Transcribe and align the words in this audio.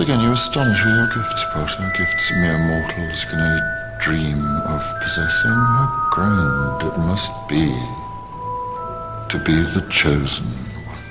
Once 0.00 0.12
again, 0.12 0.24
you 0.24 0.32
astonish 0.32 0.84
with 0.84 0.94
your 0.94 1.10
gifts, 1.14 1.44
Potter. 1.52 1.92
Gifts 1.98 2.30
mere 2.30 2.58
mortals 2.58 3.24
can 3.24 3.38
only 3.46 3.62
dream 4.06 4.40
of 4.74 4.82
possessing. 5.02 5.58
How 5.76 5.88
grand 6.10 6.82
it 6.88 6.96
must 7.10 7.30
be 7.48 7.66
to 9.28 9.38
be 9.48 9.56
the 9.76 9.82
chosen 9.90 10.46
one. 10.90 11.04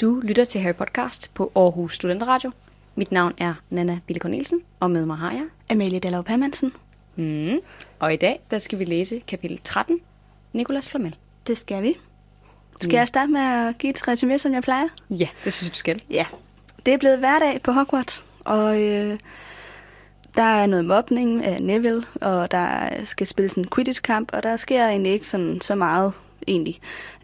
Du 0.00 0.20
lytter 0.20 0.44
til 0.44 0.60
Harry 0.60 0.74
Podcast 0.74 1.34
på 1.34 1.52
Aarhus 1.56 1.94
Studenteradio. 1.94 2.52
Mit 2.94 3.12
navn 3.12 3.32
er 3.38 3.54
Nana 3.70 3.98
Bille 4.06 4.20
Cornelsen, 4.20 4.60
og 4.80 4.90
med 4.90 5.06
mig 5.06 5.16
har 5.16 5.32
jeg. 5.32 5.44
Amalie 5.70 6.00
Dallov 6.00 6.24
Hermansen. 6.28 6.72
Mm. 7.16 7.58
Og 7.98 8.14
i 8.14 8.16
dag, 8.16 8.40
der 8.50 8.58
skal 8.58 8.78
vi 8.78 8.84
læse 8.84 9.18
kapitel 9.18 9.60
13, 9.64 10.00
Nicolas 10.52 10.90
Flamel. 10.90 11.16
Det 11.46 11.58
skal 11.58 11.82
vi. 11.82 11.94
Skal 12.80 12.96
jeg 12.96 13.08
starte 13.08 13.32
med 13.32 13.40
at 13.40 13.78
give 13.78 13.90
et 13.90 14.08
resume, 14.08 14.38
som 14.38 14.54
jeg 14.54 14.62
plejer? 14.62 14.88
Ja, 15.10 15.28
det 15.44 15.52
synes 15.52 15.68
jeg, 15.68 15.74
du 15.74 15.78
skal. 15.78 16.02
Ja. 16.10 16.26
Det 16.86 16.94
er 16.94 16.98
blevet 16.98 17.18
hverdag 17.18 17.62
på 17.62 17.72
Hogwarts, 17.72 18.24
og 18.44 18.82
øh, 18.82 19.18
der 20.36 20.42
er 20.42 20.66
noget 20.66 20.84
mobning 20.84 21.44
af 21.44 21.62
Neville, 21.62 22.04
og 22.20 22.50
der 22.50 22.88
skal 23.04 23.26
spilles 23.26 23.54
en 23.54 23.68
Quidditch-kamp, 23.74 24.30
og 24.32 24.42
der 24.42 24.56
sker 24.56 24.86
egentlig 24.86 25.12
ikke 25.12 25.28
sådan, 25.28 25.60
så 25.60 25.74
meget 25.74 26.12
egentlig. 26.48 26.80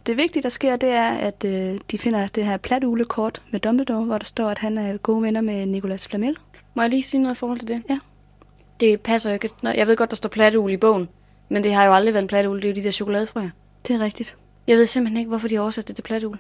Det 0.07 0.17
vigtige, 0.17 0.43
der 0.43 0.49
sker, 0.49 0.77
det 0.77 0.89
er, 0.89 1.11
at 1.11 1.45
øh, 1.45 1.81
de 1.91 1.99
finder 1.99 2.29
det 2.29 2.45
her 2.45 2.57
platulekort 2.57 3.43
med 3.51 3.61
Dumbledore, 3.61 4.05
hvor 4.05 4.19
der 4.19 4.25
står, 4.25 4.49
at 4.49 4.59
han 4.59 4.79
er 4.79 4.97
gode 4.97 5.23
venner 5.23 5.41
med 5.41 5.67
Nicolas 5.67 6.09
Flamel. 6.09 6.37
Må 6.75 6.83
jeg 6.83 6.91
lige 6.91 7.03
sige 7.03 7.23
noget 7.23 7.35
i 7.35 7.39
forhold 7.39 7.59
til 7.59 7.69
det? 7.69 7.83
Ja. 7.91 7.99
Det 8.81 9.01
passer 9.01 9.31
jo 9.31 9.35
ikke. 9.35 9.51
Nå, 9.63 9.71
jeg 9.71 9.87
ved 9.87 9.97
godt, 9.97 10.11
der 10.11 10.17
står 10.17 10.29
platteul 10.29 10.73
i 10.73 10.77
bogen, 10.77 11.09
men 11.49 11.65
det 11.65 11.73
har 11.73 11.85
jo 11.85 11.95
aldrig 11.95 12.15
været 12.15 12.23
en 12.23 12.29
platteul. 12.29 12.57
Det 12.57 12.65
er 12.65 12.69
jo 12.69 12.75
de 12.75 12.83
der 12.83 12.91
chokoladefrøer. 12.91 13.51
Det 13.89 13.97
er 13.97 14.01
rigtigt. 14.01 14.37
Jeg 14.67 14.77
ved 14.77 14.87
simpelthen 14.87 15.19
ikke, 15.19 15.29
hvorfor 15.29 15.49
de 15.49 15.55
har 15.55 15.63
oversat 15.63 15.89
det 15.89 15.97
til 15.97 16.03
platteul. 16.03 16.39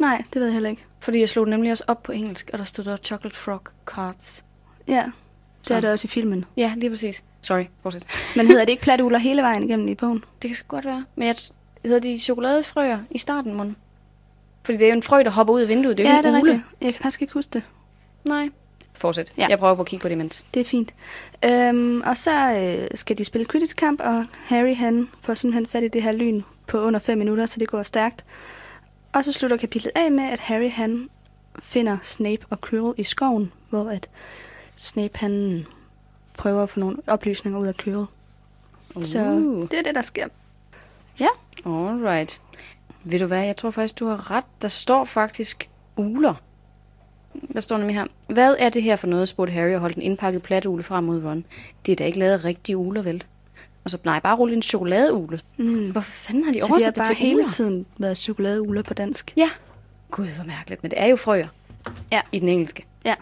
Nej, 0.00 0.22
det 0.32 0.40
ved 0.40 0.46
jeg 0.46 0.52
heller 0.52 0.70
ikke. 0.70 0.84
Fordi 1.00 1.20
jeg 1.20 1.28
slog 1.28 1.48
nemlig 1.48 1.72
også 1.72 1.84
op 1.86 2.02
på 2.02 2.12
engelsk, 2.12 2.50
og 2.52 2.58
der 2.58 2.64
stod 2.64 2.84
der 2.84 2.96
Chocolate 2.96 3.36
Frog 3.36 3.62
Cards. 3.86 4.44
Ja, 4.88 5.02
det 5.04 5.12
Så. 5.68 5.74
er 5.74 5.80
det 5.80 5.90
også 5.90 6.06
i 6.06 6.08
filmen. 6.08 6.44
Ja, 6.56 6.72
lige 6.76 6.90
præcis. 6.90 7.24
Sorry, 7.42 7.64
fortsæt. 7.82 8.06
Men 8.36 8.46
hedder 8.46 8.64
det 8.64 8.70
ikke 8.70 8.82
platuler 8.82 9.18
hele 9.18 9.42
vejen 9.42 9.62
igennem 9.62 9.88
i 9.88 9.94
bogen? 9.94 10.24
Det 10.42 10.50
kan 10.50 10.56
godt 10.68 10.84
være. 10.84 11.04
Men 11.16 11.26
jeg 11.28 11.36
hedder 11.84 12.00
de 12.00 12.18
chokoladefrøer 12.18 12.98
i 13.10 13.18
starten, 13.18 13.54
mon? 13.54 13.76
Fordi 14.64 14.78
det 14.78 14.84
er 14.84 14.88
jo 14.90 14.96
en 14.96 15.02
frø, 15.02 15.22
der 15.22 15.30
hopper 15.30 15.54
ud 15.54 15.60
af 15.60 15.68
vinduet. 15.68 15.98
Det 15.98 16.06
er 16.06 16.10
jo 16.10 16.16
ja, 16.16 16.22
det 16.22 16.26
er 16.28 16.30
ule. 16.40 16.52
rigtigt. 16.52 16.62
Jeg 16.80 16.94
kan 16.94 17.02
faktisk 17.02 17.22
ikke 17.22 17.34
huske 17.34 17.50
det. 17.52 17.62
Nej. 18.24 18.48
Fortsæt. 18.94 19.32
Ja. 19.36 19.46
Jeg 19.48 19.58
prøver 19.58 19.74
på 19.74 19.80
at 19.82 19.88
kigge 19.88 20.02
på 20.02 20.08
det 20.08 20.14
imens. 20.14 20.44
Det 20.54 20.60
er 20.60 20.64
fint. 20.64 20.94
Øhm, 21.44 22.00
og 22.00 22.16
så 22.16 22.52
øh, 22.60 22.88
skal 22.94 23.18
de 23.18 23.24
spille 23.24 23.46
Quidditch-kamp, 23.46 24.00
og 24.00 24.24
Harry 24.46 24.76
han 24.76 25.08
får 25.20 25.34
simpelthen 25.34 25.66
fat 25.66 25.82
i 25.82 25.88
det 25.88 26.02
her 26.02 26.12
lyn 26.12 26.42
på 26.66 26.80
under 26.80 27.00
5 27.00 27.18
minutter, 27.18 27.46
så 27.46 27.60
det 27.60 27.68
går 27.68 27.82
stærkt. 27.82 28.24
Og 29.12 29.24
så 29.24 29.32
slutter 29.32 29.56
kapitlet 29.56 29.92
af 29.94 30.10
med, 30.12 30.24
at 30.24 30.38
Harry 30.38 30.70
han 30.70 31.08
finder 31.62 31.98
Snape 32.02 32.46
og 32.50 32.60
Quirrell 32.60 32.94
i 32.98 33.02
skoven, 33.02 33.52
hvor 33.70 33.90
at 33.90 34.08
Snape 34.76 35.18
han 35.18 35.66
prøver 36.36 36.62
at 36.62 36.70
få 36.70 36.80
nogle 36.80 36.96
oplysninger 37.06 37.60
ud 37.60 37.66
af 37.66 37.74
Quirrell. 37.74 38.06
Så 39.02 39.22
Uh. 39.22 39.68
det 39.70 39.78
er 39.78 39.82
det, 39.82 39.94
der 39.94 40.00
sker. 40.00 40.28
Ja, 41.20 41.28
Alright. 41.66 42.40
Ved 43.04 43.18
du 43.18 43.26
hvad, 43.26 43.44
jeg 43.44 43.56
tror 43.56 43.70
faktisk, 43.70 43.98
du 43.98 44.06
har 44.06 44.30
ret. 44.30 44.44
Der 44.62 44.68
står 44.68 45.04
faktisk 45.04 45.68
uler. 45.96 46.34
Der 47.54 47.60
står 47.60 47.78
nemlig 47.78 47.96
her. 47.96 48.06
Hvad 48.26 48.56
er 48.58 48.68
det 48.68 48.82
her 48.82 48.96
for 48.96 49.06
noget, 49.06 49.28
spurgte 49.28 49.52
Harry 49.52 49.74
og 49.74 49.80
holdt 49.80 49.96
en 49.96 50.02
indpakket 50.02 50.42
platteugle 50.42 50.82
frem 50.82 51.04
mod 51.04 51.24
Ron. 51.24 51.44
Det 51.86 51.92
er 51.92 51.96
da 51.96 52.04
ikke 52.04 52.18
lavet 52.18 52.44
rigtige 52.44 52.76
uler, 52.76 53.02
vel? 53.02 53.24
Og 53.88 53.90
så, 53.90 53.98
nej, 54.04 54.20
bare 54.20 54.36
rulle 54.36 54.54
en 54.54 54.62
chokoladeugle. 54.62 55.40
mm. 55.56 55.90
Hvorfor 55.90 56.10
fanden 56.10 56.44
har 56.44 56.52
de 56.52 56.60
så 56.60 56.64
det 56.64 56.68
har 56.68 56.74
oversat 56.74 56.94
det, 56.94 57.00
bare 57.00 57.06
til 57.06 57.16
hele 57.16 57.34
uler? 57.36 57.48
tiden 57.48 57.86
været 57.98 58.18
chokoladeuler 58.18 58.82
på 58.82 58.94
dansk. 58.94 59.32
Ja. 59.36 59.48
Gud, 60.10 60.26
hvor 60.26 60.44
mærkeligt. 60.44 60.82
Men 60.82 60.90
det 60.90 61.00
er 61.00 61.06
jo 61.06 61.16
frøer. 61.16 61.46
Ja. 62.12 62.20
I 62.32 62.38
den 62.38 62.48
engelske. 62.48 62.86
Ja. 63.04 63.14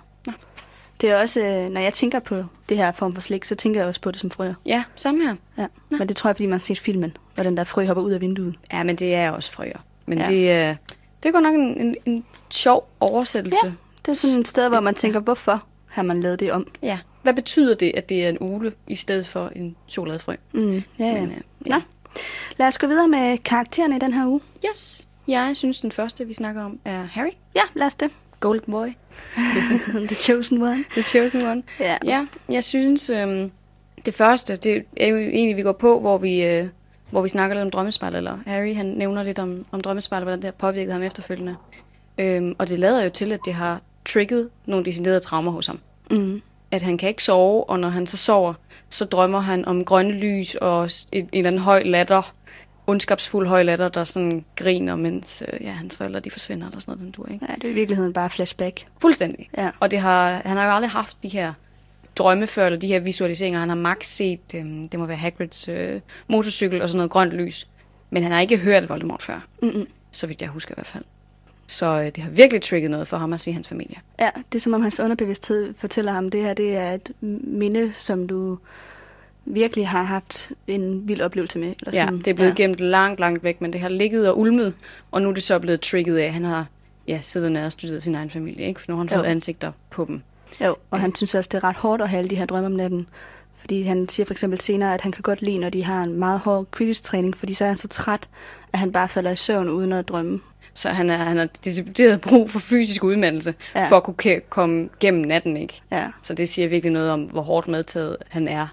Det 1.01 1.11
er 1.11 1.17
også, 1.17 1.41
øh, 1.41 1.69
når 1.71 1.81
jeg 1.81 1.93
tænker 1.93 2.19
på 2.21 2.45
det 2.69 2.77
her 2.77 2.93
form 2.93 3.15
for 3.15 3.21
slik, 3.21 3.45
så 3.45 3.55
tænker 3.55 3.81
jeg 3.81 3.89
også 3.89 4.01
på 4.01 4.11
det 4.11 4.21
som 4.21 4.31
frøer. 4.31 4.55
Ja, 4.67 4.85
samme 4.97 5.23
her. 5.27 5.37
Ja. 5.59 5.67
Men 5.91 6.09
det 6.09 6.17
tror 6.17 6.29
jeg, 6.31 6.37
fordi 6.37 6.47
man 6.47 6.53
har 6.53 6.59
set 6.59 6.79
filmen, 6.79 7.17
hvor 7.35 7.45
den 7.45 7.57
der 7.57 7.65
frø 7.65 7.87
hopper 7.87 8.03
ud 8.03 8.11
af 8.13 8.21
vinduet. 8.21 8.55
Ja, 8.73 8.83
men 8.83 8.97
det 8.97 9.15
er 9.15 9.31
også 9.31 9.53
frøer. 9.53 9.79
Men 10.07 10.19
Ja. 10.19 10.25
det, 10.25 10.35
øh, 10.71 10.77
det 11.23 11.29
er 11.29 11.33
godt 11.33 11.43
nok 11.43 11.55
en, 11.55 11.81
en, 11.81 11.97
en 12.05 12.25
sjov 12.51 12.89
oversættelse. 13.01 13.59
Ja. 13.67 13.73
Det 14.07 14.13
er 14.13 14.17
sådan 14.17 14.41
et 14.41 14.49
sted, 14.49 14.69
hvor 14.69 14.81
man 14.81 14.95
tænker, 14.95 15.21
hvorfor 15.21 15.65
har 15.87 16.03
man 16.03 16.23
lavet 16.23 16.41
det 16.41 16.53
om? 16.53 16.67
ja. 16.83 16.99
Hvad 17.27 17.35
betyder 17.35 17.75
det, 17.75 17.93
at 17.95 18.09
det 18.09 18.25
er 18.25 18.29
en 18.29 18.39
ule, 18.41 18.73
i 18.89 18.95
stedet 18.95 19.27
for 19.27 19.53
en 19.57 19.77
chokoladefrø? 19.89 20.35
Mm, 20.53 20.83
ja, 20.99 21.07
ja. 21.07 21.21
Men, 21.21 21.31
øh, 21.31 21.37
Nå. 21.61 21.81
Lad 22.57 22.67
os 22.67 22.79
gå 22.79 22.87
videre 22.87 23.09
med 23.09 23.39
karaktererne 23.39 23.97
i 23.97 23.99
den 23.99 24.13
her 24.13 24.27
uge. 24.27 24.41
Yes. 24.69 25.09
Jeg 25.29 25.51
synes, 25.55 25.81
den 25.81 25.93
første, 25.93 26.27
vi 26.27 26.33
snakker 26.33 26.63
om, 26.63 26.79
er 26.85 27.03
Harry. 27.03 27.31
Ja, 27.55 27.61
lad 27.75 27.87
os 27.87 27.95
det. 27.95 28.11
Golden 28.41 28.73
Boy. 28.73 28.89
The 30.09 30.15
Chosen 30.15 30.63
One. 30.63 30.85
The 30.91 31.03
Chosen 31.03 31.47
One. 31.47 31.63
Ja. 31.81 31.97
Ja, 32.05 32.27
jeg 32.49 32.65
synes, 32.65 33.11
øhm, 33.11 33.51
det 34.07 34.15
første, 34.15 34.57
det 34.57 34.85
er 34.97 35.07
jo 35.07 35.17
egentlig, 35.17 35.57
vi 35.57 35.63
går 35.63 35.73
på, 35.73 36.01
hvor 36.01 36.19
vi, 36.19 36.45
øh, 36.45 36.69
hvor 37.11 37.23
vi 37.23 37.29
snakker 37.29 37.57
lidt 37.57 37.65
om 37.65 37.71
drømmespejl, 37.71 38.15
eller 38.15 38.39
Harry, 38.47 38.75
han 38.75 38.87
nævner 38.87 39.23
lidt 39.23 39.39
om, 39.39 39.67
om 39.71 39.81
drømmespejl, 39.81 40.23
hvordan 40.23 40.39
det 40.39 40.45
har 40.45 40.53
påvirket 40.53 40.93
ham 40.93 41.03
efterfølgende. 41.03 41.57
Øhm, 42.19 42.57
og 42.59 42.69
det 42.69 42.79
lader 42.79 43.05
jo 43.05 43.11
til, 43.11 43.33
at 43.33 43.41
det 43.45 43.55
har 43.55 43.81
trigget 44.05 44.51
nogle 44.67 44.85
deciderede 44.85 45.21
traumer 45.21 45.53
hos 45.53 45.67
ham. 45.67 45.79
Mm. 46.11 46.43
At 46.71 46.83
han 46.83 46.99
kan 46.99 47.09
ikke 47.09 47.25
sove, 47.25 47.71
og 47.71 47.81
når 47.81 47.89
han 47.89 48.07
så 48.07 48.17
sover, 48.17 48.55
så 48.91 49.05
drømmer 49.05 49.41
han 49.41 49.65
om 49.65 49.85
grønne 49.85 50.13
lys 50.13 50.55
og 50.55 50.91
en, 51.13 51.23
en 51.23 51.29
eller 51.33 51.51
anden 51.51 51.63
høj 51.63 51.83
latter, 51.83 52.35
ondskabsfuld 52.87 53.47
høj 53.47 53.63
latter, 53.63 53.89
der 53.89 54.05
sådan 54.05 54.45
griner, 54.57 54.97
mens 54.97 55.43
øh, 55.53 55.63
ja, 55.63 55.71
hans 55.71 55.97
forældre 55.97 56.21
de 56.21 56.31
forsvinder, 56.31 56.67
eller 56.67 56.81
sådan 56.81 56.93
noget, 56.93 57.05
den 57.05 57.11
dur, 57.11 57.33
ikke? 57.33 57.47
Ja, 57.49 57.55
det 57.55 57.65
er 57.65 57.71
i 57.71 57.75
virkeligheden 57.75 58.13
bare 58.13 58.31
flashback. 58.31 58.87
Fuldstændig. 59.01 59.51
Ja. 59.59 59.71
Og 59.81 59.91
det 59.91 59.99
har, 59.99 60.43
han 60.45 60.57
har 60.57 60.65
jo 60.65 60.73
aldrig 60.73 60.91
haft 60.91 61.23
de 61.23 61.29
her 61.29 61.53
drømme 62.17 62.47
før, 62.47 62.67
eller 62.67 62.79
de 62.79 62.87
her 62.87 63.01
visualiseringer. 63.01 63.61
Han 63.61 63.69
har 63.69 63.77
max 63.77 64.07
set, 64.07 64.41
øhm, 64.55 64.89
det 64.89 65.01
må 65.01 65.07
være 65.07 65.17
Hagrids 65.17 65.69
øh, 65.69 66.01
motorcykel 66.29 66.83
og 66.83 66.89
sådan 66.89 66.97
noget 66.97 67.11
grønt 67.11 67.33
lys. 67.33 67.69
Men 68.11 68.23
han 68.23 68.33
har 68.33 68.41
ikke 68.41 68.57
hørt 68.57 68.89
Voldemort 68.89 69.23
før, 69.23 69.47
Mm-mm. 69.63 69.87
så 70.13 70.27
vidt 70.27 70.41
jeg 70.43 70.49
husker 70.49 70.75
i 70.75 70.77
hvert 70.77 70.87
fald. 70.87 71.05
Så 71.67 71.87
øh, 71.87 72.05
det 72.07 72.17
har 72.19 72.31
virkelig 72.31 72.63
trigget 72.63 72.91
noget 72.91 73.09
for 73.09 73.17
ham 73.17 73.33
at 73.33 73.41
se 73.41 73.53
hans 73.53 73.69
familie. 73.69 73.97
Ja, 74.21 74.31
det 74.53 74.59
er 74.59 74.61
som 74.63 74.75
om 74.75 74.83
hans 74.83 75.01
underbevidsthed 75.01 75.75
fortæller 75.79 76.13
ham, 76.13 76.31
det 76.31 76.43
her 76.43 76.55
det 76.55 76.77
er 76.77 76.93
et 76.93 77.13
minde, 77.45 77.93
som 77.93 78.27
du 78.27 78.59
virkelig 79.45 79.89
har 79.89 80.03
haft 80.03 80.53
en 80.67 81.09
vild 81.09 81.21
oplevelse 81.21 81.59
med. 81.59 81.75
Eller 81.81 82.01
Ja, 82.01 82.05
sådan. 82.05 82.19
det 82.19 82.27
er 82.27 82.35
blevet 82.35 82.59
ja. 82.59 82.63
ja. 82.65 82.69
gemt 82.69 82.81
langt, 82.81 83.21
langt 83.21 83.45
væk, 83.45 83.61
men 83.61 83.73
det 83.73 83.81
har 83.81 83.89
ligget 83.89 84.29
og 84.29 84.39
ulmet, 84.39 84.75
og 85.11 85.23
nu 85.23 85.29
er 85.29 85.33
det 85.35 85.43
så 85.43 85.59
blevet 85.59 85.81
trigget 85.81 86.19
af, 86.19 86.25
at 86.27 86.33
han 86.33 86.45
har 86.45 86.67
ja, 87.09 87.21
siddet 87.23 87.53
nede 87.53 87.67
og 87.67 87.73
studeret 87.73 88.03
sin 88.03 88.15
egen 88.15 88.31
familie, 88.31 88.67
ikke? 88.67 88.81
for 88.81 88.87
nu 88.91 88.97
har 88.97 89.03
han 89.03 89.09
fået 89.09 89.19
Jo. 89.19 89.25
ansigter 89.25 89.73
på 89.91 90.05
dem. 90.05 90.23
Jo, 90.61 90.77
og 90.91 91.01
han 91.01 91.15
synes 91.15 91.35
også, 91.35 91.49
det 91.53 91.59
er 91.59 91.65
ret 91.65 91.77
hårdt 91.77 92.03
at 92.03 92.09
have 92.09 92.19
alle 92.19 92.31
de 92.31 92.37
her 92.37 92.47
drømme 92.47 92.67
om 92.67 92.73
natten. 92.73 93.07
Fordi 93.61 93.83
han 93.83 94.09
siger 94.09 94.27
for 94.27 94.35
eksempel 94.35 94.61
senere, 94.61 94.95
at 94.95 95.01
han 95.01 95.13
kan 95.13 95.23
godt 95.23 95.43
lide, 95.43 95.59
når 95.59 95.69
de 95.71 95.85
har 95.85 96.03
en 96.03 96.19
meget 96.19 96.41
hård 96.41 96.67
Quidditch-træning, 96.77 97.37
fordi 97.37 97.55
så 97.55 97.65
er 97.65 97.69
han 97.69 97.77
så 97.77 97.89
træt, 97.89 98.29
at 98.73 98.79
han 98.79 98.93
bare 98.93 99.09
falder 99.09 99.31
i 99.31 99.37
søvn 99.37 99.69
uden 99.69 99.93
at 99.93 100.09
drømme. 100.09 100.41
Så 100.77 100.89
han, 100.89 101.11
er, 101.11 101.17
han 101.17 101.37
har 101.37 101.49
decideret 101.65 102.21
brug 102.21 102.51
for 102.51 102.59
fysisk 102.59 103.05
udmattelse, 103.05 103.55
Ja. 103.75 103.89
for 103.89 103.97
at 103.97 104.03
kunne 104.03 104.41
komme 104.49 104.89
gennem 105.01 105.23
natten, 105.23 105.57
ikke? 105.57 105.81
Ja, 105.91 106.09
Så 106.23 106.35
det 106.35 106.49
siger 106.49 106.69
virkelig 106.69 106.93
noget 106.93 107.11
om, 107.11 107.23
hvor 107.23 107.43
hårdt 107.43 107.69
medtaget 107.69 108.17
han 108.29 108.49
er 108.49 108.67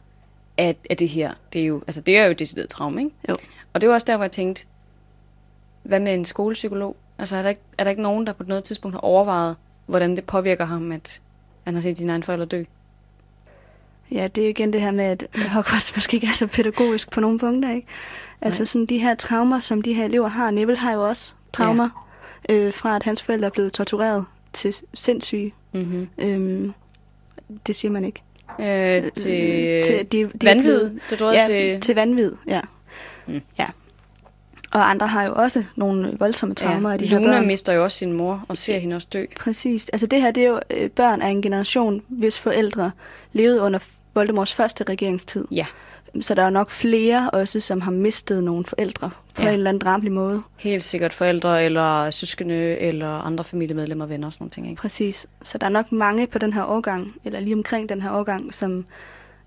af, 0.58 0.76
af 0.90 0.98
det 0.98 1.10
her. 1.10 1.32
Det 1.54 1.62
er 1.62 1.66
jo, 1.66 1.82
altså 1.88 2.02
det 2.02 2.18
er 2.18 2.26
jo 2.26 2.34
decideret 2.34 2.70
traume, 2.70 3.02
ikke? 3.04 3.16
Jo. 3.30 3.38
Og 3.74 3.82
det 3.82 3.90
var 3.90 3.96
også 3.96 4.06
der, 4.06 4.16
hvor 4.16 4.24
jeg 4.24 4.32
tænkte, 4.32 4.64
hvad 5.84 6.00
med 6.00 6.14
en 6.14 6.26
skolepsykolog? 6.26 6.96
Altså 7.20 7.36
er 7.36 7.42
der, 7.42 7.50
ikke, 7.50 7.62
er 7.78 7.84
der 7.84 7.92
ikke 7.92 8.02
nogen, 8.04 8.28
der 8.28 8.34
på 8.34 8.44
noget 8.48 8.64
tidspunkt 8.64 8.96
har 8.96 9.02
overvejet, 9.02 9.56
hvordan 9.86 10.16
det 10.16 10.24
påvirker 10.24 10.66
ham, 10.66 10.92
at 10.92 11.22
han 11.66 11.74
har 11.76 11.82
set 11.82 11.98
sine 11.98 12.12
egne 12.12 12.24
forældre 12.24 12.46
dø? 12.46 12.64
ja 14.12 14.28
det 14.28 14.42
er 14.42 14.46
jo 14.46 14.50
igen 14.50 14.74
det 14.74 14.82
her 14.82 14.92
med, 14.92 15.04
at 15.06 15.26
Hogwarts 15.52 15.96
måske 15.98 16.16
ikke 16.16 16.28
er 16.28 16.32
så 16.34 16.48
pædagogisk 16.48 17.12
på 17.12 17.20
nogle 17.20 17.40
punkter, 17.40 17.76
ikke? 17.76 17.88
Altså 18.42 18.62
Nej. 18.62 18.66
sådan 18.66 18.86
de 18.86 18.98
her 18.98 19.16
traumer, 19.16 19.60
som 19.60 19.82
de 19.82 19.94
her 19.94 20.06
elever 20.06 20.28
har. 20.28 20.52
Neville 20.52 20.78
har 20.80 20.94
jo 20.94 21.08
også 21.08 21.34
traumer, 21.54 21.90
ja. 22.50 22.54
øh, 22.56 22.74
fra 22.74 22.96
at 22.96 23.04
hans 23.04 23.24
forældre 23.24 23.46
er 23.46 23.50
blevet 23.52 23.74
tortureret 23.74 24.26
til 24.54 24.76
sindssyge. 24.94 25.54
Mm-hmm. 25.72 26.10
Øhm, 26.18 26.74
det 27.68 27.76
siger 27.76 27.92
man 27.92 28.04
ikke. 28.06 28.22
Øh, 28.60 29.12
til, 29.12 29.84
til 29.84 30.08
de, 30.12 30.18
de 30.18 30.22
er 30.22 30.28
vanvid, 30.44 30.90
blevet- 30.90 31.20
tror 31.20 31.32
ja, 31.32 31.46
til... 31.48 31.82
til 31.82 31.96
vanvid, 31.96 32.32
ja. 32.48 32.62
Mm. 33.28 33.42
ja. 33.60 33.66
Og 34.72 34.90
andre 34.90 35.08
har 35.08 35.24
jo 35.24 35.34
også 35.36 35.64
nogle 35.76 36.16
voldsomme 36.20 36.56
traumer 36.56 36.92
af 36.92 37.00
de 37.00 37.06
her 37.08 37.20
Luna 37.20 37.32
børn. 37.32 37.48
mister 37.48 37.74
jo 37.74 37.84
også 37.84 37.98
sin 37.98 38.14
mor, 38.14 38.46
og 38.48 38.58
ser 38.58 38.78
hende 38.78 38.96
også 38.96 39.08
dø. 39.14 39.26
Præcis. 39.40 39.90
Altså 39.90 40.08
det 40.08 40.22
her, 40.22 40.32
det 40.32 40.44
er 40.44 40.48
jo 40.48 40.60
øh, 40.70 40.90
børn 40.90 41.22
af 41.22 41.30
en 41.30 41.42
generation, 41.42 42.02
hvis 42.08 42.40
forældre 42.40 42.92
levede 43.34 43.62
under 43.62 43.80
Voldemorts 44.14 44.54
første 44.54 44.84
regeringstid. 44.84 45.48
Ja, 45.52 45.66
Så 46.22 46.34
der 46.36 46.44
er 46.44 46.50
nok 46.50 46.70
flere 46.70 47.30
også, 47.30 47.60
som 47.60 47.82
har 47.82 47.92
mistet 47.92 48.44
nogle 48.44 48.66
forældre 48.66 49.10
på 49.36 49.42
Ja. 49.42 49.48
en 49.48 49.54
eller 49.54 49.70
anden 49.70 49.82
drabelig 49.82 50.12
måde. 50.12 50.42
helt 50.60 50.84
sikkert 50.84 51.14
forældre, 51.14 51.64
eller 51.66 52.12
søskende, 52.12 52.56
eller 52.80 53.10
andre 53.10 53.44
familiemedlemmer, 53.44 54.06
venner 54.06 54.28
og 54.28 54.34
sådan 54.34 54.44
nogle 54.44 54.52
ting, 54.52 54.70
ikke? 54.70 54.82
Præcis. 54.82 55.28
Så 55.44 55.58
der 55.58 55.66
er 55.66 55.70
nok 55.72 55.92
mange 55.92 56.28
på 56.28 56.40
den 56.40 56.54
her 56.54 56.64
årgang, 56.66 57.14
eller 57.26 57.40
lige 57.40 57.56
omkring 57.56 57.90
den 57.90 58.02
her 58.02 58.12
årgang, 58.12 58.54
som 58.54 58.86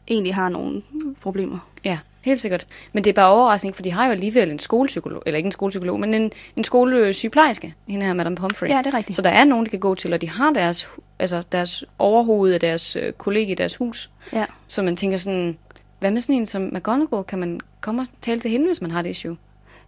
egentlig 0.09 0.35
har 0.35 0.49
nogle 0.49 0.83
problemer. 1.21 1.59
Ja, 1.85 1.99
helt 2.25 2.41
sikkert. 2.41 2.67
Men 2.93 3.05
det 3.05 3.11
er 3.11 3.15
bare 3.15 3.31
overraskende, 3.33 3.75
for 3.75 3.83
de 3.83 3.91
har 3.93 4.07
jo 4.07 4.13
alligevel 4.13 4.51
en 4.51 4.59
skolepsykolog, 4.59 5.23
eller 5.27 5.37
ikke 5.37 5.47
en 5.47 5.53
skolepsykolog, 5.53 6.01
men 6.01 6.15
en, 6.15 6.33
en 6.57 6.65
skolesygeplejerske, 6.65 7.75
hende 7.89 8.07
her, 8.07 8.13
Madame 8.13 8.37
Pumphrey. 8.37 8.69
Ja, 8.69 8.79
det 8.79 8.87
er 8.87 8.95
rigtigt. 8.95 9.17
Så 9.17 9.23
der 9.23 9.31
er 9.31 9.45
nogen, 9.45 9.65
de 9.67 9.71
kan 9.71 9.81
gå 9.81 9.95
til, 9.95 10.13
og 10.13 10.21
de 10.21 10.31
har 10.31 10.51
deres, 10.53 10.89
altså 11.19 11.43
deres 11.53 11.85
overhoved 11.99 12.55
af 12.55 12.61
deres 12.61 12.97
øh, 12.97 13.13
kollega 13.13 13.53
i 13.53 13.55
deres 13.55 13.77
hus. 13.77 14.11
Ja. 14.33 14.45
Så 14.67 14.83
man 14.83 14.97
tænker 14.97 15.19
sådan, 15.19 15.59
hvad 16.07 16.13
med 16.13 16.21
sådan 16.21 16.37
en 16.37 16.47
som 16.47 16.63
McGonagall? 16.73 17.25
Kan 17.25 17.39
man 17.39 17.61
komme 17.81 18.03
og 18.03 18.07
tale 18.21 18.41
til 18.41 18.51
hende, 18.51 18.67
hvis 18.67 18.83
man 18.83 18.91
har 18.91 19.03
det 19.03 19.11
issue? 19.11 19.37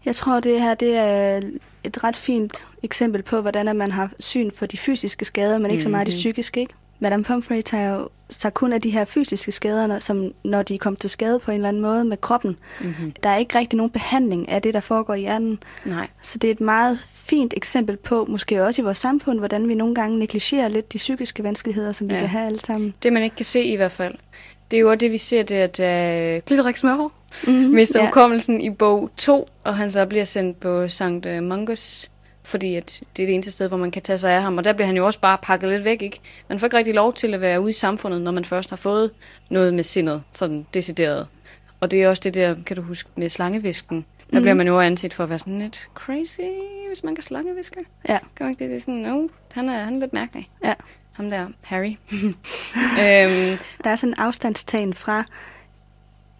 Jeg 0.04 0.14
tror, 0.16 0.40
det 0.40 0.60
her 0.60 0.74
det 0.74 0.96
er 0.96 1.40
et 1.84 2.04
ret 2.04 2.16
fint 2.16 2.66
eksempel 2.82 3.22
på, 3.22 3.40
hvordan 3.40 3.76
man 3.76 3.92
har 3.92 4.10
syn 4.20 4.50
for 4.50 4.66
de 4.66 4.76
fysiske 4.78 5.24
skader, 5.24 5.58
men 5.58 5.70
ikke 5.70 5.82
så 5.82 5.88
meget 5.88 6.06
de 6.06 6.10
psykiske. 6.10 6.60
Ikke? 6.60 6.74
Madame 7.00 7.24
Pumphrey 7.24 7.62
tager 7.62 7.94
jo 7.94 8.08
tager 8.28 8.50
kun 8.50 8.72
af 8.72 8.80
de 8.82 8.90
her 8.90 9.04
fysiske 9.04 9.52
skader, 9.52 9.86
når- 9.86 9.98
som 9.98 10.32
når 10.44 10.62
de 10.62 10.74
er 10.74 10.78
kommet 10.78 11.00
til 11.00 11.10
skade 11.10 11.38
på 11.38 11.50
en 11.50 11.54
eller 11.54 11.68
anden 11.68 11.82
måde 11.82 12.04
med 12.04 12.16
kroppen. 12.16 12.56
Mm-hmm. 12.80 13.12
Der 13.22 13.28
er 13.30 13.36
ikke 13.36 13.58
rigtig 13.58 13.76
nogen 13.76 13.90
behandling 13.90 14.48
af 14.48 14.62
det, 14.62 14.74
der 14.74 14.80
foregår 14.80 15.14
i 15.14 15.20
hjernen. 15.20 15.58
Nej. 15.84 16.08
Så 16.22 16.38
det 16.38 16.48
er 16.48 16.52
et 16.52 16.60
meget 16.60 16.98
fint 17.12 17.54
eksempel 17.56 17.96
på, 17.96 18.24
måske 18.28 18.64
også 18.64 18.82
i 18.82 18.84
vores 18.84 18.98
samfund, 18.98 19.38
hvordan 19.38 19.68
vi 19.68 19.74
nogle 19.74 19.94
gange 19.94 20.18
negligerer 20.18 20.68
lidt 20.68 20.92
de 20.92 20.98
psykiske 20.98 21.42
vanskeligheder, 21.42 21.92
som 21.92 22.08
vi 22.08 22.14
Ja. 22.14 22.20
kan 22.20 22.28
have 22.28 22.46
alle 22.46 22.60
sammen. 22.60 22.94
Det, 23.02 23.12
man 23.12 23.22
ikke 23.22 23.36
kan 23.36 23.44
se 23.44 23.62
i 23.64 23.76
hvert 23.76 23.92
fald, 23.92 24.14
det 24.70 24.76
er 24.76 24.80
jo 24.80 24.88
også 24.88 24.96
det, 24.98 25.10
vi 25.10 25.16
ser, 25.18 25.42
det 25.42 25.78
at 25.80 26.38
uh, 26.38 26.42
Glitterik 26.46 26.76
Smørhår 26.76 27.12
Mm-hmm. 27.46 27.62
mister 27.74 28.00
ja. 28.00 28.06
hukommelsen 28.06 28.60
i 28.60 28.70
bog 28.70 29.10
2, 29.16 29.48
og 29.64 29.76
han 29.76 29.90
så 29.92 30.06
bliver 30.06 30.24
sendt 30.24 30.60
på 30.60 30.88
St. 30.88 31.02
Mungus, 31.42 32.10
fordi 32.44 32.74
at 32.74 33.00
det 33.16 33.22
er 33.22 33.26
det 33.26 33.34
eneste 33.34 33.52
sted, 33.52 33.68
hvor 33.68 33.76
man 33.76 33.90
kan 33.90 34.02
tage 34.02 34.18
sig 34.18 34.32
af 34.32 34.42
ham. 34.42 34.58
Og 34.58 34.64
der 34.64 34.72
bliver 34.72 34.86
han 34.86 34.96
jo 34.96 35.06
også 35.06 35.20
bare 35.20 35.38
pakket 35.42 35.68
lidt 35.70 35.84
væk, 35.84 36.02
ikke? 36.02 36.20
Man 36.48 36.58
får 36.58 36.66
ikke 36.66 36.76
rigtig 36.76 36.94
lov 36.94 37.14
til 37.14 37.34
at 37.34 37.40
være 37.40 37.60
ude 37.60 37.70
i 37.70 37.72
samfundet, 37.72 38.22
når 38.22 38.30
man 38.32 38.44
først 38.44 38.70
har 38.70 38.76
fået 38.76 39.10
noget 39.50 39.74
med 39.74 39.82
sindet, 39.82 40.22
sådan 40.32 40.66
decideret. 40.74 41.26
Og 41.80 41.90
det 41.90 42.02
er 42.02 42.08
også 42.08 42.20
det 42.24 42.34
der, 42.34 42.54
kan 42.66 42.76
du 42.76 42.82
huske, 42.82 43.10
med 43.16 43.28
slangevisken. 43.28 44.04
Der 44.30 44.36
Mhm. 44.38 44.42
bliver 44.42 44.54
man 44.54 44.66
jo 44.66 44.80
anset 44.80 45.14
for 45.14 45.22
at 45.24 45.30
være 45.30 45.38
sådan 45.38 45.58
lidt 45.58 45.88
crazy, 45.94 46.40
hvis 46.88 47.04
man 47.04 47.14
kan 47.14 47.24
slangeviske. 47.24 47.80
Ja. 48.08 48.18
Gør 48.34 48.44
man 48.44 48.50
ikke 48.50 48.64
det? 48.64 48.70
Det 48.70 48.76
er 48.76 48.80
sådan, 48.80 48.94
no, 48.94 49.28
han 49.52 49.68
er, 49.68 49.78
han 49.84 49.94
er 49.96 50.00
lidt 50.00 50.12
mærkelig. 50.12 50.48
Ja. 50.64 50.74
Ham 51.18 51.30
der, 51.30 51.46
Harry. 51.62 51.96
øhm, 53.02 53.58
Der 53.84 53.90
er 53.90 53.96
sådan 53.96 54.10
en 54.10 54.14
afstandstagen 54.18 54.94
fra 54.94 55.24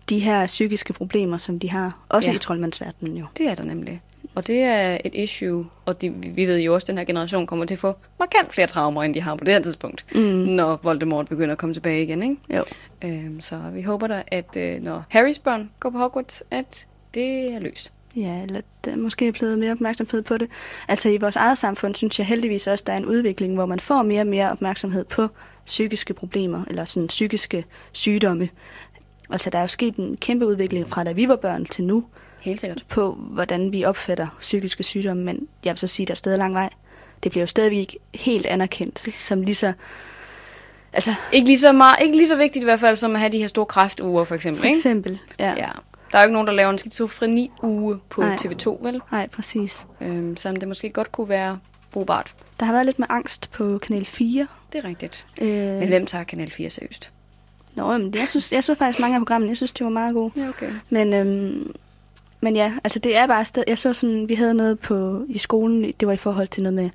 de 0.08 0.18
her 0.18 0.46
psykiske 0.46 0.92
problemer, 0.92 1.38
som 1.38 1.58
de 1.58 1.70
har. 1.70 1.98
Også 2.08 2.30
Ja. 2.30 2.36
i 2.36 2.38
troldmandsverdenen 2.38 3.16
jo. 3.16 3.26
Det 3.38 3.48
er 3.48 3.54
der 3.54 3.64
nemlig. 3.64 4.00
Og 4.34 4.46
det 4.46 4.62
er 4.62 4.98
et 5.04 5.14
issue, 5.14 5.66
og 5.86 6.00
de, 6.00 6.10
vi 6.10 6.46
ved 6.46 6.58
jo 6.58 6.74
også, 6.74 6.84
at 6.84 6.88
den 6.88 6.98
her 6.98 7.04
generation 7.04 7.46
kommer 7.46 7.64
til 7.64 7.74
at 7.74 7.78
få 7.78 7.96
markant 8.18 8.52
flere 8.54 8.66
traumer, 8.66 9.02
end 9.02 9.14
de 9.14 9.20
har 9.20 9.34
på 9.34 9.44
det 9.44 9.52
her 9.52 9.60
tidspunkt, 9.60 10.04
Mm. 10.14 10.20
når 10.20 10.80
Voldemort 10.82 11.28
begynder 11.28 11.52
at 11.52 11.58
komme 11.58 11.74
tilbage 11.74 12.02
igen. 12.02 12.22
Ikke? 12.22 12.36
Jo. 12.56 12.64
Øhm, 13.04 13.40
så 13.40 13.60
vi 13.72 13.82
håber 13.82 14.06
da, 14.06 14.22
at 14.26 14.56
øh, 14.56 14.82
når 14.82 15.04
Harrys 15.10 15.38
børn 15.38 15.70
går 15.80 15.90
på 15.90 15.98
Hogwarts, 15.98 16.42
at 16.50 16.86
det 17.14 17.54
er 17.54 17.58
løst. 17.58 17.92
Ja, 18.16 18.42
eller 18.42 18.60
der 18.84 18.96
måske 18.96 19.28
er 19.28 19.32
blevet 19.32 19.58
mere 19.58 19.72
opmærksomhed 19.72 20.22
på 20.22 20.38
det. 20.38 20.48
Altså 20.88 21.08
i 21.08 21.16
vores 21.16 21.36
eget 21.36 21.58
samfund 21.58 21.94
synes 21.94 22.18
jeg 22.18 22.26
heldigvis 22.26 22.66
også, 22.66 22.84
der 22.86 22.92
er 22.92 22.96
en 22.96 23.06
udvikling, 23.06 23.54
hvor 23.54 23.66
man 23.66 23.80
får 23.80 24.02
mere 24.02 24.20
og 24.20 24.26
mere 24.26 24.50
opmærksomhed 24.50 25.04
på 25.04 25.28
psykiske 25.66 26.14
problemer, 26.14 26.64
eller 26.70 26.84
sådan 26.84 27.06
psykiske 27.06 27.64
sygdomme. 27.92 28.48
Altså 29.30 29.50
der 29.50 29.58
er 29.58 29.62
jo 29.62 29.68
sket 29.68 29.96
en 29.96 30.16
kæmpe 30.16 30.46
udvikling 30.46 30.88
fra 30.88 31.04
da 31.04 31.12
vi 31.12 31.28
var 31.28 31.36
børn 31.36 31.64
til 31.64 31.84
nu, 31.84 32.04
Helt 32.40 32.60
sikkert. 32.60 32.84
på 32.88 33.12
hvordan 33.20 33.72
vi 33.72 33.84
opfatter 33.84 34.26
psykiske 34.40 34.82
sygdomme, 34.82 35.24
men 35.24 35.48
jeg 35.64 35.70
vil 35.70 35.78
så 35.78 35.86
sige, 35.86 36.06
der 36.06 36.12
er 36.12 36.16
stadig 36.16 36.38
lang 36.38 36.54
vej. 36.54 36.70
Det 37.22 37.30
bliver 37.30 37.42
jo 37.42 37.46
stadigvæk 37.46 37.96
helt 38.14 38.46
anerkendt 38.46 39.06
som 39.18 39.42
lige 39.42 39.54
så... 39.54 39.72
Altså, 40.92 41.14
Ikke 41.32 41.46
lige, 41.46 41.58
så 41.58 41.72
meget, 41.72 41.96
ikke 42.02 42.16
lige 42.16 42.28
så 42.28 42.36
vigtigt 42.36 42.62
i 42.62 42.64
hvert 42.64 42.80
fald, 42.80 42.96
som 42.96 43.14
at 43.14 43.20
have 43.20 43.32
de 43.32 43.38
her 43.38 43.46
store 43.46 43.66
kræftuger, 43.66 44.24
for 44.24 44.34
eksempel. 44.34 44.60
for 44.60 44.66
Ikke? 44.66 44.76
eksempel. 44.76 45.18
Ja. 45.38 45.54
Ja. 45.56 45.68
Der 46.12 46.18
er 46.18 46.22
jo 46.22 46.26
ikke 46.26 46.32
nogen, 46.32 46.46
der 46.46 46.52
laver 46.54 46.70
en 46.70 46.78
skizofreni-uge 46.78 47.98
på 48.08 48.20
Nej. 48.20 48.36
TV2, 48.36 48.84
vel? 48.84 49.00
Nej, 49.12 49.28
præcis. 49.28 49.86
Øhm, 50.00 50.36
som 50.36 50.56
det 50.56 50.68
måske 50.68 50.90
godt 50.90 51.12
kunne 51.12 51.28
være 51.28 51.58
brugbart. 51.92 52.34
Der 52.60 52.66
har 52.66 52.72
været 52.72 52.86
lidt 52.86 52.98
med 52.98 53.06
angst 53.10 53.50
på 53.50 53.78
Kanal 53.78 54.04
4. 54.06 54.46
Det 54.72 54.84
er 54.84 54.88
rigtigt. 54.88 55.26
Øh, 55.40 55.48
Men 55.48 55.88
hvem 55.88 56.06
tager 56.06 56.24
Kanal 56.24 56.50
4 56.50 56.70
seriøst? 56.70 57.10
Nå, 57.74 57.98
men 57.98 58.14
jeg 58.14 58.28
synes, 58.28 58.52
jeg 58.52 58.64
så 58.64 58.74
faktisk 58.74 59.00
mange 59.00 59.16
af 59.16 59.20
programmene. 59.20 59.50
Jeg 59.50 59.56
synes, 59.56 59.72
de 59.72 59.84
var 59.84 59.90
meget 59.90 60.14
gode. 60.14 60.32
Ja, 60.36 60.48
okay. 60.48 60.70
Men, 60.90 61.12
øhm, 61.12 61.72
men 62.40 62.56
ja, 62.56 62.72
altså 62.84 62.98
det 62.98 63.16
er 63.16 63.26
bare 63.26 63.44
sted. 63.44 63.64
Jeg 63.66 63.78
så 63.78 63.92
sådan, 63.92 64.28
vi 64.28 64.34
havde 64.34 64.54
noget 64.54 64.78
på 64.78 65.24
i 65.28 65.38
skolen, 65.38 65.92
det 66.00 66.08
var 66.08 66.12
i 66.14 66.16
forhold 66.16 66.48
til 66.48 66.62
noget 66.62 66.74
med, 66.74 66.90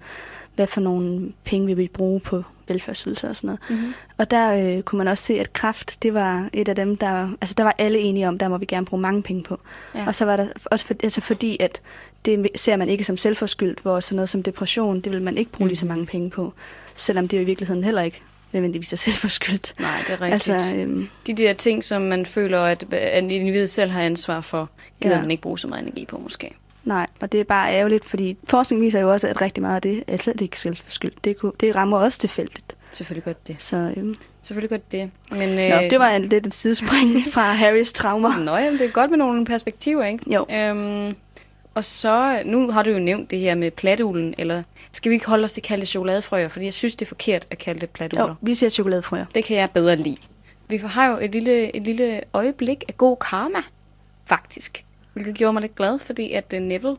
hvad 0.56 0.68
for 0.68 0.81
nogle 0.81 1.33
penge 1.44 1.68
vi 1.68 1.74
ville 1.74 1.89
bruge 1.94 2.19
på 2.19 2.44
velfærdsydelser 2.68 3.30
og 3.30 3.36
sådan 3.36 3.48
noget. 3.48 3.60
Mm-hmm. 3.81 3.94
Og 4.18 4.31
der 4.31 4.75
øh, 4.77 4.83
kunne 4.83 4.98
man 4.98 5.07
også 5.07 5.24
se, 5.24 5.39
at 5.39 5.54
kraft, 5.54 5.98
det 6.04 6.13
var 6.13 6.50
et 6.54 6.68
af 6.69 6.75
dem, 6.75 6.98
der, 6.98 7.30
altså 7.42 7.56
der 7.57 7.63
var 7.63 7.75
alle 7.77 8.00
enige 8.00 8.27
om, 8.27 8.38
der 8.39 8.48
må 8.48 8.57
vi 8.57 8.65
gerne 8.65 8.86
bruge 8.86 9.01
mange 9.01 9.24
penge 9.24 9.44
på. 9.44 9.60
Ja. 9.95 10.07
Og 10.07 10.15
så 10.15 10.25
var 10.25 10.38
der 10.38 10.48
også 10.65 10.86
for, 10.86 10.94
altså 11.04 11.21
fordi, 11.21 11.57
at 11.60 11.81
det 12.25 12.48
ser 12.56 12.75
man 12.75 12.89
ikke 12.89 13.04
som 13.04 13.18
selvforskyldt, 13.18 13.80
hvor 13.80 14.00
sådan 14.00 14.15
noget 14.15 14.30
som 14.30 14.44
depression, 14.44 15.01
det 15.01 15.12
vil 15.12 15.21
man 15.21 15.38
ikke 15.38 15.51
bruge 15.51 15.68
lige 15.68 15.77
så 15.77 15.86
Mhm. 15.86 15.89
mange 15.94 16.06
penge 16.06 16.30
på. 16.30 16.54
Selvom 16.95 17.27
det 17.27 17.38
jo 17.38 17.42
i 17.42 17.45
virkeligheden 17.45 17.83
heller 17.83 18.01
ikke 18.01 18.21
nødvendigvis 18.51 18.94
er 18.94 18.98
selvforskyldt. 18.98 19.74
Nej, 19.80 19.89
det 20.07 20.13
er 20.13 20.21
rigtigt. 20.21 20.54
Altså, 20.56 20.75
øhm, 20.75 21.10
De 21.27 21.33
der 21.33 21.54
ting, 21.54 21.83
som 21.83 22.01
man 22.01 22.25
føler, 22.25 22.60
at 22.62 22.86
at 22.94 23.24
individet 23.31 23.69
selv 23.69 23.92
har 23.92 24.01
ansvar 24.01 24.42
for, 24.42 24.69
gider. 25.01 25.15
Ja. 25.15 25.21
man 25.21 25.31
ikke 25.31 25.42
bruge 25.44 25.60
så 25.60 25.68
meget 25.68 25.81
energi 25.83 26.06
på, 26.06 26.18
måske. 26.18 26.51
Nej, 26.86 27.08
og 27.22 27.32
det 27.32 27.40
er 27.40 27.44
bare 27.44 27.74
ærgerligt, 27.74 28.06
fordi 28.06 28.38
forskning 28.44 28.82
viser 28.82 29.00
jo 29.00 29.12
også, 29.12 29.28
at 29.28 29.42
rigtig 29.42 29.62
meget 29.62 29.76
af 29.76 29.82
det 29.82 30.04
er 30.08 30.18
slet 30.18 30.42
ikke 30.42 30.60
selvforskyldt. 30.60 31.26
Det, 31.26 31.38
det 31.60 31.76
rammer 31.76 31.98
også 31.98 32.20
tilfældigt. 32.20 32.76
Selvfølgelig 32.94 33.24
godt 33.24 33.48
det. 33.48 33.56
Så 33.60 33.94
øhm, 33.98 34.16
Selvfølgelig 34.42 34.70
godt 34.70 34.92
det. 34.92 35.12
Men, 35.32 35.50
øh, 35.50 35.70
nå, 35.70 35.90
det 35.90 36.00
var 36.00 36.10
en, 36.10 36.26
lidt 36.26 36.48
et 36.48 36.54
sidespring 36.54 37.24
fra 37.34 37.54
Harrys 37.54 37.94
traumer. 37.94 38.38
Nå, 38.38 38.58
jamen, 38.58 38.80
det 38.80 38.88
er 38.88 38.92
godt 38.92 39.10
med 39.10 39.18
nogle 39.18 39.46
perspektiver, 39.46 40.04
ikke? 40.06 40.34
Jo. 40.34 40.46
Øhm, 40.52 41.16
og 41.74 41.84
så, 41.84 42.42
nu 42.46 42.72
har 42.72 42.84
du 42.84 42.90
jo 42.90 43.00
nævnt 43.00 43.32
det 43.32 43.40
her 43.40 43.56
med 43.56 43.72
platuglen, 43.72 44.36
eller 44.38 44.64
skal 44.92 45.10
vi 45.10 45.14
ikke 45.14 45.28
holde 45.28 45.44
os 45.44 45.54
til 45.54 45.62
at 45.62 45.66
kalde 45.66 45.82
det 45.82 45.88
chokoladefrøer, 45.88 46.48
fordi 46.48 46.66
jeg 46.66 46.74
synes, 46.74 46.96
det 46.96 47.06
er 47.06 47.10
forkert 47.10 47.48
at 47.50 47.58
kalde 47.58 47.80
det 47.80 47.90
platugler. 47.90 48.28
Jo, 48.28 48.36
vi 48.42 48.56
siger 48.56 48.70
chokoladefrøer. 48.70 49.26
Det 49.36 49.44
kan 49.44 49.58
jeg 49.58 49.70
bedre 49.72 49.96
lide. 49.96 50.18
Vi 50.70 50.78
har 50.78 51.08
jo 51.08 51.18
et 51.22 51.32
lille, 51.32 51.76
et 51.76 51.84
lille 51.84 52.22
øjeblik 52.34 52.84
af 52.88 52.98
god 52.98 53.18
karma, 53.18 53.60
faktisk. 54.26 54.86
Hvilket 55.13 55.36
gjorde 55.36 55.54
mig 55.54 55.62
lidt 55.62 55.75
glad, 55.75 56.00
fordi 56.00 56.31
at 56.31 56.54
uh, 56.54 56.60
Neville, 56.60 56.95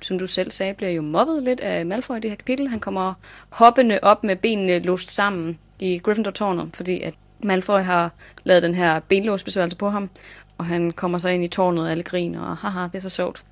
som 0.00 0.18
du 0.18 0.26
selv 0.26 0.50
sagde, 0.50 0.74
bliver 0.74 0.90
jo 0.90 1.02
mobbet 1.02 1.42
lidt 1.42 1.60
af 1.60 1.86
Malfoy 1.86 2.16
i 2.16 2.20
det 2.20 2.30
her 2.30 2.36
kapitel. 2.36 2.68
Han 2.68 2.80
kommer 2.80 3.14
hoppende 3.48 3.98
op 4.02 4.24
med 4.24 4.36
benene 4.36 4.78
låst 4.78 5.10
sammen 5.10 5.58
i 5.78 5.98
Gryffindor-tårnet, 5.98 6.70
fordi 6.74 7.00
at 7.00 7.14
Malfoy 7.42 7.80
har 7.80 8.10
lavet 8.44 8.62
den 8.62 8.74
her 8.74 9.00
benlåsbesværgelse 9.00 9.76
på 9.76 9.90
ham, 9.90 10.10
og 10.58 10.64
han 10.66 10.90
kommer 10.92 11.18
så 11.18 11.28
ind 11.28 11.44
i 11.44 11.48
tårnet, 11.48 11.84
og 11.84 11.90
alle 11.90 12.02
griner, 12.02 12.40
og 12.42 12.56
haha, 12.56 12.82
det 12.82 12.94
er 12.94 13.00
så 13.00 13.08
sjovt. 13.08 13.44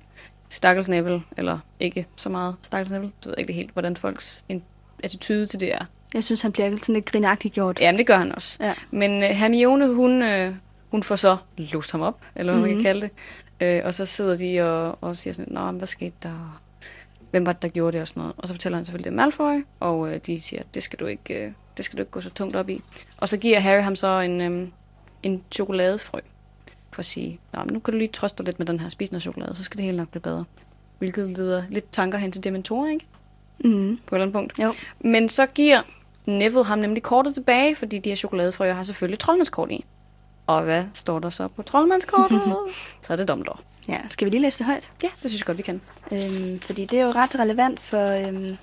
Stakkels 0.49 0.87
Neville, 0.87 1.21
eller 1.37 1.59
ikke 1.79 2.05
så 2.15 2.29
meget 2.29 2.55
Stakkels 2.61 2.91
Neville, 2.91 3.11
du 3.23 3.29
ved 3.29 3.35
ikke 3.37 3.53
helt, 3.53 3.71
hvordan 3.73 3.95
folks 3.95 4.45
attitude 5.03 5.45
til 5.45 5.59
det 5.59 5.73
er. 5.73 5.85
Jeg 6.13 6.23
synes, 6.23 6.41
han 6.41 6.51
bliver 6.51 6.69
sådan 6.69 6.93
lidt 6.95 7.05
grinagtigt 7.11 7.53
gjort. 7.53 7.79
Jamen, 7.81 7.99
det 7.99 8.07
gør 8.07 8.17
han 8.17 8.35
også. 8.35 8.57
Ja. 8.61 8.73
Men 8.91 9.17
uh, 9.17 9.29
Hermione, 9.29 9.87
hun, 9.87 10.21
uh, 10.21 10.55
hun 10.91 11.03
får 11.03 11.15
så 11.15 11.37
lust 11.57 11.91
ham 11.91 12.01
op, 12.01 12.19
eller 12.35 12.53
hvad 12.53 12.59
mm-hmm. 12.61 12.67
man 12.69 12.75
Mhm. 12.75 12.83
kan 12.83 12.93
kalde 12.93 13.01
det. 13.01 13.11
Uh, 13.63 13.85
og 13.85 13.93
så 13.93 14.05
sidder 14.05 14.37
de 14.37 14.61
og, 14.61 14.97
og 15.01 15.17
siger 15.17 15.33
sådan, 15.33 15.53
Nå, 15.53 15.65
men 15.65 15.77
hvad 15.77 15.87
skete 15.87 16.15
der? 16.23 16.61
Hvem 17.31 17.45
var 17.45 17.53
det, 17.53 17.61
der 17.61 17.69
gjorde 17.69 17.91
det 17.91 18.01
og 18.01 18.07
sådan 18.07 18.21
noget? 18.21 18.35
Og 18.37 18.47
så 18.47 18.53
fortæller 18.53 18.77
han 18.77 18.85
selvfølgelig, 18.85 19.11
det 19.11 19.19
er 19.19 19.23
Malfoy, 19.23 19.65
og 19.79 19.99
uh, 19.99 20.15
de 20.25 20.39
siger, 20.39 20.61
det 20.73 20.83
skal, 20.83 20.99
du 20.99 21.05
ikke, 21.05 21.45
uh, 21.47 21.53
det 21.77 21.85
skal 21.85 21.97
du 21.97 22.01
ikke 22.01 22.11
gå 22.11 22.21
så 22.21 22.29
tungt 22.29 22.55
op 22.55 22.69
i. 22.69 22.81
Og 23.17 23.29
så 23.29 23.37
giver 23.37 23.59
Harry 23.59 23.81
ham 23.81 23.95
så 23.95 24.19
en, 24.19 24.41
um, 24.41 24.71
en 25.23 25.43
chokoladefrø, 25.51 26.19
for 26.91 26.99
at 26.99 27.05
sige, 27.05 27.39
Nå, 27.53 27.59
men 27.63 27.73
nu 27.73 27.79
kan 27.79 27.91
du 27.91 27.97
lige 27.97 28.11
trøste 28.11 28.37
dig 28.37 28.45
lidt 28.45 28.59
med 28.59 28.65
den 28.65 28.79
her 28.79 28.89
spisende 28.89 29.21
chokolade, 29.21 29.55
så 29.55 29.63
skal 29.63 29.77
det 29.77 29.85
hele 29.85 29.97
nok 29.97 30.09
blive 30.09 30.21
bedre. 30.21 30.45
Hvilket 30.97 31.29
leder 31.29 31.63
lidt 31.69 31.91
tanker 31.91 32.17
hen 32.17 32.31
til 32.31 32.43
dementorer, 32.43 32.91
ikke? 32.91 33.05
Mm. 33.59 33.99
På 34.05 34.15
et 34.15 34.17
eller 34.17 34.25
andet 34.25 34.33
punkt. 34.33 34.59
Jo. 34.59 34.73
Men 34.99 35.29
så 35.29 35.45
giver 35.45 35.81
Neville 36.25 36.63
ham 36.63 36.79
nemlig 36.79 37.03
kortet 37.03 37.33
tilbage, 37.33 37.75
fordi 37.75 37.99
de 37.99 38.09
her 38.09 38.15
chokoladefrøer 38.15 38.73
har 38.73 38.83
selvfølgelig 38.83 39.19
troldmandskort 39.19 39.71
i. 39.71 39.85
Og 40.47 40.63
hvad 40.63 40.83
står 40.93 41.19
der 41.19 41.29
så 41.29 41.47
på 41.47 41.61
troldmandskortet? 41.61 42.41
så 43.01 43.13
er 43.13 43.17
det 43.17 43.27
Dumbledore. 43.27 43.57
Ja, 43.87 44.07
skal 44.07 44.25
vi 44.25 44.29
lige 44.29 44.41
læse 44.41 44.57
det 44.57 44.65
højt? 44.65 44.91
Ja, 45.03 45.09
det 45.21 45.31
synes 45.31 45.41
jeg 45.41 45.45
godt, 45.45 45.57
vi 45.57 45.63
kan. 45.63 45.81
Øhm, 46.11 46.59
fordi 46.59 46.85
det 46.85 46.99
er 46.99 47.03
jo 47.03 47.11
ret 47.11 47.39
relevant 47.39 47.79
for, 47.79 48.27
øhm, 48.27 48.57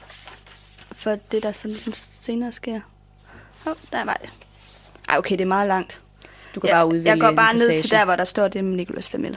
for 0.92 1.18
det, 1.32 1.42
der 1.42 1.52
så 1.52 1.68
ligesom 1.68 1.92
senere 1.94 2.52
sker. 2.52 2.80
Åh, 3.66 3.70
oh, 3.70 3.76
der 3.92 4.04
var 4.04 4.18
det. 4.22 4.30
Ej, 5.08 5.18
okay, 5.18 5.32
det 5.32 5.40
er 5.40 5.46
meget 5.46 5.68
langt. 5.68 6.00
Du 6.54 6.60
kan 6.60 6.68
jeg, 6.68 6.76
bare 6.76 6.86
udvælge 6.86 7.10
Jeg 7.10 7.20
går 7.20 7.32
bare 7.32 7.52
ned 7.52 7.82
til 7.82 7.90
der, 7.90 8.04
hvor 8.04 8.16
der 8.16 8.24
står 8.24 8.48
det 8.48 8.64
med 8.64 8.76
Nicholas 8.76 9.08
Flamel. 9.08 9.36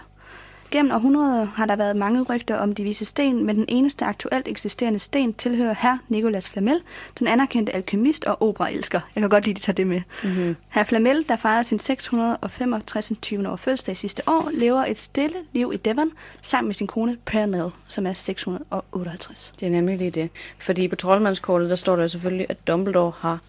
Gennem 0.72 0.92
århundreder 0.92 1.46
har 1.46 1.66
der 1.66 1.76
været 1.76 1.96
mange 1.96 2.22
rygter 2.22 2.56
om 2.56 2.76
de 2.76 2.84
vise 2.84 3.06
sten, 3.06 3.46
men 3.46 3.56
den 3.56 3.66
eneste 3.68 4.06
aktuelt 4.06 4.48
eksisterende 4.48 5.00
sten 5.00 5.34
tilhører 5.34 5.76
herr 5.80 5.98
Nicolas 6.10 6.50
Flamel, 6.50 6.82
den 7.20 7.28
anerkendte 7.28 7.76
alkemist 7.76 8.26
og 8.26 8.42
operaelsker. 8.42 9.00
Jeg 9.16 9.22
kan 9.22 9.30
godt 9.30 9.46
lide, 9.46 9.54
at 9.54 9.58
de 9.58 9.62
tager 9.62 9.76
det 9.76 9.88
med. 9.88 10.02
Mm-hmm. 10.24 10.56
Herr 10.70 10.84
Flamel, 10.84 11.26
der 11.28 11.36
fejrede 11.36 11.64
sin 11.64 11.80
665. 11.80 13.12
20. 13.22 13.50
år 13.50 13.56
fødselsdag 13.56 13.98
sidste 13.98 14.24
år, 14.28 14.50
lever 14.54 14.86
et 14.86 15.00
stille 15.00 15.36
liv 15.54 15.72
i 15.74 15.78
Devon 15.78 16.12
sammen 16.42 16.68
med 16.68 16.76
sin 16.76 16.88
kone 16.88 17.18
Pernell, 17.26 17.70
som 17.88 18.08
er 18.08 18.14
658. 18.14 19.54
Det 19.60 19.66
er 19.66 19.72
nemlig 19.72 19.98
lige 19.98 20.12
det. 20.12 20.30
Fordi 20.60 20.88
på 20.88 20.96
troldmandskortet, 20.96 21.70
der 21.70 21.76
står 21.76 21.96
der 21.96 22.08
selvfølgelig, 22.08 22.46
at 22.50 22.68
Dumbledore 22.68 23.12
har 23.18 23.40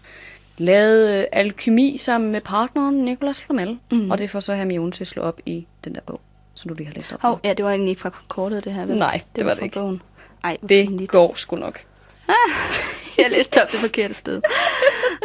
lavet 0.57 1.19
øh, 1.19 1.25
alkymi 1.31 1.97
sammen 1.97 2.31
med 2.31 2.41
partneren 2.41 2.95
Nicolas 2.95 3.41
Flamel. 3.41 3.79
Mm. 3.91 4.11
Og 4.11 4.17
det 4.17 4.29
får 4.29 4.39
så 4.39 4.53
Hermione 4.53 4.91
til 4.91 5.03
at 5.03 5.07
slå 5.07 5.21
op 5.21 5.39
i 5.45 5.67
den 5.83 5.95
der 5.95 6.01
bog. 6.01 6.21
Som 6.59 6.69
du 6.69 6.73
lige 6.75 6.87
har 6.87 6.93
læst 6.93 7.13
op. 7.13 7.21
Hov, 7.21 7.39
ja, 7.43 7.53
det 7.53 7.65
var 7.65 7.71
egentlig 7.71 7.89
ikke 7.89 8.01
fra 8.01 8.11
kortet, 8.27 8.63
det 8.63 8.73
her. 8.73 8.85
vel? 8.85 8.97
Nej, 8.97 9.21
det 9.35 9.45
var 9.45 9.51
det 9.51 9.57
fra 9.59 9.65
ikke. 9.65 9.79
Bogen. 9.79 10.01
Ej, 10.43 10.57
Det 10.61 10.87
pinligt. 10.87 11.11
går 11.11 11.33
sgu 11.35 11.55
nok. 11.55 11.79
Jeg 13.17 13.31
læste 13.31 13.61
op 13.63 13.71
det 13.71 13.79
forkerte 13.79 14.13
sted. 14.13 14.41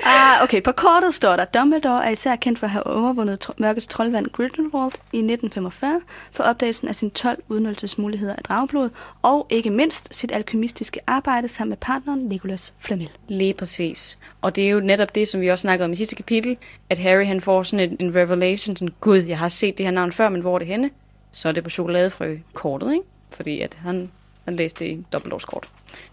ah, 0.04 0.42
okay, 0.42 0.62
på 0.62 0.72
kortet 0.72 1.14
står 1.14 1.36
der, 1.36 1.44
Dumbledore 1.44 2.06
er 2.06 2.10
især 2.10 2.36
kendt 2.36 2.58
for 2.58 2.66
at 2.66 2.70
have 2.70 2.86
overvundet 2.86 3.40
tro- 3.40 3.52
mørkets 3.58 3.86
troldvand 3.86 4.26
Grindelwald 4.32 4.92
i 5.12 5.16
1945 5.18 6.00
for 6.32 6.42
opdagelsen 6.44 6.88
af 6.88 6.94
sine 6.94 7.10
12 7.10 7.42
udnyttelsesmuligheder 7.48 8.32
af 8.36 8.42
dragblod, 8.42 8.90
og 9.22 9.46
ikke 9.50 9.70
mindst 9.70 10.08
sit 10.14 10.32
alkymistiske 10.32 11.00
arbejde 11.06 11.48
sammen 11.48 11.68
med 11.70 11.76
partneren 11.76 12.20
Nicholas 12.20 12.74
Flamel. 12.78 13.10
Lige 13.28 13.54
præcis. 13.54 14.18
Og 14.42 14.56
det 14.56 14.64
er 14.66 14.70
jo 14.70 14.80
netop 14.80 15.14
det, 15.14 15.28
som 15.28 15.40
vi 15.40 15.48
også 15.50 15.62
snakkede 15.62 15.84
om 15.84 15.92
i 15.92 15.96
sidste 15.96 16.16
kapitel, 16.16 16.56
at 16.90 16.98
Harry 16.98 17.26
han 17.26 17.40
får 17.40 17.62
sådan 17.62 17.90
en, 17.90 17.96
en 18.00 18.14
revelation, 18.14 18.76
sådan, 18.76 18.94
gud, 19.00 19.18
jeg 19.18 19.38
har 19.38 19.48
set 19.48 19.78
det 19.78 19.86
her 19.86 19.90
navn 19.90 20.12
før, 20.12 20.28
men 20.28 20.40
hvor 20.40 20.54
er 20.54 20.58
det 20.58 20.68
henne? 20.68 20.90
Så 21.34 21.48
er 21.48 21.52
det 21.52 21.64
på 21.64 21.70
chokoladefrø-kortet, 21.70 22.92
ikke? 22.92 23.04
Fordi 23.30 23.60
at 23.60 23.74
han, 23.74 24.10
han 24.44 24.56
læste 24.56 24.88
i 24.88 25.04
Dumbledores 25.12 25.44
kort. 25.44 25.68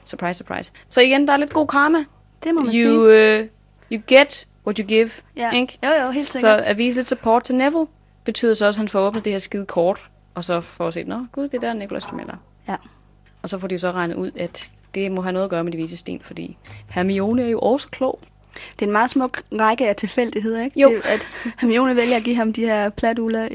Surprise, 0.06 0.38
surprise. 0.38 0.72
Så 0.90 1.02
igen, 1.02 1.28
der 1.28 1.34
er 1.34 1.38
lidt 1.38 1.54
god 1.54 1.68
karma. 1.68 1.98
Det 2.44 2.56
må 2.56 2.62
man 2.62 2.68
You, 2.76 3.10
sige. 3.10 3.40
uh, 3.42 3.48
you 3.92 4.02
get 4.08 4.48
what 4.66 4.78
you 4.78 4.86
give, 4.88 5.10
Ja. 5.36 5.52
ikke? 5.52 5.80
Jo, 5.84 5.90
jo, 6.06 6.12
helt 6.12 6.26
Så 6.28 6.32
sikkert. 6.32 6.60
at 6.60 6.78
vise 6.78 6.98
lidt 6.98 7.08
support 7.08 7.44
til 7.44 7.56
Neville, 7.56 7.88
betyder 8.24 8.54
så 8.54 8.66
også, 8.68 8.78
at 8.78 8.80
han 8.82 8.88
får 8.88 9.00
åbnet 9.00 9.26
det 9.26 9.32
her 9.34 9.40
skide 9.40 9.66
kort, 9.66 10.10
og 10.36 10.44
så 10.44 10.62
får 10.62 10.88
at 10.88 10.94
se, 10.94 11.04
nå 11.04 11.26
gud, 11.32 11.44
det 11.44 11.54
er 11.54 11.60
der 11.62 11.74
Nicholas 11.74 12.06
Flamel 12.06 12.26
er. 12.30 12.36
Ja. 12.68 12.76
Og 13.42 13.50
så 13.50 13.58
får 13.58 13.68
de 13.68 13.80
så 13.80 13.92
regnet 13.92 14.16
ud, 14.16 14.32
at 14.36 14.72
det 14.96 15.12
må 15.12 15.22
have 15.22 15.34
noget 15.34 15.44
at 15.44 15.50
gøre 15.50 15.64
med 15.64 15.72
de 15.72 15.78
vise 15.78 15.98
sten, 15.98 16.22
fordi 16.24 16.58
Hermione 16.90 17.44
er 17.44 17.48
jo 17.50 17.60
også 17.60 17.88
klog. 17.90 18.20
Det 18.74 18.82
er 18.82 18.86
en 18.86 18.92
meget 18.92 19.10
smuk 19.10 19.42
række 19.52 19.90
af 19.90 19.96
tilfældigheder, 19.96 20.64
ikke? 20.64 20.80
Jo. 20.80 20.90
Det, 20.90 21.02
at 21.06 21.28
Hermione 21.60 21.96
vælger 21.96 22.16
at 22.16 22.24
give 22.24 22.36
ham 22.36 22.54
de 22.54 22.62
her 22.62 22.90
platuler, 22.90 23.48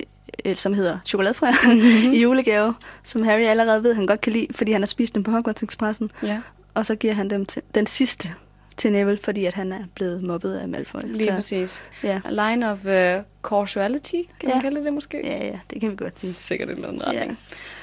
øh, 0.44 0.56
som 0.56 0.74
hedder 0.74 0.98
chokoladefrøer, 1.06 1.52
Mhm. 2.04 2.12
i 2.12 2.22
julegave, 2.22 2.74
som 3.02 3.22
Harry 3.22 3.40
allerede 3.44 3.82
ved, 3.82 3.94
han 3.94 4.06
godt 4.06 4.20
kan 4.20 4.32
lide, 4.32 4.46
fordi 4.50 4.72
han 4.72 4.80
har 4.80 4.86
spist 4.86 5.14
dem 5.14 5.22
på 5.22 5.30
Hogwarts 5.30 5.62
Expressen. 5.62 6.10
Ja, 6.22 6.40
Og 6.74 6.86
så 6.86 6.94
giver 6.94 7.14
han 7.14 7.30
dem 7.30 7.46
til 7.46 7.62
den 7.74 7.86
sidste 7.86 8.28
til 8.76 8.92
Neville, 8.92 9.18
fordi 9.22 9.44
at 9.44 9.54
han 9.54 9.72
er 9.72 9.84
blevet 9.94 10.22
mobbet 10.22 10.54
af 10.54 10.68
Malfoy. 10.68 11.00
lige 11.04 11.24
så, 11.26 11.30
præcis. 11.32 11.84
ja. 12.02 12.20
A 12.24 12.30
line 12.50 12.70
of 12.70 12.84
uh, 12.84 13.22
causality, 13.42 14.14
kan 14.40 14.48
man 14.48 14.54
Ja. 14.54 14.60
kalde 14.60 14.84
det 14.84 14.92
måske? 14.92 15.20
ja, 15.26 15.46
ja, 15.46 15.58
det 15.70 15.80
kan 15.80 15.90
vi 15.90 15.96
godt 15.96 16.18
sige. 16.18 16.32
Sikkert 16.32 16.68
en 16.68 16.74
eller 16.74 16.88
anden 16.88 17.02
Ja. 17.02 17.08
retning. 17.20 17.38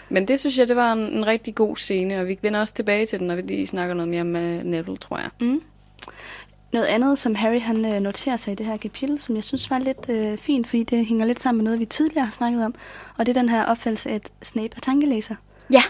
Men 0.09 0.27
det 0.27 0.39
synes 0.39 0.57
jeg, 0.57 0.67
det 0.67 0.75
var 0.75 0.93
en, 0.93 0.99
en 0.99 1.27
rigtig 1.27 1.55
god 1.55 1.75
scene, 1.77 2.19
og 2.19 2.27
vi 2.27 2.39
vender 2.41 2.59
også 2.59 2.73
tilbage 2.73 3.05
til 3.05 3.19
den, 3.19 3.27
når 3.27 3.35
vi 3.35 3.41
lige 3.41 3.67
snakker 3.67 3.95
noget 3.95 4.09
mere 4.09 4.23
uh, 4.23 4.63
Neville, 4.65 4.97
tror 4.97 5.17
jeg. 5.17 5.29
Mm. 5.41 5.61
Noget 6.73 6.85
andet, 6.85 7.19
som 7.19 7.35
Harry 7.35 7.59
han 7.61 7.85
øh, 7.85 7.99
noterer 8.01 8.37
sig 8.37 8.51
i 8.51 8.55
det 8.55 8.65
her 8.65 8.77
kapitel, 8.77 9.21
som 9.21 9.35
jeg 9.35 9.43
synes 9.43 9.69
var 9.69 9.79
lidt 9.79 10.09
øh, 10.09 10.37
fint, 10.37 10.67
fordi 10.67 10.83
det 10.83 11.05
hænger 11.05 11.25
lidt 11.25 11.39
sammen 11.39 11.57
med 11.57 11.63
noget, 11.63 11.79
vi 11.79 11.85
tidligere 11.85 12.23
har 12.25 12.31
snakket 12.31 12.65
om, 12.65 12.75
og 13.17 13.25
det 13.25 13.37
er 13.37 13.41
den 13.41 13.49
her 13.49 13.65
opfattelse 13.65 14.09
af, 14.09 14.15
at 14.15 14.29
Snape 14.43 14.69
er 14.75 14.79
tankelæser. 14.81 15.35
Ja. 15.73 15.81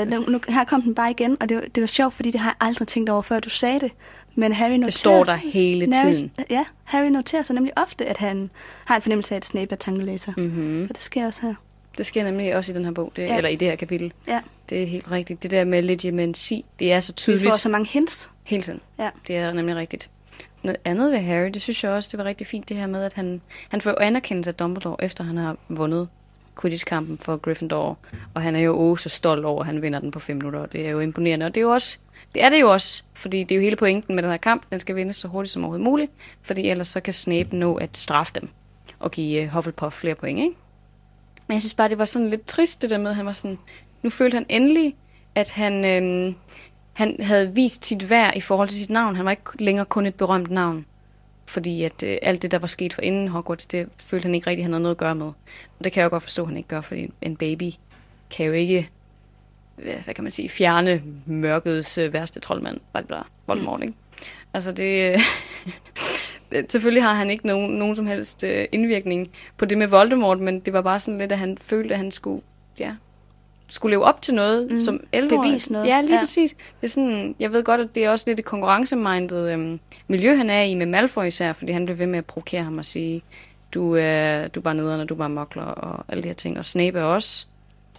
øh, 0.00 0.10
nu, 0.10 0.24
nu, 0.28 0.40
her 0.48 0.64
kom 0.64 0.82
den 0.82 0.94
bare 0.94 1.10
igen, 1.10 1.36
og 1.40 1.48
det, 1.48 1.56
var- 1.56 1.64
det 1.74 1.80
var 1.80 1.86
sjovt, 1.86 2.14
fordi 2.14 2.30
det 2.30 2.40
har 2.40 2.48
jeg 2.50 2.68
aldrig 2.68 2.88
tænkt 2.88 3.10
over, 3.10 3.22
før 3.22 3.40
du 3.40 3.48
sagde 3.50 3.80
det. 3.80 3.92
Men 4.34 4.52
Harry 4.52 4.70
noterer 4.70 4.84
Det 4.84 4.94
står 4.94 5.24
der 5.24 5.34
hele 5.34 5.86
Harry- 5.96 6.12
tiden. 6.12 6.30
Ja, 6.50 6.64
Harry 6.84 7.06
noterer 7.08 7.42
sig 7.42 7.54
nemlig 7.54 7.72
ofte, 7.78 8.06
at 8.06 8.16
han 8.16 8.50
har 8.84 8.96
en 8.96 9.02
fornemmelse 9.02 9.34
af, 9.34 9.36
at 9.36 9.44
Snape 9.44 9.72
er 9.72 9.76
tankelæser. 9.76 10.32
Mm. 10.36 10.42
Mm-hmm. 10.42 10.82
Og 10.82 10.88
det 10.88 10.98
sker 11.04 11.26
også 11.26 11.40
her. 11.42 11.54
Det 11.98 12.06
sker 12.06 12.24
nemlig 12.24 12.56
også 12.56 12.72
i 12.72 12.74
den 12.74 12.84
her 12.84 12.92
bog, 12.92 13.12
det, 13.16 13.22
Ja. 13.22 13.36
eller 13.36 13.50
i 13.50 13.56
det 13.56 13.68
her 13.68 13.76
kapitel. 13.76 14.12
Ja, 14.28 14.40
Det 14.70 14.82
er 14.82 14.86
helt 14.86 15.10
rigtigt. 15.10 15.42
Det 15.42 15.50
der 15.50 15.64
med 15.64 15.82
legitimacy, 15.82 16.52
det 16.78 16.92
er 16.92 17.00
så 17.00 17.12
vi 17.12 17.16
tydeligt 17.16 17.50
får 17.52 17.58
så 17.58 17.68
mange 17.68 17.86
hints. 17.88 18.30
hele 18.46 18.62
tiden. 18.62 18.80
Ja. 18.98 19.10
Det 19.26 19.36
er 19.36 19.52
nemlig 19.52 19.76
rigtigt. 19.76 20.10
Noget 20.62 20.76
andet 20.84 21.12
ved 21.12 21.18
Harry, 21.18 21.48
det 21.48 21.62
synes 21.62 21.84
jeg 21.84 21.92
også, 21.92 22.08
det 22.12 22.18
var 22.18 22.24
rigtig 22.24 22.46
fint, 22.46 22.68
det 22.68 22.76
her 22.76 22.86
med, 22.86 23.04
at 23.04 23.12
han, 23.12 23.40
han 23.68 23.80
får 23.80 23.94
anerkendelse 24.00 24.50
af 24.50 24.54
Dumbledore, 24.54 25.04
efter 25.04 25.24
han 25.24 25.36
har 25.36 25.56
vundet 25.68 26.08
Quidditch-kampen 26.60 27.18
for 27.18 27.36
Gryffindor. 27.36 27.98
Og 28.34 28.42
han 28.42 28.56
er 28.56 28.60
jo 28.60 28.78
også 28.90 29.08
så 29.08 29.16
stolt 29.16 29.44
over, 29.44 29.60
at 29.60 29.66
han 29.66 29.82
vinder 29.82 29.98
den 29.98 30.10
på 30.10 30.18
fem 30.18 30.36
minutter, 30.36 30.60
og 30.60 30.72
det 30.72 30.86
er 30.86 30.90
jo 30.90 31.00
imponerende. 31.00 31.46
Og 31.46 31.54
det 31.54 31.60
er 31.60 31.64
jo 31.64 31.70
også, 31.70 31.98
det 32.34 32.44
er 32.44 32.48
det 32.50 32.60
jo 32.60 32.72
også, 32.72 33.02
fordi 33.14 33.42
det 33.44 33.52
er 33.52 33.56
jo 33.56 33.62
hele 33.62 33.76
pointen 33.76 34.14
med 34.14 34.22
den 34.22 34.30
her 34.30 34.38
kamp, 34.38 34.62
den 34.70 34.80
skal 34.80 34.96
vindes 34.96 35.16
så 35.16 35.28
hurtigt 35.28 35.52
som 35.52 35.62
overhovedet 35.64 35.84
muligt, 35.84 36.12
fordi 36.42 36.68
ellers 36.68 36.88
så 36.88 37.00
kan 37.00 37.12
Snape 37.14 37.56
nå 37.56 37.74
at 37.74 37.96
straffe 37.96 38.32
dem 38.40 38.48
og 38.98 39.10
give 39.10 39.42
uh, 39.42 39.48
Hufflepuff 39.48 39.96
flere 39.96 40.14
point, 40.14 40.38
ikke? 40.38 40.54
Men 41.48 41.54
jeg 41.54 41.62
synes 41.62 41.74
bare, 41.74 41.88
det 41.88 41.98
var 41.98 42.04
sådan 42.04 42.30
lidt 42.30 42.46
trist, 42.46 42.82
det 42.82 42.90
der 42.90 42.98
med, 42.98 43.10
at 43.10 43.16
han 43.16 43.26
var 43.26 43.32
sådan, 43.32 43.58
nu 44.02 44.10
følte 44.10 44.34
han 44.34 44.46
endelig, 44.48 44.96
at 45.34 45.50
han, 45.50 45.84
øhm, 45.84 46.34
han 46.92 47.16
havde 47.20 47.54
vist 47.54 47.84
sit 47.84 48.10
værd 48.10 48.36
i 48.36 48.40
forhold 48.40 48.68
til 48.68 48.78
sit 48.80 48.90
navn. 48.90 49.16
Han 49.16 49.24
var 49.24 49.30
ikke 49.30 49.42
længere 49.58 49.86
kun 49.86 50.06
et 50.06 50.14
berømt 50.14 50.50
navn. 50.50 50.86
Fordi 51.46 51.82
at 51.82 52.02
øh, 52.02 52.18
alt 52.22 52.42
det, 52.42 52.50
der 52.50 52.58
var 52.58 52.66
sket 52.66 52.92
for 52.92 53.02
inden 53.02 53.28
Hogwarts, 53.28 53.66
det 53.66 53.88
følte 53.98 54.26
han 54.26 54.34
ikke 54.34 54.50
rigtig, 54.50 54.64
han 54.64 54.72
havde 54.72 54.82
noget 54.82 54.94
at 54.94 54.98
gøre 54.98 55.14
med. 55.14 55.26
Og 55.26 55.84
det 55.84 55.92
kan 55.92 56.00
jeg 56.00 56.04
jo 56.04 56.10
godt 56.10 56.22
forstå, 56.22 56.42
at 56.42 56.48
han 56.48 56.56
ikke 56.56 56.68
gør, 56.68 56.80
fordi 56.80 57.10
en 57.22 57.36
baby 57.36 57.70
kan 58.30 58.46
jo 58.46 58.52
ikke, 58.52 58.90
hvad 59.76 59.94
hvad 59.94 60.14
kan 60.14 60.24
man 60.24 60.30
sige, 60.30 60.48
fjerne 60.48 61.02
mørkets 61.26 61.98
øh, 61.98 62.12
værste 62.12 62.40
troldmand. 62.40 62.80
Bla, 62.92 63.00
bla, 63.02 63.18
Voldemort, 63.46 63.82
ikke? 63.82 63.94
Altså 64.54 64.72
det... 64.72 65.12
Øh, 65.12 65.18
det- 65.64 65.72
Selvfølgelig 66.68 67.02
har 67.02 67.14
han 67.14 67.30
ikke 67.30 67.46
nogen, 67.46 67.70
nogen 67.78 67.96
som 67.96 68.06
helst 68.06 68.44
øh, 68.44 68.66
indvirkning 68.72 69.28
på 69.56 69.64
det 69.64 69.78
med 69.78 69.86
Voldemort, 69.86 70.40
men 70.40 70.60
det 70.60 70.72
var 70.72 70.82
bare 70.82 71.00
sådan 71.00 71.18
lidt, 71.18 71.32
at 71.32 71.38
han 71.38 71.58
følte, 71.60 71.94
at 71.94 71.98
han 71.98 72.10
skulle, 72.10 72.42
ja, 72.78 72.94
skulle 73.68 73.90
leve 73.96 74.04
op 74.04 74.22
til 74.22 74.34
noget 74.34 74.70
Mm. 74.72 74.80
som 74.80 75.00
11 75.12 75.28
Bevise 75.42 75.72
noget. 75.72 75.86
Ja, 75.86 76.00
lige 76.00 76.12
Ja. 76.14 76.18
præcis. 76.20 76.54
Det 76.54 76.86
er 76.86 76.88
sådan, 76.88 77.34
jeg 77.40 77.52
ved 77.52 77.64
godt, 77.64 77.80
at 77.80 77.94
det 77.94 78.04
er 78.04 78.10
også 78.10 78.24
lidt 78.28 78.38
et 78.38 78.44
konkurrencemindet 78.44 79.52
øhm, 79.52 79.80
miljø, 80.08 80.34
han 80.36 80.50
er 80.50 80.62
i 80.62 80.74
med 80.74 80.86
Malfoy 80.86 81.24
især, 81.26 81.52
fordi 81.52 81.72
han 81.72 81.84
blev 81.84 81.98
ved 81.98 82.06
med 82.06 82.18
at 82.18 82.26
provokere 82.26 82.62
ham 82.62 82.78
og 82.78 82.84
sige, 82.84 83.22
du 83.74 83.96
er, 83.96 84.48
du 84.48 84.60
er 84.60 84.64
bare 84.64 84.74
nederen, 84.74 85.00
og 85.00 85.08
du 85.08 85.14
er 85.14 85.18
bare 85.18 85.28
mokler 85.30 85.62
og 85.62 86.04
alle 86.08 86.22
de 86.22 86.28
her 86.28 86.34
ting. 86.34 86.58
Og 86.58 86.66
Snape 86.66 86.98
er 86.98 87.02
også 87.02 87.46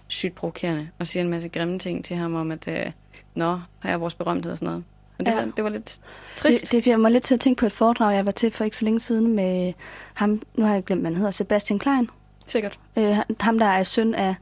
sygt 0.08 0.34
provokerende 0.34 0.88
og 0.98 1.06
siger 1.06 1.22
en 1.22 1.28
masse 1.30 1.48
grimme 1.48 1.78
ting 1.78 2.04
til 2.04 2.16
ham 2.16 2.34
om, 2.34 2.50
at 2.50 2.68
øh, 2.68 2.86
nå, 3.34 3.58
her 3.82 3.92
er 3.92 3.96
vores 3.96 4.14
berømthed 4.14 4.52
og 4.52 4.58
sådan 4.58 4.66
noget. 4.66 4.84
Og 5.20 5.26
det, 5.26 5.32
Ja. 5.32 5.36
var, 5.44 5.50
det 5.56 5.64
var 5.64 5.70
lidt 5.70 5.98
trist. 6.36 6.62
Det, 6.62 6.72
det 6.72 6.84
fik 6.84 6.98
mig 6.98 7.10
lidt 7.10 7.24
til 7.24 7.34
at 7.34 7.40
tænke 7.40 7.60
på 7.60 7.66
et 7.66 7.72
foredrag, 7.72 8.14
jeg 8.16 8.26
var 8.26 8.32
til 8.32 8.50
for 8.52 8.64
ikke 8.64 8.76
så 8.76 8.84
længe 8.84 9.00
siden 9.00 9.34
med 9.36 9.72
ham, 10.14 10.42
nu 10.54 10.64
har 10.66 10.74
jeg 10.74 10.84
glemt, 10.84 11.00
hvad 11.02 11.10
han 11.10 11.16
hedder, 11.16 11.30
Sebastian 11.30 11.78
Klein. 11.78 12.08
Sikkert. 12.46 12.78
Øh, 12.96 13.16
ham, 13.40 13.58
der 13.58 13.66
er 13.66 13.82
søn 13.82 14.14
af 14.14 14.34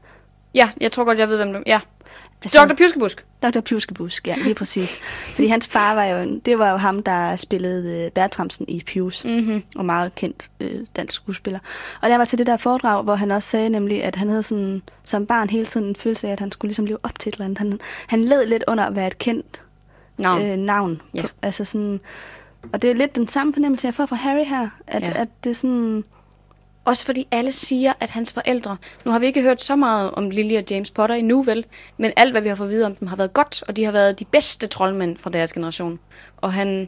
Ja, 0.53 0.69
jeg 0.81 0.91
tror 0.91 1.03
godt, 1.03 1.19
jeg 1.19 1.29
ved, 1.29 1.37
hvem 1.37 1.47
det 1.53 1.57
er. 1.57 1.63
Ja, 1.67 1.79
altså, 2.43 2.65
Dr. 2.65 2.73
Pjuskebusk. 2.75 3.25
Dr. 3.43 3.59
Pjuskebusk, 3.61 4.27
ja, 4.27 4.35
lige 4.43 4.55
præcis. 4.55 4.99
Fordi 5.25 5.47
hans 5.47 5.67
far 5.67 5.95
var 5.95 6.05
jo, 6.05 6.39
det 6.45 6.59
var 6.59 6.71
jo 6.71 6.77
ham, 6.77 7.03
der 7.03 7.35
spillede 7.35 8.05
øh, 8.05 8.11
Bertramsen 8.11 8.65
i 8.69 8.83
Pius, 8.85 9.25
Mm-hmm. 9.25 9.63
og 9.75 9.85
meget 9.85 10.15
kendt 10.15 10.49
øh, 10.59 10.79
dansk 10.95 11.15
skuespiller. 11.15 11.59
Og 12.01 12.09
der 12.09 12.17
var 12.17 12.25
til 12.25 12.37
det 12.37 12.47
der 12.47 12.57
foredrag, 12.57 13.03
hvor 13.03 13.15
han 13.15 13.31
også 13.31 13.49
sagde 13.49 13.69
nemlig, 13.69 14.03
at 14.03 14.15
han 14.15 14.29
havde 14.29 14.43
sådan, 14.43 14.81
som 15.03 15.25
barn 15.25 15.49
hele 15.49 15.65
tiden 15.65 15.87
en 15.87 15.95
følelse 15.95 16.27
af, 16.27 16.31
at 16.31 16.39
han 16.39 16.51
skulle 16.51 16.69
ligesom 16.69 16.85
leve 16.85 16.97
op 17.03 17.19
til 17.19 17.29
et 17.29 17.33
eller 17.33 17.45
andet. 17.45 17.57
Han, 17.57 17.79
han 18.07 18.23
led 18.23 18.45
lidt 18.47 18.63
under 18.67 18.85
at 18.85 18.95
være 18.95 19.07
et 19.07 19.17
kendt 19.17 19.61
Navn. 20.19 20.41
øh, 20.45 20.57
navn. 20.57 21.01
Ja. 21.13 21.23
Altså 21.41 21.65
sådan, 21.65 21.99
og 22.73 22.81
det 22.81 22.89
er 22.89 22.93
lidt 22.93 23.15
den 23.15 23.27
samme 23.27 23.53
fornemmelse, 23.53 23.87
jeg 23.87 23.95
får 23.95 24.05
fra 24.05 24.15
Harry 24.15 24.45
her, 24.45 24.69
at, 24.87 25.01
Ja. 25.03 25.13
at 25.21 25.27
det 25.43 25.49
er 25.49 25.53
sådan... 25.53 26.03
Også 26.85 27.05
fordi 27.05 27.27
alle 27.31 27.51
siger, 27.51 27.93
at 27.99 28.09
hans 28.09 28.33
forældre... 28.33 28.77
Nu 29.05 29.11
har 29.11 29.19
vi 29.19 29.25
ikke 29.25 29.41
hørt 29.41 29.63
så 29.63 29.75
meget 29.75 30.11
om 30.11 30.29
Lily 30.29 30.57
og 30.57 30.63
James 30.69 30.91
Potter 30.91 31.15
endnu, 31.15 31.41
vel? 31.41 31.65
Men 31.97 32.11
alt, 32.17 32.31
hvad 32.33 32.41
vi 32.41 32.47
har 32.47 32.55
fået 32.55 32.67
at 32.67 32.71
vide 32.73 32.85
om 32.85 32.95
dem, 32.95 33.07
har 33.07 33.15
været 33.15 33.33
godt, 33.33 33.63
og 33.67 33.75
de 33.75 33.83
har 33.83 33.91
været 33.91 34.19
de 34.19 34.25
bedste 34.25 34.67
troldmænd 34.67 35.17
fra 35.17 35.29
deres 35.29 35.53
generation. 35.53 35.99
Og 36.37 36.53
han... 36.53 36.87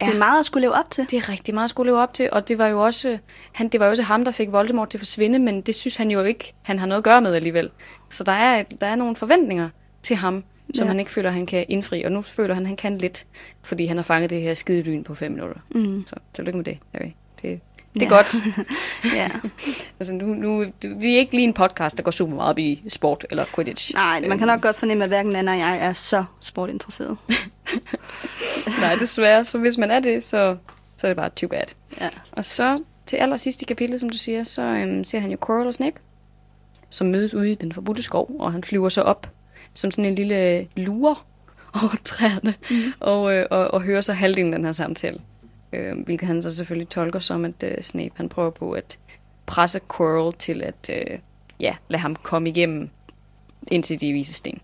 Ja. 0.00 0.06
Det 0.06 0.14
er 0.14 0.18
meget 0.18 0.40
at 0.40 0.46
skulle 0.46 0.60
leve 0.62 0.74
op 0.74 0.90
til. 0.90 1.10
Det 1.10 1.16
er 1.16 1.28
rigtig 1.28 1.54
meget 1.54 1.64
at 1.64 1.70
skulle 1.70 1.90
leve 1.92 2.00
op 2.02 2.14
til, 2.14 2.28
og 2.32 2.48
det 2.48 2.58
var 2.58 2.66
jo 2.66 2.84
også, 2.84 3.18
han, 3.52 3.68
det 3.68 3.80
var 3.80 3.86
jo 3.86 3.90
også 3.90 4.02
ham, 4.02 4.24
der 4.24 4.32
fik 4.32 4.52
Voldemort 4.52 4.88
til 4.88 4.98
at 4.98 5.00
forsvinde, 5.00 5.38
men 5.38 5.60
det 5.60 5.74
synes 5.74 5.96
han 5.96 6.10
jo 6.10 6.22
ikke, 6.22 6.54
han 6.62 6.78
har 6.78 6.86
noget 6.86 6.98
at 6.98 7.04
gøre 7.04 7.20
med 7.20 7.34
alligevel. 7.34 7.70
Så 8.10 8.24
der 8.24 8.32
er, 8.32 8.62
der 8.80 8.86
er 8.86 8.94
nogle 8.94 9.16
forventninger 9.16 9.68
til 10.02 10.16
ham, 10.16 10.44
som 10.74 10.84
Ja. 10.84 10.88
han 10.88 10.98
ikke 10.98 11.10
føler, 11.10 11.30
han 11.30 11.46
kan 11.46 11.64
indfri, 11.68 12.02
og 12.02 12.12
nu 12.12 12.22
føler 12.22 12.54
han, 12.54 12.66
han 12.66 12.76
kan 12.76 12.98
lidt, 12.98 13.26
fordi 13.62 13.86
han 13.86 13.96
har 13.96 14.02
fanget 14.04 14.30
det 14.30 14.42
her 14.42 14.54
skide 14.54 14.82
lyn 14.82 15.04
på 15.04 15.14
fem 15.14 15.32
minutter. 15.32 15.56
Mm. 15.74 16.04
Så 16.06 16.14
tillykke 16.34 16.56
med 16.56 16.64
det, 16.64 16.78
Harry. 16.94 17.10
Det, 17.42 17.60
det 17.94 18.02
er 18.02 18.06
Ja. 18.06 18.08
godt. 18.16 18.34
ja. 19.16 19.30
Altså, 20.00 20.14
nu, 20.14 20.26
nu, 20.26 20.64
vi 20.96 21.14
er 21.14 21.18
ikke 21.18 21.34
lige 21.34 21.44
en 21.44 21.52
podcast, 21.54 21.96
der 21.96 22.02
går 22.02 22.10
super 22.10 22.34
meget 22.34 22.50
op 22.50 22.58
i 22.58 22.82
sport 22.88 23.26
eller 23.30 23.44
Quidditch. 23.54 23.94
Nej, 23.94 24.24
man 24.28 24.38
kan 24.38 24.46
nok 24.46 24.60
godt 24.62 24.76
fornemme, 24.76 25.04
at 25.04 25.10
hverken 25.10 25.36
Anna 25.36 25.52
og 25.52 25.58
jeg 25.58 25.78
er 25.80 25.92
så 25.92 26.24
sportinteresseret. 26.40 27.16
Nej, 28.80 28.94
desværre. 28.94 29.44
Så 29.44 29.58
hvis 29.58 29.78
man 29.78 29.90
er 29.90 30.00
det, 30.00 30.24
så, 30.24 30.56
så 30.96 31.06
er 31.06 31.08
det 31.08 31.16
bare 31.16 31.30
too 31.30 31.48
bad. 31.48 31.64
Ja. 32.00 32.08
Og 32.32 32.44
så 32.44 32.78
til 33.06 33.16
allersidst 33.16 33.62
i 33.62 33.64
kapitlet, 33.64 34.00
som 34.00 34.10
du 34.10 34.18
siger, 34.18 34.44
så 34.44 34.62
øhm, 34.62 35.04
ser 35.04 35.18
han 35.18 35.30
jo 35.30 35.36
Quirrell 35.46 35.66
og 35.66 35.74
Snape, 35.74 35.96
som 36.90 37.06
mødes 37.06 37.34
ude 37.34 37.52
i 37.52 37.54
den 37.54 37.72
forbudte 37.72 38.02
skov, 38.02 38.30
og 38.38 38.52
han 38.52 38.64
flyver 38.64 38.88
så 38.88 39.02
op 39.02 39.30
som 39.74 39.90
sådan 39.90 40.04
en 40.04 40.14
lille 40.14 40.66
lurer 40.76 41.26
over 41.74 41.96
træerne, 42.04 42.54
mm. 42.70 42.92
og, 43.00 43.34
øh, 43.34 43.46
og, 43.50 43.74
og 43.74 43.82
hører 43.82 44.00
så 44.00 44.12
halvdelen 44.12 44.52
af 44.52 44.58
den 44.58 44.64
her 44.64 44.72
samtale. 44.72 45.20
Øh, 45.72 45.98
hvilket 45.98 46.26
han 46.26 46.42
så 46.42 46.56
selvfølgelig 46.56 46.88
tolker 46.88 47.18
som, 47.18 47.44
at 47.44 47.62
øh, 47.64 47.80
Snape 47.80 48.14
han 48.14 48.28
prøver 48.28 48.50
på 48.50 48.72
at 48.72 48.98
presse 49.46 49.80
Quirrell 49.96 50.36
til 50.38 50.62
at 50.62 50.90
øh, 50.92 51.18
ja, 51.60 51.76
lade 51.88 52.00
ham 52.00 52.16
komme 52.16 52.48
igennem 52.48 52.90
indtil 53.70 54.00
de 54.00 54.12
viser 54.12 54.32
sten. 54.32 54.60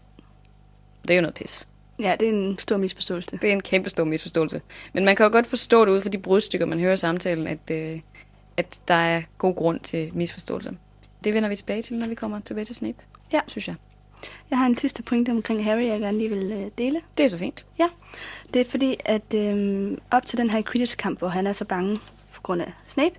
Det 1.03 1.11
er 1.11 1.15
jo 1.15 1.21
noget 1.21 1.35
pis. 1.35 1.69
ja, 2.01 2.17
det 2.21 2.29
er 2.29 2.33
en 2.33 2.59
stor 2.59 2.77
misforståelse. 2.77 3.39
Det 3.43 3.49
er 3.49 3.53
en 3.53 3.63
kæmpe 3.63 3.91
stor 3.91 4.05
misforståelse. 4.05 4.61
Men 4.93 5.05
man 5.05 5.17
kan 5.17 5.25
jo 5.25 5.33
godt 5.33 5.47
forstå 5.47 5.85
det 5.85 5.93
ud 5.93 6.01
fra 6.01 6.09
de 6.09 6.19
brudstykker, 6.19 6.67
man 6.67 6.81
hører 6.81 6.93
i 6.93 6.97
samtalen, 6.97 7.47
at, 7.47 7.71
øh, 7.71 8.01
at 8.57 8.81
der 8.89 8.95
er 8.95 9.23
god 9.39 9.55
grund 9.55 9.81
til 9.81 10.11
misforståelse. 10.15 10.71
det 11.25 11.35
vender 11.35 11.49
vi 11.49 11.57
tilbage 11.57 11.83
til, 11.83 11.97
når 11.97 12.09
vi 12.09 12.15
kommer 12.15 12.41
tilbage 12.41 12.65
til 12.65 12.75
Snape. 12.75 12.99
Ja. 13.33 13.41
Synes 13.47 13.69
jeg. 13.69 13.75
Jeg 14.51 14.59
har 14.59 14.67
en 14.67 14.79
sidste 14.79 15.03
pointe 15.03 15.31
omkring 15.31 15.65
Harry, 15.65 15.87
jeg 15.87 16.01
gerne 16.01 16.19
lige 16.19 16.31
vil 16.31 16.53
øh, 16.53 16.71
dele. 16.79 17.01
Det 17.19 17.25
er 17.25 17.29
så 17.29 17.39
fint. 17.39 17.67
Ja, 17.79 17.89
det 18.55 18.61
er 18.61 18.71
fordi, 18.71 18.97
at 19.05 19.35
øh, 19.35 19.99
op 20.11 20.27
til 20.27 20.39
den 20.39 20.51
her 20.51 20.63
Quidditch-kamp, 20.63 21.19
hvor 21.19 21.29
han 21.29 21.47
er 21.47 21.53
så 21.53 21.65
bange 21.65 21.99
på 22.35 22.43
grund 22.43 22.63
af 22.63 22.73
Snape, 22.87 23.15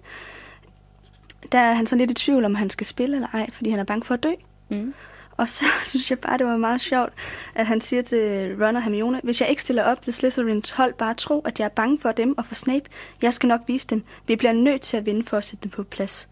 der 1.52 1.60
er 1.60 1.74
han 1.74 1.88
så 1.88 1.96
lidt 1.96 2.12
i 2.12 2.14
tvivl, 2.14 2.46
om 2.46 2.56
han 2.56 2.70
skal 2.70 2.86
spille 2.86 3.16
eller 3.16 3.28
ej, 3.34 3.50
fordi 3.52 3.70
han 3.70 3.80
er 3.80 3.84
bange 3.84 4.06
for 4.06 4.14
at 4.14 4.24
dø. 4.24 4.32
Mm. 4.70 4.94
Og 5.38 5.50
så 5.50 5.66
synes 5.86 6.10
jeg 6.10 6.20
bare, 6.20 6.38
det 6.38 6.46
var 6.46 6.58
meget 6.58 6.82
sjovt, 6.82 7.14
at 7.56 7.66
han 7.68 7.82
siger 7.82 8.02
til 8.02 8.56
Ron 8.64 8.76
og 8.76 8.84
Hermione, 8.84 9.22
hvis 9.24 9.42
jeg 9.42 9.50
ikke 9.50 9.62
stiller 9.62 9.84
op, 9.84 10.06
vil 10.06 10.14
Slytherins 10.14 10.70
hold 10.70 10.94
bare 10.94 11.14
tro, 11.14 11.40
at 11.40 11.60
jeg 11.60 11.66
er 11.66 11.70
bange 11.70 12.00
for 12.00 12.12
dem 12.12 12.38
og 12.38 12.46
for 12.46 12.56
Snape. 12.56 12.86
Jeg 13.22 13.34
skal 13.34 13.48
nok 13.48 13.62
vise 13.68 13.88
dem. 13.88 14.04
Vi 14.28 14.36
bliver 14.36 14.54
nødt 14.54 14.82
til 14.82 14.98
at 14.98 15.06
vinde 15.06 15.26
for 15.26 15.38
at 15.38 15.46
sætte 15.46 15.64
dem 15.64 15.72
på 15.72 15.84
plads. 15.84 16.28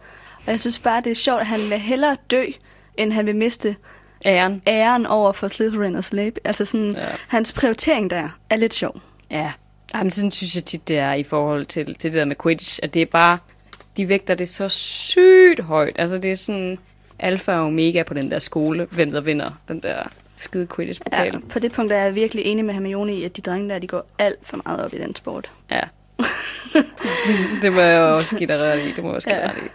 Og 0.45 0.51
jeg 0.51 0.59
synes 0.59 0.79
bare, 0.79 1.01
det 1.01 1.11
er 1.11 1.15
sjovt, 1.15 1.39
at 1.39 1.47
han 1.47 1.59
vil 1.69 1.79
hellere 1.79 2.17
dø, 2.31 2.45
end 2.97 3.13
han 3.13 3.25
vil 3.25 3.35
miste 3.35 3.75
Æren. 4.25 4.61
æren 4.67 5.05
over 5.05 5.31
for 5.31 5.47
Slytherin 5.47 5.95
og 5.95 6.03
Snape. 6.03 6.35
Altså 6.45 6.65
sådan, 6.65 6.91
Ja. 6.91 7.05
hans 7.27 7.53
prioritering 7.53 8.09
der 8.09 8.29
er 8.49 8.55
lidt 8.55 8.73
sjov. 8.73 9.01
Ja. 9.31 9.51
Jamen, 9.93 10.11
sådan 10.11 10.31
synes 10.31 10.55
jeg 10.55 10.65
tit, 10.65 10.87
det 10.87 10.97
er 10.97 11.13
i 11.13 11.23
forhold 11.23 11.65
til, 11.65 11.85
til 11.95 12.11
det 12.13 12.19
der 12.19 12.25
med 12.25 12.35
Quidditch, 12.43 12.79
at 12.83 12.93
det 12.93 13.01
er 13.01 13.05
bare, 13.05 13.37
de 13.97 14.09
vægter 14.09 14.35
det 14.35 14.49
så 14.49 14.69
sygt 14.69 15.59
højt. 15.59 15.95
Altså, 15.99 16.17
det 16.17 16.31
er 16.31 16.35
sådan 16.35 16.77
alfa 17.19 17.51
og 17.51 17.65
omega 17.65 18.03
på 18.03 18.13
den 18.13 18.31
der 18.31 18.39
skole, 18.39 18.87
hvem 18.91 19.11
der 19.11 19.21
vinder 19.21 19.51
den 19.67 19.79
der 19.79 20.03
skide 20.35 20.67
Quidditch-pokal. 20.75 21.25
Ja, 21.33 21.39
på 21.49 21.59
det 21.59 21.71
punkt 21.71 21.91
er 21.93 21.97
jeg 21.97 22.15
virkelig 22.15 22.45
enig 22.45 22.65
med 22.65 22.73
Hermione 22.73 23.15
i, 23.15 23.23
at 23.23 23.35
de 23.37 23.41
drenge 23.41 23.69
der, 23.69 23.79
de 23.79 23.87
går 23.87 24.05
alt 24.19 24.39
for 24.43 24.59
meget 24.65 24.85
op 24.85 24.93
i 24.93 24.97
den 24.97 25.15
sport. 25.15 25.51
Ja. 25.71 25.79
det 27.61 27.73
må 27.73 27.79
jeg 27.81 28.01
også 28.01 28.37
give 28.37 28.47
dig 28.47 28.59
ret 28.59 28.79
i. 28.79 28.91
Det 28.91 29.03
må 29.03 29.09
jeg 29.09 29.15
også 29.15 29.29
give 29.29 29.39
Ja. 29.39 29.47
ret 29.49 29.57
i. 29.57 29.67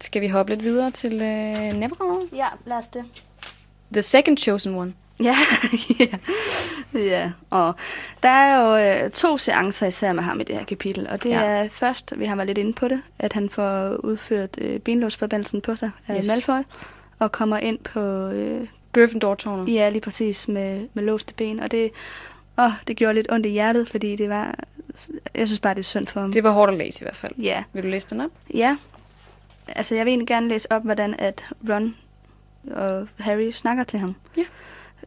Skal 0.00 0.22
vi 0.22 0.28
hoppe 0.28 0.52
lidt 0.52 0.64
videre 0.64 0.90
til 0.90 1.12
øh, 1.12 1.56
Neville? 1.58 1.90
Ja, 2.36 2.46
lad 2.66 2.76
os 2.76 2.88
det. 2.88 3.04
The 3.92 4.02
second 4.02 4.38
chosen 4.38 4.74
one. 4.74 4.92
Ja, 5.22 5.36
ja. 6.00 6.06
ja. 7.00 7.30
Og 7.50 7.74
der 8.22 8.28
er 8.28 8.60
jo 8.60 9.04
øh, 9.04 9.10
to 9.10 9.38
seancer 9.38 9.86
især 9.86 10.12
med 10.12 10.22
ham 10.22 10.40
i 10.40 10.44
det 10.44 10.56
her 10.56 10.64
kapitel. 10.64 11.06
Og 11.10 11.22
det 11.22 11.30
Ja. 11.30 11.40
er 11.40 11.68
først, 11.72 12.12
vi 12.16 12.24
har 12.24 12.36
været 12.36 12.46
lidt 12.46 12.58
inde 12.58 12.72
på 12.72 12.88
det, 12.88 13.02
at 13.18 13.32
han 13.32 13.50
får 13.50 13.88
udført 14.04 14.50
øh, 14.58 14.80
benlåsforbandelsen 14.80 15.60
på 15.60 15.76
sig 15.76 15.90
af 16.08 16.16
yes. 16.18 16.28
Malfoy. 16.48 16.62
Og 17.18 17.32
kommer 17.32 17.58
ind 17.58 17.78
på, 17.78 18.00
øh, 18.28 18.66
Gryffindor-tårnet. 18.92 19.74
ja 19.74 19.88
lige 19.88 20.00
præcis, 20.00 20.48
med, 20.48 20.86
med 20.94 21.02
låste 21.02 21.34
ben. 21.34 21.60
Og 21.60 21.70
det, 21.70 21.90
åh, 22.58 22.70
det 22.86 22.96
gjorde 22.96 23.14
lidt 23.14 23.32
ondt 23.32 23.46
i 23.46 23.50
hjertet, 23.50 23.88
fordi 23.90 24.16
det 24.16 24.28
var, 24.28 24.54
jeg 25.34 25.48
synes 25.48 25.60
bare, 25.60 25.74
det 25.74 25.80
er 25.80 25.84
synd 25.84 26.06
for 26.06 26.20
ham. 26.20 26.32
Det 26.32 26.44
var 26.44 26.50
hårdt 26.50 26.72
at 26.72 26.78
læse 26.78 27.02
i 27.02 27.04
hvert 27.04 27.16
fald. 27.16 27.32
Ja, 27.38 27.62
Vil 27.72 27.82
du 27.82 27.88
læse 27.88 28.10
den 28.10 28.20
op? 28.20 28.30
Ja. 28.54 28.76
Altså, 29.68 29.94
jeg 29.94 30.04
vil 30.04 30.10
egentlig 30.10 30.28
gerne 30.28 30.48
læse 30.48 30.72
op, 30.72 30.82
hvordan 30.82 31.14
at 31.18 31.44
Ron 31.68 31.96
og 32.70 33.08
Harry 33.18 33.50
snakker 33.50 33.84
til 33.84 33.98
ham. 33.98 34.14
Ja. 34.36 34.44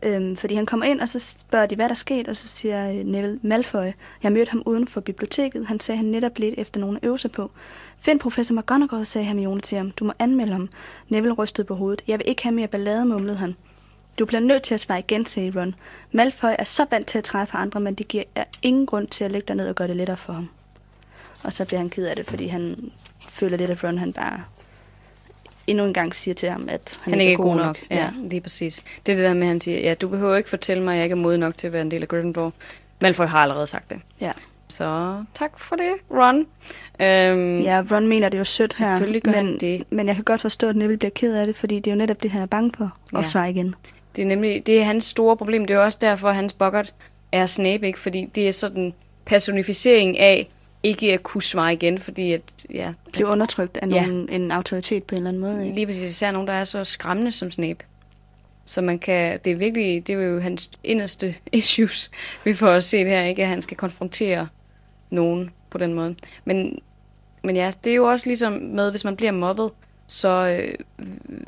Øhm, 0.04 0.38
fordi 0.38 0.56
han 0.56 0.66
kommer 0.66 0.86
ind, 0.86 1.02
og 1.02 1.10
så 1.10 1.20
spørger 1.20 1.66
de, 1.66 1.76
hvad 1.76 1.86
der 1.86 1.92
er 1.92 1.96
sket, 1.96 2.28
og 2.28 2.36
så 2.36 2.48
siger 2.48 3.04
Neville 3.04 3.40
Malfoy, 3.42 3.92
jeg 4.24 4.32
mødte 4.32 4.50
ham 4.50 4.64
uden 4.66 4.88
for 4.88 5.02
biblioteket. 5.02 5.68
Han 5.68 5.80
sagde, 5.80 5.98
han 5.98 6.06
netop 6.06 6.38
lidt 6.38 6.56
efter 6.58 6.80
nogen 6.80 6.98
at 6.98 7.04
øve 7.04 7.20
sig 7.20 7.32
på. 7.32 7.52
Find 8.00 8.20
professor 8.20 8.56
McGonagall, 8.56 9.06
sagde 9.06 9.28
Hermione 9.28 9.62
til 9.62 9.78
ham. 9.78 9.92
Du 9.92 10.06
må 10.06 10.14
anmelde 10.20 10.52
ham. 10.52 10.70
Neville 11.10 11.34
rystede 11.34 11.68
på 11.68 11.76
hovedet. 11.76 12.02
Jeg 12.08 12.20
vil 12.20 12.28
ikke 12.28 12.44
have 12.44 12.56
mere 12.56 12.68
ballade, 12.68 13.06
mumlede 13.06 13.38
han. 13.38 13.56
Du 14.20 14.26
bliver 14.26 14.42
nødt 14.42 14.64
til 14.64 14.74
at 14.74 14.80
svare 14.80 15.00
igen, 15.00 15.26
sagde 15.26 15.60
Ron. 15.60 15.76
Malfoy 16.12 16.50
er 16.60 16.64
så 16.64 16.86
vant 16.92 17.08
til 17.08 17.18
at 17.18 17.24
træde 17.24 17.46
på 17.46 17.58
andre, 17.58 17.80
men 17.80 17.96
det 17.96 18.08
giver 18.08 18.24
er 18.36 18.44
ingen 18.62 18.86
grund 18.86 19.08
til 19.08 19.24
at 19.24 19.32
lægge 19.32 19.48
dig 19.48 19.56
ned 19.56 19.70
og 19.70 19.76
gøre 19.76 19.88
det 19.88 19.96
lettere 19.96 20.18
for 20.18 20.34
ham. 20.34 20.50
Og 21.44 21.54
så 21.54 21.66
bliver 21.66 21.80
han 21.80 21.90
ked 21.90 22.06
af 22.06 22.16
det, 22.16 22.26
fordi 22.26 22.48
han 22.48 22.92
føler 23.30 23.58
lidt, 23.58 23.72
at 23.72 23.84
Ron 23.84 23.98
han 23.98 24.14
bare 24.14 24.44
endnu 25.68 25.86
en 25.86 25.94
gang 25.94 26.16
siger 26.16 26.36
til 26.36 26.50
ham, 26.50 26.70
at 26.70 27.00
han, 27.02 27.14
Han 27.14 27.22
ikke 27.22 27.34
er 27.34 27.38
god 27.38 27.56
nok. 27.56 27.78
Ja, 27.92 27.96
ja, 27.98 28.10
lige 28.24 28.42
præcis. 28.42 28.84
Det 29.06 29.12
er 29.12 29.16
det 29.16 29.26
der 29.26 29.34
med, 29.34 29.42
at 29.42 29.48
han 29.48 29.60
siger, 29.60 29.80
ja, 29.80 29.94
du 29.94 30.08
behøver 30.08 30.36
ikke 30.36 30.50
fortælle 30.50 30.84
mig, 30.84 30.92
at 30.94 30.98
jeg 30.98 31.06
ikke 31.06 31.14
er 31.14 31.18
modig 31.18 31.40
nok 31.40 31.58
til 31.58 31.68
at 31.68 31.74
være 31.74 31.82
en 31.82 31.92
del 31.92 32.02
af 32.02 32.08
Gryffindor. 32.08 32.54
Malfoy 33.02 33.26
har 33.26 33.40
allerede 33.40 33.68
sagt 33.68 33.90
det. 33.90 33.98
ja. 34.22 34.32
Så 34.70 35.16
tak 35.34 35.60
for 35.60 35.76
det, 35.76 35.94
Ron. 36.12 36.38
Øhm, 37.00 37.62
ja, 37.62 37.84
Ron 37.92 38.08
mener 38.08 38.30
det 38.30 38.38
er 38.38 38.40
jo 38.40 38.44
sødt 38.44 38.80
her. 38.80 38.96
Selvfølgelig 38.96 39.22
gør 39.22 39.32
men, 39.32 39.46
han 39.46 39.58
det. 39.58 39.84
Men 39.90 40.08
jeg 40.08 40.16
kan 40.16 40.24
godt 40.24 40.42
forstå, 40.42 40.70
at 40.70 40.76
Neville 40.76 40.98
bliver 40.98 41.12
ked 41.12 41.36
af 41.36 41.48
det, 41.48 41.56
fordi 41.56 41.76
det 41.76 41.88
er 41.88 41.92
jo 41.92 41.98
netop 41.98 42.24
det, 42.24 42.32
han 42.32 42.42
er 42.42 42.46
bange 42.46 42.72
for. 42.78 42.98
Ja. 43.14 43.18
Og 43.18 43.26
svare 43.26 43.50
igen. 43.50 43.76
Det 44.16 44.22
er 44.22 44.26
nemlig 44.26 44.68
det 44.68 44.80
er 44.80 44.84
hans 44.84 45.04
store 45.04 45.38
problem. 45.38 45.66
Det 45.66 45.74
er 45.74 45.80
også 45.80 45.98
derfor, 46.02 46.30
at 46.30 46.36
hans 46.36 46.54
bokkert 46.54 46.94
er 47.32 47.46
Snape, 47.46 47.88
ikke? 47.88 48.00
Fordi 48.00 48.26
det 48.36 48.48
er 48.48 48.52
sådan 48.52 48.94
personificering 49.26 50.20
af 50.20 50.50
ikke 50.84 51.14
at 51.14 51.24
kunne 51.24 51.42
svare 51.42 51.74
igen, 51.74 51.98
fordi 52.00 52.32
at, 52.32 52.42
ja, 52.70 52.94
Blive 53.14 53.28
undertrykt 53.28 53.78
af 53.78 53.88
Ja. 53.88 54.06
nogen, 54.06 54.30
en 54.30 54.52
autoritet 54.52 55.04
på 55.04 55.16
en 55.16 55.18
eller 55.18 55.30
anden 55.30 55.42
måde. 55.42 55.64
Ikke? 55.64 55.76
lige 55.76 55.86
præcis 55.86 56.12
især 56.12 56.32
nogen, 56.32 56.48
der 56.48 56.54
er 56.54 56.64
så 56.64 56.84
skræmmende 56.84 57.32
som 57.32 57.52
Snape. 57.52 57.86
Så 58.66 58.82
man 58.82 59.00
kan, 59.00 59.40
det 59.46 59.52
er 59.52 59.56
virkelig, 59.56 60.08
det 60.08 60.16
er 60.16 60.20
jo 60.24 60.40
hans 60.40 60.72
inderste 60.84 61.36
issues, 61.52 62.12
vi 62.44 62.54
får 62.54 62.68
at 62.68 62.84
se 62.84 62.98
det 63.00 63.08
her, 63.10 63.24
ikke? 63.24 63.42
At 63.42 63.48
han 63.48 63.62
skal 63.62 63.78
konfrontere 63.78 64.48
nogen 65.10 65.50
på 65.70 65.78
den 65.78 65.94
måde. 65.94 66.16
Men, 66.46 66.80
men 67.44 67.56
ja, 67.56 67.72
det 67.84 67.92
er 67.92 67.96
jo 67.96 68.06
også 68.06 68.30
ligesom 68.30 68.54
med, 68.54 68.92
hvis 68.92 69.04
man 69.06 69.16
bliver 69.16 69.32
mobbet, 69.32 69.72
så 70.08 70.30
øh, 70.62 70.74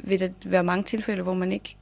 vil 0.04 0.20
der 0.20 0.30
være 0.46 0.64
mange 0.64 0.84
tilfælde, 0.84 1.24
hvor 1.24 1.34
man 1.34 1.52
ikke 1.52 1.76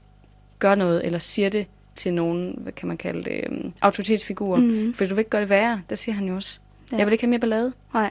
gør 0.60 0.76
noget, 0.76 1.06
eller 1.06 1.20
siger 1.20 1.50
det 1.50 1.68
til 1.96 2.13
nogen, 2.13 2.56
hvad 2.58 2.72
kan 2.74 2.88
man 2.88 2.98
kalde 2.98 3.24
det, 3.24 3.48
um, 3.50 3.74
autoritetsfigurer. 3.82 4.60
Mm. 4.60 4.63
Mhm. 4.66 4.94
Fordi 4.94 5.10
du 5.10 5.16
vil 5.16 5.22
ikke 5.22 5.30
gøre 5.30 5.42
det 5.42 5.50
værre, 5.50 5.82
det 5.89 5.98
siger 5.98 6.16
han 6.16 6.28
jo 6.28 6.36
også. 6.36 6.60
Ja. 6.91 6.96
Ja. 6.96 6.98
Jeg 6.98 7.06
vil 7.08 7.12
ikke 7.12 7.24
have 7.24 7.30
mere 7.30 7.39
ballade. 7.39 7.74
Nej. 7.93 8.10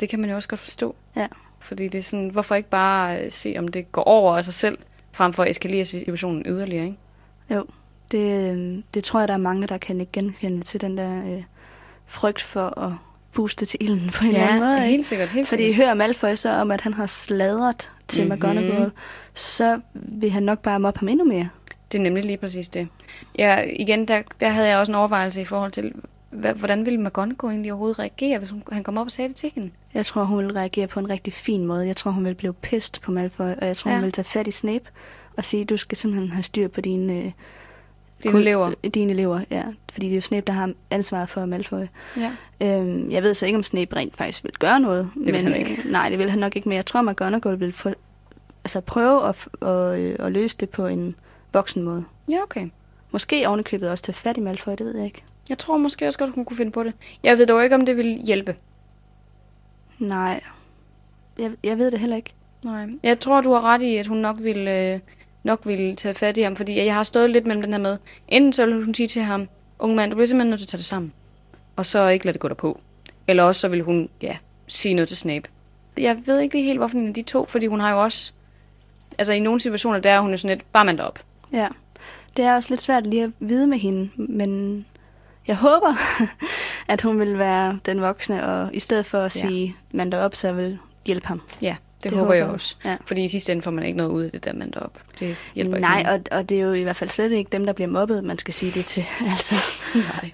Det 0.00 0.08
kan 0.08 0.20
man 0.20 0.30
jo 0.30 0.36
også 0.36 0.48
godt 0.48 0.60
forstå. 0.60 0.94
Ja. 1.16 1.26
Fordi 1.60 1.88
det 1.88 1.98
er 1.98 2.02
sådan, 2.02 2.28
hvorfor 2.28 2.54
ikke 2.54 2.68
bare 2.68 3.24
øh, 3.24 3.32
se, 3.32 3.54
om 3.58 3.68
det 3.68 3.92
går 3.92 4.02
over 4.02 4.36
af 4.36 4.44
sig 4.44 4.54
selv, 4.54 4.78
frem 5.12 5.32
for 5.32 5.42
at 5.42 5.50
eskalere 5.50 5.84
situationen 5.84 6.42
yderligere, 6.46 6.84
ikke? 6.84 6.98
Jo, 7.50 7.64
det, 8.10 8.52
øh, 8.56 8.82
det 8.94 9.04
tror 9.04 9.18
jeg, 9.20 9.28
der 9.28 9.34
er 9.34 9.38
mange, 9.38 9.66
der 9.66 9.78
kan 9.78 10.00
ikke 10.00 10.12
genkende 10.12 10.62
til 10.62 10.80
den 10.80 10.98
der 10.98 11.36
øh, 11.36 11.42
frygt 12.06 12.42
for 12.42 12.78
at 12.78 12.92
puste 13.32 13.66
til 13.66 13.78
ilden 13.82 14.10
på 14.14 14.24
en 14.24 14.30
eller 14.30 14.46
anden 14.46 14.60
måde. 14.60 14.76
ikke? 14.76 14.88
helt 14.90 15.04
sikkert, 15.06 15.30
helt 15.30 15.48
Fordi 15.48 15.62
sikkert. 15.62 15.76
hører 15.84 15.94
Malfoy 15.94 16.34
så 16.34 16.50
om, 16.50 16.70
at 16.70 16.80
han 16.80 16.94
har 16.94 17.06
sladret 17.06 17.90
til 18.08 18.24
Mhm. 18.26 18.32
mm-hmm. 18.32 18.48
McGonagall, 18.56 18.90
så 19.34 19.80
vil 19.92 20.30
han 20.30 20.42
nok 20.42 20.58
bare 20.62 20.80
mobbe 20.80 21.00
ham 21.00 21.08
endnu 21.08 21.24
mere. 21.24 21.48
Det 21.92 21.98
er 21.98 22.02
nemlig 22.02 22.24
lige 22.24 22.36
præcis 22.36 22.68
det. 22.68 22.88
Ja, 23.38 23.62
igen, 23.76 24.08
der, 24.08 24.22
der 24.40 24.48
havde 24.48 24.68
jeg 24.68 24.78
også 24.78 24.92
en 24.92 24.96
overvejelse 24.96 25.40
i 25.40 25.44
forhold 25.44 25.72
til, 25.72 25.92
hvordan 26.56 26.86
ville 26.86 27.00
McGonagall 27.00 27.50
egentlig 27.52 27.72
overhovedet 27.72 27.98
reagere, 27.98 28.38
hvis 28.38 28.50
hun, 28.50 28.62
han 28.72 28.84
kom 28.84 28.98
op 28.98 29.06
og 29.06 29.12
sagde 29.12 29.28
det 29.28 29.36
til 29.36 29.52
hende? 29.54 29.70
Jeg 29.94 30.06
tror, 30.06 30.24
hun 30.24 30.38
vil 30.44 30.52
reagere 30.52 30.86
på 30.86 31.00
en 31.00 31.10
rigtig 31.10 31.32
fin 31.32 31.64
måde. 31.66 31.86
Jeg 31.86 31.96
tror, 31.96 32.10
hun 32.10 32.24
vil 32.24 32.34
blive 32.34 32.52
pissed 32.52 33.00
på 33.02 33.10
Malfoy, 33.12 33.44
og 33.60 33.66
jeg 33.66 33.76
tror, 33.76 33.90
Ja. 33.90 33.96
hun 33.96 34.04
vil 34.04 34.12
tage 34.12 34.24
fat 34.24 34.46
i 34.46 34.50
Snape 34.50 34.84
og 35.36 35.44
sige, 35.44 35.64
du 35.64 35.76
skal 35.76 35.96
simpelthen 35.98 36.30
have 36.32 36.42
styr 36.42 36.68
på 36.68 36.80
dine, 36.80 37.12
øh, 37.12 37.32
Dine 38.22 38.32
kun- 38.32 38.40
elever. 38.40 38.72
øh, 38.84 38.90
Dine 38.90 39.12
elever, 39.12 39.40
ja. 39.50 39.62
Fordi 39.92 40.06
det 40.06 40.12
er 40.12 40.16
jo 40.16 40.20
Snape, 40.20 40.44
der 40.46 40.52
har 40.52 40.72
ansvaret 40.90 41.28
for 41.28 41.46
Malfoy. 41.46 41.84
Ja. 42.16 42.32
Øhm, 42.60 43.10
jeg 43.10 43.22
ved 43.22 43.34
så 43.34 43.46
ikke, 43.46 43.56
om 43.56 43.62
Snape 43.62 43.96
rent 43.96 44.16
faktisk 44.16 44.44
vil 44.44 44.52
gøre 44.52 44.80
noget. 44.80 45.10
vil 45.16 45.34
men, 45.34 45.44
han 45.44 45.56
ikke. 45.56 45.82
Øh, 45.84 45.90
nej, 45.92 46.08
det 46.08 46.18
vil 46.18 46.30
han 46.30 46.38
nok 46.38 46.56
ikke, 46.56 46.68
men 46.68 46.76
jeg 46.76 46.86
tror, 46.86 47.02
McGonagall 47.02 47.60
vil 47.60 47.72
få, 47.72 47.90
altså 48.64 48.80
prøve 48.80 49.28
at, 49.28 49.48
at, 49.62 49.98
øh, 50.00 50.16
at 50.18 50.32
løse 50.32 50.56
det 50.56 50.70
på 50.70 50.86
en 50.86 51.14
voksen 51.52 51.82
måde. 51.82 52.04
Ja, 52.28 52.42
okay. 52.42 52.68
Måske 53.10 53.48
ovenikøbet 53.48 53.90
også 53.90 54.04
tage 54.04 54.14
fat 54.16 54.36
i 54.36 54.40
Malfoy, 54.40 54.72
det 54.72 54.80
ved 54.86 54.96
jeg 54.96 55.04
ikke. 55.04 55.22
Jeg 55.48 55.58
tror 55.58 55.76
måske 55.76 56.06
også 56.06 56.18
godt, 56.18 56.34
hun 56.34 56.44
kunne 56.44 56.56
finde 56.56 56.72
på 56.72 56.82
det. 56.82 56.92
Jeg 57.22 57.38
ved 57.38 57.46
dog 57.46 57.64
ikke, 57.64 57.74
om 57.76 57.86
det 57.86 57.96
vil 57.96 58.20
hjælpe. 58.26 58.56
Nej, 59.98 60.40
jeg, 61.38 61.50
jeg 61.64 61.78
ved 61.78 61.90
det 61.90 62.00
heller 62.00 62.16
ikke. 62.16 62.32
Nej. 62.64 62.86
Jeg 63.02 63.20
tror, 63.20 63.40
du 63.40 63.52
har 63.52 63.64
ret 63.64 63.82
i, 63.82 63.96
at 63.96 64.06
hun 64.06 64.18
nok 64.18 64.36
ville, 64.40 64.92
øh, 64.92 65.00
nok 65.42 65.66
ville 65.66 65.96
tage 65.96 66.14
fat 66.14 66.36
i 66.36 66.40
ham, 66.40 66.56
fordi 66.56 66.76
jeg 66.76 66.94
har 66.94 67.02
stået 67.02 67.30
lidt 67.30 67.46
mellem 67.46 67.62
den 67.62 67.72
her 67.72 67.80
med. 67.80 67.98
Enten 68.28 68.52
så 68.52 68.66
vil 68.66 68.84
hun 68.84 68.94
sige 68.94 69.06
til 69.06 69.22
ham, 69.22 69.48
unge 69.78 69.96
mand, 69.96 70.10
du 70.10 70.14
bliver 70.14 70.26
simpelthen 70.26 70.50
nødt 70.50 70.60
til 70.60 70.66
at 70.66 70.68
tage 70.68 70.78
det 70.78 70.86
sammen. 70.86 71.12
Og 71.76 71.86
så 71.86 72.08
ikke 72.08 72.24
lade 72.24 72.32
det 72.32 72.40
gå 72.40 72.48
dig 72.48 72.56
på. 72.56 72.80
Eller 73.28 73.42
også 73.42 73.60
så 73.60 73.68
vil 73.68 73.82
hun, 73.82 74.08
ja, 74.22 74.36
sige 74.66 74.94
noget 74.94 75.08
til 75.08 75.16
Snape. 75.16 75.48
Jeg 75.96 76.22
ved 76.26 76.40
ikke 76.40 76.54
lige 76.54 76.64
helt, 76.64 76.78
hvorfor 76.78 76.98
en 76.98 77.08
af 77.08 77.14
de 77.14 77.22
to, 77.22 77.46
fordi 77.46 77.66
hun 77.66 77.80
har 77.80 77.90
jo 77.90 78.02
også... 78.02 78.32
Altså 79.18 79.32
i 79.32 79.40
nogle 79.40 79.60
situationer, 79.60 79.98
der 79.98 80.10
er 80.10 80.20
hun 80.20 80.30
jo 80.30 80.36
sådan 80.36 80.56
lidt, 80.56 80.72
bare 80.72 80.84
mand 80.84 81.00
op. 81.00 81.24
Ja, 81.52 81.68
det 82.36 82.44
er 82.44 82.54
også 82.54 82.70
lidt 82.70 82.80
svært 82.80 83.06
lige 83.06 83.24
at 83.24 83.30
vide 83.40 83.66
med 83.66 83.78
hende, 83.78 84.10
men 84.16 84.84
jeg 85.46 85.56
håber, 85.56 85.96
at 86.92 87.00
hun 87.02 87.18
vil 87.18 87.38
være 87.38 87.78
den 87.86 88.00
voksne, 88.00 88.46
og 88.46 88.70
i 88.72 88.80
stedet 88.80 89.06
for 89.06 89.18
at 89.18 89.36
Ja. 89.36 89.40
sige 89.48 89.76
mand 89.92 90.14
op, 90.14 90.34
så 90.34 90.52
vil 90.52 90.78
hjælpe 91.06 91.26
ham. 91.26 91.40
Ja, 91.62 91.76
det, 91.96 92.02
det 92.04 92.10
håber, 92.12 92.22
håber 92.24 92.34
jeg 92.34 92.46
også. 92.46 92.76
Ja. 92.84 92.96
Fordi 93.06 93.24
i 93.24 93.28
sidste 93.28 93.52
ende 93.52 93.62
får 93.62 93.70
man 93.70 93.84
ikke 93.84 93.96
noget 93.96 94.10
ud 94.10 94.22
af 94.22 94.30
det 94.30 94.44
der 94.44 94.52
mand 94.52 94.74
op. 94.76 94.92
Det 95.20 95.36
hjælper 95.54 95.78
Nej, 95.78 95.98
ikke. 95.98 96.10
og, 96.10 96.20
og 96.38 96.48
det 96.48 96.58
er 96.60 96.62
jo 96.62 96.72
i 96.72 96.82
hvert 96.82 96.96
fald 96.96 97.10
slet 97.10 97.32
ikke 97.32 97.48
dem, 97.52 97.66
der 97.66 97.72
bliver 97.72 97.88
mobbet, 97.88 98.24
man 98.24 98.38
skal 98.38 98.54
sige 98.54 98.72
det 98.72 98.84
til. 98.84 99.04
Altså, 99.30 99.54
Nej. 99.94 100.30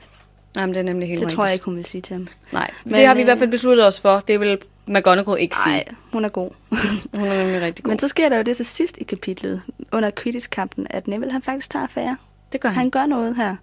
Jamen, 0.57 0.75
det 0.75 0.81
er 0.81 0.85
nemlig 0.85 1.09
helt 1.09 1.18
det 1.18 1.25
rigtigt. 1.25 1.37
tror 1.37 1.44
jeg 1.44 1.53
ikke, 1.53 1.64
hun 1.64 1.77
vil 1.77 1.85
sige 1.85 2.03
til 2.03 2.14
ham. 2.14 2.27
Nej, 2.53 2.70
Men, 2.85 2.94
det 2.94 3.07
har 3.07 3.14
vi 3.14 3.20
i 3.20 3.22
øh, 3.22 3.27
hvert 3.27 3.38
fald 3.38 3.51
besluttet 3.51 3.87
os 3.87 4.01
for. 4.01 4.20
Det 4.29 4.40
vil 4.40 4.59
McGonagall 4.87 5.40
ikke 5.40 5.57
sige. 5.57 5.72
Nej, 5.75 5.85
hun 6.12 6.25
er 6.25 6.29
god. 6.29 6.51
Hun 7.14 7.25
er 7.27 7.42
nemlig 7.42 7.61
rigtig 7.62 7.85
god. 7.85 7.88
Men 7.90 7.98
så 7.98 8.09
sker 8.09 8.29
der 8.29 8.37
jo 8.37 8.42
det 8.42 8.57
til 8.57 8.64
sidst 8.64 8.98
i 8.98 9.05
kapitlet, 9.05 9.62
under 9.92 10.11
Quidditch-kampen, 10.11 10.87
at 10.90 11.09
Neville 11.09 11.33
han 11.33 11.42
faktisk 11.42 11.70
tager 11.70 11.83
affære. 11.83 12.16
det 12.53 12.61
gør 12.61 12.68
han. 12.68 12.77
Han 12.79 12.90
gør 12.90 13.07
noget 13.07 13.37
her. 13.37 13.57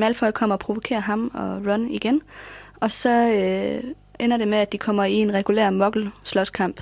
Malfoy 0.00 0.30
kommer 0.30 0.54
og 0.56 0.60
provokerer 0.60 1.00
ham 1.00 1.30
og 1.34 1.72
Ron 1.72 1.90
igen. 1.90 2.22
Og 2.80 2.90
så 2.90 3.10
øh, 3.10 3.84
ender 4.20 4.36
det 4.36 4.48
med, 4.48 4.58
at 4.58 4.72
de 4.72 4.78
kommer 4.78 5.04
i 5.04 5.12
en 5.12 5.34
regulær 5.34 5.70
muggle-slåskamp 5.70 6.80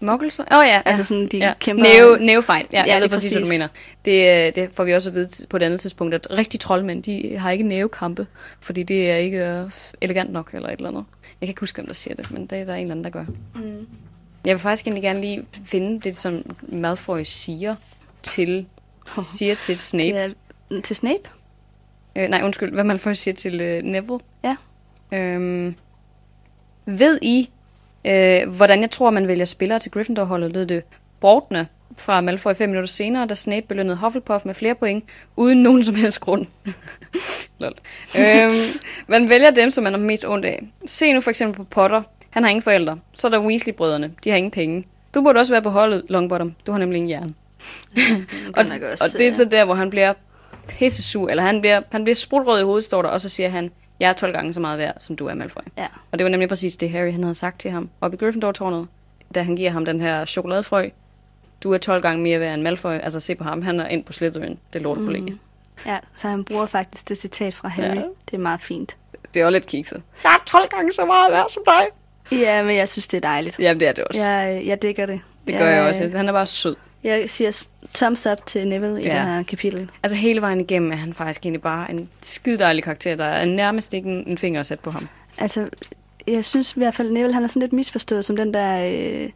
Muggles? 0.00 0.38
Åh 0.40 0.44
oh, 0.58 0.64
ja. 0.66 0.82
Altså 0.84 1.04
sådan, 1.04 1.28
de 1.28 1.36
ja. 1.38 1.52
kæmper- 1.64 1.82
Neo, 1.82 2.16
Neofight. 2.26 2.72
Ja, 2.72 2.78
Ja, 2.86 2.92
jeg 2.92 2.94
ved 2.94 3.00
lige 3.02 3.08
præcis, 3.10 3.30
hvad 3.30 3.40
du 3.40 3.44
præcis. 3.44 3.52
mener. 3.58 3.68
Det, 4.04 4.46
øh, 4.48 4.54
det 4.54 4.70
får 4.74 4.84
vi 4.84 4.94
også 4.94 5.10
at 5.10 5.14
vide 5.14 5.46
på 5.50 5.56
et 5.56 5.62
andet 5.62 5.80
tidspunkt, 5.80 6.14
at 6.14 6.26
rigtige 6.30 6.58
troldmænd, 6.58 7.02
de 7.02 7.36
har 7.38 7.50
ikke 7.50 7.64
neokampe, 7.64 8.26
fordi 8.60 8.82
det 8.82 9.10
er 9.10 9.16
ikke 9.16 9.46
øh, 9.46 9.70
elegant 10.00 10.32
nok 10.32 10.50
eller 10.54 10.68
et 10.68 10.76
eller 10.76 10.88
andet. 10.88 11.04
Jeg 11.40 11.46
kan 11.46 11.48
ikke 11.48 11.60
huske, 11.60 11.76
hvem 11.76 11.86
der 11.86 11.94
siger 11.94 12.14
det, 12.14 12.30
men 12.30 12.46
det 12.46 12.58
er 12.58 12.64
der 12.64 12.74
en 12.74 12.80
eller 12.80 12.90
anden, 12.94 13.04
der 13.04 13.10
gør. 13.10 13.24
Mm. 13.54 13.86
Jeg 14.44 14.52
vil 14.54 14.58
faktisk 14.58 14.86
egentlig 14.86 15.02
gerne 15.02 15.20
lige 15.20 15.44
finde 15.64 16.00
det, 16.00 16.16
som 16.16 16.42
Malfoy 16.62 17.22
siger 17.24 17.74
til, 18.22 18.66
siger 19.18 19.54
til 19.54 19.78
Snape. 19.78 20.34
Ja, 20.70 20.80
til 20.80 20.96
Snape? 20.96 21.22
Øh, 22.16 22.28
nej, 22.28 22.40
undskyld, 22.44 22.72
hvad 22.72 22.84
Malfoy 22.84 23.12
siger 23.12 23.34
til 23.34 23.60
øh, 23.60 23.82
Neville. 23.82 24.18
Ja. 24.44 24.56
Øhm, 25.12 25.74
ved 26.86 27.18
I, 27.22 27.50
øh, 28.04 28.48
hvordan 28.48 28.80
jeg 28.80 28.90
tror, 28.90 29.10
man 29.10 29.28
vælger 29.28 29.44
spillere 29.44 29.78
til 29.78 29.90
Gryffindor-holdet, 29.90 30.52
lød 30.52 30.66
det 30.66 30.82
Bortne 31.20 31.66
fra 31.96 32.20
Malfoy 32.20 32.54
fem 32.54 32.68
minutter 32.68 32.88
senere, 32.88 33.26
da 33.26 33.34
Snape 33.34 33.66
belønnede 33.66 33.96
Hufflepuff 33.96 34.44
med 34.44 34.54
flere 34.54 34.74
point, 34.74 35.04
uden 35.36 35.62
nogen 35.62 35.84
som 35.84 35.94
helst 35.94 36.20
grund. 36.20 36.46
Lol. 37.60 37.74
øhm, 38.16 38.52
man 39.06 39.28
vælger 39.28 39.50
dem, 39.50 39.70
som 39.70 39.84
man 39.84 39.92
har 39.92 40.00
mest 40.00 40.26
ondt 40.28 40.44
af. 40.44 40.62
Se 40.86 41.12
nu 41.12 41.20
for 41.20 41.30
eksempel 41.30 41.56
på 41.56 41.64
Potter. 41.64 42.02
Han 42.30 42.42
har 42.42 42.50
ingen 42.50 42.62
forældre. 42.62 42.98
Så 43.14 43.28
er 43.28 43.30
der 43.30 43.40
Weasley-brødrene. 43.40 44.10
De 44.24 44.30
har 44.30 44.36
ingen 44.36 44.50
penge. 44.50 44.86
Du 45.14 45.22
burde 45.22 45.38
også 45.38 45.52
være 45.52 45.62
på 45.62 45.70
holdet, 45.70 46.02
Longbottom. 46.08 46.54
Du 46.66 46.72
har 46.72 46.78
nemlig 46.78 46.96
ingen 46.96 47.08
hjerne. 47.08 47.34
og, 48.56 48.64
og 49.00 49.18
det 49.18 49.28
er 49.28 49.32
så 49.32 49.44
der, 49.44 49.64
hvor 49.64 49.74
han 49.74 49.90
bliver 49.90 50.12
pissesur, 50.68 51.28
eller 51.28 51.42
han 51.42 51.60
bliver, 51.60 51.82
han 51.92 52.04
bliver 52.04 52.16
sprutrød 52.16 52.60
i 52.60 52.64
hovedet, 52.64 52.84
står 52.84 53.02
der, 53.02 53.08
og 53.08 53.20
så 53.20 53.28
siger 53.28 53.48
han, 53.48 53.70
jeg 54.00 54.08
er 54.08 54.12
12 54.12 54.32
gange 54.32 54.54
så 54.54 54.60
meget 54.60 54.78
værd, 54.78 54.96
som 55.00 55.16
du 55.16 55.26
er, 55.26 55.34
Malfoy. 55.34 55.62
Ja. 55.78 55.86
Og 56.12 56.18
det 56.18 56.24
var 56.24 56.30
nemlig 56.30 56.48
præcis 56.48 56.76
det, 56.76 56.90
Harry 56.90 57.12
han 57.12 57.22
havde 57.22 57.34
sagt 57.34 57.60
til 57.60 57.70
ham 57.70 57.90
oppe 58.00 58.16
i 58.16 58.18
Gryffindor-tårnet, 58.24 58.86
da 59.34 59.42
han 59.42 59.56
giver 59.56 59.70
ham 59.70 59.84
den 59.84 60.00
her 60.00 60.24
chokoladefrø. 60.24 60.88
Du 61.62 61.72
er 61.72 61.78
12 61.78 62.02
gange 62.02 62.22
mere 62.22 62.40
værd 62.40 62.54
end 62.54 62.62
Malfoy. 62.62 62.92
Altså 62.92 63.20
se 63.20 63.34
på 63.34 63.44
ham, 63.44 63.62
han 63.62 63.80
er 63.80 63.88
ind 63.88 64.04
på 64.04 64.12
Slytherin, 64.12 64.58
det 64.72 64.82
lorte 64.82 65.00
kollega. 65.04 65.30
Mm. 65.32 65.38
Ja, 65.86 65.98
så 66.14 66.28
han 66.28 66.44
bruger 66.44 66.66
faktisk 66.66 67.08
det 67.08 67.18
citat 67.18 67.54
fra 67.54 67.68
Harry. 67.68 67.96
Ja. 67.96 68.02
Det 68.30 68.34
er 68.34 68.38
meget 68.38 68.60
fint. 68.60 68.96
Det 69.34 69.42
er 69.42 69.46
også 69.46 69.52
lidt 69.52 69.66
kikset. 69.66 70.02
Jeg 70.24 70.30
er 70.30 70.44
12 70.46 70.68
gange 70.68 70.92
så 70.92 71.04
meget 71.04 71.32
værd 71.32 71.46
som 71.50 71.62
dig. 71.66 71.86
Ja, 72.38 72.62
men 72.62 72.76
jeg 72.76 72.88
synes, 72.88 73.08
det 73.08 73.16
er 73.16 73.20
dejligt. 73.28 73.58
Jamen, 73.58 73.80
det 73.80 73.88
er 73.88 73.92
det 73.92 74.04
også. 74.04 74.24
Jeg, 74.24 74.62
jeg 74.66 74.82
digger 74.82 75.06
det. 75.06 75.20
Det 75.46 75.58
gør 75.58 75.68
jeg 75.68 75.82
også. 75.82 76.10
Han 76.14 76.28
er 76.28 76.32
bare 76.32 76.46
sød. 76.46 76.76
Jeg 77.04 77.30
siger 77.30 77.66
thumbs 77.94 78.26
up 78.26 78.46
til 78.46 78.68
Neville 78.68 79.02
i 79.02 79.04
Ja. 79.06 79.14
det 79.14 79.20
her 79.22 79.42
kapitel. 79.42 79.90
Altså 80.02 80.16
hele 80.16 80.40
vejen 80.40 80.60
igennem 80.60 80.92
er 80.92 80.96
han 80.96 81.14
faktisk 81.14 81.40
egentlig 81.46 81.62
bare 81.62 81.90
en 81.90 82.08
skide 82.20 82.58
dejlig 82.58 82.84
karakter. 82.84 83.14
Der 83.16 83.24
er 83.24 83.44
nærmest 83.44 83.94
ikke 83.94 84.08
en, 84.08 84.38
finger 84.38 84.60
at 84.60 84.66
sætte 84.66 84.84
på 84.84 84.90
ham. 84.90 85.08
Altså, 85.38 85.68
jeg 86.26 86.44
synes 86.44 86.72
i 86.76 86.80
hvert 86.80 86.94
fald, 86.94 87.10
Neville 87.10 87.34
han 87.34 87.42
er 87.42 87.46
sådan 87.46 87.60
lidt 87.60 87.72
misforstået 87.72 88.24
som 88.24 88.36
den 88.36 88.54
der 88.54 88.90
øh, 89.24 89.30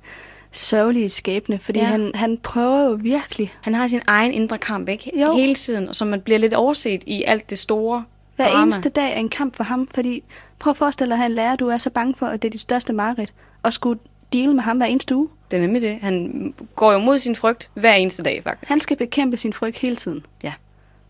sørgelige 0.52 1.08
skæbne, 1.08 1.58
fordi 1.58 1.78
Ja. 1.78 1.84
ja. 1.84 1.90
han, 1.90 2.10
han 2.14 2.38
prøver 2.42 2.84
jo 2.84 2.98
virkelig 3.02 3.52
Han 3.60 3.74
har 3.74 3.88
sin 3.88 4.00
egen 4.06 4.32
indre 4.32 4.58
kamp, 4.58 4.88
ikke? 4.88 5.20
Jo. 5.20 5.34
Hele 5.36 5.54
tiden, 5.54 5.88
og 5.88 5.96
som 5.96 6.08
man 6.08 6.20
bliver 6.20 6.38
lidt 6.38 6.54
overset 6.54 7.02
i 7.06 7.24
alt 7.26 7.50
det 7.50 7.58
store 7.58 8.04
hver 8.36 8.48
drama. 8.48 8.62
eneste 8.62 8.88
dag 8.88 9.12
er 9.12 9.16
en 9.20 9.28
kamp 9.28 9.56
for 9.56 9.64
ham, 9.64 9.88
fordi 9.94 10.22
prøv 10.58 10.70
at 10.70 10.76
forestille 10.76 11.08
dig 11.08 11.14
at 11.14 11.18
have 11.18 11.26
en 11.26 11.34
lærer, 11.34 11.56
du 11.56 11.68
er 11.68 11.78
så 11.78 11.90
bange 11.90 12.14
for, 12.16 12.26
at 12.26 12.42
det 12.42 12.48
er 12.48 12.52
dit 12.52 12.60
største 12.60 12.92
mareridt, 12.92 13.32
og 13.62 13.72
skulle 13.72 14.00
deal 14.32 14.54
med 14.54 14.62
ham 14.62 14.76
hver 14.76 14.86
eneste 14.86 15.16
uge. 15.16 15.28
Det 15.50 15.56
er 15.56 15.60
nemlig 15.60 15.82
det. 15.82 15.98
Han 15.98 16.54
går 16.76 16.92
jo 16.92 16.98
mod 16.98 17.18
sin 17.18 17.34
frygt 17.36 17.70
hver 17.74 17.92
eneste 17.94 18.22
dag, 18.22 18.42
faktisk. 18.42 18.68
Han 18.70 18.80
skal 18.80 18.96
bekæmpe 18.96 19.36
sin 19.36 19.52
frygt 19.52 19.78
hele 19.78 19.96
tiden. 19.96 20.26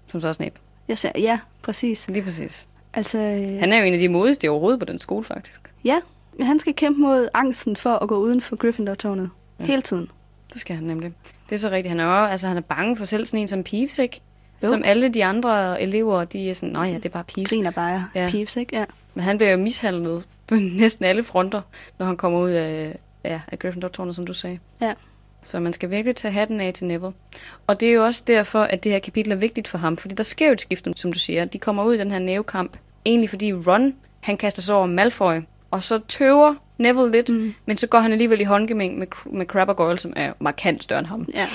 Som 0.09 0.21
så 0.21 0.33
Snape. 0.33 0.55
Jeg 0.89 0.99
siger, 0.99 1.13
ja, 1.19 1.39
præcis. 1.63 2.09
Lige 2.09 2.23
præcis. 2.23 2.67
Altså, 2.95 3.19
øh, 3.19 3.61
Han 3.61 3.73
er 3.73 3.79
jo 3.79 3.85
en 3.85 3.93
af 3.93 3.99
de 3.99 4.09
modigste 4.09 4.51
overhovedet 4.51 4.79
på 4.81 4.85
den 4.87 4.99
skole, 4.99 5.25
faktisk. 5.25 5.61
ja, 5.85 6.01
han 6.41 6.59
skal 6.59 6.75
kæmpe 6.75 7.01
mod 7.01 7.29
angsten 7.35 7.77
for 7.77 7.91
at 7.91 8.09
gå 8.09 8.17
uden 8.19 8.41
for 8.41 8.57
Gryffindor-tårnet. 8.57 9.31
Ja. 9.61 9.65
Hele 9.65 9.83
tiden. 9.83 10.09
Det 10.53 10.61
skal 10.61 10.77
han 10.77 10.85
nemlig. 10.85 11.13
Det 11.49 11.55
er 11.55 11.59
så 11.59 11.69
rigtigt. 11.71 11.89
Han 11.89 12.01
er 12.01 12.05
jo, 12.05 12.27
altså 12.27 12.49
han 12.49 12.57
er 12.57 12.61
bange 12.61 12.97
for 12.97 13.05
selv 13.05 13.27
sådan 13.27 13.41
en 13.41 13.49
som 13.49 13.63
Peeves, 13.65 13.99
ikke? 13.99 14.21
Jo. 14.63 14.69
Som 14.69 14.83
alle 14.85 15.09
de 15.09 15.25
andre 15.25 15.83
elever, 15.83 16.25
de 16.25 16.51
er 16.51 16.55
sådan, 16.55 16.73
nej 16.73 16.89
ja, 16.89 16.95
det 16.97 17.05
er 17.05 17.09
bare 17.09 17.25
Peeves. 17.25 17.51
Griner 17.51 17.71
bare 17.71 18.07
Ja. 18.15 18.23
ja. 18.25 18.31
Peeves, 18.31 18.57
ikke? 18.57 18.77
Ja. 18.77 18.85
Men 19.15 19.25
han 19.25 19.37
bliver 19.39 19.51
jo 19.51 19.57
mishandlet 19.59 20.25
på 20.47 20.55
næsten 20.81 21.05
alle 21.05 21.23
fronter, 21.25 21.61
når 21.99 22.07
han 22.07 22.17
kommer 22.17 22.39
ud 22.41 22.51
af, 22.51 22.99
ja, 23.27 23.41
af 23.53 23.59
Gryffindor-tårnet, 23.59 24.17
som 24.17 24.27
du 24.27 24.33
sagde. 24.33 24.59
Ja. 24.81 24.95
Så 25.43 25.61
man 25.61 25.73
skal 25.73 25.91
virkelig 25.91 26.17
tage 26.17 26.33
hatten 26.33 26.61
af 26.61 26.75
til 26.75 26.87
Neville. 26.87 27.13
Og 27.67 27.81
det 27.81 27.89
er 27.89 27.93
jo 27.93 28.05
også 28.05 28.23
derfor, 28.27 28.61
at 28.63 28.85
det 28.85 28.93
her 28.93 28.99
kapitel 28.99 29.33
er 29.33 29.37
vigtigt 29.37 29.69
for 29.69 29.79
ham, 29.79 29.97
fordi 29.97 30.15
der 30.15 30.23
sker 30.23 30.47
jo 30.47 30.53
et 30.53 30.61
skift, 30.61 30.89
som 30.97 31.13
du 31.13 31.19
siger. 31.19 31.45
De 31.45 31.59
kommer 31.59 31.85
ud 31.85 31.95
i 31.95 31.99
den 31.99 32.11
her 32.11 32.19
nævekamp, 32.19 32.77
egentlig 33.05 33.31
fordi 33.31 33.53
Ron, 33.53 33.95
han 34.21 34.37
kaster 34.37 34.63
sig 34.63 34.75
over 34.75 34.87
Malfoy, 34.87 35.35
og 35.71 35.83
så 35.83 36.01
tøver 36.09 36.55
Neville 36.79 37.11
lidt, 37.13 37.29
mm. 37.29 37.55
men 37.67 37.77
så 37.77 37.87
går 37.87 37.99
han 37.99 38.13
alligevel 38.13 38.41
i 38.41 38.45
håndgemæng 38.45 38.99
med, 38.99 39.07
med 39.27 39.47
Crabbe 39.47 39.73
og 39.73 39.77
Goyle, 39.77 39.99
som 39.99 40.13
er 40.17 40.33
markant 40.41 40.85
større 40.85 40.99
end 40.99 41.07
ham. 41.07 41.29
ja. 41.35 41.47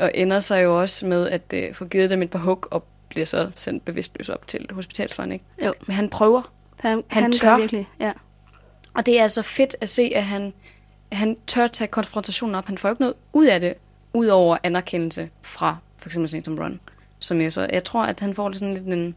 Og 0.00 0.10
ender 0.14 0.40
sig 0.40 0.64
jo 0.64 0.80
også 0.80 1.06
med 1.06 1.28
at 1.28 1.42
øh, 1.54 1.74
få 1.74 1.84
givet 1.84 2.10
dem 2.10 2.22
et 2.22 2.30
par 2.30 2.38
hug, 2.38 2.66
og 2.70 2.84
bliver 3.08 3.26
så 3.26 3.50
sendt 3.54 3.84
bevidstløs 3.84 4.28
op 4.28 4.46
til 4.46 4.66
hospitalsfløjen, 4.72 5.32
ikke? 5.32 5.44
Jo. 5.64 5.72
Men 5.86 5.96
han 5.96 6.08
prøver, 6.08 6.52
Han, 6.76 7.02
Han 7.08 7.22
han 7.22 7.32
tør. 7.32 7.56
virkelig, 7.58 7.88
ja. 8.00 8.12
og 8.94 9.06
det 9.06 9.18
er 9.18 9.22
altså 9.22 9.42
fedt 9.42 9.76
at 9.80 9.90
se, 9.90 10.12
at 10.14 10.22
han, 10.22 10.52
han 11.12 11.36
tør 11.46 11.66
tage 11.66 11.88
konfrontationen 11.88 12.54
op. 12.54 12.66
Han 12.66 12.78
får 12.78 12.88
ikke 12.88 13.02
noget 13.02 13.14
ud 13.32 13.46
af 13.46 13.60
det, 13.60 13.74
ud 14.12 14.26
over 14.26 14.56
anerkendelse 14.62 15.30
fra 15.42 15.76
for 15.96 16.08
eksempel 16.08 16.28
sådan 16.28 16.44
som 16.44 16.58
Ron. 16.58 16.80
Som 17.18 17.40
jo 17.40 17.50
så, 17.50 17.68
jeg 17.72 17.84
tror, 17.84 18.02
at 18.02 18.20
han 18.20 18.34
får 18.34 18.52
sådan 18.52 18.74
lidt 18.74 18.86
en, 18.86 19.14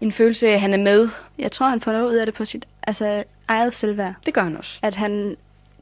en 0.00 0.12
følelse 0.12 0.48
af, 0.48 0.52
at 0.52 0.60
han 0.60 0.72
er 0.72 0.78
med. 0.78 1.08
Jeg 1.38 1.52
tror, 1.52 1.68
han 1.68 1.80
får 1.80 1.92
noget 1.92 2.06
ud 2.06 2.14
af 2.14 2.26
det 2.26 2.34
på 2.34 2.44
sit 2.44 2.66
altså, 2.82 3.24
eget 3.48 3.74
selvværd. 3.74 4.14
Det 4.26 4.34
gør 4.34 4.42
han 4.42 4.56
også. 4.56 4.78
At 4.82 4.94
han 4.94 5.36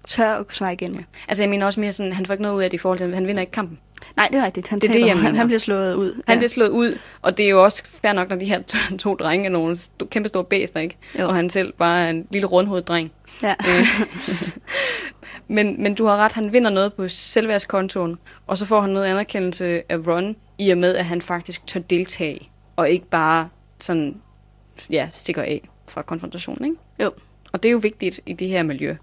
tør 0.06 0.32
at 0.32 0.44
svare 0.50 0.72
igen. 0.72 0.94
Ja. 0.94 1.00
Altså 1.28 1.42
jeg 1.42 1.50
mener 1.50 1.66
også 1.66 1.80
mere 1.80 1.92
sådan, 1.92 2.12
han 2.12 2.26
får 2.26 2.34
ikke 2.34 2.42
noget 2.42 2.56
ud 2.56 2.62
af 2.62 2.70
det 2.70 2.74
i 2.74 2.78
forhold 2.78 2.98
til, 2.98 3.04
at 3.04 3.14
han 3.14 3.26
vinder 3.26 3.40
ikke 3.40 3.52
kampen. 3.52 3.78
Nej, 4.16 4.28
det 4.32 4.38
er 4.40 4.44
rigtigt. 4.44 4.68
Han 4.68 4.78
Det 4.78 4.88
er 4.88 4.92
det, 4.92 5.00
taber. 5.00 5.06
jeg 5.06 5.16
han, 5.16 5.24
mener. 5.24 5.38
han 5.38 5.46
bliver 5.46 5.58
slået 5.58 5.94
ud. 5.94 6.22
Han 6.28 6.38
bliver 6.38 6.48
slået 6.48 6.68
ud, 6.68 6.98
og 7.22 7.36
det 7.38 7.46
er 7.46 7.50
jo 7.50 7.64
også 7.64 7.82
fair 7.86 8.12
nok, 8.12 8.28
når 8.28 8.36
de 8.36 8.44
her 8.44 8.62
to, 8.62 8.78
to 8.98 9.14
drenge 9.14 9.46
er 9.46 9.50
nogle 9.50 9.74
st- 9.76 10.08
kæmpe 10.10 10.28
store 10.28 10.44
bæster, 10.44 10.80
ikke? 10.80 10.96
Jo. 11.18 11.28
Og 11.28 11.34
han 11.34 11.50
selv 11.50 11.72
bare 11.72 12.04
er 12.06 12.10
en 12.10 12.26
lille 12.30 12.46
rundhovedet 12.46 12.88
dreng. 12.88 13.12
Ja. 13.42 13.54
Øh, 13.68 13.86
men, 15.48 15.82
men 15.82 15.94
du 15.94 16.06
har 16.06 16.16
ret, 16.16 16.32
han 16.32 16.52
vinder 16.52 16.70
noget 16.70 16.94
på 16.94 17.08
selvværdskontoen, 17.08 18.18
og 18.46 18.58
så 18.58 18.66
får 18.66 18.80
han 18.80 18.90
noget 18.90 19.06
anerkendelse 19.06 19.82
af 19.92 19.96
Ron, 20.06 20.36
i 20.58 20.70
og 20.70 20.78
med, 20.78 20.96
at 20.96 21.04
han 21.04 21.22
faktisk 21.22 21.66
tør 21.66 21.80
deltage, 21.80 22.50
og 22.76 22.90
ikke 22.90 23.06
bare 23.10 23.48
sådan, 23.80 24.16
ja, 24.90 25.08
stikker 25.12 25.42
af 25.42 25.68
fra 25.88 26.02
konfrontationen, 26.02 26.64
ikke? 26.64 26.76
Jo. 27.02 27.12
Og 27.52 27.62
det 27.62 27.68
er 27.68 27.72
jo 27.72 27.78
vigtigt 27.78 28.20
i 28.26 28.32
det 28.32 28.48
her 28.48 28.62
miljø. 28.62 28.96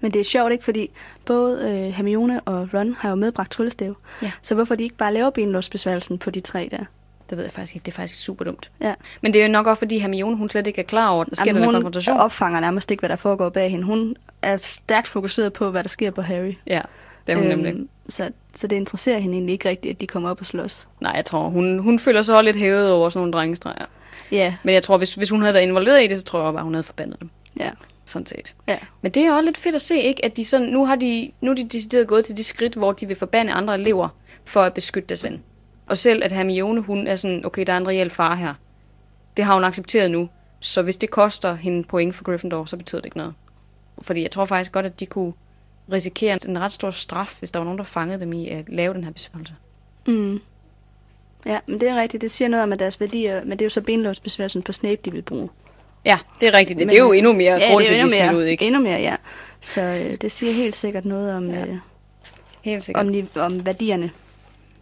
Men 0.00 0.10
det 0.10 0.20
er 0.20 0.24
sjovt, 0.24 0.52
ikke? 0.52 0.64
Fordi 0.64 0.90
både 1.24 1.62
øh, 1.68 1.92
Hermione 1.94 2.40
og 2.40 2.68
Ron 2.74 2.96
har 2.98 3.08
jo 3.08 3.14
medbragt 3.14 3.50
tryllestav. 3.50 3.96
Ja. 4.22 4.30
Så 4.42 4.54
hvorfor 4.54 4.74
de 4.74 4.84
ikke 4.84 4.96
bare 4.96 5.14
laver 5.14 5.30
benlåsbesværgelsen 5.30 6.18
på 6.18 6.30
de 6.30 6.40
tre 6.40 6.68
der? 6.70 6.84
Det 7.30 7.38
ved 7.38 7.44
jeg 7.44 7.52
faktisk 7.52 7.74
ikke. 7.74 7.84
Det 7.86 7.92
er 7.92 7.96
faktisk 7.96 8.24
super 8.24 8.44
dumt. 8.44 8.70
Ja. 8.80 8.94
Men 9.20 9.32
det 9.32 9.40
er 9.42 9.46
jo 9.46 9.52
nok 9.52 9.66
også, 9.66 9.78
fordi 9.78 9.98
Hermione, 9.98 10.36
hun 10.36 10.48
slet 10.48 10.66
ikke 10.66 10.80
er 10.80 10.84
klar 10.84 11.08
over, 11.08 11.22
at 11.24 11.30
der 11.30 11.36
sker 11.36 11.46
Jamen, 11.46 11.54
den 11.62 11.64
her 11.64 11.66
hun 11.66 11.74
konfrontation. 11.74 12.18
opfanger 12.18 12.60
nærmest 12.60 12.90
ikke, 12.90 13.00
hvad 13.00 13.08
der 13.08 13.16
foregår 13.16 13.48
bag 13.48 13.70
hende. 13.70 13.84
Hun 13.84 14.16
er 14.42 14.56
stærkt 14.62 15.08
fokuseret 15.08 15.52
på, 15.52 15.70
hvad 15.70 15.82
der 15.82 15.88
sker 15.88 16.10
på 16.10 16.22
Harry. 16.22 16.54
Ja, 16.66 16.80
det 17.26 17.32
er 17.32 17.36
hun 17.36 17.46
øhm, 17.50 17.60
nemlig. 17.60 17.86
Så, 18.08 18.30
så 18.54 18.66
det 18.66 18.76
interesserer 18.76 19.18
hende 19.18 19.36
egentlig 19.36 19.52
ikke 19.52 19.68
rigtigt, 19.68 19.94
at 19.94 20.00
de 20.00 20.06
kommer 20.06 20.30
op 20.30 20.40
og 20.40 20.46
slås. 20.46 20.88
Nej, 21.00 21.12
jeg 21.16 21.24
tror, 21.24 21.48
hun, 21.48 21.78
hun 21.78 21.98
føler 21.98 22.22
sig 22.22 22.34
også 22.34 22.42
lidt 22.42 22.56
hævet 22.56 22.92
over 22.92 23.08
sådan 23.08 23.20
nogle 23.20 23.32
drengestreger. 23.32 23.86
Ja, 24.32 24.54
Men 24.62 24.74
jeg 24.74 24.82
tror, 24.82 24.98
hvis, 24.98 25.14
hvis 25.14 25.30
hun 25.30 25.40
havde 25.40 25.54
været 25.54 25.62
involveret 25.64 26.04
i 26.04 26.06
det, 26.06 26.18
så 26.18 26.24
tror 26.24 26.44
jeg 26.44 26.52
bare, 26.54 26.64
hun 26.64 26.74
havde 26.74 26.84
forbandet 26.84 27.20
dem. 27.20 27.30
ja, 27.60 27.70
Sådan 28.06 28.26
set. 28.26 28.54
ja. 28.66 28.78
Men 29.02 29.12
det 29.12 29.22
er 29.24 29.32
også 29.32 29.44
lidt 29.44 29.58
fedt 29.58 29.74
at 29.74 29.80
se, 29.80 30.00
ikke? 30.00 30.24
At 30.24 30.36
de 30.36 30.44
sådan, 30.44 30.68
nu 30.68 30.86
har 30.86 30.96
de, 30.96 31.32
nu 31.40 31.50
er 31.50 31.54
de 31.54 31.68
decideret 31.68 32.08
gået 32.08 32.24
til 32.24 32.36
de 32.36 32.44
skridt, 32.44 32.74
hvor 32.74 32.92
de 32.92 33.06
vil 33.06 33.16
forbande 33.16 33.52
andre 33.52 33.74
elever 33.74 34.08
for 34.44 34.62
at 34.62 34.74
beskytte 34.74 35.08
deres 35.08 35.24
ven. 35.24 35.42
Og 35.86 35.98
selv 35.98 36.24
at 36.24 36.32
Hermione, 36.32 36.80
hun 36.80 37.06
er 37.06 37.16
sådan, 37.16 37.46
okay, 37.46 37.64
der 37.66 37.72
er 37.72 37.76
en 37.76 37.88
reel 37.88 38.10
far 38.10 38.34
her. 38.34 38.54
Det 39.36 39.44
har 39.44 39.54
hun 39.54 39.64
accepteret 39.64 40.10
nu. 40.10 40.28
Så 40.60 40.82
hvis 40.82 40.96
det 40.96 41.10
koster 41.10 41.54
hende 41.54 41.84
point 41.84 42.14
for 42.14 42.24
Gryffindor, 42.24 42.64
så 42.64 42.76
betyder 42.76 43.00
det 43.00 43.06
ikke 43.06 43.16
noget. 43.16 43.34
Fordi 44.02 44.22
jeg 44.22 44.30
tror 44.30 44.44
faktisk 44.44 44.72
godt, 44.72 44.86
at 44.86 45.00
de 45.00 45.06
kunne 45.06 45.32
risikere 45.92 46.38
en 46.48 46.58
ret 46.58 46.72
stor 46.72 46.90
straf, 46.90 47.38
hvis 47.38 47.52
der 47.52 47.58
var 47.58 47.64
nogen, 47.64 47.78
der 47.78 47.84
fangede 47.84 48.20
dem 48.20 48.32
i 48.32 48.48
at 48.48 48.68
lave 48.68 48.94
den 48.94 49.04
her 49.04 49.10
besværgelse. 49.10 49.54
Mm. 50.06 50.40
Ja, 51.46 51.58
men 51.66 51.80
det 51.80 51.88
er 51.88 52.00
rigtigt. 52.00 52.20
Det 52.20 52.30
siger 52.30 52.48
noget 52.48 52.62
om, 52.62 52.72
at 52.72 52.78
deres 52.78 53.00
værdier, 53.00 53.44
men 53.44 53.50
det 53.50 53.62
er 53.62 53.66
jo 53.66 53.70
så 53.70 53.80
benlåsbesværgelsen 53.80 54.62
på 54.62 54.72
Snape, 54.72 55.00
de 55.04 55.12
vil 55.12 55.22
bruge. 55.22 55.48
Ja, 56.04 56.18
det 56.40 56.48
er 56.48 56.54
rigtigt. 56.54 56.78
Men, 56.78 56.88
det 56.88 56.98
er 56.98 57.02
jo 57.02 57.12
endnu 57.12 57.32
mere 57.32 57.54
ja, 57.56 57.70
grund 57.70 57.86
til, 57.86 57.94
at 57.94 58.10
de 58.10 58.20
mere, 58.20 58.36
ud, 58.36 58.44
ikke? 58.44 58.64
Endnu 58.64 58.80
mere, 58.80 59.00
ja. 59.00 59.16
Så 59.60 59.80
øh, 59.80 60.16
det 60.20 60.32
siger 60.32 60.52
helt 60.52 60.76
sikkert 60.76 61.04
noget 61.04 61.32
om, 61.32 61.50
Ja. 61.50 61.60
øh, 61.60 61.76
Helt 62.62 62.82
sikkert. 62.82 63.06
om, 63.06 63.28
om 63.36 63.66
værdierne. 63.66 64.10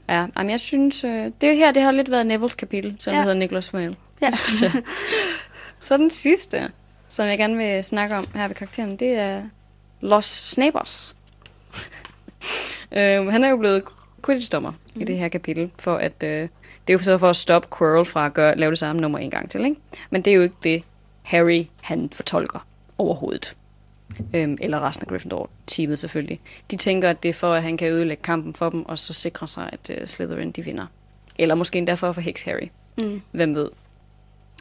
Ja, 0.08 0.26
jamen 0.36 0.50
jeg 0.50 0.60
synes, 0.60 1.04
øh, 1.04 1.30
det 1.40 1.56
her 1.56 1.72
det 1.72 1.82
har 1.82 1.90
lidt 1.92 2.10
været 2.10 2.26
Nevilles 2.26 2.54
kapitel, 2.54 2.96
som 2.98 3.14
ja. 3.14 3.20
Hedder 3.22 3.36
Nicholas 3.36 3.70
Flamel. 3.70 3.96
Ja. 4.22 4.30
Så, 4.60 4.70
så 5.78 5.96
den 5.96 6.10
sidste, 6.10 6.70
som 7.08 7.26
jeg 7.28 7.38
gerne 7.38 7.56
vil 7.56 7.84
snakke 7.84 8.16
om 8.16 8.26
her 8.34 8.48
ved 8.48 8.54
karakteren, 8.54 8.96
det 8.96 9.08
er 9.08 9.42
Los 10.00 10.24
Snapers. 10.24 11.16
øh, 12.96 13.26
han 13.26 13.44
er 13.44 13.48
jo 13.48 13.56
blevet 13.56 13.82
Quidditch-dommer 14.26 14.70
mm. 14.70 15.00
i 15.00 15.04
det 15.04 15.18
her 15.18 15.28
kapitel, 15.28 15.70
for 15.78 15.96
at, 15.96 16.22
øh, 16.24 16.30
det 16.30 16.48
er 16.88 16.92
jo 16.92 16.98
så 16.98 17.18
for 17.18 17.30
at 17.30 17.36
stoppe 17.36 17.68
Quirrell 17.78 18.04
fra 18.04 18.26
at 18.26 18.34
gøre, 18.34 18.56
lave 18.58 18.70
det 18.70 18.78
samme 18.78 19.02
nummer 19.02 19.18
en 19.18 19.30
gang 19.30 19.50
til, 19.50 19.64
ikke? 19.64 19.76
Men 20.10 20.22
det 20.22 20.30
er 20.30 20.34
jo 20.34 20.42
ikke 20.42 20.54
det, 20.62 20.82
Harry 21.22 21.64
han 21.80 22.10
fortolker 22.12 22.66
overhovedet. 22.98 23.56
Øhm, 24.34 24.58
eller 24.60 24.80
resten 24.80 25.04
af 25.04 25.08
Gryffindor-teamet 25.08 25.98
selvfølgelig. 25.98 26.40
De 26.70 26.76
tænker, 26.76 27.10
at 27.10 27.22
det 27.22 27.28
er 27.28 27.32
for, 27.32 27.54
at 27.54 27.62
han 27.62 27.76
kan 27.76 27.92
ødelægge 27.92 28.22
kampen 28.22 28.54
for 28.54 28.70
dem, 28.70 28.86
og 28.86 28.98
så 28.98 29.12
sikre 29.12 29.48
sig, 29.48 29.70
at 29.72 29.90
uh, 30.00 30.06
Slytherin 30.06 30.50
de 30.50 30.64
vinder. 30.64 30.86
Eller 31.38 31.54
måske 31.54 31.78
endda 31.78 31.94
for 31.94 32.08
at 32.08 32.14
forhekse 32.14 32.44
Harry. 32.44 32.68
Mm. 32.98 33.22
Hvem 33.30 33.54
ved. 33.54 33.70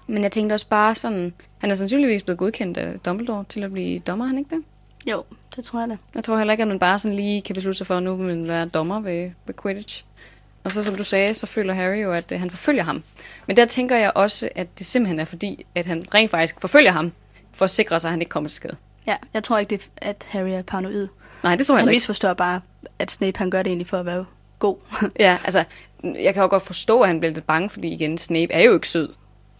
Men 0.08 0.24
jeg 0.24 0.32
tænkte 0.32 0.54
også 0.54 0.68
bare 0.68 0.96
sådan, 0.96 1.34
han 1.58 1.72
er 1.72 1.76
sandsynligvis 1.76 2.24
blevet 2.24 2.40
godkendt 2.40 2.78
af 2.78 3.00
Dumbledore 3.00 3.46
til 3.50 3.64
at 3.64 3.72
blive 3.72 4.00
dommer, 4.00 4.26
er 4.26 4.28
han 4.28 4.38
ikke 4.38 4.56
det? 4.56 4.64
Jo, 5.12 5.24
det 5.56 5.64
tror 5.64 5.80
jeg 5.80 5.90
da. 5.90 5.98
Jeg 6.16 6.24
tror 6.24 6.38
heller 6.38 6.52
ikke, 6.52 6.62
at 6.62 6.68
man 6.68 6.80
bare 6.80 7.00
sådan 7.00 7.16
lige 7.16 7.42
kan 7.42 7.56
beslutte 7.56 7.78
sig 7.78 7.88
for, 7.88 7.98
at 7.98 8.04
nu 8.04 8.16
vil 8.16 8.28
man 8.28 8.48
være 8.48 8.66
dommer 8.66 9.00
ved, 9.00 9.32
ved 9.46 9.54
Quidditch. 9.62 10.06
Og 10.64 10.72
så 10.72 10.84
som 10.84 10.96
du 10.96 11.04
sagde, 11.04 11.34
så 11.34 11.46
føler 11.46 11.74
Harry 11.74 12.04
jo, 12.04 12.12
at 12.12 12.32
øh, 12.32 12.40
han 12.40 12.50
forfølger 12.50 12.84
ham. 12.84 13.04
Men 13.48 13.58
der 13.58 13.66
tænker 13.66 13.98
jeg 13.98 14.12
også, 14.16 14.50
at 14.56 14.80
det 14.80 14.86
simpelthen 14.86 15.20
er 15.20 15.26
fordi, 15.26 15.66
at 15.76 15.86
han 15.86 16.04
rent 16.14 16.32
faktisk 16.32 16.62
forfølger 16.62 16.92
ham, 16.92 17.12
for 17.54 17.66
at 17.66 17.70
sikre 17.72 18.00
sig, 18.00 18.08
at 18.08 18.12
han 18.12 18.22
ikke 18.22 18.30
kommer 18.30 18.48
til 18.48 18.56
skade. 18.56 18.76
Ja, 19.08 19.16
jeg 19.34 19.44
tror 19.44 19.58
ikke, 19.58 19.70
det 19.70 19.90
er, 19.98 20.10
at 20.10 20.26
Harry 20.30 20.50
er 20.50 20.62
paranoid. 20.62 21.08
Nej, 21.44 21.56
det 21.56 21.66
tror 21.68 21.76
jeg 21.76 21.80
Han 21.82 21.90
ikke. 21.90 21.96
misforstår 21.96 22.34
bare, 22.34 22.62
at 23.00 23.12
Snape 23.12 23.38
han 23.38 23.50
gør 23.52 23.64
det 23.64 23.70
egentlig 23.70 23.88
for 23.88 23.98
at 23.98 24.06
være 24.06 24.26
god. 24.60 24.78
Ja, 25.20 25.38
altså, 25.44 25.64
jeg 26.04 26.34
kan 26.34 26.44
jo 26.44 26.50
godt 26.50 26.64
forstå, 26.64 27.02
at 27.02 27.08
han 27.08 27.20
bliver 27.20 27.34
lidt 27.34 27.48
bange, 27.48 27.70
fordi 27.70 27.88
igen, 27.88 28.18
Snape 28.18 28.54
er 28.54 28.64
jo 28.64 28.74
ikke 28.74 28.90
sød. 28.90 29.10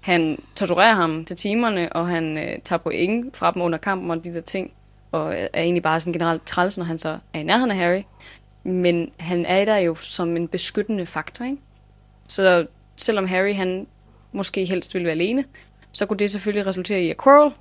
Han 0.02 0.42
torturerer 0.56 0.94
ham 0.94 1.26
til 1.26 1.36
timerne, 1.36 1.94
og 1.94 2.08
han 2.08 2.38
øh, 2.38 2.60
tager 2.64 2.78
point 2.78 3.38
fra 3.38 3.52
dem 3.52 3.62
under 3.62 3.78
kampen 3.78 4.12
og 4.12 4.24
de 4.24 4.34
der 4.34 4.42
ting. 4.42 4.72
Og 5.12 5.34
er 5.36 5.48
egentlig 5.54 5.84
bare 5.84 6.00
sådan 6.00 6.14
generelt 6.14 6.46
træls, 6.46 6.78
når 6.78 6.86
han 6.86 6.98
så 6.98 7.18
er 7.34 7.40
i 7.40 7.44
nærheden 7.44 7.72
af 7.72 7.78
Harry. 7.78 8.02
Men 8.64 9.12
han 9.20 9.46
er 9.46 9.66
der 9.66 9.78
jo 9.78 9.96
som 9.96 10.36
en 10.38 10.48
beskyttende 10.48 11.06
faktor, 11.06 11.46
ikke? 11.46 11.58
Så 12.28 12.68
selvom 12.98 13.28
Harry, 13.28 13.54
han 13.56 13.88
måske 14.32 14.66
helst 14.66 14.94
ville 14.94 15.06
være 15.06 15.12
alene, 15.16 15.46
så 15.92 16.06
kunne 16.06 16.18
det 16.18 16.32
selvfølgelig 16.32 16.66
resultere 16.68 17.02
i, 17.02 17.10
at 17.10 17.24
Quirrell 17.24 17.52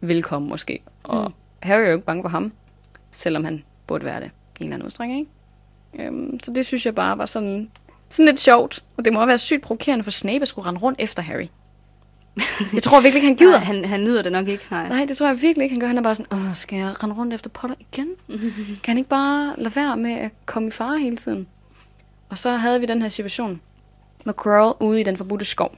vil 0.00 0.22
komme 0.22 0.48
måske. 0.48 0.82
Og 1.02 1.24
Mm. 1.24 1.32
Harry 1.62 1.80
er 1.82 1.86
jo 1.86 1.92
ikke 1.92 2.06
bange 2.06 2.22
for 2.22 2.28
ham, 2.28 2.52
selvom 3.10 3.44
han 3.44 3.64
burde 3.86 4.04
være 4.04 4.20
det 4.20 4.30
i 4.60 4.62
en 4.62 4.66
eller 4.66 4.74
anden 4.74 4.86
udstrækning, 4.86 5.18
ikke? 5.20 6.06
Øhm, 6.08 6.40
så 6.42 6.52
det 6.52 6.66
synes 6.66 6.86
jeg 6.86 6.94
bare 6.94 7.18
var 7.18 7.26
sådan, 7.26 7.70
sådan 8.08 8.26
lidt 8.26 8.40
sjovt. 8.40 8.84
Og 8.96 9.04
det 9.04 9.12
må 9.12 9.18
også 9.20 9.26
være 9.26 9.38
sygt 9.38 9.62
provokerende 9.62 10.04
for 10.04 10.10
Snape 10.10 10.42
at 10.42 10.48
skulle 10.48 10.66
rende 10.68 10.80
rundt 10.80 11.00
efter 11.00 11.22
Harry. 11.22 11.46
Jeg 12.74 12.82
tror 12.82 13.00
virkelig 13.00 13.14
ikke, 13.14 13.26
han 13.26 13.36
gider. 13.36 13.58
Nej, 13.58 13.64
han, 13.64 13.84
han 13.84 14.04
nyder 14.04 14.22
det 14.22 14.32
nok 14.32 14.48
ikke. 14.48 14.64
Nej. 14.70 14.88
Nej, 14.88 15.04
det 15.04 15.16
tror 15.16 15.26
jeg 15.26 15.42
virkelig 15.42 15.64
ikke, 15.64 15.74
han 15.74 15.80
gør. 15.80 15.86
Han 15.86 15.98
er 15.98 16.02
bare 16.02 16.14
sådan, 16.14 16.38
Åh, 16.38 16.54
skal 16.54 16.78
jeg 16.78 17.02
rende 17.02 17.14
rundt 17.16 17.34
efter 17.34 17.50
Potter 17.50 17.76
igen? 17.80 18.08
Kan 18.82 18.92
han 18.92 18.98
ikke 18.98 19.10
bare 19.10 19.54
lade 19.58 19.76
være 19.76 19.96
med 19.96 20.12
at 20.12 20.30
komme 20.46 20.68
i 20.68 20.70
fare 20.70 20.98
hele 20.98 21.16
tiden? 21.16 21.46
Og 22.28 22.38
så 22.38 22.50
havde 22.50 22.80
vi 22.80 22.86
den 22.86 23.02
her 23.02 23.08
situation 23.08 23.60
med 24.24 24.34
Quirrell 24.42 24.74
ude 24.80 25.00
i 25.00 25.04
den 25.04 25.16
forbudte 25.16 25.44
skov, 25.44 25.76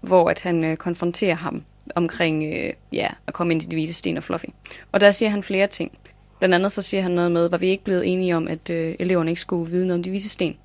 hvor 0.00 0.30
at 0.30 0.40
han 0.40 0.64
øh, 0.64 0.76
konfronterer 0.76 1.34
ham 1.34 1.62
omkring 1.94 2.44
øh, 2.44 2.72
ja, 2.92 3.08
at 3.26 3.34
komme 3.34 3.52
ind 3.52 3.60
til 3.60 3.70
de 3.70 3.76
hvide 3.76 3.92
sten 3.92 4.16
og 4.16 4.22
Fluffy. 4.22 4.46
Og 4.92 5.00
der 5.00 5.12
siger 5.12 5.30
han 5.30 5.42
flere 5.42 5.66
ting. 5.66 5.92
Blandt 6.38 6.54
andet 6.54 6.72
så 6.72 6.82
siger 6.82 7.02
han 7.02 7.10
noget 7.10 7.32
med, 7.32 7.48
var 7.48 7.58
vi 7.58 7.66
ikke 7.68 7.84
blevet 7.84 8.12
enige 8.12 8.36
om, 8.36 8.48
at 8.48 8.70
øh, 8.70 8.94
eleverne 8.98 9.30
ikke 9.30 9.40
skulle 9.40 9.70
vide 9.70 9.86
noget 9.86 9.98
om 9.98 10.02
de 10.02 10.10
hvide 10.10 10.28
sten. 10.28 10.56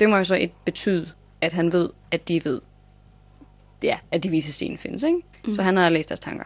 Det 0.00 0.10
må 0.10 0.16
jo 0.16 0.24
så 0.24 0.34
et 0.34 0.50
betyde, 0.64 1.08
at 1.40 1.52
han 1.52 1.72
ved, 1.72 1.88
at 2.10 2.28
de 2.28 2.44
ved, 2.44 2.60
ja, 3.82 3.98
at 4.10 4.22
de 4.24 4.28
hvide 4.28 4.52
sten 4.52 4.78
findes, 4.78 5.02
ikke? 5.02 5.18
Mm. 5.46 5.52
Så 5.52 5.62
han 5.62 5.76
har 5.76 5.88
læst 5.88 6.08
deres 6.08 6.20
tanker 6.20 6.44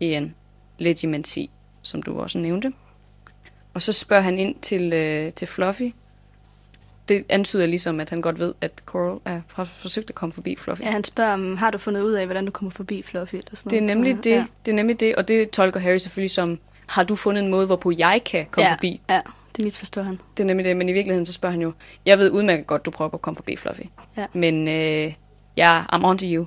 i 0.00 0.14
en 0.14 0.34
legimancy, 0.78 1.38
som 1.82 2.02
du 2.02 2.20
også 2.20 2.38
nævnte. 2.38 2.72
Og 3.74 3.82
så 3.82 3.92
spørger 3.92 4.22
han 4.22 4.38
ind 4.38 4.54
til, 4.62 4.92
øh, 4.92 5.32
til 5.32 5.46
Fluffy. 5.48 5.92
Det 7.08 7.24
antyder 7.28 7.66
ligesom, 7.66 8.00
at 8.00 8.10
han 8.10 8.20
godt 8.20 8.38
ved, 8.38 8.54
at 8.60 8.72
Coral 8.86 9.18
er 9.24 9.40
har 9.54 9.64
forsøgt 9.64 10.08
at 10.10 10.14
komme 10.14 10.32
forbi 10.32 10.56
Fluffy. 10.56 10.82
Ja, 10.82 10.90
han 10.90 11.04
spørger, 11.04 11.32
om, 11.32 11.56
har 11.56 11.70
du 11.70 11.78
fundet 11.78 12.02
ud 12.02 12.12
af, 12.12 12.26
hvordan 12.26 12.44
du 12.44 12.50
kommer 12.50 12.70
forbi 12.70 13.02
Fluffy? 13.02 13.34
Eller 13.34 13.50
sådan 13.56 13.70
Det 13.70 13.76
er 13.76 13.80
noget. 13.80 13.96
nemlig 13.96 14.24
det, 14.24 14.30
Ja. 14.30 14.44
det 14.66 14.72
er 14.72 14.76
nemlig 14.76 15.00
det, 15.00 15.14
og 15.16 15.28
det 15.28 15.50
tolker 15.50 15.80
Harry 15.80 15.98
selvfølgelig 15.98 16.30
som, 16.30 16.58
har 16.86 17.02
du 17.04 17.16
fundet 17.16 17.44
en 17.44 17.50
måde, 17.50 17.66
hvorpå 17.66 17.90
jeg 17.90 18.20
kan 18.26 18.46
komme 18.50 18.68
ja, 18.68 18.74
forbi? 18.74 19.00
Ja, 19.10 19.20
det 19.56 19.64
misforstår 19.64 20.02
han. 20.02 20.20
Det 20.36 20.42
er 20.42 20.46
nemlig 20.46 20.66
det, 20.66 20.76
men 20.76 20.88
i 20.88 20.92
virkeligheden 20.92 21.26
så 21.26 21.32
spørger 21.32 21.50
han 21.50 21.60
jo, 21.62 21.72
jeg 22.06 22.18
ved 22.18 22.30
udmærket 22.30 22.66
godt, 22.66 22.84
du 22.84 22.90
prøver 22.90 23.10
at 23.14 23.22
komme 23.22 23.36
forbi 23.36 23.56
Fluffy. 23.56 23.80
Ja. 24.16 24.26
Men 24.32 24.68
øh, 24.68 25.12
jeg 25.56 25.84
I'm 25.92 26.04
on 26.04 26.18
to 26.18 26.26
you. 26.28 26.46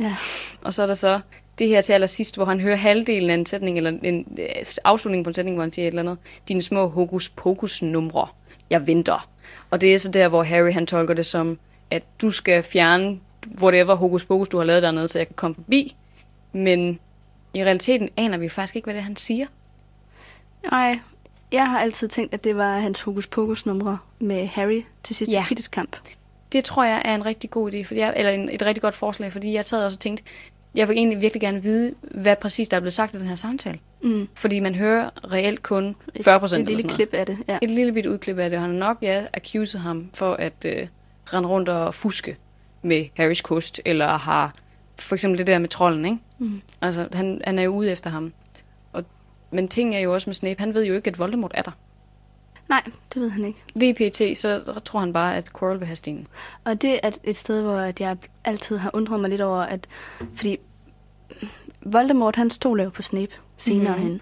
Ja. 0.00 0.16
Og 0.64 0.74
så 0.74 0.82
er 0.82 0.86
der 0.86 0.94
så 0.94 1.20
det 1.58 1.68
her 1.68 1.80
til 1.80 1.92
allersidst, 1.92 2.36
hvor 2.36 2.44
han 2.44 2.60
hører 2.60 2.76
halvdelen 2.76 3.30
af 3.30 3.34
en 3.34 3.46
sætning, 3.46 3.76
eller 3.76 3.90
en 4.02 4.26
øh, 4.38 4.48
afslutning 4.84 5.24
på 5.24 5.30
en 5.30 5.34
sætning, 5.34 5.56
hvor 5.56 5.62
han 5.62 5.72
siger 5.72 5.88
et 5.88 5.88
eller 5.88 6.02
andet. 6.02 6.18
Dine 6.48 6.62
små 6.62 6.88
hokus 6.88 7.30
pokus 7.30 7.82
numre. 7.82 8.28
Jeg 8.70 8.86
venter. 8.86 9.28
Og 9.70 9.80
det 9.80 9.94
er 9.94 9.98
så 9.98 10.10
der, 10.10 10.28
hvor 10.28 10.42
Harry 10.42 10.72
han 10.72 10.86
tolker 10.86 11.14
det 11.14 11.26
som, 11.26 11.58
at 11.90 12.02
du 12.22 12.30
skal 12.30 12.62
fjerne 12.62 13.20
whatever 13.62 13.94
hokus 13.94 14.24
pokus, 14.24 14.48
du 14.48 14.58
har 14.58 14.64
lavet 14.64 14.82
dernede, 14.82 15.08
så 15.08 15.18
jeg 15.18 15.26
kan 15.26 15.36
komme 15.36 15.54
forbi. 15.54 15.96
Men 16.52 16.98
i 17.54 17.64
realiteten 17.64 18.08
aner 18.16 18.38
vi 18.38 18.48
faktisk 18.48 18.76
ikke, 18.76 18.86
hvad 18.86 18.94
det 18.94 19.00
er, 19.00 19.04
han 19.04 19.16
siger. 19.16 19.46
Nej, 20.70 20.98
jeg 21.52 21.66
har 21.66 21.80
altid 21.80 22.08
tænkt, 22.08 22.34
at 22.34 22.44
det 22.44 22.56
var 22.56 22.78
hans 22.78 23.00
hokus 23.00 23.26
pokus 23.26 23.66
numre 23.66 23.98
med 24.18 24.46
Harry 24.46 24.82
til 25.02 25.16
sidste 25.16 25.32
Ja. 25.32 25.44
ja. 25.76 25.82
Det 26.52 26.64
tror 26.64 26.84
jeg 26.84 27.02
er 27.04 27.14
en 27.14 27.26
rigtig 27.26 27.50
god 27.50 27.72
idé, 27.72 27.82
fordi 27.84 28.00
jeg, 28.00 28.12
eller 28.16 28.32
en, 28.32 28.48
et 28.52 28.62
rigtig 28.62 28.82
godt 28.82 28.94
forslag, 28.94 29.32
fordi 29.32 29.52
jeg 29.52 29.66
sad 29.66 29.84
også 29.84 29.96
og 29.96 30.00
tænkte, 30.00 30.24
jeg 30.74 30.88
vil 30.88 30.96
egentlig 30.96 31.20
virkelig 31.20 31.40
gerne 31.40 31.62
vide, 31.62 31.94
hvad 32.00 32.36
præcis 32.36 32.68
der 32.68 32.76
er 32.76 32.80
blevet 32.80 32.92
sagt 32.92 33.14
i 33.14 33.18
den 33.18 33.26
her 33.26 33.34
samtale. 33.34 33.78
Mm. 34.02 34.28
Fordi 34.34 34.60
man 34.60 34.74
hører 34.74 35.10
reelt 35.32 35.62
kun 35.62 35.96
Et- 36.14 36.24
40 36.24 36.40
procent 36.40 36.68
Et 36.70 36.76
lille 36.76 36.90
klip 36.90 37.14
af 37.14 37.26
det, 37.26 37.38
ja. 37.48 37.58
Et 37.62 37.70
lille 37.70 37.92
bit 37.92 38.06
udklip 38.06 38.38
af 38.38 38.50
det. 38.50 38.58
Han 38.60 38.70
har 38.70 38.76
nok, 38.78 38.98
ja, 39.02 39.24
accused 39.32 39.80
ham 39.80 40.10
for 40.14 40.32
at 40.34 40.64
øh, 40.66 40.86
rende 41.26 41.48
rundt 41.48 41.68
og 41.68 41.94
fuske 41.94 42.36
med 42.82 43.04
Harrys 43.16 43.40
kost, 43.40 43.80
eller 43.84 44.06
har 44.06 44.54
for 44.98 45.14
eksempel 45.14 45.38
det 45.38 45.46
der 45.46 45.58
med 45.58 45.68
trolden, 45.68 46.04
ikke? 46.04 46.18
Mm. 46.38 46.60
Altså, 46.82 47.08
han, 47.12 47.40
han 47.44 47.58
er 47.58 47.62
jo 47.62 47.70
ude 47.70 47.90
efter 47.90 48.10
ham. 48.10 48.32
Og, 48.92 49.04
men 49.50 49.68
ting 49.68 49.94
er 49.94 49.98
jo 50.00 50.14
også 50.14 50.30
med 50.30 50.34
Snape, 50.34 50.60
han 50.60 50.74
ved 50.74 50.84
jo 50.84 50.94
ikke, 50.94 51.08
at 51.08 51.18
Voldemort 51.18 51.50
er 51.54 51.62
der. 51.62 51.70
Nej, 52.72 52.82
det 53.14 53.22
ved 53.22 53.30
han 53.30 53.44
ikke. 53.44 53.58
Lige 53.74 53.94
pt, 53.94 54.38
så 54.38 54.80
tror 54.84 55.00
han 55.00 55.12
bare, 55.12 55.36
at 55.36 55.50
Quirrell 55.58 55.80
vil 55.80 55.86
have 55.86 55.96
stenen. 55.96 56.26
Og 56.64 56.82
det 56.82 57.00
er 57.02 57.10
et 57.24 57.36
sted, 57.36 57.62
hvor 57.62 57.78
jeg 58.00 58.16
altid 58.44 58.76
har 58.78 58.90
undret 58.94 59.20
mig 59.20 59.30
lidt 59.30 59.40
over, 59.40 59.62
at... 59.62 59.86
Fordi 60.34 60.56
Voldemort, 61.80 62.36
han 62.36 62.50
stoler 62.50 62.84
jo 62.84 62.90
på 62.90 63.02
Snape 63.02 63.32
senere 63.56 63.82
Mhm. 63.92 64.00
mm-hmm. 64.00 64.08
hen. 64.12 64.20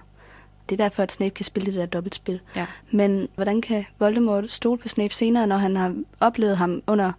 Det 0.68 0.80
er 0.80 0.84
derfor, 0.84 1.02
at 1.02 1.12
Snape 1.12 1.34
kan 1.34 1.44
spille 1.44 1.66
det 1.72 1.74
der 1.80 1.86
dobbeltspil. 1.86 2.40
Ja. 2.56 2.66
Men 2.90 3.28
hvordan 3.34 3.60
kan 3.60 3.84
Voldemort 3.98 4.50
stole 4.50 4.78
på 4.78 4.88
Snape 4.88 5.14
senere, 5.14 5.46
når 5.46 5.56
han 5.56 5.76
har 5.76 5.94
oplevet 6.20 6.56
ham 6.56 6.82
under... 6.86 7.12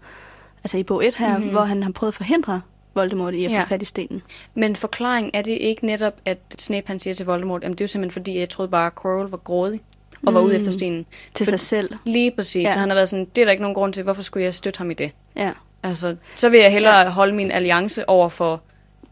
Altså 0.63 0.78
i 0.78 0.84
bog 0.84 1.06
1 1.06 1.15
her, 1.15 1.28
Mhm. 1.28 1.38
mm-hmm. 1.38 1.52
hvor 1.52 1.62
han 1.62 1.84
har 1.84 1.91
prøvet 1.91 2.12
at 2.12 2.15
forhindre 2.15 2.62
Voldemort 2.94 3.34
i 3.34 3.46
at 3.46 3.52
Ja. 3.52 3.63
få 3.63 3.67
fat 3.67 3.82
i 3.82 3.86
stenen. 3.86 4.22
Men 4.56 4.76
forklaring 4.76 5.32
er 5.34 5.41
det 5.41 5.52
ikke 5.52 5.86
netop, 5.86 6.13
at 6.26 6.38
Snape 6.58 6.88
han 6.88 7.00
siger 7.00 7.13
til 7.13 7.26
Voldemort, 7.26 7.63
at 7.63 7.72
det 7.72 7.82
er 7.82 7.86
jo 7.86 7.88
simpelthen 7.88 8.12
fordi, 8.22 8.39
jeg 8.39 8.50
troede 8.50 8.70
bare, 8.72 8.86
at 8.88 9.02
Quirrell 9.02 9.30
var 9.30 9.38
grådig 9.38 9.82
og 10.27 10.34
var 10.34 10.39
ude 10.41 10.49
Mm. 10.53 10.55
efter 10.57 10.71
stenen. 10.71 11.05
Til 11.34 11.45
For- 11.45 11.49
sig 11.49 11.60
selv. 11.60 11.89
Lige 12.05 12.31
præcis, 12.31 12.63
ja. 12.63 12.73
Så 12.73 12.79
han 12.79 12.89
har 12.89 12.95
været 12.95 13.10
sådan, 13.10 13.25
det 13.25 13.41
er 13.41 13.45
der 13.45 13.51
ikke 13.51 13.62
nogen 13.63 13.75
grund 13.75 13.93
til, 13.93 14.03
hvorfor 14.03 14.23
skulle 14.23 14.43
jeg 14.43 14.53
støtte 14.53 14.77
ham 14.77 14.91
i 14.91 14.93
det? 14.93 15.12
Ja. 15.36 15.51
Altså, 15.84 16.15
så 16.36 16.49
vil 16.49 16.60
jeg 16.60 16.71
hellere 16.71 16.97
ja. 16.99 17.10
holde 17.10 17.34
min 17.34 17.51
alliance 17.51 18.10
over 18.10 18.29
for 18.29 18.62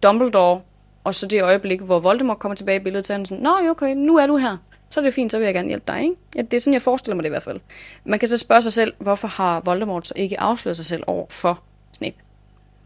Dumbledore, 0.03 0.61
og 1.03 1.15
så 1.15 1.27
det 1.27 1.43
øjeblik, 1.43 1.81
hvor 1.81 1.99
Voldemort 1.99 2.39
kommer 2.39 2.55
tilbage 2.55 2.79
i 2.79 2.83
billedet, 2.83 3.09
er 3.09 3.13
han 3.13 3.25
sådan, 3.25 3.43
Nå, 3.43 3.69
okay, 3.69 3.93
nu 3.95 4.17
er 4.17 4.27
du 4.27 4.37
her. 4.37 4.57
Så 4.89 4.99
er 4.99 5.03
det 5.03 5.13
fint, 5.13 5.31
så 5.31 5.37
vil 5.37 5.45
jeg 5.45 5.53
gerne 5.53 5.67
hjælpe 5.67 5.83
dig, 5.87 6.01
ikke? 6.03 6.15
Ja, 6.35 6.41
det 6.41 6.53
er 6.53 6.59
sådan, 6.59 6.73
jeg 6.73 6.81
forestiller 6.81 7.15
mig 7.15 7.23
det 7.23 7.29
i 7.29 7.31
hvert 7.31 7.43
fald. 7.43 7.59
Man 8.05 8.19
kan 8.19 8.27
så 8.27 8.37
spørge 8.37 8.61
sig 8.61 8.73
selv, 8.73 8.93
hvorfor 8.99 9.27
har 9.27 9.59
Voldemort 9.65 10.07
så 10.07 10.13
ikke 10.17 10.39
afsløret 10.39 10.75
sig 10.75 10.85
selv 10.85 11.03
over 11.07 11.25
for 11.29 11.59
Snape? 11.91 12.15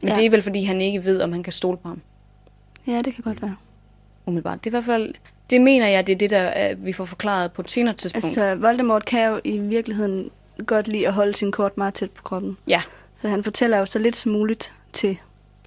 Men. 0.02 0.10
Ja. 0.10 0.16
det 0.16 0.26
er 0.26 0.30
vel, 0.30 0.42
fordi 0.42 0.64
han 0.64 0.82
ikke 0.82 1.06
ved, 1.06 1.22
om 1.22 1.32
han 1.32 1.44
kan 1.44 1.54
stole 1.54 1.78
på 1.78 1.88
ham. 1.88 2.02
Ja, 2.88 3.02
det 3.06 3.16
kan 3.16 3.24
godt 3.24 3.42
være. 3.42 3.56
Umiddelbart. 4.26 4.64
Det 4.64 4.66
er 4.66 4.70
i 4.70 4.76
hvert 4.76 4.84
fald, 4.84 5.14
det 5.50 5.62
mener 5.62 5.88
jeg, 5.88 6.08
det 6.08 6.14
er 6.14 6.18
det, 6.18 6.30
der 6.30 6.72
øh, 6.72 6.86
vi 6.86 6.94
får 6.94 7.06
forklaret 7.06 7.52
på 7.52 7.62
et 7.62 7.72
senere 7.72 7.94
tidspunkt. 7.94 8.26
Altså, 8.26 8.56
Voldemort 8.56 9.06
kan 9.06 9.30
jo 9.30 9.42
i 9.44 9.58
virkeligheden 9.58 10.30
godt 10.66 10.88
lide 10.88 11.08
at 11.08 11.14
holde 11.14 11.36
sin 11.36 11.52
kort 11.52 11.78
meget 11.78 11.94
tæt 11.94 12.12
på 12.12 12.24
kroppen. 12.24 12.58
ja, 12.68 12.82
Så 13.22 13.28
han 13.28 13.44
fortæller 13.44 13.78
jo 13.78 13.86
så 13.86 14.00
lidt 14.00 14.16
som 14.16 14.32
muligt 14.32 14.74
til 14.94 15.18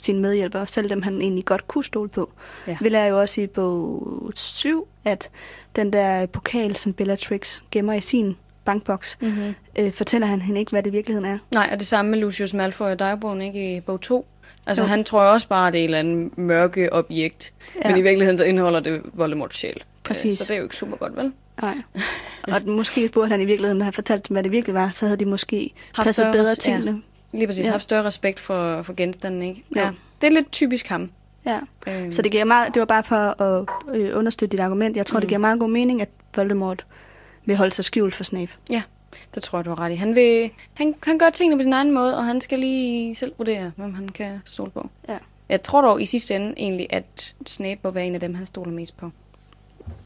sine 0.01 0.21
medhjælpere, 0.21 0.67
selv 0.67 0.89
dem 0.89 1.03
han 1.03 1.21
egentlig 1.21 1.45
godt 1.45 1.69
kunne 1.69 1.85
stole 1.85 2.09
på. 2.09 2.31
Ja. 2.67 2.77
Vi 2.81 2.89
lærer 2.89 3.07
jo 3.07 3.21
også 3.21 3.41
i 3.41 3.47
bog 3.47 4.33
7, 4.35 4.89
at 5.05 5.31
den 5.77 5.93
der 5.93 6.27
pokal, 6.27 6.77
som 6.77 6.93
Bellatrix 6.93 7.61
gemmer 7.71 7.93
i 7.93 8.01
sin 8.01 8.37
bankboks, 8.65 9.19
mm-hmm. 9.21 9.55
øh, 9.79 9.93
fortæller 9.93 10.27
han 10.27 10.43
hende 10.43 10.61
ikke, 10.61 10.71
hvad 10.71 10.83
det 10.83 10.91
i 10.91 10.93
virkeligheden 10.93 11.31
er. 11.31 11.39
Nej, 11.51 11.69
og 11.73 11.79
det 11.79 11.87
samme 11.87 12.11
med 12.11 12.19
Lucius 12.19 12.55
Malfoy 12.55 12.87
og 12.87 12.99
dagbogen, 12.99 13.43
ikke 13.43 13.77
i 13.77 13.81
bog 13.81 14.01
2. 14.01 14.27
Altså, 14.67 14.83
Jo. 14.83 14.89
han 14.89 15.05
tror 15.05 15.23
jo 15.23 15.33
også 15.33 15.49
bare, 15.49 15.67
at 15.67 15.73
det 15.73 15.79
er 15.81 15.83
et 15.83 15.85
eller 15.85 15.99
andet 15.99 16.39
mørke 16.39 16.93
objekt. 16.93 17.53
Ja. 17.85 17.89
Men 17.89 17.99
i 17.99 18.03
virkeligheden 18.03 18.39
så 18.39 18.45
indeholder 18.45 18.81
det 18.81 19.01
Voldemorts 19.13 19.59
sjæl. 19.59 19.83
Præcis. 20.05 20.31
Øh, 20.31 20.37
Så 20.37 20.45
det 20.45 20.51
er 20.51 20.57
jo 20.59 20.63
ikke 20.63 20.77
super 20.77 20.97
godt, 20.97 21.17
vel? 21.17 21.33
Nej. 21.63 21.75
Og 22.43 22.63
måske 22.67 23.09
burde 23.09 23.29
han 23.29 23.41
i 23.41 23.45
virkeligheden 23.45 23.83
have 23.83 23.93
fortalt 23.93 24.29
dem, 24.29 24.35
hvad 24.35 24.43
det 24.43 24.53
virkelig 24.53 24.75
var, 24.75 24.91
så 24.91 25.07
havde 25.07 25.17
de 25.19 25.25
måske 25.25 25.71
Haft 25.95 26.07
passet 26.07 26.33
bedre 26.33 26.55
til 26.55 26.71
ja. 26.73 26.79
det. 26.79 27.03
Lige 27.33 27.47
præcis. 27.47 27.63
Ja. 27.63 27.67
Ja. 27.69 27.71
Haft 27.73 27.83
større 27.83 28.05
respekt 28.05 28.41
for, 28.41 28.83
for 28.83 28.93
genstanden, 28.95 29.43
ikke? 29.43 29.65
Ja. 29.77 29.91
Det 30.21 30.27
er 30.27 30.31
lidt 30.31 30.53
typisk 30.53 30.87
ham. 30.89 31.11
Ja. 31.47 31.59
Øhm, 31.89 32.13
Så 32.13 32.23
det, 32.23 32.33
giver 32.33 32.45
meget, 32.45 32.75
det 32.75 32.81
var 32.81 32.87
bare 32.87 33.03
for 33.05 33.43
at 33.43 33.65
øh, 33.95 34.19
understøtte 34.19 34.57
dit 34.57 34.61
argument. 34.61 34.97
Jeg 34.97 35.07
tror, 35.07 35.17
mm. 35.19 35.21
Det 35.21 35.29
giver 35.29 35.39
meget 35.39 35.61
god 35.61 35.69
mening, 35.71 36.03
at 36.03 36.09
Voldemort 36.37 36.87
vil 37.45 37.57
holde 37.57 37.73
sig 37.73 37.85
skjult 37.85 38.15
for 38.15 38.25
Snape. 38.25 38.53
Det 39.35 39.43
tror 39.43 39.59
jeg, 39.59 39.65
du 39.65 39.71
har 39.71 39.81
ret 39.81 39.93
i. 39.93 39.95
Han, 39.95 40.15
vil, 40.15 40.51
han, 40.75 40.95
han 41.03 41.19
gør 41.19 41.31
tingene 41.31 41.59
på 41.59 41.63
sin 41.63 41.73
egen 41.73 41.93
måde, 41.93 42.17
og 42.17 42.25
han 42.25 42.41
skal 42.41 42.59
lige 42.59 43.15
selv 43.15 43.33
vurdere, 43.39 43.73
hvem 43.77 43.95
han 43.95 44.09
kan 44.09 44.41
stole 44.45 44.71
på. 44.71 44.89
Ja. 45.09 45.19
Jeg 45.49 45.63
tror 45.63 45.81
dog 45.81 46.03
i 46.03 46.07
sidste 46.07 46.35
ende 46.35 46.55
egentlig, 46.57 46.87
at 46.91 47.35
Snape 47.47 47.81
må 47.85 47.91
være 47.91 48.07
en 48.07 48.15
af 48.15 48.21
dem, 48.21 48.35
han 48.35 48.47
stoler 48.47 48.73
mest 48.73 48.97
på. 48.97 49.11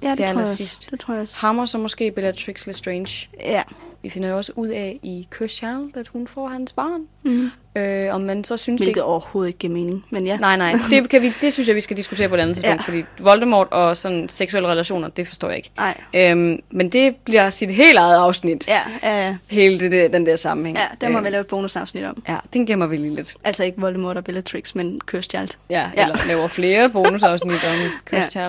Ja, 0.02 0.10
det 0.10 0.18
tror, 0.18 0.26
jeg 0.26 0.36
også. 0.36 0.88
det 0.90 1.00
tror 1.00 1.14
jeg 1.14 1.22
også. 1.22 1.36
Hammer 1.38 1.64
så 1.64 1.78
måske 1.78 2.10
Bellatrix 2.10 2.66
Lestrange. 2.66 3.28
Ja. 3.44 3.62
Vi 4.02 4.10
finder 4.10 4.28
jo 4.28 4.36
også 4.36 4.52
ud 4.56 4.68
af 4.68 4.98
i 5.02 5.26
Child, 5.48 5.96
at 5.96 6.08
hun 6.08 6.26
får 6.26 6.48
hans 6.48 6.72
barn. 6.72 7.00
Mm. 7.22 7.50
Øh, 7.76 8.14
om 8.14 8.20
man 8.20 8.44
så 8.44 8.56
synes, 8.56 8.78
Hvilket 8.78 8.94
det... 8.94 9.02
overhovedet 9.02 9.48
ikke 9.48 9.58
giver 9.58 9.72
mening. 9.72 10.04
Men 10.10 10.26
ja. 10.26 10.36
Nej, 10.36 10.56
nej, 10.56 10.74
det, 10.90 11.08
kan 11.08 11.22
vi, 11.22 11.32
det 11.40 11.52
synes 11.52 11.68
jeg, 11.68 11.76
vi 11.76 11.80
skal 11.80 11.96
diskutere 11.96 12.28
på 12.28 12.34
et 12.34 12.38
andet 12.40 12.56
tidspunkt, 12.56 12.80
Ja. 12.88 12.92
fordi 12.92 13.04
Voldemort 13.18 13.68
og 13.70 13.96
sådan 13.96 14.28
seksuelle 14.28 14.68
relationer, 14.68 15.08
det 15.08 15.28
forstår 15.28 15.48
jeg 15.48 15.56
ikke. 15.56 15.70
Nej. 15.76 16.00
Øhm, 16.14 16.60
men 16.70 16.88
det 16.88 17.16
bliver 17.16 17.50
sit 17.50 17.70
helt 17.70 17.98
eget 17.98 18.16
afsnit, 18.16 18.68
Ja, 18.68 18.80
ja, 19.02 19.26
ja. 19.26 19.36
hele 19.46 19.80
det, 19.80 19.92
der- 19.92 20.08
den 20.08 20.26
der 20.26 20.36
sammenhæng. 20.36 20.78
ja 20.78 20.86
der 21.00 21.08
må 21.08 21.18
Øhm, 21.18 21.24
vi 21.24 21.30
lave 21.30 21.40
et 21.40 21.46
bonusafsnit 21.46 22.04
om. 22.04 22.22
Ja, 22.28 22.36
den 22.52 22.66
gemmer 22.66 22.86
vi 22.86 22.96
lige 22.96 23.14
lidt. 23.14 23.34
Altså 23.44 23.64
ikke 23.64 23.80
Voldemort 23.80 24.16
og 24.16 24.24
Bellatrix, 24.24 24.74
men 24.74 25.00
Child. 25.22 25.48
Ja, 25.70 25.90
Ja. 25.96 26.02
eller 26.02 26.18
laver 26.26 26.48
flere 26.48 26.90
bonusafsnit 26.90 27.52
om 27.64 27.90
Cursed 28.06 28.30
Ja. 28.40 28.48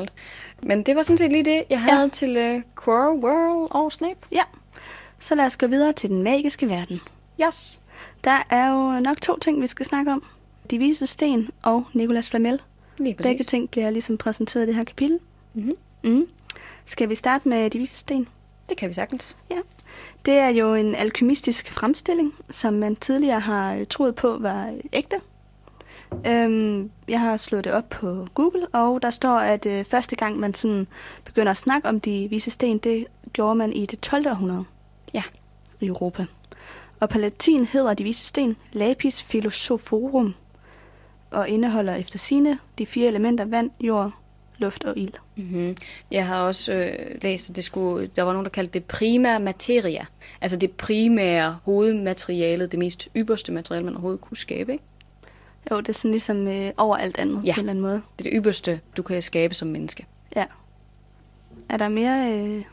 Men 0.64 0.84
det 0.84 0.96
var 0.96 1.02
sådan 1.02 1.18
set 1.18 1.32
lige 1.32 1.46
det, 1.46 1.64
jeg 1.70 1.82
havde 1.82 2.02
ja. 2.02 2.08
til 2.08 2.38
uh, 2.38 2.62
Quirrell 2.84 3.68
og 3.72 3.92
Snape. 3.92 4.20
Ja. 4.32 4.44
Så 5.20 5.36
lad 5.36 5.46
os 5.46 5.58
gå 5.58 5.68
videre 5.68 5.94
til 5.94 6.10
den 6.10 6.24
magiske 6.24 6.70
verden. 6.70 7.02
Yes. 7.46 7.82
Der 8.24 8.44
er 8.50 8.70
jo 8.70 9.00
nok 9.00 9.22
to 9.22 9.40
ting, 9.40 9.62
vi 9.62 9.68
skal 9.68 9.86
snakke 9.86 10.12
om. 10.12 10.24
De 10.72 10.78
vise 10.78 11.08
sten 11.08 11.50
og 11.62 11.84
Nicolas 11.94 12.30
Flamel. 12.30 12.62
Lige 12.98 13.16
præcis. 13.16 13.30
Begge 13.30 13.44
ting 13.44 13.70
bliver 13.70 13.90
ligesom 13.90 14.18
præsenteret 14.18 14.64
i 14.64 14.68
det 14.68 14.76
her 14.76 14.84
kapitel. 14.84 15.20
Mm-hmm. 15.54 15.76
Mm. 16.04 16.28
Skal 16.86 17.10
vi 17.10 17.16
starte 17.16 17.50
med 17.50 17.70
de 17.70 17.78
vise 17.78 17.98
sten? 17.98 18.28
Det 18.70 18.78
kan 18.78 18.90
vi 18.90 18.94
sagtens. 18.94 19.38
Det 20.26 20.34
er 20.34 20.50
jo 20.50 20.74
en 20.74 20.96
alkymistisk 20.96 21.72
fremstilling, 21.72 22.34
som 22.50 22.74
man 22.74 22.96
tidligere 22.96 23.40
har 23.40 23.76
øh, 23.76 23.86
troet 23.86 24.16
på 24.16 24.38
var 24.40 24.68
øh, 24.68 24.80
ægte. 24.94 25.16
Øhm, 26.28 26.92
jeg 27.08 27.20
har 27.20 27.38
slået 27.38 27.64
det 27.64 27.74
op 27.74 27.90
på 27.90 28.28
Google, 28.34 28.68
og 28.68 29.02
der 29.02 29.10
står, 29.10 29.38
at 29.38 29.66
øh, 29.66 29.86
første 29.86 30.16
gang 30.16 30.40
man 30.40 30.54
sådan 30.54 30.88
begynder 31.26 31.52
at 31.52 31.58
snakke 31.58 31.88
om 31.88 32.00
de 32.00 32.28
vise 32.30 32.52
sten, 32.52 32.78
det 32.78 33.06
gjorde 33.34 33.56
man 33.56 33.74
i 33.74 33.86
det 33.86 34.00
12. 34.00 34.28
århundrede 34.28 34.64
Ja. 35.14 35.24
i 35.80 35.86
Europa. 35.86 36.26
Og 37.00 37.10
på 37.10 37.18
latin 37.18 37.66
hedder 37.66 37.94
de 37.94 38.04
vise 38.04 38.26
sten 38.26 38.56
Lapis 38.74 39.24
Philosophorum, 39.24 40.34
og 41.32 41.50
indeholder 41.50 41.96
efter 41.96 42.20
sine 42.20 42.60
de 42.78 42.86
fire 42.86 43.08
elementer 43.08 43.46
vand, 43.46 43.72
jord, 43.80 44.12
luft 44.58 44.84
og 44.84 44.98
ild. 44.98 45.14
Mm-hmm. 45.36 45.78
Jeg 46.12 46.28
har 46.28 46.42
også 46.44 46.74
øh, 46.74 47.22
læst, 47.22 47.50
at 47.50 47.56
det 47.56 47.64
skulle, 47.64 48.08
der 48.16 48.24
var 48.24 48.32
nogen, 48.32 48.46
der 48.46 48.50
kaldte 48.52 48.74
det 48.74 48.84
primære 48.86 49.40
materia. 49.40 50.06
Altså 50.42 50.58
det 50.58 50.72
primære 50.72 51.58
hovedmaterialet, 51.64 52.72
det 52.72 52.80
mest 52.80 53.10
ypperste 53.16 53.52
materiale, 53.52 53.86
man 53.86 53.94
overhovedet 53.94 54.22
kunne 54.22 54.38
skabe. 54.38 54.72
Ikke? 54.72 54.84
Jo, 55.72 55.80
det 55.80 55.90
er 55.90 55.94
sådan 55.94 56.12
ligesom 56.12 56.48
øh, 56.48 56.72
over 56.78 56.98
alt 56.98 57.20
andet 57.20 57.42
Ja. 57.46 57.54
på 57.54 57.60
en 57.60 57.60
eller 57.60 57.70
anden 57.72 57.82
måde. 57.82 58.02
Det 58.20 58.28
er 58.28 58.30
det 58.32 58.38
ypperste, 58.38 58.80
du 58.98 59.02
kan 59.02 59.22
skabe 59.22 59.54
som 59.54 59.68
menneske. 59.68 60.06
Ja. 60.36 60.46
Er 61.70 61.78
der 61.78 61.90
mere, 61.90 62.32
øh, 62.32 62.64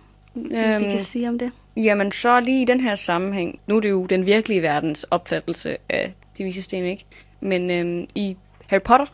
vi 0.80 0.84
kan 0.90 1.02
sige 1.02 1.28
om 1.28 1.38
det? 1.38 1.52
Jamen 1.76 2.12
så 2.12 2.40
lige 2.40 2.62
i 2.62 2.64
den 2.64 2.80
her 2.80 2.94
sammenhæng, 2.94 3.60
nu 3.66 3.76
er 3.76 3.80
det 3.80 3.90
jo 3.90 4.06
den 4.06 4.26
virkelige 4.26 4.62
verdens 4.62 5.04
opfattelse 5.04 5.76
af 5.88 6.14
de 6.38 6.44
vise 6.44 6.62
sten, 6.62 6.84
ikke? 6.84 7.04
Men 7.40 7.70
øhm, 7.70 8.06
i 8.14 8.36
Harry 8.66 8.80
Potter, 8.82 9.06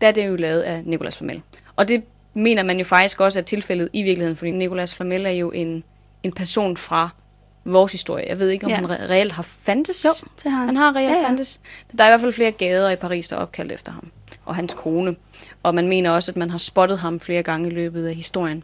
der 0.00 0.08
er 0.08 0.12
det 0.12 0.26
jo 0.28 0.36
lavet 0.36 0.60
af 0.62 0.82
Nicolas 0.84 1.16
Flamel. 1.18 1.42
Og 1.76 1.88
det 1.88 2.02
mener 2.34 2.62
man 2.62 2.78
jo 2.78 2.84
faktisk 2.84 3.20
også 3.20 3.38
er 3.38 3.42
tilfældet 3.42 3.88
i 3.92 4.02
virkeligheden, 4.02 4.36
fordi 4.36 4.50
Nicolas 4.50 4.96
Flamel 4.96 5.26
er 5.26 5.30
jo 5.30 5.50
en, 5.50 5.84
en 6.22 6.32
person 6.32 6.76
fra 6.76 7.08
vores 7.64 7.92
historie. 7.92 8.24
Jeg 8.28 8.38
ved 8.38 8.48
ikke, 8.48 8.66
om 8.66 8.70
Ja. 8.70 8.76
han 8.76 8.84
re- 8.84 9.02
reelt 9.10 9.32
har 9.32 9.42
fandtes. 9.42 10.04
Jo, 10.04 10.28
det 10.44 10.50
har 10.52 10.58
han. 10.58 10.66
Han 10.68 10.76
har 10.76 10.96
reelt 10.96 11.10
Ja, 11.12 11.18
ja, 11.18 11.26
fandtes. 11.28 11.60
Der 11.98 12.04
er 12.04 12.08
i 12.08 12.10
hvert 12.10 12.20
fald 12.20 12.32
flere 12.32 12.50
gader 12.50 12.90
i 12.90 12.96
Paris, 12.96 13.28
der 13.28 13.36
er 13.36 13.40
opkaldt 13.40 13.72
efter 13.72 13.92
ham. 13.92 14.10
Og 14.44 14.54
hans 14.54 14.74
kone. 14.74 15.16
Og 15.62 15.74
man 15.74 15.88
mener 15.88 16.10
også, 16.10 16.32
at 16.32 16.36
man 16.36 16.50
har 16.50 16.58
spottet 16.58 16.98
ham 16.98 17.20
flere 17.20 17.42
gange 17.42 17.68
i 17.70 17.72
løbet 17.74 18.06
af 18.06 18.14
historien. 18.14 18.62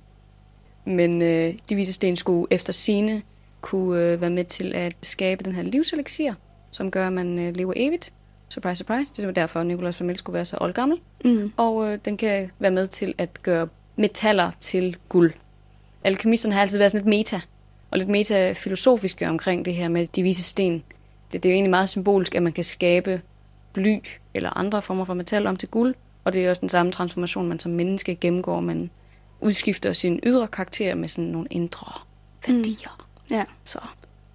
Men 0.84 1.22
øh, 1.22 1.54
de 1.68 1.74
vise 1.74 1.92
sten 1.92 2.16
skulle 2.16 2.46
efter 2.50 2.72
sine 2.72 3.22
kunne 3.60 4.00
øh, 4.02 4.20
være 4.20 4.30
med 4.30 4.44
til 4.44 4.74
at 4.74 4.92
skabe 5.02 5.44
den 5.44 5.54
her 5.54 5.62
livselixir, 5.62 6.32
som 6.70 6.90
gør, 6.90 7.06
at 7.06 7.12
man 7.12 7.38
øh, 7.38 7.56
lever 7.56 7.72
evigt. 7.76 8.12
Surprise, 8.48 8.76
surprise. 8.78 9.14
Det 9.16 9.26
var 9.26 9.32
derfor, 9.32 9.60
at 9.60 9.66
Nicolas 9.66 9.96
Flamel 9.96 10.18
skulle 10.18 10.34
være 10.34 10.44
så 10.44 10.56
oldgammel. 10.60 10.98
Mm. 11.24 11.52
Og 11.56 11.92
øh, 11.92 11.98
den 12.04 12.16
kan 12.16 12.50
være 12.58 12.70
med 12.70 12.86
til 12.88 13.14
at 13.18 13.42
gøre 13.42 13.68
metaller 13.96 14.50
til 14.60 14.96
guld. 15.08 15.32
Alkemisterne 16.04 16.54
har 16.54 16.60
altid 16.62 16.78
været 16.78 16.90
sådan 16.90 17.04
lidt 17.04 17.08
meta, 17.18 17.40
og 17.90 17.98
lidt 17.98 18.08
metafilosofiske 18.08 19.28
omkring 19.28 19.64
det 19.64 19.74
her 19.74 19.88
med 19.88 20.06
de 20.06 20.22
vise 20.22 20.42
sten. 20.42 20.82
Det, 21.32 21.42
det 21.42 21.48
er 21.48 21.52
jo 21.52 21.54
egentlig 21.54 21.70
meget 21.70 21.88
symbolisk, 21.88 22.34
at 22.34 22.42
man 22.42 22.52
kan 22.52 22.64
skabe 22.64 23.22
bly 23.72 23.98
eller 24.34 24.58
andre 24.58 24.82
former 24.82 25.04
for 25.04 25.14
metal 25.14 25.46
om 25.46 25.56
til 25.56 25.68
guld, 25.68 25.94
og 26.24 26.32
det 26.32 26.46
er 26.46 26.50
også 26.50 26.60
den 26.60 26.68
samme 26.68 26.92
transformation, 26.92 27.48
man 27.48 27.58
som 27.58 27.72
menneske 27.72 28.14
gennemgår. 28.14 28.60
Man 28.60 28.90
udskifter 29.40 29.92
sin 29.92 30.20
ydre 30.22 30.48
karakter 30.48 30.94
med 30.94 31.08
sådan 31.08 31.30
nogle 31.30 31.48
indre 31.50 31.92
værdier. 32.46 33.06
Ja. 33.30 33.44
Så 33.64 33.78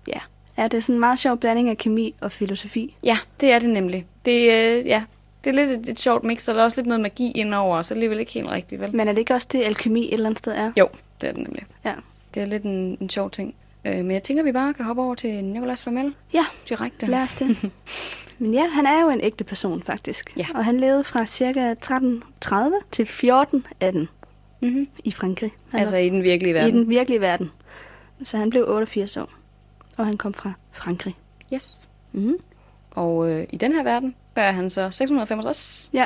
ja. 0.08 0.20
ja, 0.58 0.64
det 0.64 0.74
er 0.74 0.82
sådan 0.82 0.96
en 0.96 1.00
meget 1.00 1.20
sjov 1.20 1.38
blanding 1.38 1.70
af 1.70 1.78
kemi 1.78 2.16
og 2.22 2.32
filosofi. 2.32 2.96
Ja, 3.04 3.18
det 3.40 3.52
er 3.52 3.60
det 3.60 3.70
nemlig. 3.70 4.06
Det, 4.26 4.42
øh, 4.42 4.88
ja, 4.88 5.04
det 5.44 5.50
er 5.50 5.54
lidt 5.54 5.70
et, 5.70 5.90
et 5.90 6.00
sjovt 6.00 6.24
mix, 6.24 6.48
og 6.48 6.56
der 6.56 6.62
er 6.62 6.66
også 6.66 6.78
lidt 6.78 6.88
noget 6.88 7.02
magi 7.02 7.32
indover, 7.32 7.82
så 7.82 7.94
alligevel 7.94 8.20
ikke 8.20 8.32
helt 8.32 8.50
rigtigt, 8.50 8.82
vel? 8.82 8.96
Men 8.96 9.08
er 9.08 9.12
det 9.12 9.20
ikke 9.20 9.34
også 9.34 9.48
det, 9.52 9.64
alkemi 9.64 10.08
et 10.08 10.14
eller 10.14 10.26
andet 10.26 10.40
sted 10.40 10.54
er? 10.54 10.72
Jo, 10.78 10.88
det 11.22 11.30
er 11.30 11.34
det 11.34 11.42
nemlig. 11.44 11.64
Ja. 11.86 11.94
Det 12.36 12.42
er 12.42 12.46
lidt 12.46 12.64
en, 12.64 12.98
en 13.02 13.10
sjov 13.10 13.32
ting. 13.32 13.56
Øh, 13.86 13.96
men 13.96 14.12
jeg 14.12 14.24
tænker, 14.24 14.44
vi 14.44 14.52
bare 14.52 14.74
kan 14.74 14.86
hoppe 14.86 15.02
over 15.02 15.16
til 15.16 15.44
Nicolas 15.44 15.84
Flamel 15.84 16.16
Ja, 16.34 16.46
direkte. 16.70 17.06
lad 17.08 17.22
os 17.24 17.34
det. 17.34 17.58
Men 18.40 18.54
ja, 18.54 18.68
han 18.70 18.86
er 18.86 19.02
jo 19.02 19.10
en 19.10 19.22
ægte 19.22 19.44
person, 19.44 19.84
faktisk. 19.84 20.38
Ja. 20.38 20.46
Og 20.56 20.66
han 20.66 20.80
levede 20.80 21.04
fra 21.04 21.26
ca. 21.26 21.44
1330 21.50 22.76
til 22.92 23.04
1418 23.04 24.10
Mm-hmm. 24.62 24.88
i 25.04 25.12
Frankrig. 25.12 25.52
Han 25.70 25.80
Altså 25.80 25.98
i 25.98 26.10
den 26.10 26.24
virkelige 26.24 26.52
i 26.52 26.56
verden. 26.56 26.76
den 26.76 26.90
virkelige 26.90 27.22
verden. 27.22 27.52
Så 28.24 28.38
han 28.38 28.50
blev 28.50 28.66
88 28.68 29.18
år. 29.18 29.30
Og 29.98 30.06
han 30.06 30.18
kom 30.18 30.34
fra 30.34 30.52
Frankrig. 30.72 31.16
Yes. 31.54 31.90
Mm. 32.12 32.36
Og 32.92 33.30
øh, 33.30 33.46
i 33.50 33.58
den 33.58 33.74
her 33.74 33.84
verden, 33.84 34.16
der 34.36 34.42
er 34.42 34.52
han 34.52 34.70
så 34.70 34.90
665. 34.92 35.90
Ja. 35.94 36.06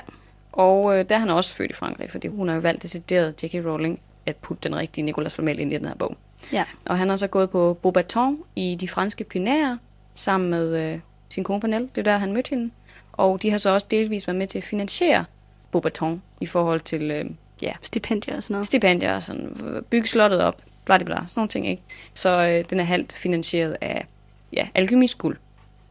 Og 0.52 0.98
øh, 1.00 1.06
der 1.10 1.16
er 1.16 1.20
han 1.20 1.30
også 1.30 1.54
født 1.56 1.72
i 1.72 1.74
Frankrig, 1.74 2.12
fordi 2.12 2.28
hun 2.28 2.48
har 2.48 2.56
jo 2.56 2.62
valgt 2.62 2.84
decideret 2.84 3.44
J.K. 3.44 3.54
Rowling 3.66 4.00
at 4.30 4.36
putte 4.36 4.64
den 4.64 4.76
rigtige 4.76 5.06
Nicolas 5.06 5.36
Flamel 5.36 5.60
ind 5.60 5.74
i 5.74 5.78
den 5.78 5.86
her 5.86 5.96
bog. 5.96 6.18
Ja. 6.54 6.66
Og 6.86 6.98
han 6.98 7.10
har 7.10 7.16
så 7.16 7.28
gået 7.28 7.50
på 7.50 7.78
Beaubaton 7.82 8.38
i 8.56 8.78
de 8.80 8.88
franske 8.88 9.24
Pyrenæer 9.24 9.78
sammen 10.14 10.50
med 10.50 10.94
øh, 10.94 11.00
sin 11.30 11.44
kone 11.44 11.60
Pernille. 11.60 11.90
Det 11.96 12.08
er 12.08 12.12
der, 12.12 12.18
han 12.18 12.34
mødte 12.34 12.50
hende. 12.50 12.72
Og 13.12 13.42
de 13.42 13.52
har 13.52 13.58
så 13.58 13.70
også 13.70 13.88
delvis 13.92 14.28
været 14.28 14.38
med 14.38 14.48
til 14.48 14.58
at 14.58 14.64
finansiere 14.64 15.26
Beaubaton 15.72 16.22
i 16.42 16.46
forhold 16.46 16.82
til 16.82 17.12
øh, 17.12 17.26
ja, 17.62 17.72
Stipendier 17.82 18.36
og 18.36 18.44
sådan 18.44 18.54
noget. 18.54 18.68
stipendier 18.68 19.16
og 19.16 19.24
sådan, 19.24 19.58
øh, 19.66 19.82
bygge 19.82 20.08
slottet 20.08 20.42
op, 20.42 20.62
bla 20.86 20.98
bla 20.98 21.06
bla, 21.06 21.16
sådan 21.16 21.32
nogle 21.36 21.50
ting, 21.50 21.68
ikke? 21.68 21.84
Så 22.14 22.30
øh, 22.30 22.70
den 22.70 22.80
er 22.80 22.84
halvt 22.84 23.14
finansieret 23.14 23.78
af, 23.82 24.08
ja, 24.54 24.68
alkemistguld, 24.76 25.38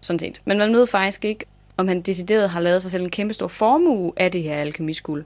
sådan 0.00 0.18
set. 0.18 0.40
Men 0.44 0.58
man 0.58 0.72
ved 0.72 0.86
faktisk 0.86 1.24
ikke, 1.24 1.44
om 1.76 1.88
han 1.88 2.00
decideret 2.00 2.50
har 2.50 2.60
lavet 2.60 2.82
sig 2.82 2.90
selv 2.90 3.02
en 3.02 3.10
kæmpe 3.10 3.34
stor 3.34 3.48
formue 3.48 4.12
af 4.16 4.32
det 4.32 4.42
her 4.42 4.56
alkemistguld. 4.56 5.24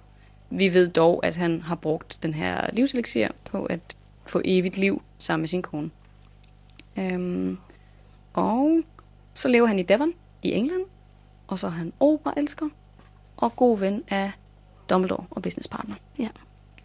Vi 0.54 0.74
ved 0.74 0.88
dog, 0.88 1.26
at 1.26 1.36
han 1.36 1.62
har 1.62 1.74
brugt 1.74 2.18
den 2.22 2.34
her 2.34 2.70
livselixir 2.72 3.28
på 3.50 3.64
at 3.64 3.80
få 4.26 4.40
evigt 4.44 4.76
liv 4.76 5.02
sammen 5.18 5.42
med 5.42 5.48
sin 5.48 5.62
kone. 5.62 5.90
Øhm, 6.98 7.58
og 8.32 8.82
så 9.34 9.48
lever 9.48 9.66
han 9.66 9.78
i 9.78 9.82
Devon 9.82 10.12
i 10.42 10.52
England, 10.52 10.82
og 11.46 11.58
så 11.58 11.66
er 11.66 11.70
han 11.70 11.92
operaelsker 12.00 12.68
og 13.36 13.56
god 13.56 13.78
ven 13.78 14.02
af 14.08 14.30
Dumbledore 14.90 15.24
og 15.30 15.42
businesspartner. 15.42 15.94
Ja. 16.18 16.28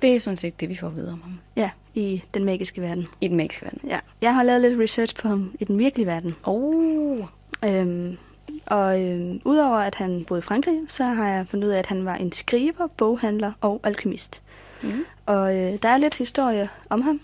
Det 0.01 0.15
er 0.15 0.19
sådan 0.19 0.37
set 0.37 0.59
det, 0.59 0.69
vi 0.69 0.75
får 0.75 0.87
at 0.87 0.95
vide 0.95 1.11
om 1.13 1.21
ham 1.21 1.39
Ja, 1.55 1.69
i 1.95 2.23
den 2.33 2.43
magiske 2.45 2.81
verden. 2.81 3.05
i 3.21 3.27
den 3.27 3.37
magiske 3.37 3.65
verden. 3.65 3.89
Ja. 3.89 3.99
Jeg 4.21 4.35
har 4.35 4.43
lavet 4.43 4.61
lidt 4.61 4.79
research 4.79 5.15
på 5.15 5.27
ham 5.27 5.55
i 5.59 5.63
den 5.63 5.77
virkelige 5.79 6.05
verden. 6.05 6.35
Oh. 6.43 7.25
Øhm, 7.65 8.17
og 8.65 9.01
øhm, 9.01 9.41
udover 9.45 9.77
at 9.77 9.95
han 9.95 10.25
boede 10.27 10.39
i 10.39 10.41
Frankrig, 10.41 10.79
så 10.87 11.03
har 11.03 11.27
jeg 11.27 11.47
fundet 11.47 11.67
ud 11.67 11.73
af, 11.73 11.79
at 11.79 11.85
han 11.85 12.05
var 12.05 12.15
en 12.15 12.31
skriver, 12.31 12.87
boghandler 12.97 13.51
og 13.61 13.79
alkymist. 13.83 14.41
Mm. 14.81 15.05
Og 15.25 15.55
øh, 15.57 15.73
der 15.81 15.89
er 15.89 15.97
lidt 15.97 16.17
historie 16.17 16.69
om 16.89 17.01
ham. 17.01 17.21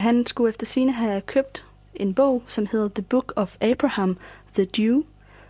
Han 0.00 0.26
skulle 0.26 0.48
efter 0.48 0.66
sine 0.66 0.92
have 0.92 1.20
købt 1.20 1.64
en 1.94 2.14
bog, 2.14 2.42
som 2.46 2.66
hedder 2.72 2.88
The 2.88 3.02
Book 3.02 3.32
of 3.36 3.56
Abraham 3.60 4.16
the 4.54 4.66
Jew, 4.78 5.02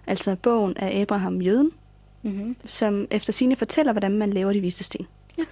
altså 0.06 0.36
bogen 0.42 0.76
af 0.76 1.00
Abraham 1.00 1.40
jøden, 1.40 1.70
Mm-hmm. 2.22 2.56
som 2.66 3.06
efter 3.10 3.32
sine 3.32 3.56
fortæller, 3.56 3.92
hvordan 3.92 4.18
man 4.18 4.30
laver 4.32 4.52
de 4.52 4.60
viste 4.60 4.84
sten. 4.84 5.06
Ja. 5.38 5.44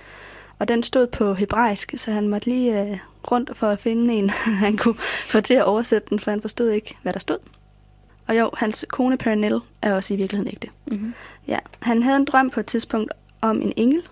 Og 0.59 0.69
den 0.69 0.83
stod 0.83 1.07
på 1.07 1.35
hebraisk, 1.35 1.95
så 1.97 2.11
han 2.11 2.29
måtte 2.29 2.49
lige 2.49 2.83
øh, 2.83 2.99
rundt 3.33 3.57
for 3.57 3.67
at 3.69 3.79
finde 3.79 4.15
en, 4.15 4.31
han 4.65 4.77
kunne 4.77 4.95
få 5.25 5.41
til 5.41 5.55
at 5.55 5.65
oversætte 5.65 6.09
den, 6.11 6.21
for 6.21 6.31
han 6.31 6.41
forstod 6.41 6.71
ikke, 6.71 6.97
hvad 7.03 7.13
der 7.13 7.19
stod. 7.19 7.39
Og 8.27 8.39
jo, 8.39 8.51
hans 8.57 8.85
kone 8.89 9.17
Pernille 9.17 9.61
er 9.83 9.95
også 9.95 10.15
i 10.15 10.17
virkeligheden 10.17 10.53
ægte. 10.53 10.69
Mm-hmm. 10.87 11.15
Ja, 11.49 11.59
han 11.81 12.03
havde 12.03 12.17
en 12.17 12.25
drøm 12.25 12.51
på 12.51 12.61
et 12.61 12.67
tidspunkt 12.67 13.13
om 13.41 13.63
en 13.63 13.73
engel, 13.77 14.03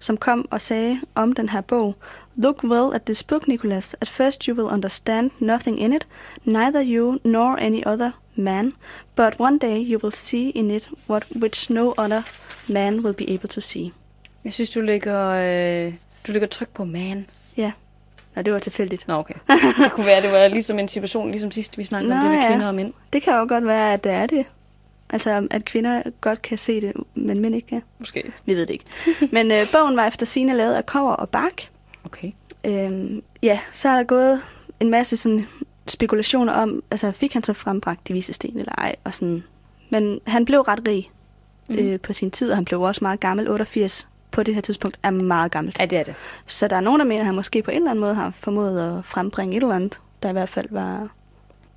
som 0.00 0.16
kom 0.16 0.48
og 0.50 0.60
sagde 0.60 1.00
om 1.14 1.32
den 1.32 1.48
her 1.48 1.60
bog, 1.60 1.96
Look 2.36 2.64
well 2.64 2.94
at 2.94 3.02
this 3.02 3.22
book, 3.22 3.48
Nicholas. 3.48 3.96
At 4.00 4.08
first 4.08 4.44
you 4.44 4.54
will 4.56 4.74
understand 4.74 5.30
nothing 5.38 5.80
in 5.80 5.92
it, 5.92 6.06
neither 6.44 6.84
you 6.86 7.18
nor 7.24 7.56
any 7.56 7.82
other 7.86 8.10
man, 8.34 8.72
but 9.16 9.34
one 9.38 9.58
day 9.58 9.92
you 9.92 10.00
will 10.02 10.14
see 10.14 10.50
in 10.50 10.70
it 10.70 10.90
what 11.08 11.26
which 11.42 11.70
no 11.72 11.94
other 11.98 12.22
man 12.68 13.00
will 13.00 13.14
be 13.14 13.30
able 13.34 13.48
to 13.48 13.60
see. 13.60 13.92
Jeg 14.44 14.52
synes, 14.52 14.70
du 14.70 14.80
ligger, 14.80 15.28
øh, 15.28 15.94
du 16.26 16.32
ligger 16.32 16.48
tryk 16.48 16.68
på 16.68 16.84
man. 16.84 17.26
Nej, 18.34 18.42
det 18.42 18.52
var 18.52 18.58
tilfældigt. 18.58 19.08
Nå, 19.08 19.14
okay. 19.14 19.34
Det 19.84 19.92
kunne 19.92 20.06
være, 20.06 20.22
det 20.22 20.32
var 20.32 20.48
ligesom 20.48 20.78
en 20.78 20.88
situation, 20.88 21.30
ligesom 21.30 21.50
sidst 21.50 21.78
vi 21.78 21.84
snakkede 21.84 22.12
om 22.12 22.18
Nå, 22.18 22.22
det 22.22 22.30
med 22.30 22.42
ja. 22.42 22.48
kvinder 22.48 22.68
og 22.68 22.74
mænd. 22.74 22.92
Det 23.12 23.22
kan 23.22 23.32
jo 23.32 23.46
godt 23.48 23.66
være, 23.66 23.92
at 23.92 24.04
det 24.04 24.12
er 24.12 24.26
det. 24.26 24.46
Altså, 25.12 25.48
at 25.50 25.64
kvinder 25.64 26.02
godt 26.20 26.42
kan 26.42 26.58
se 26.58 26.80
det, 26.80 26.92
men 27.14 27.40
mænd 27.40 27.54
ikke 27.54 27.68
kan. 27.68 27.82
Måske. 27.98 28.32
Vi 28.44 28.54
ved 28.54 28.66
det 28.66 28.70
ikke. 28.70 28.84
Men 29.36 29.50
øh, 29.52 29.58
bogen 29.72 29.96
var 29.96 30.06
efter 30.06 30.26
sine 30.26 30.56
lavet 30.56 30.74
af 30.74 30.86
kover 30.86 31.12
og 31.12 31.28
bark. 31.28 31.68
Okay. 32.04 32.30
Øhm, 32.64 33.22
ja, 33.42 33.60
så 33.72 33.88
er 33.88 33.96
der 33.96 34.04
gået 34.04 34.42
en 34.80 34.90
masse 34.90 35.16
sådan 35.16 35.46
spekulationer 35.86 36.52
om, 36.52 36.82
altså 36.90 37.12
fik 37.12 37.32
han 37.32 37.42
så 37.42 37.52
frembragt 37.52 38.08
de 38.08 38.12
vise 38.12 38.32
sten 38.32 38.58
eller 38.58 38.72
ej, 38.78 38.96
og 39.04 39.12
sådan. 39.12 39.42
Men 39.90 40.20
han 40.26 40.44
blev 40.44 40.60
ret 40.60 40.88
rig 40.88 41.10
mm. 41.68 41.78
øh, 41.78 42.00
på 42.00 42.12
sin 42.12 42.30
tid, 42.30 42.50
og 42.50 42.56
han 42.56 42.64
blev 42.64 42.80
også 42.80 43.04
meget 43.04 43.20
gammel. 43.20 43.50
88 43.50 44.08
på 44.30 44.42
det 44.42 44.54
her 44.54 44.60
tidspunkt 44.60 44.98
er 45.02 45.10
meget 45.10 45.52
gammelt. 45.52 45.78
Ja, 45.78 45.86
det 45.86 45.98
er 45.98 46.02
det. 46.02 46.14
Så 46.46 46.68
der 46.68 46.76
er 46.76 46.80
nogen, 46.80 47.00
der 47.00 47.06
mener, 47.06 47.20
at 47.20 47.26
han 47.26 47.34
måske 47.34 47.62
på 47.62 47.70
en 47.70 47.76
eller 47.76 47.90
anden 47.90 48.00
måde 48.00 48.14
har 48.14 48.32
formået 48.40 48.98
at 48.98 49.04
frembringe 49.04 49.56
et 49.56 49.62
eller 49.62 49.74
andet, 49.74 50.00
der 50.22 50.28
i 50.28 50.32
hvert 50.32 50.48
fald 50.48 50.66
var 50.70 51.08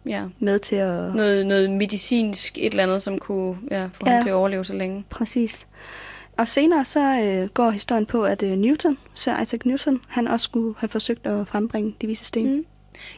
Ja. 0.06 0.24
med 0.40 0.60
til 0.60 0.76
at... 0.76 1.16
Noget, 1.16 1.48
noget 1.48 1.70
medicinsk, 1.70 2.58
et 2.58 2.66
eller 2.66 2.84
andet, 2.84 3.02
som 3.02 3.20
kunne 3.20 3.58
ja, 3.72 3.86
få 3.94 4.02
ja. 4.06 4.12
Ham 4.12 4.22
til 4.22 4.30
at 4.30 4.34
overleve 4.36 4.66
så 4.66 4.74
længe. 4.74 5.04
Præcis. 5.10 5.68
Og 6.38 6.48
senere 6.48 6.86
så 6.86 7.20
øh, 7.24 7.50
går 7.50 7.70
historien 7.72 8.06
på, 8.06 8.24
at 8.24 8.44
øh, 8.44 8.52
Newton, 8.52 8.98
Sir 9.14 9.42
Isaac 9.42 9.62
Newton, 9.66 10.00
han 10.08 10.28
også 10.28 10.44
skulle 10.44 10.76
have 10.80 10.90
forsøgt 10.90 11.28
at 11.28 11.48
frembringe 11.48 11.96
de 12.02 12.08
vise 12.08 12.26
sten. 12.26 12.56
Mm. 12.56 12.66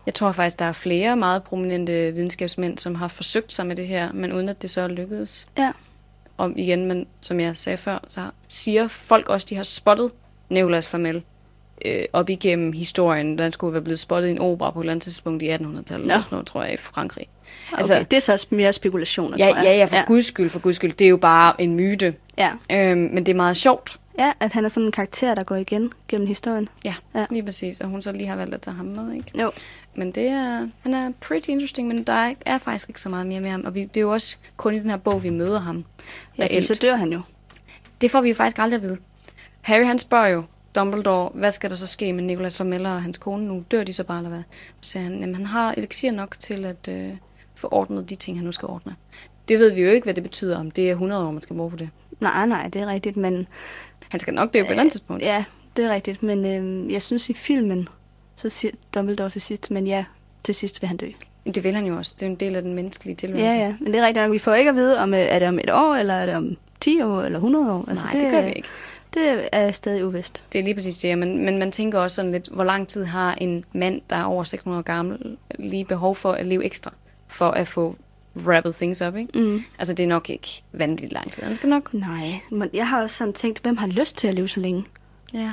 Jeg 0.06 0.14
tror 0.14 0.32
faktisk, 0.32 0.60
der 0.60 0.66
er 0.66 0.72
flere 0.72 1.16
meget 1.16 1.44
prominente 1.44 2.12
videnskabsmænd, 2.14 2.78
som 2.78 2.96
har 2.96 3.08
forsøgt 3.08 3.54
sig 3.54 3.68
med 3.68 3.76
det 3.76 3.88
her, 3.88 4.12
men 4.14 4.34
uden 4.34 4.50
at 4.50 4.62
det 4.62 4.70
så 4.70 4.88
lykkedes. 4.88 5.48
Ja. 5.58 5.72
Og 6.38 6.52
igen, 6.56 6.86
men 6.86 7.08
som 7.22 7.40
jeg 7.40 7.58
sagde 7.58 7.78
før, 7.78 8.00
så 8.08 8.22
siger 8.48 8.88
folk 8.88 9.30
også, 9.30 9.48
de 9.50 9.56
har 9.56 9.64
spottet 9.64 10.12
Nicolas 10.50 10.88
Flamel 10.88 11.24
øh, 11.86 12.04
op 12.14 12.30
igennem 12.30 12.74
historien. 12.74 13.38
Den 13.38 13.54
skulle 13.54 13.74
være 13.74 13.82
blevet 13.82 14.00
spottet 14.00 14.28
i 14.30 14.32
en 14.32 14.40
opera 14.40 14.72
på 14.72 14.80
et 14.80 14.84
eller 14.84 14.92
andet 14.94 15.04
tidspunkt 15.04 15.44
i 15.44 15.50
1800-tallet, 15.54 15.90
Nå. 15.90 15.96
eller 15.98 16.20
sådan 16.22 16.36
noget, 16.36 16.48
tror 16.48 16.64
jeg, 16.64 16.74
i 16.74 16.78
Frankrig. 16.78 17.28
Altså, 17.74 17.94
okay, 17.96 18.06
det 18.12 18.18
er 18.18 18.22
så 18.38 18.48
mere 18.50 18.74
spekulationer, 18.74 19.38
ja, 19.40 19.46
tror 19.46 19.56
jeg. 19.56 19.66
ja, 19.66 19.78
ja, 19.78 19.86
for 19.86 19.96
ja. 19.96 20.04
guds 20.08 20.26
skyld, 20.26 20.50
for 20.50 20.60
guds 20.60 20.76
skyld. 20.76 20.94
Det 20.94 21.06
er 21.06 21.10
jo 21.10 21.18
bare 21.18 21.62
en 21.62 21.74
myte. 21.76 22.16
Ja. 22.38 22.52
Øhm, 22.72 22.98
men 22.98 23.26
det 23.26 23.30
er 23.32 23.36
meget 23.36 23.58
sjovt. 23.58 24.00
ja, 24.20 24.32
at 24.40 24.52
han 24.52 24.66
er 24.66 24.70
sådan 24.70 24.86
en 24.86 24.92
karakter, 24.92 25.36
der 25.36 25.44
går 25.44 25.56
igen 25.56 25.92
gennem 26.08 26.28
historien. 26.28 26.70
Ja, 26.86 26.94
Ja. 27.16 27.20
ja, 27.20 27.26
lige 27.32 27.44
præcis. 27.44 27.82
Og 27.82 27.88
hun 27.88 28.02
så 28.02 28.12
lige 28.12 28.28
har 28.28 28.36
valgt 28.36 28.54
at 28.54 28.62
tage 28.62 28.76
ham 28.76 28.86
med, 28.86 29.14
ikke? 29.14 29.32
Jo. 29.42 29.52
Men 29.96 30.12
det 30.12 30.28
er, 30.28 30.70
han 30.82 30.94
er 30.94 31.12
pretty 31.22 31.50
interesting, 31.50 31.88
men 31.88 32.04
der 32.04 32.34
er, 32.46 32.58
faktisk 32.58 32.90
ikke 32.90 33.02
så 33.02 33.10
meget 33.10 33.28
mere 33.28 33.42
med 33.42 33.50
ham. 33.50 33.66
Og 33.66 33.76
vi, 33.76 33.82
det 33.82 33.98
er 33.98 34.02
jo 34.02 34.12
også 34.12 34.38
kun 34.58 34.76
i 34.76 34.80
den 34.80 34.90
her 34.90 34.98
bog, 34.98 35.24
vi 35.24 35.30
møder 35.30 35.60
ham. 35.60 35.86
Ja, 36.38 36.62
så 36.62 36.80
dør 36.82 36.96
han 36.96 37.14
jo. 37.14 37.22
Det 38.02 38.12
får 38.12 38.22
vi 38.22 38.30
jo 38.30 38.36
faktisk 38.36 38.60
aldrig 38.60 38.78
at 38.78 38.84
vide. 38.84 38.98
Harry 39.62 39.86
han 39.86 40.00
spørger 40.00 40.28
jo 40.28 40.44
Dumbledore, 40.76 41.30
hvad 41.34 41.52
skal 41.52 41.70
der 41.70 41.76
så 41.76 41.88
ske 41.88 42.14
med 42.14 42.24
Nicolas 42.24 42.58
Flamel 42.58 42.86
og 42.86 43.02
hans 43.02 43.18
kone 43.18 43.48
nu? 43.48 43.64
Dør 43.72 43.84
de 43.84 43.94
så 43.94 44.04
bare, 44.04 44.18
eller 44.18 44.30
hvad? 44.30 44.44
Så 44.82 44.92
siger 44.92 45.04
han, 45.04 45.20
jamen 45.20 45.36
han 45.36 45.46
har 45.46 45.74
elixir 45.78 46.12
nok 46.12 46.40
til 46.40 46.66
at 46.66 46.88
øh, 46.90 47.12
få 47.56 47.68
ordnet 47.72 48.10
de 48.10 48.16
ting, 48.16 48.38
han 48.38 48.46
nu 48.46 48.52
skal 48.52 48.68
ordne. 48.68 48.96
Det 49.48 49.60
ved 49.60 49.72
vi 49.72 49.82
jo 49.82 49.90
ikke, 49.90 50.04
hvad 50.04 50.14
det 50.14 50.24
betyder, 50.24 50.60
om 50.60 50.72
det 50.72 50.88
er 50.88 50.92
100 50.92 51.28
år, 51.28 51.32
man 51.32 51.42
skal 51.42 51.56
bruge 51.56 51.72
på 51.72 51.78
det. 51.78 51.90
Nej, 52.20 52.46
nej, 52.46 52.70
det 52.74 52.82
er 52.82 52.88
rigtigt, 52.88 53.18
men... 53.18 53.48
Han 54.10 54.20
skal 54.20 54.34
nok 54.34 54.54
dø 54.54 54.64
på 54.64 54.74
et 54.74 54.78
andet 54.78 54.92
tidspunkt. 54.92 55.24
Ja, 55.24 55.44
det 55.76 55.86
er 55.86 55.90
rigtigt, 55.90 56.24
men 56.24 56.46
øh, 56.46 56.94
jeg 56.94 57.02
synes 57.02 57.30
i 57.30 57.34
filmen, 57.34 57.88
så 58.50 58.58
siger 58.58 58.72
Dumbledore 58.96 59.30
til 59.30 59.42
sidst, 59.42 59.72
men 59.72 59.88
ja, 59.88 60.06
til 60.44 60.56
sidst 60.56 60.82
vil 60.82 60.88
han 60.88 60.98
dø. 60.98 61.10
Det 61.56 61.64
vil 61.64 61.74
han 61.76 61.86
jo 61.86 61.98
også. 61.98 62.14
Det 62.20 62.26
er 62.26 62.30
en 62.30 62.36
del 62.36 62.56
af 62.56 62.62
den 62.62 62.74
menneskelige 62.74 63.14
Ja, 63.22 63.28
tilværelse. 63.28 63.58
ja, 63.60 63.76
men 63.80 63.94
det 63.94 64.00
er 64.02 64.06
rigtigt 64.06 64.24
nok. 64.26 64.34
Vi 64.34 64.40
får 64.40 64.54
ikke 64.54 64.70
at 64.70 64.76
vide, 64.76 65.00
om 65.00 65.14
øh, 65.14 65.20
er 65.20 65.40
det 65.40 65.48
om 65.48 65.60
et 65.60 65.70
år, 65.74 65.96
eller 65.96 66.14
er 66.14 66.26
det 66.26 66.36
om 66.36 66.58
10 66.82 67.02
år, 67.02 67.22
eller 67.22 67.38
100 67.40 67.72
år. 67.74 67.86
Altså, 67.90 68.06
Nej, 68.06 68.14
det, 68.14 68.22
det 68.22 68.32
gør 68.32 68.42
vi 68.42 68.52
ikke. 68.52 68.68
Det 69.14 69.50
er 69.52 69.72
stadig 69.72 70.06
uvist. 70.06 70.44
Det 70.54 70.60
er 70.60 70.64
lige 70.64 70.74
præcis 70.76 70.98
det, 70.98 71.18
men, 71.18 71.46
men 71.46 71.58
man 71.60 71.72
tænker 71.72 72.00
også 72.00 72.16
sådan 72.16 72.32
lidt, 72.32 72.50
hvor 72.52 72.64
lang 72.64 72.88
tid 72.88 73.04
har 73.04 73.34
en 73.34 73.66
mand, 73.74 74.02
der 74.10 74.16
er 74.16 74.24
over 74.24 74.44
600 74.44 74.80
år 74.80 74.84
gammel, 74.84 75.38
lige 75.60 75.86
behov 75.86 76.16
for 76.16 76.32
at 76.32 76.46
leve 76.46 76.64
ekstra, 76.66 76.94
for 77.28 77.48
at 77.52 77.68
få 77.68 77.96
wrapped 78.38 78.74
things 78.74 79.02
up, 79.02 79.16
ikke? 79.16 79.40
Mm. 79.40 79.64
Altså, 79.80 79.94
det 79.94 80.04
er 80.04 80.08
nok 80.08 80.30
ikke 80.30 80.64
vanvittigt 80.72 81.14
lang 81.14 81.32
tid. 81.32 81.44
Han 81.44 81.56
skal 81.56 81.70
nok 81.70 81.94
Nej, 81.94 82.40
men 82.52 82.70
jeg 82.74 82.88
har 82.90 83.02
også 83.02 83.16
sådan 83.16 83.34
tænkt, 83.34 83.60
hvem 83.64 83.78
har 83.78 83.88
lyst 83.88 84.18
til 84.18 84.28
at 84.28 84.34
leve 84.34 84.48
så 84.48 84.60
længe? 84.60 84.84
Ja. 85.34 85.52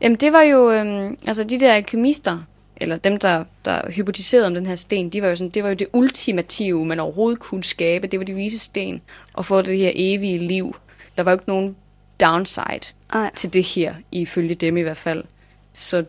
Jamen, 0.00 0.16
det 0.16 0.32
var 0.32 0.42
jo, 0.42 0.70
øhm, 0.70 1.18
altså 1.26 1.44
de 1.44 1.60
der 1.60 1.72
alkymister, 1.72 2.38
eller 2.76 2.96
dem, 2.96 3.16
der, 3.16 3.44
der 3.64 3.90
hypotiserede 3.90 4.46
om 4.46 4.54
den 4.54 4.66
her 4.66 4.74
sten, 4.74 5.10
de 5.10 5.22
var 5.22 5.28
jo 5.28 5.36
sådan, 5.36 5.50
det 5.50 5.62
var 5.62 5.68
jo 5.68 5.74
det 5.74 5.88
ultimative, 5.92 6.84
man 6.84 7.00
overhovedet 7.00 7.40
kunne 7.40 7.64
skabe. 7.64 8.06
Det 8.06 8.18
var 8.18 8.24
de 8.24 8.34
vise 8.34 8.58
sten, 8.58 9.00
og 9.32 9.44
få 9.44 9.62
det 9.62 9.78
her 9.78 9.92
evige 9.94 10.38
liv. 10.38 10.76
Der 11.16 11.22
var 11.22 11.30
jo 11.30 11.34
ikke 11.34 11.48
nogen 11.48 11.76
downside 12.20 12.94
Nej, 13.14 13.30
til 13.34 13.52
det 13.52 13.64
her, 13.64 13.94
ifølge 14.12 14.54
dem 14.54 14.76
i 14.76 14.80
hvert 14.80 14.96
fald. 14.96 15.24
Så 15.72 16.04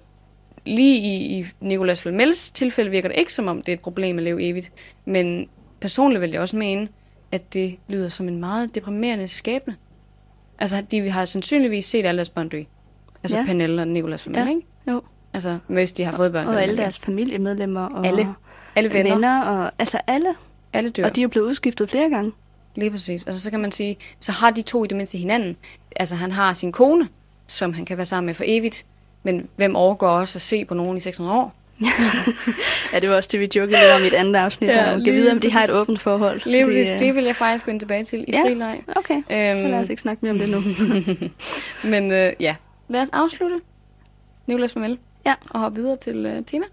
lige 0.66 0.98
i, 0.98 1.40
i 1.40 1.46
Nicolas 1.60 2.02
Flamels 2.02 2.52
tilfælde 2.52 2.92
virker 2.92 3.10
det 3.10 3.18
ikke 3.18 3.34
som 3.34 3.48
om, 3.48 3.62
det 3.62 3.72
er 3.72 3.74
et 3.74 3.80
problem 3.80 4.18
at 4.18 4.24
leve 4.24 4.44
evigt. 4.44 4.72
Men 5.06 5.50
personligt 5.82 6.22
vil 6.22 6.32
jeg 6.32 6.42
også 6.42 6.56
mene, 6.56 6.88
at 7.32 7.54
det 7.54 7.78
lyder 7.88 8.10
som 8.10 8.28
en 8.28 8.40
meget 8.40 8.76
deprimerende 8.76 9.28
skæbne. 9.28 9.76
Altså, 10.60 10.84
de 10.92 11.10
har 11.10 11.26
sandsynligvis 11.26 11.86
set 11.86 12.32
børn 12.36 12.50
dø. 12.50 12.64
Altså 13.24 13.38
Ja. 13.38 13.46
Pernille 13.46 13.82
og 13.82 13.88
Nicolas 13.88 14.24
Flamel, 14.24 14.42
Ja. 14.42 14.50
ikke? 14.50 14.62
jo. 14.88 15.02
Altså, 15.34 15.58
hvis 15.68 15.94
de 15.94 16.04
har 16.04 16.12
fået 16.12 16.32
børn. 16.32 16.48
Og 16.48 16.62
alle 16.64 16.78
deres 16.78 17.00
familiemedlemmer. 17.00 17.86
Og 17.86 18.08
Alle. 18.08 18.28
Alle 18.76 18.94
venner. 18.94 19.12
venner. 19.14 19.42
og, 19.42 19.72
altså 19.80 20.00
alle. 20.08 20.30
Alle 20.74 20.90
dør. 20.90 21.06
Og 21.06 21.16
de 21.16 21.24
er 21.24 21.28
blevet 21.28 21.48
udskiftet 21.48 21.90
flere 21.90 22.10
gange. 22.10 22.32
Lige 22.76 22.92
præcis. 22.92 23.26
Altså, 23.28 23.42
så 23.42 23.50
kan 23.52 23.60
man 23.60 23.72
sige, 23.72 23.98
så 24.20 24.32
har 24.32 24.52
de 24.52 24.62
to 24.62 24.84
i 24.84 24.88
det 24.88 24.98
mindste 24.98 25.18
hinanden. 25.18 25.56
Altså, 25.96 26.16
han 26.16 26.32
har 26.32 26.54
sin 26.54 26.72
kone, 26.72 27.08
som 27.48 27.74
han 27.74 27.86
kan 27.86 27.98
være 27.98 28.06
sammen 28.06 28.26
med 28.26 28.34
for 28.34 28.44
evigt. 28.48 28.86
Men 29.24 29.48
hvem 29.56 29.76
overgår 29.76 30.08
også 30.10 30.38
at 30.38 30.42
se 30.42 30.66
på 30.66 30.74
nogen 30.74 30.98
i 30.98 31.00
600 31.00 31.38
år? 31.38 31.54
Ja, 32.94 33.00
det 33.00 33.10
var 33.10 33.16
også 33.16 33.30
det, 33.32 33.40
vi 33.40 33.50
jokede 33.56 33.94
om 33.96 34.04
i 34.04 34.08
et 34.08 34.14
andet 34.14 34.36
afsnit. 34.36 34.70
Ja, 34.70 34.94
og 34.94 35.02
kan 35.06 35.14
vide, 35.14 35.32
om 35.32 35.40
de 35.40 35.52
har 35.52 35.64
et 35.64 35.72
åbent 35.72 36.00
forhold. 36.02 36.42
Lige 36.46 36.66
præcis. 36.66 36.90
øh, 36.92 37.00
Det 37.00 37.16
vil 37.16 37.24
jeg 37.24 37.36
faktisk 37.36 37.68
vende 37.68 37.80
tilbage 37.82 38.04
til 38.04 38.20
i 38.28 38.32
Ja. 38.32 38.42
frileg. 38.44 38.82
Okay, 38.96 39.16
øhm, 39.16 39.56
så 39.56 39.64
lad 39.64 39.74
os 39.74 39.84
Øhm. 39.86 39.90
ikke 39.92 40.02
snakke 40.02 40.26
mere 40.26 40.32
om 40.34 40.40
det 40.40 40.50
nu. 40.50 40.60
Men 41.92 42.12
øh, 42.12 42.34
ja, 42.40 42.56
lad 42.90 43.02
os 43.02 43.10
afslutte 43.14 43.62
Nicolas 44.48 44.74
Flamel. 44.74 44.98
Ja. 45.26 45.34
Og 45.50 45.60
hoppe 45.60 45.82
videre 45.82 45.96
til 45.98 46.26
øh, 46.26 46.46
tema. 46.46 46.66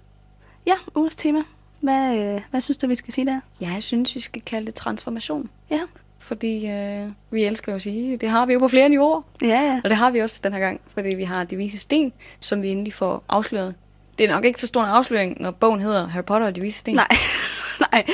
ja, 0.67 0.75
ugens 0.95 1.17
tema. 1.17 1.39
Hvad, 1.81 2.17
øh, 2.17 2.41
hvad 2.51 2.61
synes 2.61 2.77
du, 2.79 2.87
vi 2.87 2.95
skal 2.95 3.13
sige 3.15 3.27
der? 3.27 3.41
Ja, 3.61 3.71
jeg 3.75 3.83
synes, 3.83 4.15
vi 4.15 4.21
skal 4.21 4.43
kalde 4.43 4.67
det 4.67 4.75
transformation. 4.75 5.51
Ja. 5.71 5.81
Fordi 6.19 6.67
øh, 6.71 7.09
vi 7.31 7.45
elsker 7.45 7.73
jo 7.73 7.77
at 7.77 7.83
sige, 7.83 8.17
det 8.17 8.29
har 8.31 8.47
vi 8.47 8.53
jo 8.53 8.59
på 8.59 8.69
flere 8.69 8.89
niveauer. 8.89 9.23
Ja, 9.43 9.47
ja. 9.49 9.81
Og 9.85 9.91
det 9.91 9.97
har 9.99 10.11
vi 10.11 10.19
også 10.19 10.41
den 10.45 10.53
her 10.53 10.61
gang, 10.61 10.81
fordi 10.89 11.09
vi 11.15 11.25
har 11.25 11.45
de 11.45 11.57
vise 11.57 11.79
sten, 11.79 12.13
som 12.41 12.63
vi 12.63 12.69
endelig 12.69 12.93
får 12.93 13.25
afsløret. 13.29 13.75
Det 14.19 14.27
er 14.31 14.35
nok 14.35 14.45
ikke 14.45 14.61
så 14.61 14.67
stor 14.67 14.81
en 14.83 14.89
afsløring, 14.89 15.37
når 15.41 15.51
bogen 15.51 15.81
hedder 15.81 16.07
Harry 16.07 16.25
Potter 16.25 16.47
og 16.47 16.57
de 16.57 16.61
vise 16.61 16.79
sten. 16.79 16.95
Nej, 16.95 17.09
nej. 17.93 18.07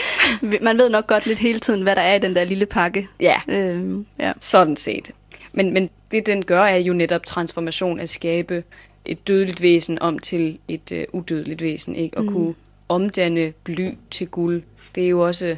Man 0.63 0.79
ved 0.79 0.91
nok 0.91 1.07
godt 1.07 1.27
lidt 1.27 1.39
hele 1.39 1.59
tiden, 1.61 1.83
hvad 1.83 1.97
der 1.97 2.03
er 2.03 2.15
i 2.15 2.19
den 2.19 2.37
der 2.37 2.45
lille 2.45 2.67
pakke. 2.67 3.09
Ja, 3.21 3.41
Øhm, 3.49 4.07
ja. 4.19 4.33
sådan 4.41 4.77
set. 4.77 5.11
Men, 5.53 5.73
men 5.75 5.91
det, 6.13 6.27
den 6.27 6.45
gør, 6.45 6.63
er 6.63 6.77
jo 6.77 6.93
netop 6.93 7.25
transformation 7.25 8.01
at 8.01 8.09
skabe 8.09 8.65
et 9.05 9.29
dødeligt 9.29 9.63
væsen 9.63 9.99
om 10.03 10.19
til 10.19 10.59
et 10.69 10.93
øh, 10.93 11.05
udødeligt 11.13 11.63
væsen, 11.63 11.97
ikke? 11.97 12.17
Og 12.17 12.23
mm. 12.25 12.33
kunne 12.33 12.55
omdanne 12.89 13.53
bly 13.65 13.89
til 14.11 14.27
guld. 14.27 14.63
Det 14.95 15.05
er 15.05 15.09
jo 15.09 15.27
også, 15.27 15.57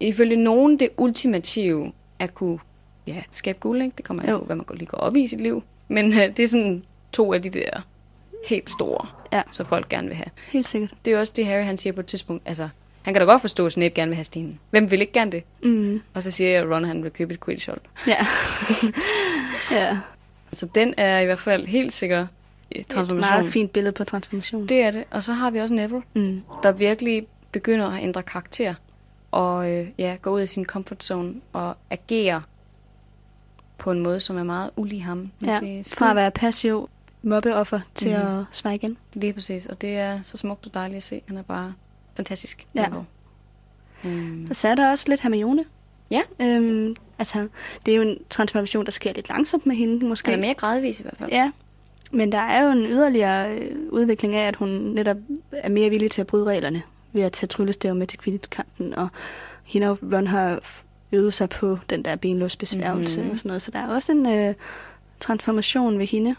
ifølge 0.00 0.36
nogen, 0.36 0.78
det 0.78 0.88
ultimative 0.96 1.92
at 2.18 2.34
kunne 2.34 2.58
ja, 3.06 3.22
skabe 3.30 3.58
guld, 3.60 3.82
ikke? 3.82 3.94
Det 3.96 4.04
kommer 4.04 4.22
an 4.22 4.28
Jo. 4.30 4.38
på, 4.38 4.44
hvad 4.44 4.56
man 4.56 4.64
lige 4.74 4.86
går 4.86 4.98
op 4.98 5.16
i 5.16 5.22
i 5.22 5.26
sit 5.26 5.40
liv. 5.40 5.62
Men 5.88 6.12
øh, 6.12 6.36
det 6.36 6.38
er 6.38 6.46
sådan 6.48 6.82
to 7.12 7.32
af 7.32 7.42
de 7.42 7.50
der 7.50 7.70
helt 8.48 8.70
store, 8.70 9.06
Ja. 9.32 9.42
som 9.52 9.66
folk 9.66 9.88
gerne 9.88 10.08
vil 10.08 10.16
have. 10.16 10.26
Helt 10.52 10.68
sikkert. 10.68 10.90
Det 11.04 11.10
er 11.10 11.14
jo 11.14 11.20
også 11.20 11.32
det, 11.36 11.46
Harry 11.46 11.64
han 11.64 11.78
siger 11.78 11.92
på 11.92 12.00
et 12.00 12.06
tidspunkt. 12.06 12.42
Altså, 12.46 12.68
han 13.02 13.14
kan 13.14 13.20
da 13.20 13.26
godt 13.26 13.40
forstå, 13.40 13.66
at 13.66 13.72
Snape 13.72 13.94
gerne 13.94 14.08
vil 14.08 14.16
have 14.16 14.24
stenen. 14.24 14.58
Hvem 14.70 14.90
vil 14.90 15.00
ikke 15.00 15.12
gerne 15.12 15.32
det? 15.32 15.42
Mm. 15.62 16.00
Og 16.14 16.22
så 16.22 16.30
siger 16.30 16.50
jeg, 16.50 16.62
at 16.62 16.68
Ron 16.70 16.84
han 16.84 17.02
vil 17.02 17.10
købe 17.10 17.34
et 17.34 17.40
Quidditch-hold. 17.44 17.80
Ja. 18.06 18.26
ja. 19.70 19.98
Så 20.52 20.66
den 20.74 20.94
er 20.96 21.18
i 21.18 21.24
hvert 21.24 21.38
fald 21.38 21.66
helt 21.66 21.92
sikker 21.92 22.20
eh, 22.20 22.26
Et 22.80 22.86
transformation. 22.86 23.38
meget 23.40 23.52
fint 23.52 23.72
billede 23.72 23.92
på 23.92 24.04
transformation. 24.04 24.66
Det 24.66 24.82
er 24.82 24.90
det. 24.90 25.04
Og 25.10 25.22
så 25.22 25.32
har 25.32 25.50
vi 25.50 25.58
også 25.58 25.74
Neville, 25.74 26.02
Mm. 26.14 26.42
der 26.62 26.72
virkelig 26.72 27.26
begynder 27.52 27.90
at 27.90 28.02
ændre 28.02 28.22
karakter. 28.22 28.74
Og 29.30 29.72
øh, 29.72 29.88
ja, 29.98 30.16
gå 30.22 30.30
ud 30.30 30.40
af 30.40 30.48
sin 30.48 30.64
comfort 30.64 31.04
zone 31.04 31.34
og 31.52 31.76
agere 31.90 32.42
på 33.78 33.90
en 33.90 34.00
måde, 34.00 34.20
som 34.20 34.36
er 34.38 34.42
meget 34.42 34.70
ulig 34.76 35.04
ham. 35.04 35.16
Men 35.40 35.50
Ja, 35.50 35.58
det 35.60 35.78
er 35.80 35.94
fra 35.98 36.10
at 36.10 36.16
være 36.16 36.30
passiv 36.30 36.88
mobbeoffer 37.22 37.80
til 37.94 38.10
Mhm. 38.10 38.38
at 38.38 38.44
svare 38.52 38.74
igen. 38.74 38.96
Lige 39.12 39.32
præcis. 39.32 39.66
Og 39.66 39.80
det 39.80 39.96
er 39.98 40.22
så 40.22 40.36
smukt 40.36 40.66
og 40.66 40.74
dejligt 40.74 40.96
at 40.96 41.02
se. 41.02 41.22
Han 41.28 41.36
er 41.36 41.42
bare 41.42 41.74
fantastisk. 42.16 42.66
Ja. 42.74 42.86
Neville. 42.88 43.06
Um, 44.04 44.48
Så 44.52 44.68
er 44.68 44.74
der 44.74 44.90
også 44.90 45.04
lidt 45.08 45.20
Hermione. 45.20 45.64
Ja. 46.10 46.20
Øhm, 46.40 46.94
altså, 47.18 47.48
det 47.86 47.92
er 47.92 47.96
jo 47.96 48.02
en 48.02 48.18
transformation, 48.30 48.84
der 48.84 48.90
sker 48.92 49.12
lidt 49.12 49.28
langsomt 49.28 49.66
med 49.66 49.76
hende, 49.76 50.04
måske. 50.06 50.30
han 50.30 50.38
er 50.38 50.46
mere 50.46 50.54
gradvis 50.54 51.00
i 51.00 51.02
hvert 51.02 51.16
fald. 51.18 51.30
Ja, 51.30 51.50
men 52.12 52.32
der 52.32 52.38
er 52.38 52.64
jo 52.64 52.70
en 52.70 52.84
yderligere 52.84 53.54
øh, 53.58 53.70
udvikling 53.90 54.34
af, 54.34 54.48
at 54.48 54.56
hun 54.56 54.68
netop 54.68 55.16
er 55.52 55.68
mere 55.68 55.90
villig 55.90 56.10
til 56.10 56.20
at 56.20 56.26
bryde 56.26 56.44
reglerne 56.44 56.82
ved 57.12 57.22
at 57.22 57.32
tage 57.32 57.48
tryllestav 57.48 57.94
med 57.94 58.06
til 58.06 58.18
Quidditch-kampen, 58.20 58.94
og 58.94 59.08
hende 59.64 59.88
og 59.90 59.98
Ron 60.12 60.26
har 60.26 60.58
øvet 61.12 61.34
sig 61.34 61.48
på 61.48 61.78
den 61.90 62.02
der 62.04 62.16
benlåsbesværgelse 62.16 63.18
Mhm. 63.18 63.22
mm-hmm. 63.24 63.32
og 63.32 63.38
sådan 63.38 63.48
noget, 63.48 63.62
så 63.62 63.70
der 63.70 63.78
er 63.78 63.88
også 63.88 64.12
en 64.12 64.26
øh, 64.26 64.54
transformation 65.20 65.98
ved 65.98 66.06
hende. 66.06 66.34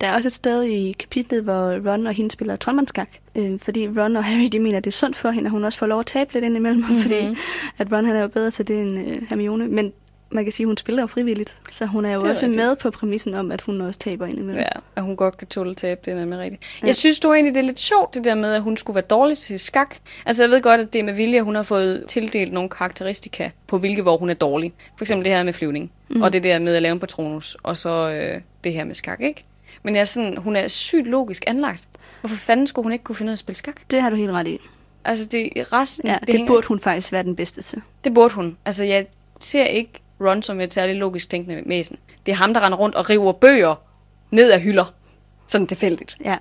Der 0.00 0.06
er 0.06 0.14
også 0.14 0.28
et 0.28 0.32
sted 0.32 0.62
i 0.62 0.92
kapitlet, 0.92 1.42
hvor 1.42 1.90
Ron 1.92 2.06
og 2.06 2.12
hende 2.12 2.30
spiller 2.30 2.56
troldmandskak. 2.56 3.08
Øh, 3.36 3.60
fordi 3.60 3.88
Ron 3.88 4.16
og 4.16 4.24
Harry, 4.24 4.48
de 4.52 4.58
mener, 4.58 4.78
at 4.78 4.84
det 4.84 4.90
er 4.90 4.96
sundt 4.96 5.16
for 5.16 5.30
hende, 5.30 5.46
at 5.46 5.50
hun 5.50 5.64
også 5.64 5.78
får 5.78 5.86
lov 5.86 6.00
at 6.00 6.06
tabe 6.06 6.32
lidt 6.32 6.44
indimellem. 6.44 6.80
Mm-hmm. 6.82 7.02
Fordi 7.02 7.36
at 7.78 7.92
Ron 7.92 8.04
han 8.04 8.16
er 8.16 8.20
jo 8.20 8.28
bedre 8.28 8.50
til 8.50 8.68
det 8.68 8.80
end 8.80 8.98
øh, 9.08 9.22
Hermione. 9.28 9.68
Men 9.68 9.92
man 10.30 10.44
kan 10.44 10.52
sige, 10.52 10.64
at 10.64 10.68
hun 10.68 10.76
spiller 10.76 11.02
jo 11.02 11.06
frivilligt. 11.06 11.58
Så 11.70 11.86
hun 11.86 12.04
er 12.04 12.12
jo 12.12 12.20
er 12.20 12.30
også 12.30 12.46
rigtigt. 12.46 12.56
med 12.66 12.76
på 12.76 12.90
præmissen 12.90 13.34
om, 13.34 13.52
at 13.52 13.60
hun 13.60 13.80
også 13.80 14.00
taber 14.00 14.26
indimellem. 14.26 14.56
Ja, 14.56 14.68
at 14.96 15.02
hun 15.02 15.16
godt 15.16 15.36
kan 15.36 15.46
tåle 15.46 15.70
at 15.70 15.76
tabe, 15.76 16.00
det 16.04 16.12
er 16.12 16.16
nemlig 16.16 16.38
rigtigt. 16.38 16.62
Ja. 16.82 16.86
Jeg 16.86 16.96
synes 16.96 17.20
du 17.20 17.32
egentlig, 17.32 17.54
det 17.54 17.60
er 17.60 17.64
lidt 17.64 17.80
sjovt, 17.80 18.14
det 18.14 18.24
der 18.24 18.34
med, 18.34 18.54
at 18.54 18.62
hun 18.62 18.76
skulle 18.76 18.94
være 18.94 19.04
dårlig 19.10 19.38
til 19.38 19.58
skak. 19.60 19.96
Altså, 20.26 20.42
jeg 20.42 20.50
ved 20.50 20.62
godt, 20.62 20.80
at 20.80 20.92
det 20.92 20.98
er 20.98 21.02
med 21.04 21.12
vilje, 21.14 21.38
at 21.38 21.44
hun 21.44 21.54
har 21.54 21.62
fået 21.62 22.04
tildelt 22.08 22.52
nogle 22.52 22.68
karakteristika 22.70 23.50
på, 23.66 23.78
hvilke 23.78 24.02
hvor 24.02 24.16
hun 24.16 24.30
er 24.30 24.34
dårlig. 24.34 24.72
For 24.96 25.04
eksempel 25.04 25.24
det 25.24 25.32
her 25.32 25.42
med 25.42 25.52
flyvning, 25.52 25.90
mm. 26.08 26.22
og 26.22 26.32
det 26.32 26.42
der 26.42 26.58
med 26.58 26.74
at 26.74 26.82
lave 26.82 26.92
en 26.92 27.00
patronus, 27.00 27.56
og 27.62 27.76
så 27.76 28.10
øh, 28.10 28.40
det 28.64 28.72
her 28.72 28.84
med 28.84 28.94
skak, 28.94 29.20
ikke? 29.20 29.44
Men 29.82 29.94
jeg 29.94 30.00
er 30.00 30.04
sådan, 30.04 30.36
hun 30.36 30.56
er 30.56 30.68
sygt 30.68 31.06
logisk 31.06 31.44
anlagt. 31.46 31.84
Hvorfor 32.20 32.36
fanden 32.36 32.66
skulle 32.66 32.84
hun 32.84 32.92
ikke 32.92 33.04
kunne 33.04 33.16
finde 33.16 33.30
ud 33.30 33.32
af 33.32 33.34
at 33.34 33.38
spille 33.38 33.56
skak? 33.56 33.74
Det 33.90 34.02
har 34.02 34.10
du 34.10 34.16
helt 34.16 34.30
ret 34.30 34.46
i. 34.48 34.58
Altså, 35.04 35.24
det, 35.24 35.50
resten, 35.72 36.06
Ja, 36.08 36.12
det, 36.12 36.20
det, 36.20 36.26
det 36.26 36.34
hænger- 36.36 36.52
burde 36.52 36.66
hun 36.66 36.80
faktisk 36.80 37.12
være 37.12 37.22
den 37.22 37.36
bedste 37.36 37.62
til. 37.62 37.80
det 38.04 38.14
burde 38.14 38.34
hun. 38.34 38.56
Altså, 38.64 38.84
jeg 38.84 39.06
ser 39.40 39.64
ikke 39.64 39.90
Ron 40.20 40.42
som 40.42 40.60
et 40.60 40.74
særligt 40.74 40.98
logisk 40.98 41.30
tænkende 41.30 41.62
væsen. 41.66 41.98
Det 42.26 42.32
er 42.32 42.36
ham, 42.36 42.54
der 42.54 42.60
render 42.60 42.78
rundt 42.78 42.94
og 42.94 43.10
river 43.10 43.32
bøger 43.32 43.74
ned 44.30 44.50
af 44.50 44.60
hylder. 44.60 44.94
Sådan 45.46 45.66
tilfældigt. 45.66 46.16
Ja. 46.24 46.36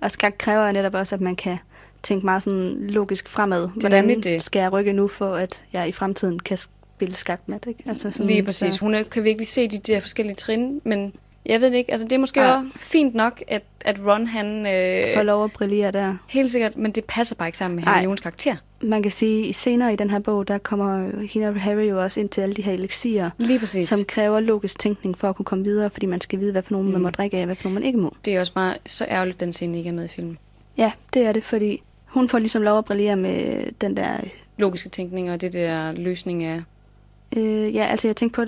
Og 0.00 0.10
skak 0.10 0.34
kræver 0.38 0.72
netop 0.72 0.94
også, 0.94 1.14
at 1.14 1.20
man 1.20 1.36
kan 1.36 1.58
tænke 2.02 2.24
meget 2.24 2.42
sådan 2.42 2.76
logisk 2.80 3.28
fremad. 3.28 3.62
det. 3.62 3.72
Hvordan 3.80 4.40
skal 4.40 4.60
jeg 4.60 4.72
rykke 4.72 4.92
nu, 4.92 5.08
for 5.08 5.34
at 5.34 5.64
jeg 5.72 5.88
i 5.88 5.92
fremtiden 5.92 6.38
kan 6.40 6.56
spille 6.56 7.16
skakmat? 7.16 7.66
Ikke? 7.68 7.82
Altså 7.86 8.10
sådan, 8.10 8.26
Lige 8.26 8.42
præcis. 8.42 8.74
Så, 8.74 8.80
Hun 8.80 9.04
kan 9.10 9.24
virkelig 9.24 9.46
se 9.46 9.68
de 9.68 9.78
der 9.78 10.00
forskellige 10.00 10.36
trin, 10.36 10.80
men 10.84 11.12
jeg 11.46 11.60
ved 11.60 11.70
det 11.70 11.76
ikke. 11.76 11.92
Altså, 11.92 12.04
det 12.04 12.12
er 12.12 12.18
måske 12.18 12.40
ja. 12.40 12.56
Også 12.56 12.68
fint 12.76 13.14
nok, 13.14 13.42
at, 13.48 13.62
at 13.84 13.96
Ron 14.06 14.26
han... 14.26 14.66
Øh, 14.66 15.04
får 15.14 15.22
lov 15.22 15.44
at 15.44 15.52
brillere 15.52 15.90
der. 15.90 16.16
helt 16.28 16.50
sikkert, 16.50 16.76
men 16.76 16.92
det 16.92 17.04
passer 17.04 17.36
bare 17.36 17.48
ikke 17.48 17.58
sammen 17.58 17.76
med 17.76 17.84
Nej. 17.84 17.94
Hermiones 17.94 18.20
karakter. 18.20 18.56
Man 18.82 19.02
kan 19.02 19.10
sige, 19.10 19.52
senere 19.52 19.92
i 19.92 19.96
den 19.96 20.10
her 20.10 20.18
bog, 20.18 20.48
der 20.48 20.58
kommer 20.58 21.22
hende 21.26 21.48
og 21.48 21.60
Harry 21.60 21.90
jo 21.90 22.02
også 22.02 22.20
ind 22.20 22.28
til 22.28 22.40
alle 22.40 22.54
de 22.54 22.62
her 22.62 22.72
elixier, 22.72 23.30
Lige 23.38 23.58
præcis. 23.58 23.88
som 23.88 23.98
kræver 24.08 24.40
logisk 24.40 24.78
tænkning 24.78 25.18
for 25.18 25.28
at 25.28 25.36
kunne 25.36 25.44
komme 25.44 25.64
videre, 25.64 25.90
fordi 25.90 26.06
man 26.06 26.20
skal 26.20 26.40
vide, 26.40 26.52
hvad 26.52 26.62
for 26.62 26.72
nogen 26.72 26.86
mm. 26.86 26.92
man 26.92 27.02
må 27.02 27.10
drikke 27.10 27.36
af, 27.36 27.46
hvad 27.46 27.56
for 27.56 27.64
nogen 27.64 27.74
man 27.74 27.82
ikke 27.82 27.98
må. 27.98 28.16
Det 28.24 28.36
er 28.36 28.40
også 28.40 28.54
bare 28.54 28.76
så 28.86 29.06
ærgerligt, 29.08 29.40
den 29.40 29.52
scene 29.52 29.78
ikke 29.78 29.88
er 29.88 29.94
med 29.94 30.04
i 30.04 30.08
filmen. 30.08 30.38
Ja, 30.76 30.92
det 31.14 31.22
er 31.22 31.32
det, 31.32 31.44
fordi 31.44 31.82
hun 32.06 32.28
får 32.28 32.38
ligesom 32.38 32.62
lov 32.62 32.78
at 32.78 32.84
brillere 32.84 33.16
med 33.16 33.64
den 33.80 33.96
der... 33.96 34.16
Logiske 34.56 34.88
tænkning 34.88 35.30
og 35.30 35.40
det 35.40 35.52
der 35.52 35.92
løsning 35.92 36.44
af... 36.44 36.62
Øh, 37.36 37.74
ja, 37.74 37.84
altså 37.84 38.08
jeg 38.08 38.16
tænkte 38.16 38.36
på, 38.36 38.44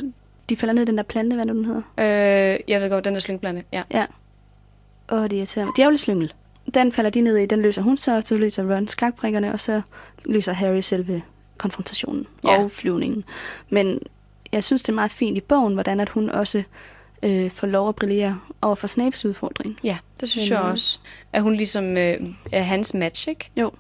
de 0.49 0.57
falder 0.57 0.73
ned 0.75 0.83
i 0.83 0.87
den 0.87 0.97
der 0.97 1.03
plante, 1.03 1.37
hvad 1.37 1.45
nu 1.47 1.55
den 1.55 1.65
hedder. 1.65 1.83
Øh, 1.99 2.61
jeg 2.69 2.81
ved 2.81 2.91
godt, 2.91 3.05
den 3.05 3.15
der 3.15 3.21
slyngblande. 3.21 3.63
Ja. 3.73 3.83
Ja. 3.91 4.07
Og 5.09 5.31
det 5.31 5.37
irriterer 5.37 5.65
mig. 5.65 5.75
Djævleslyngel. 5.77 6.33
Den 6.75 6.93
falder 6.93 7.11
de 7.11 7.21
ned 7.21 7.37
i, 7.37 7.47
den 7.47 7.63
løser 7.63 7.83
hun 7.83 7.97
så, 7.97 8.23
så 8.25 8.37
løser 8.37 8.75
Ron 8.77 8.89
skakbrikkerne, 8.89 9.53
og 9.53 9.61
så 9.61 9.83
løser 10.25 10.53
Harry 10.53 10.81
selve 10.81 11.23
konfrontationen 11.59 12.27
Ja. 12.45 12.63
og 12.63 12.71
flyvningen. 12.71 13.25
Men 13.71 13.99
jeg 14.53 14.65
synes, 14.65 14.83
det 14.83 14.89
er 14.89 14.95
meget 14.95 15.13
fint 15.13 15.39
i 15.39 15.41
bogen, 15.41 15.75
hvordan 15.75 16.01
at 16.01 16.09
hun 16.09 16.31
også 16.31 16.63
øh, 17.23 17.51
får 17.51 17.67
lov 17.67 17.89
at 17.89 17.97
brillere 17.97 18.41
over 18.63 18.75
for 18.75 18.87
Snapes 18.87 19.25
udfordring. 19.25 19.79
ja, 19.85 19.99
det 20.21 20.29
synes 20.29 20.51
Men, 20.51 20.57
jeg 20.57 20.65
øh, 20.65 20.71
også. 20.73 20.99
At 21.33 21.43
hun 21.43 21.55
ligesom 21.55 21.85
øh, 21.97 22.17
er 22.53 22.63
hans 22.63 22.95
match, 22.95 23.29
ikke? 23.29 23.51
Jo. 23.57 23.71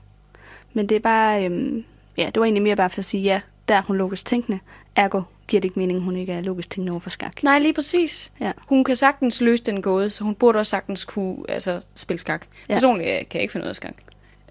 Men 0.73 0.89
det 0.89 0.95
er 0.97 1.01
bare, 1.01 1.45
øhm, 1.45 1.85
ja, 2.17 2.27
det 2.27 2.41
var 2.41 2.45
egentlig 2.45 2.63
mere 2.63 2.77
bare 2.77 2.91
for 2.91 2.99
at 2.99 3.05
sige, 3.05 3.23
ja, 3.23 3.41
der 3.69 3.75
er 3.75 3.83
hun 3.83 3.97
logisk 3.97 4.27
tænkende, 4.27 4.59
ergo 4.97 5.23
giver 5.49 5.61
det 5.61 5.65
ikke 5.69 5.79
mening, 5.79 5.97
at 5.97 6.03
hun 6.03 6.17
ikke 6.17 6.33
er 6.33 6.41
logisk 6.41 6.71
tænkende 6.71 6.91
over 6.91 7.01
for 7.01 7.11
skak. 7.11 7.43
Nej, 7.43 7.59
lige 7.59 7.73
præcis. 7.73 8.33
Ja. 8.41 8.53
Hun 8.69 8.85
kan 8.85 8.97
sagtens 8.97 9.41
løse 9.41 9.65
den 9.65 9.83
gåde, 9.83 10.11
så 10.11 10.25
hun 10.25 10.35
burde 10.35 10.59
også 10.59 10.71
sagtens 10.71 11.05
kunne 11.05 11.37
altså, 11.49 11.81
spille 11.95 12.21
skak. 12.21 12.47
Ja. 12.69 12.75
Personligt 12.75 13.09
øh, 13.09 13.19
kan 13.19 13.27
jeg 13.35 13.43
ikke 13.43 13.53
finde 13.53 13.65
ud 13.65 13.69
af 13.69 13.77
skak. 13.77 13.95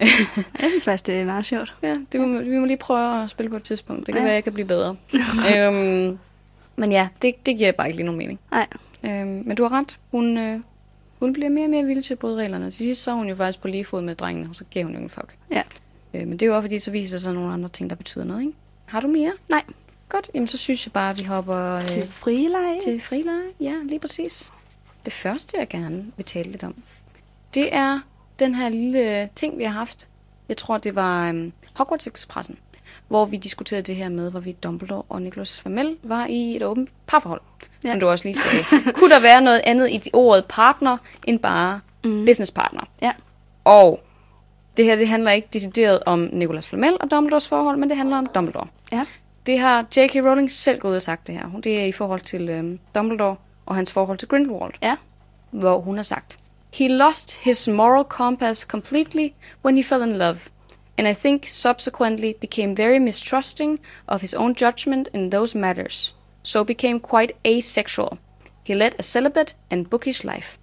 Jeg 0.00 0.68
synes 0.68 0.84
faktisk, 0.84 1.06
det 1.06 1.14
er 1.14 1.24
meget 1.24 1.44
sjovt. 1.44 1.74
Ja, 1.82 1.98
det 2.12 2.20
må, 2.20 2.38
vi 2.38 2.58
må 2.58 2.66
lige 2.66 2.76
prøve 2.76 3.22
at 3.22 3.30
spille 3.30 3.50
på 3.50 3.56
et 3.56 3.62
tidspunkt. 3.62 4.06
Det 4.06 4.14
kan 4.14 4.22
ja. 4.22 4.26
Være, 4.26 4.34
jeg 4.34 4.44
kan 4.44 4.52
blive 4.52 4.66
bedre. 4.66 4.96
øhm, 5.56 6.18
men 6.76 6.92
ja, 6.92 7.08
det, 7.22 7.46
det 7.46 7.56
giver 7.56 7.72
bare 7.72 7.86
ikke 7.86 7.96
lige 7.96 8.06
nogen 8.06 8.18
mening. 8.18 8.40
Nej, 8.50 8.66
Øhm, 9.06 9.42
men 9.46 9.56
du 9.56 9.62
har 9.62 9.78
ret. 9.78 9.98
Hun, 10.10 10.38
øh, 10.38 10.60
hun 11.18 11.32
bliver 11.32 11.48
mere 11.48 11.66
og 11.66 11.70
mere 11.70 11.84
villig 11.84 12.04
til 12.04 12.14
at 12.14 12.18
bryde 12.18 12.36
reglerne. 12.36 12.64
Til 12.64 12.84
sidst 12.84 13.02
så 13.02 13.10
er 13.10 13.14
hun 13.14 13.28
jo 13.28 13.34
faktisk 13.34 13.60
på 13.60 13.68
lige 13.68 13.84
fod 13.84 14.02
med 14.02 14.14
drengene, 14.14 14.48
og 14.50 14.56
så 14.56 14.64
giver 14.70 14.84
hun 14.84 14.94
jo 14.94 15.00
en 15.00 15.08
fuck. 15.08 15.36
Ja. 15.50 15.62
Øh, 16.14 16.20
men 16.20 16.32
det 16.32 16.42
er 16.42 16.46
jo 16.46 16.56
også 16.56 16.66
fordi, 16.66 16.78
så 16.78 16.90
viser 16.90 17.18
sig 17.18 17.34
nogle 17.34 17.52
andre 17.52 17.68
ting, 17.68 17.90
der 17.90 17.96
betyder 17.96 18.24
noget, 18.24 18.40
ikke? 18.40 18.52
Har 18.84 19.00
du 19.00 19.08
mere? 19.08 19.32
nej. 19.48 19.62
Godt, 20.14 20.30
jamen 20.34 20.48
så 20.48 20.58
synes 20.58 20.86
jeg 20.86 20.92
bare, 20.92 21.10
at 21.10 21.18
vi 21.18 21.22
hopper 21.22 21.74
øh, 21.74 21.86
Til 21.86 22.08
frileje. 22.12 22.80
til 22.80 23.00
frileje. 23.00 23.48
Ja, 23.60 23.74
lige 23.84 23.98
præcis. 23.98 24.52
Det 25.04 25.12
første, 25.12 25.58
jeg 25.58 25.68
gerne 25.68 26.04
vil 26.16 26.24
tale 26.24 26.50
lidt 26.50 26.64
om, 26.64 26.74
det 27.54 27.74
er 27.74 28.00
den 28.38 28.54
her 28.54 28.68
lille 28.68 29.28
ting, 29.36 29.58
vi 29.58 29.64
har 29.64 29.72
haft. 29.72 30.08
Jeg 30.48 30.56
tror, 30.56 30.78
det 30.78 30.94
var 30.94 31.30
um, 31.30 31.52
Hogwarts 31.74 32.06
Expressen, 32.06 32.58
hvor 33.08 33.24
vi 33.24 33.36
diskuterede 33.36 33.82
det 33.82 33.96
her 33.96 34.08
med, 34.08 34.30
hvorvidt 34.30 34.62
Dumbledore 34.62 35.02
og 35.08 35.22
Nicholas 35.22 35.60
Flamel 35.60 35.96
var 36.02 36.26
i 36.26 36.56
et 36.56 36.62
åbent 36.62 36.90
parforhold. 37.06 37.40
Ja. 37.84 37.90
Som 37.90 38.00
du 38.00 38.08
også 38.08 38.24
lige 38.24 38.34
sagde. 38.34 38.64
Kunne 38.98 39.10
der 39.10 39.20
være 39.20 39.40
noget 39.40 39.60
andet 39.64 39.90
i 39.90 39.96
de 39.96 40.10
ordet 40.12 40.44
partner, 40.48 40.96
end 41.24 41.38
bare 41.38 41.80
mm. 42.04 42.24
businesspartner? 42.24 42.82
Ja. 43.02 43.12
Og 43.64 44.00
det 44.76 44.84
her, 44.84 44.96
det 44.96 45.08
handler 45.08 45.30
ikke 45.30 45.48
decideret 45.52 46.02
om 46.06 46.28
Nicholas 46.32 46.68
Flamel 46.68 46.96
og 47.00 47.10
Dumbledores 47.10 47.48
forhold, 47.48 47.76
men 47.76 47.88
det 47.88 47.96
handler 47.96 48.16
om 48.16 48.26
Dumbledore. 48.26 48.66
Ja. 48.92 49.04
Det 49.46 49.58
har 49.58 49.86
J.K. 49.96 50.16
Rowling 50.16 50.50
selv 50.50 50.78
gået 50.80 50.90
ud 50.90 50.96
og 50.96 51.02
sagt 51.02 51.26
det 51.26 51.34
her. 51.34 51.60
Det 51.64 51.80
er 51.80 51.84
i 51.84 51.92
forhold 51.92 52.20
til 52.20 52.48
øhm, 52.48 52.78
Dumbledore 52.94 53.36
og 53.66 53.74
hans 53.74 53.92
forhold 53.92 54.18
til 54.18 54.28
Grindelwald, 54.28 54.72
Ja. 54.82 54.96
hvor 55.50 55.78
hun 55.80 55.96
har 55.96 56.02
sagt, 56.02 56.38
He 56.72 56.88
lost 56.88 57.44
his 57.44 57.68
moral 57.68 58.04
compass 58.04 58.60
completely 58.60 59.28
when 59.64 59.76
he 59.76 59.84
fell 59.84 60.02
in 60.02 60.12
love, 60.18 60.38
and 60.98 61.08
I 61.08 61.14
think 61.14 61.46
subsequently 61.46 62.32
became 62.40 62.76
very 62.76 62.98
mistrusting 62.98 63.80
of 64.06 64.20
his 64.20 64.34
own 64.34 64.52
judgment 64.62 65.08
in 65.14 65.30
those 65.30 65.58
matters, 65.58 66.16
so 66.42 66.64
became 66.64 67.00
quite 67.00 67.32
asexual. 67.44 68.18
He 68.64 68.74
led 68.74 68.90
a 68.98 69.02
celibate 69.02 69.54
and 69.70 69.86
bookish 69.86 70.24
life. 70.24 70.58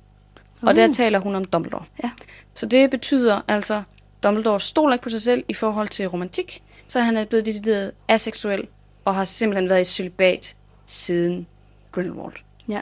Og 0.61 0.75
der 0.75 0.93
taler 0.93 1.19
hun 1.19 1.35
om 1.35 1.45
Dumbledore. 1.45 1.83
Ja. 2.03 2.09
Så 2.53 2.65
det 2.65 2.89
betyder 2.89 3.41
altså, 3.47 3.83
Dumbledore 4.23 4.59
stoler 4.59 4.93
ikke 4.93 5.03
på 5.03 5.09
sig 5.09 5.21
selv 5.21 5.43
i 5.47 5.53
forhold 5.53 5.87
til 5.87 6.07
romantik, 6.07 6.63
så 6.91 6.99
han 6.99 7.17
er 7.17 7.25
blevet 7.25 7.45
decideret 7.45 7.91
aseksuel 8.07 8.67
og 9.05 9.15
har 9.15 9.25
simpelthen 9.25 9.69
været 9.69 9.81
i 9.81 9.83
celibat 9.83 10.55
siden 10.85 11.47
Grindelwald. 11.91 12.33
Ja. 12.67 12.81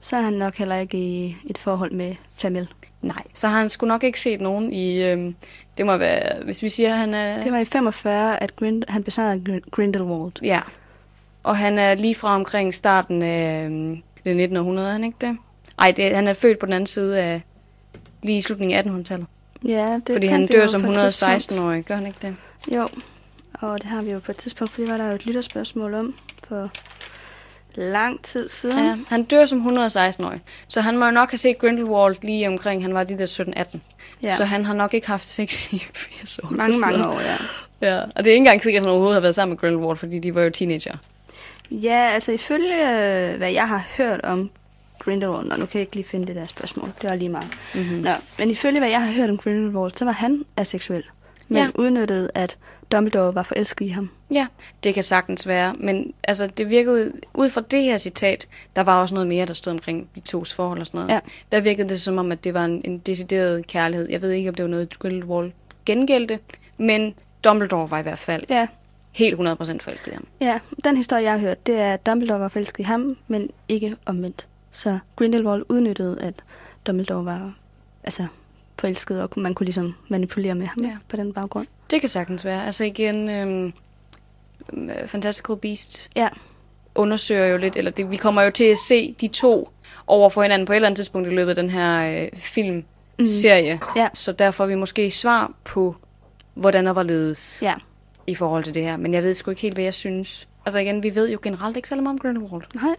Så 0.00 0.16
er 0.16 0.20
han 0.20 0.32
nok 0.32 0.54
heller 0.54 0.76
ikke 0.76 0.98
i 0.98 1.36
et 1.46 1.58
forhold 1.58 1.92
med 1.92 2.14
Flamel. 2.36 2.68
Nej, 3.02 3.22
så 3.34 3.48
har 3.48 3.58
han 3.58 3.68
sgu 3.68 3.86
nok 3.86 4.04
ikke 4.04 4.20
set 4.20 4.40
nogen 4.40 4.72
i... 4.72 5.02
Øhm, 5.02 5.34
det 5.78 5.86
må 5.86 5.96
være, 5.96 6.44
hvis 6.44 6.62
vi 6.62 6.68
siger, 6.68 6.92
at 6.92 6.98
han 6.98 7.14
er... 7.14 7.42
Det 7.42 7.52
var 7.52 7.58
i 7.58 7.64
45, 7.64 8.42
at 8.42 8.56
Grind- 8.56 8.82
han 8.88 9.02
besejrede 9.04 9.42
Gr- 9.48 9.70
Grindelwald. 9.70 10.32
Ja. 10.42 10.60
Og 11.42 11.56
han 11.56 11.78
er 11.78 11.94
lige 11.94 12.14
fra 12.14 12.34
omkring 12.34 12.74
starten 12.74 13.22
af 13.22 13.64
øhm, 13.64 14.02
det 14.24 14.30
1900, 14.30 14.88
er 14.88 14.92
han 14.92 15.04
ikke 15.04 15.16
det? 15.20 15.38
Ej, 15.78 15.90
det, 15.90 16.14
han 16.14 16.28
er 16.28 16.32
født 16.32 16.58
på 16.58 16.66
den 16.66 16.72
anden 16.72 16.86
side 16.86 17.20
af... 17.20 17.42
Lige 18.22 18.38
i 18.38 18.40
slutningen 18.40 18.78
af 18.78 18.82
1800-tallet. 18.82 19.26
Ja, 19.64 20.00
det 20.06 20.12
Fordi 20.12 20.26
kan 20.26 20.40
han 20.40 20.46
dør 20.46 20.66
som 20.66 20.82
på 20.82 20.92
et 20.92 20.98
tidspunkt. 20.98 21.52
116-årig, 21.52 21.84
gør 21.84 21.94
han 21.94 22.06
ikke 22.06 22.18
det? 22.22 22.36
Jo, 22.74 22.88
og 23.54 23.78
det 23.78 23.86
har 23.86 24.02
vi 24.02 24.10
jo 24.10 24.18
på 24.18 24.32
et 24.32 24.36
tidspunkt, 24.36 24.72
for 24.72 24.80
det 24.80 24.90
var 24.90 24.96
der 24.96 25.06
jo 25.06 25.14
et 25.14 25.26
lytterspørgsmål 25.26 25.94
om 25.94 26.14
for 26.48 26.70
lang 27.74 28.22
tid 28.22 28.48
siden. 28.48 28.78
Ja, 28.78 28.96
han 29.08 29.24
dør 29.24 29.44
som 29.44 29.78
116-årig. 29.78 30.40
Så 30.68 30.80
han 30.80 30.98
må 30.98 31.04
jo 31.04 31.10
nok 31.10 31.30
have 31.30 31.38
set 31.38 31.58
Grindelwald 31.58 32.16
lige 32.22 32.48
omkring, 32.48 32.82
han 32.82 32.94
var 32.94 33.04
de 33.04 33.18
der 33.18 33.26
17-18. 33.74 33.78
Ja. 34.22 34.30
Så 34.30 34.44
han 34.44 34.64
har 34.64 34.74
nok 34.74 34.94
ikke 34.94 35.06
haft 35.06 35.24
sex 35.24 35.72
i 35.72 35.82
80 35.94 36.38
år. 36.38 36.48
mange, 36.50 36.78
mange 36.78 37.08
år, 37.08 37.20
ja. 37.20 37.36
Ja, 37.80 38.00
og 38.00 38.24
det 38.24 38.30
er 38.30 38.32
ikke 38.32 38.36
engang 38.36 38.62
sikkert, 38.62 38.80
at 38.80 38.84
han 38.84 38.90
overhovedet 38.90 39.14
har 39.14 39.20
været 39.20 39.34
sammen 39.34 39.52
med 39.52 39.58
Grindelwald, 39.58 39.96
fordi 39.96 40.18
de 40.18 40.34
var 40.34 40.42
jo 40.42 40.50
teenager. 40.50 40.96
Ja, 41.70 42.10
altså 42.14 42.32
ifølge, 42.32 42.76
hvad 43.36 43.50
jeg 43.50 43.68
har 43.68 43.84
hørt 43.96 44.20
om 44.20 44.50
Grindelwald, 44.98 45.50
og 45.50 45.58
nu 45.58 45.66
kan 45.66 45.78
jeg 45.78 45.80
ikke 45.80 45.96
lige 45.96 46.08
finde 46.08 46.26
det 46.26 46.36
der 46.36 46.46
spørgsmål, 46.46 46.92
det 47.02 47.10
var 47.10 47.16
lige 47.16 47.28
meget. 47.28 47.48
Mm-hmm. 47.74 47.98
Nå, 47.98 48.10
men 48.38 48.50
ifølge, 48.50 48.78
hvad 48.78 48.88
jeg 48.88 49.02
har 49.02 49.12
hørt 49.12 49.30
om 49.30 49.38
Grindelwald, 49.38 49.92
så 49.96 50.04
var 50.04 50.12
han 50.12 50.44
aseksuel, 50.56 51.04
men 51.48 51.58
Ja. 51.58 51.68
udnyttede, 51.74 52.30
at 52.34 52.58
Dumbledore 52.92 53.34
var 53.34 53.42
forelsket 53.42 53.84
i 53.86 53.88
ham. 53.88 54.10
Ja, 54.30 54.46
det 54.84 54.94
kan 54.94 55.02
sagtens 55.02 55.46
være, 55.46 55.74
men 55.78 56.12
altså, 56.24 56.46
det 56.46 56.70
virkede, 56.70 57.12
ud 57.34 57.50
fra 57.50 57.60
det 57.60 57.82
her 57.82 57.98
citat, 57.98 58.48
der 58.76 58.82
var 58.82 59.00
også 59.00 59.14
noget 59.14 59.28
mere, 59.28 59.46
der 59.46 59.52
stod 59.54 59.72
omkring 59.72 60.08
de 60.14 60.20
tos 60.20 60.54
forhold 60.54 60.80
og 60.80 60.86
sådan 60.86 60.98
noget. 61.00 61.14
Ja. 61.14 61.20
Der 61.52 61.60
virkede 61.60 61.88
det 61.88 62.00
som 62.00 62.18
om, 62.18 62.32
at 62.32 62.44
det 62.44 62.54
var 62.54 62.64
en, 62.64 62.80
en 62.84 62.98
decideret 62.98 63.66
kærlighed. 63.66 64.10
Jeg 64.10 64.22
ved 64.22 64.30
ikke, 64.30 64.48
om 64.48 64.54
det 64.54 64.62
var 64.62 64.68
noget, 64.70 64.98
Grindelwald 64.98 65.52
gengældte, 65.86 66.38
men 66.78 67.14
Dumbledore 67.44 67.90
var 67.90 67.98
i 67.98 68.02
hvert 68.02 68.18
fald 68.18 68.44
Ja, 68.48 68.66
helt 69.12 69.34
100% 69.40 69.40
forelsket 69.80 70.06
i 70.12 70.14
ham. 70.14 70.26
ja, 70.40 70.58
den 70.84 70.96
historie, 70.96 71.22
jeg 71.22 71.32
har 71.32 71.38
hørt, 71.38 71.66
det 71.66 71.74
er, 71.78 71.94
at 71.94 72.06
Dumbledore 72.06 72.40
var 72.40 72.48
forelsket 72.48 72.78
i 72.80 72.82
ham, 72.82 73.16
men 73.28 73.50
ikke 73.68 73.96
omvendt. 74.06 74.48
Så 74.72 74.98
Grindelwald 75.16 75.64
udnyttede, 75.68 76.18
at 76.20 76.34
Dumbledore 76.86 77.24
var 77.24 77.52
altså, 78.04 78.26
forelsket, 78.80 79.22
og 79.22 79.30
man 79.36 79.54
kunne 79.54 79.64
ligesom 79.64 79.94
manipulere 80.08 80.54
med 80.54 80.66
ham 80.66 80.84
Ja. 80.84 80.96
på 81.08 81.16
den 81.16 81.32
baggrund. 81.32 81.66
Det 81.90 82.00
kan 82.00 82.08
sagtens 82.08 82.44
være. 82.44 82.66
Altså 82.66 82.84
igen, 82.84 83.28
øhm, 83.30 83.72
øh, 84.72 85.06
Fantastical 85.06 85.56
Beast 85.56 86.10
Ja, 86.16 86.28
undersøger 86.94 87.46
jo 87.46 87.56
lidt, 87.56 87.76
eller 87.76 87.90
det, 87.90 88.10
vi 88.10 88.16
kommer 88.16 88.42
jo 88.42 88.50
til 88.50 88.64
at 88.64 88.78
se 88.78 89.14
de 89.20 89.28
to 89.28 89.70
over 90.06 90.28
for 90.30 90.42
hinanden 90.42 90.66
på 90.66 90.72
et 90.72 90.76
eller 90.76 90.86
andet 90.88 90.96
tidspunkt 90.98 91.28
i 91.28 91.30
løbet 91.30 91.50
af 91.50 91.56
den 91.56 91.70
her 91.70 92.22
øh, 92.22 92.28
filmserie. 92.38 93.74
Mm. 93.74 93.80
Ja. 94.00 94.08
Så 94.14 94.32
der 94.32 94.50
får 94.50 94.66
vi 94.66 94.74
måske 94.74 95.10
svar 95.10 95.52
på, 95.64 95.96
hvordan 96.54 96.86
og 96.86 96.92
hvorledes 96.92 97.58
Ja. 97.62 97.74
i 98.26 98.34
forhold 98.34 98.64
til 98.64 98.74
det 98.74 98.82
her. 98.82 98.96
Men 98.96 99.14
jeg 99.14 99.22
ved 99.22 99.34
sgu 99.34 99.50
ikke 99.50 99.62
helt, 99.62 99.74
hvad 99.74 99.84
jeg 99.84 99.94
synes. 99.94 100.48
Altså 100.66 100.78
igen, 100.78 101.02
vi 101.02 101.14
ved 101.14 101.30
jo 101.30 101.38
generelt 101.42 101.76
ikke 101.76 101.88
særlig 101.88 102.02
meget 102.02 102.14
om 102.14 102.18
Grindelwald. 102.18 102.62
Nej. 102.74 102.94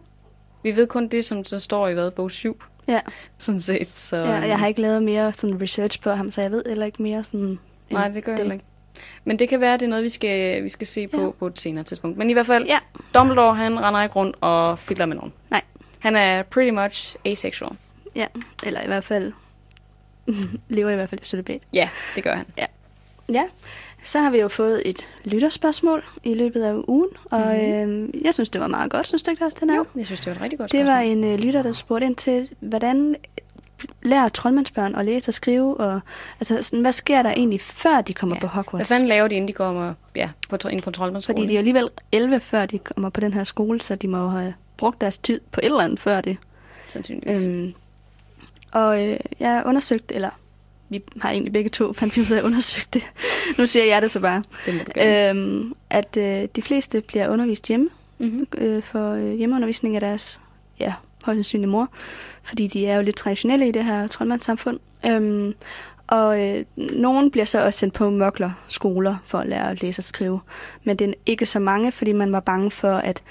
Vi 0.63 0.75
ved 0.75 0.87
kun 0.87 1.07
det, 1.07 1.25
som 1.25 1.43
så 1.45 1.59
står 1.59 1.87
i 1.87 1.93
hvad, 1.93 2.11
bog 2.11 2.31
7, 2.31 2.61
Ja. 2.87 2.99
sådan 3.37 3.61
set. 3.61 3.87
Så, 3.89 4.17
ja, 4.17 4.37
og 4.41 4.47
jeg 4.47 4.59
har 4.59 4.67
ikke 4.67 4.81
lavet 4.81 5.03
mere 5.03 5.33
sådan 5.33 5.61
research 5.61 6.01
på 6.01 6.11
ham, 6.11 6.31
så 6.31 6.41
jeg 6.41 6.51
ved 6.51 6.63
heller 6.67 6.85
ikke 6.85 7.01
mere 7.03 7.23
sådan... 7.23 7.59
Nej, 7.91 8.07
det 8.07 8.23
gør 8.23 8.31
jeg 8.31 8.37
heller 8.37 8.53
ikke. 8.53 8.65
Men 9.25 9.39
det 9.39 9.49
kan 9.49 9.61
være, 9.61 9.73
at 9.73 9.79
det 9.79 9.85
er 9.85 9.89
noget, 9.89 10.03
vi 10.03 10.09
skal, 10.09 10.63
vi 10.63 10.69
skal 10.69 10.87
se 10.87 11.07
på 11.07 11.21
Ja. 11.21 11.29
på 11.31 11.47
et 11.47 11.59
senere 11.59 11.83
tidspunkt. 11.83 12.17
Men 12.17 12.29
i 12.29 12.33
hvert 12.33 12.45
fald, 12.45 12.65
Ja. 12.65 12.79
Dumbledore, 13.13 13.55
han 13.55 13.79
render 13.83 14.03
ikke 14.03 14.15
rundt 14.15 14.35
og 14.41 14.79
fidler 14.79 15.05
med 15.05 15.15
nogen. 15.15 15.33
Nej. 15.49 15.61
Han 15.99 16.15
er 16.15 16.43
pretty 16.43 16.71
much 16.71 17.15
asexual. 17.25 17.71
Ja, 18.15 18.25
eller 18.63 18.81
i 18.83 18.87
hvert 18.87 19.03
fald... 19.03 19.33
lever 20.69 20.89
i 20.91 20.95
hvert 20.95 21.09
fald 21.09 21.21
i 21.21 21.25
celibat. 21.25 21.61
Ja, 21.73 21.89
det 22.15 22.23
gør 22.23 22.35
han. 22.35 22.45
Ja, 23.29 23.43
så 24.07 24.19
har 24.19 24.29
vi 24.29 24.39
jo 24.39 24.47
fået 24.47 24.81
et 24.85 25.05
lytterspørgsmål 25.23 26.03
i 26.23 26.33
løbet 26.33 26.63
af 26.63 26.73
ugen, 26.87 27.09
og 27.25 27.39
mm-hmm. 27.39 28.03
øh, 28.15 28.25
jeg 28.25 28.33
synes, 28.33 28.49
det 28.49 28.61
var 28.61 28.67
meget 28.67 28.91
godt, 28.91 29.07
synes 29.07 29.23
du 29.23 29.31
ikke 29.31 29.45
også, 29.45 29.57
den 29.59 29.69
er? 29.69 29.75
Jo, 29.75 29.85
jeg 29.95 30.05
synes, 30.05 30.19
det 30.19 30.27
var 30.27 30.35
et 30.35 30.41
rigtig 30.41 30.59
godt 30.59 30.71
Det 30.71 30.85
var 30.85 31.01
spørgsmål. 31.01 31.17
en 31.17 31.23
øh, 31.33 31.39
lytter, 31.39 31.61
der 31.61 31.71
spurgte 31.71 32.05
ind 32.05 32.15
til, 32.15 32.49
hvordan 32.59 33.15
lærer 34.03 34.29
troldmandsbørn 34.29 34.95
at 34.95 35.05
læse 35.05 35.29
og 35.29 35.33
skrive, 35.33 35.77
og 35.77 35.99
altså, 36.39 36.61
sådan, 36.63 36.81
hvad 36.81 36.91
sker 36.91 37.21
der 37.21 37.29
egentlig, 37.31 37.61
før 37.61 38.01
de 38.01 38.13
kommer 38.13 38.35
Ja. 38.35 38.39
på 38.41 38.47
Hogwarts? 38.47 38.89
Hvad 38.89 38.95
fanden 38.95 39.09
laver 39.09 39.27
de, 39.27 39.35
inden 39.35 39.47
de 39.47 39.53
kommer 39.53 39.93
ja, 40.15 40.29
på, 40.49 40.57
ind 40.71 40.81
på 40.81 40.91
troldmandsskolen? 40.91 41.37
Fordi 41.37 41.47
de 41.47 41.53
er 41.55 41.59
alligevel 41.59 41.89
11, 42.11 42.39
før 42.39 42.65
de 42.65 42.77
kommer 42.79 43.09
på 43.09 43.21
den 43.21 43.33
her 43.33 43.43
skole, 43.43 43.81
så 43.81 43.95
de 43.95 44.07
må 44.07 44.17
jo 44.17 44.27
have 44.27 44.53
brugt 44.77 45.01
deres 45.01 45.17
tid 45.17 45.39
på 45.51 45.59
et 45.63 45.65
eller 45.65 45.79
andet 45.79 45.99
før 45.99 46.21
det. 46.21 46.37
Sandsynligvis. 46.89 47.45
Øhm, 47.47 47.73
og 48.71 49.07
øh, 49.07 49.17
jeg 49.39 49.51
har 49.51 49.63
undersøgt, 49.65 50.11
eller 50.15 50.29
vi 50.89 51.03
har 51.21 51.29
egentlig 51.31 51.53
begge 51.53 51.69
to, 51.69 51.93
fandt 51.93 52.15
vi 52.15 52.21
ud 52.21 52.31
af 52.31 52.37
at 52.37 52.43
undersøge 52.43 52.85
det. 52.93 53.03
nu 53.57 53.65
siger 53.65 53.85
jeg 53.85 54.01
det 54.01 54.11
så 54.11 54.19
bare. 54.19 54.43
det. 54.95 55.29
Øhm, 55.29 55.73
at 55.89 56.17
øh, 56.17 56.47
de 56.55 56.61
fleste 56.61 57.01
bliver 57.01 57.29
undervist 57.29 57.67
hjemme, 57.67 57.89
Mm-hmm. 58.19 58.47
øh, 58.57 58.83
for 58.83 59.11
øh, 59.11 59.33
hjemmeundervisning 59.33 59.95
af 59.95 60.01
deres, 60.01 60.39
ja, 60.79 60.93
højst 61.25 61.37
sandsynligt 61.37 61.71
mor, 61.71 61.89
fordi 62.43 62.67
de 62.67 62.87
er 62.87 62.95
jo 62.95 63.01
lidt 63.01 63.15
traditionelle 63.15 63.67
i 63.67 63.71
det 63.71 63.85
her 63.85 64.07
troldmandssamfund. 64.07 64.79
Øhm, 65.05 65.53
og 66.07 66.41
øh, 66.41 66.65
nogen 66.75 67.31
bliver 67.31 67.45
så 67.45 67.65
også 67.65 67.79
sendt 67.79 67.93
på 67.93 68.09
mørkler 68.09 68.51
skoler 68.67 69.15
for 69.25 69.37
at 69.39 69.47
lære 69.47 69.69
at 69.71 69.81
læse 69.81 69.99
og 69.99 70.03
skrive, 70.03 70.39
men 70.83 70.97
det 70.97 71.09
er 71.09 71.13
ikke 71.25 71.45
så 71.45 71.59
mange, 71.59 71.91
fordi 71.91 72.11
man 72.11 72.31
var 72.31 72.39
bange 72.39 72.71
for, 72.71 72.93
at 72.93 73.23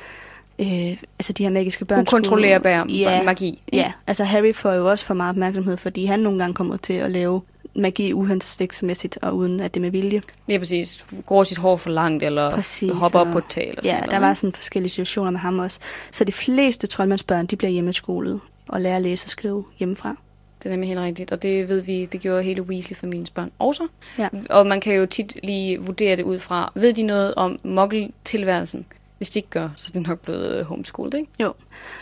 øh, 0.58 0.96
altså 1.18 1.32
de 1.32 1.42
her 1.42 1.50
magiske 1.50 1.84
børn 1.84 2.00
Ukontrollerbar 2.00 2.86
ja, 2.88 3.22
magi. 3.22 3.48
ikke? 3.48 3.62
Ja, 3.72 3.92
altså 4.06 4.24
Harry 4.24 4.54
får 4.54 4.72
jo 4.72 4.90
også 4.90 5.06
for 5.06 5.14
meget 5.14 5.30
opmærksomhed, 5.30 5.76
fordi 5.76 6.04
han 6.04 6.20
nogle 6.20 6.38
gange 6.38 6.54
kommer 6.54 6.76
til 6.76 6.92
at 6.92 7.10
lave 7.10 7.40
magi 7.74 8.12
uhensigtsmæssigt 8.12 9.18
og 9.22 9.36
uden 9.36 9.60
at 9.60 9.74
det 9.74 9.80
er 9.80 9.82
med 9.82 9.90
vilje. 9.90 10.22
Lige 10.46 10.58
præcis. 10.58 11.04
Går 11.26 11.44
sit 11.44 11.58
hår 11.58 11.76
for 11.76 11.90
langt, 11.90 12.22
eller 12.22 12.50
Præcis, 12.50 12.92
hopper 12.92 13.18
op 13.20 13.26
på 13.32 13.38
et 13.38 13.44
tag, 13.48 13.68
eller 13.68 13.82
sådan 13.82 13.94
Ja, 13.94 13.98
noget, 13.98 14.10
der 14.10 14.18
var 14.18 14.34
sådan 14.34 14.54
forskellige 14.54 14.90
situationer 14.90 15.30
med 15.30 15.40
ham 15.40 15.58
også. 15.58 15.80
Så 16.12 16.24
de 16.24 16.32
fleste 16.32 16.86
troldmandsbørn, 16.86 17.46
de 17.46 17.56
bliver 17.56 17.70
hjemmeskolet 17.70 18.40
og 18.68 18.80
lærer 18.80 18.96
at 18.96 19.02
læse 19.02 19.26
og 19.26 19.30
skrive 19.30 19.64
hjemmefra. 19.78 20.16
Det 20.58 20.66
er 20.66 20.70
nemlig 20.70 20.88
helt 20.88 21.00
rigtigt, 21.00 21.32
og 21.32 21.42
det 21.42 21.68
ved 21.68 21.80
vi, 21.80 22.04
det 22.04 22.20
gjorde 22.20 22.42
hele 22.42 22.62
Weasley-familiens 22.62 23.30
børn 23.30 23.50
også. 23.58 23.86
Ja. 24.18 24.28
Og 24.50 24.66
man 24.66 24.80
kan 24.80 24.94
jo 24.94 25.06
tit 25.06 25.38
lige 25.42 25.80
vurdere 25.82 26.16
det 26.16 26.22
ud 26.22 26.38
fra, 26.38 26.72
ved 26.74 26.92
de 26.92 27.02
noget 27.02 27.34
om 27.34 27.58
muggle-tilværelsen? 27.62 28.86
Hvis 29.18 29.30
de 29.30 29.38
ikke 29.38 29.48
gør, 29.50 29.68
så 29.76 29.88
er 29.90 29.92
det 29.98 30.08
nok 30.08 30.20
blevet 30.20 30.64
homeschooled, 30.64 31.14
ikke? 31.14 31.30
Jo, 31.40 31.54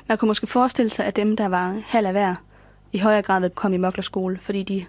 man 0.09 0.19
kunne 0.19 0.27
måske 0.27 0.47
forestille 0.47 0.91
sig, 0.91 1.07
at 1.07 1.17
dem, 1.17 1.37
der 1.37 1.49
var 1.49 1.81
halv 1.87 2.07
af 2.07 2.13
hver, 2.13 2.35
i 2.93 2.99
højere 2.99 3.23
grad 3.23 3.41
vil 3.41 3.51
komme 3.51 3.75
i 3.75 3.79
moklerskole, 3.81 4.39
fordi 4.43 4.63
de, 4.63 4.85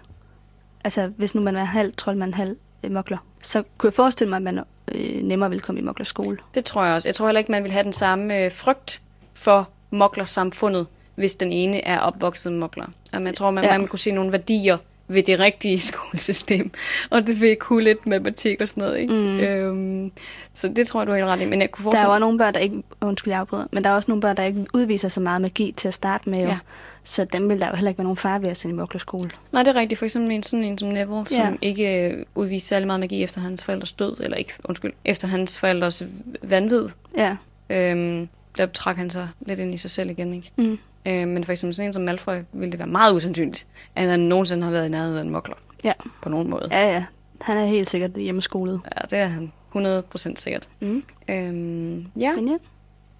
altså 0.84 1.12
hvis 1.16 1.34
nu 1.34 1.40
man 1.40 1.56
er 1.56 1.64
halv 1.64 1.92
troldmand, 1.96 2.34
halv 2.34 2.56
øh, 2.84 2.90
mokler, 2.90 3.18
så 3.42 3.62
kunne 3.78 3.88
jeg 3.88 3.94
forestille 3.94 4.28
mig, 4.30 4.36
at 4.36 4.42
man 4.42 4.60
øh, 4.94 5.22
nemmere 5.22 5.50
vil 5.50 5.60
komme 5.60 5.80
i 5.80 5.84
moklerskole. 5.84 6.38
Det 6.54 6.64
tror 6.64 6.84
jeg 6.84 6.94
også. 6.94 7.08
Jeg 7.08 7.14
tror 7.14 7.26
heller 7.26 7.38
ikke, 7.38 7.52
man 7.52 7.62
vil 7.62 7.72
have 7.72 7.84
den 7.84 7.92
samme 7.92 8.44
øh, 8.44 8.52
frygt 8.52 9.02
for 9.34 9.68
moklersamfundet, 9.90 10.86
hvis 11.14 11.34
den 11.36 11.52
ene 11.52 11.84
er 11.84 11.98
opvokset 11.98 12.52
mokler. 12.52 12.86
Jamen, 13.12 13.26
jeg 13.26 13.34
tror, 13.34 13.50
man, 13.50 13.64
Ja. 13.64 13.78
man 13.78 13.88
kunne 13.88 13.98
se 13.98 14.10
nogle 14.10 14.32
værdier 14.32 14.78
ved 15.08 15.22
det 15.22 15.38
rigtige 15.38 15.78
skolesystem. 15.92 16.70
Og 17.10 17.26
det 17.26 17.40
vil 17.40 17.56
kunne 17.56 17.84
lidt 17.84 18.06
matematik 18.06 18.60
og 18.60 18.68
sådan 18.68 18.82
noget, 18.82 18.98
ikke? 18.98 19.12
Mm. 19.14 19.38
Øhm, 19.38 20.12
så 20.52 20.68
det 20.68 20.86
tror 20.86 21.00
jeg, 21.00 21.06
du 21.06 21.12
er 21.12 21.16
helt 21.16 21.26
ret 21.28 21.40
i. 21.40 21.44
Men 21.44 21.60
jeg 21.60 21.70
kunne 21.70 21.92
Der 21.92 22.08
er 22.08 22.12
jo 22.12 22.18
nogle 22.18 22.38
børn, 22.38 22.54
der 22.54 22.60
ikke, 22.60 22.82
undskyld 23.00 23.32
jeg 23.32 23.40
afbryder, 23.40 23.66
men 23.72 23.84
der 23.84 23.90
er 23.90 23.94
også 23.94 24.10
nogle 24.10 24.20
børn, 24.20 24.36
der 24.36 24.42
ikke 24.42 24.66
udviser 24.74 25.08
så 25.08 25.20
meget 25.20 25.40
magi 25.40 25.74
til 25.76 25.88
at 25.88 25.94
starte 25.94 26.30
med, 26.30 26.38
jo. 26.42 26.48
Ja. 26.48 26.58
Så 27.04 27.24
dem 27.24 27.48
vil 27.48 27.60
der 27.60 27.68
jo 27.68 27.74
heller 27.74 27.88
ikke 27.88 27.98
være 27.98 28.04
nogen 28.04 28.16
far 28.16 28.38
ved 28.38 28.48
at 28.48 28.56
sende 28.56 28.74
i 28.74 28.76
moklerskole. 28.76 29.30
Nej, 29.52 29.62
det 29.62 29.76
er 29.76 29.80
rigtigt. 29.80 29.98
For 29.98 30.04
eksempel 30.04 30.30
en 30.32 30.42
sådan 30.42 30.64
en 30.64 30.78
som 30.78 30.88
Neville, 30.88 31.26
som 31.26 31.38
Ja. 31.38 31.52
ikke 31.62 32.08
øh, 32.10 32.24
udviste 32.34 32.68
særlig 32.68 32.86
meget 32.86 33.00
magi 33.00 33.22
efter 33.22 33.40
hans 33.40 33.64
forældres 33.64 33.92
død. 33.92 34.16
Eller 34.20 34.36
ikke, 34.36 34.52
undskyld, 34.64 34.92
efter 35.04 35.28
hans 35.28 35.58
forældres 35.58 36.02
vanvid. 36.42 36.86
Ja. 37.18 37.36
Øhm, 37.70 38.28
der 38.58 38.66
trak 38.66 38.96
han 38.96 39.10
sig 39.10 39.28
lidt 39.46 39.60
ind 39.60 39.74
i 39.74 39.76
sig 39.76 39.90
selv 39.90 40.10
igen, 40.10 40.34
ikke? 40.34 40.50
Mm. 40.56 40.78
Øh, 41.06 41.28
men 41.28 41.44
for 41.44 41.52
eksempel 41.52 41.74
sådan 41.74 41.88
en 41.88 41.92
som 41.92 42.02
Malfoy, 42.02 42.36
ville 42.52 42.72
det 42.72 42.78
være 42.78 42.88
meget 42.88 43.14
usandsynligt, 43.14 43.66
at 43.94 44.08
han 44.08 44.20
nogensinde 44.20 44.64
har 44.64 44.70
været 44.70 44.86
i 44.86 44.88
nærheden 44.88 45.16
af 45.18 45.22
en 45.22 45.30
mokler. 45.30 45.56
Ja. 45.84 45.92
På 46.22 46.28
nogen 46.28 46.50
måde. 46.50 46.68
Ja, 46.70 46.88
ja. 46.92 47.04
Han 47.40 47.58
er 47.58 47.66
helt 47.66 47.90
sikkert 47.90 48.10
hjemmeskolet. 48.16 48.80
Ja, 48.84 49.00
det 49.10 49.18
er 49.18 49.26
han. 49.26 49.52
100% 49.76 50.36
sikkert. 50.36 50.68
Mm. 50.80 51.02
Øhm, 51.28 52.06
ja, 52.20 52.34
Men 52.36 52.48
ja. 52.48 52.56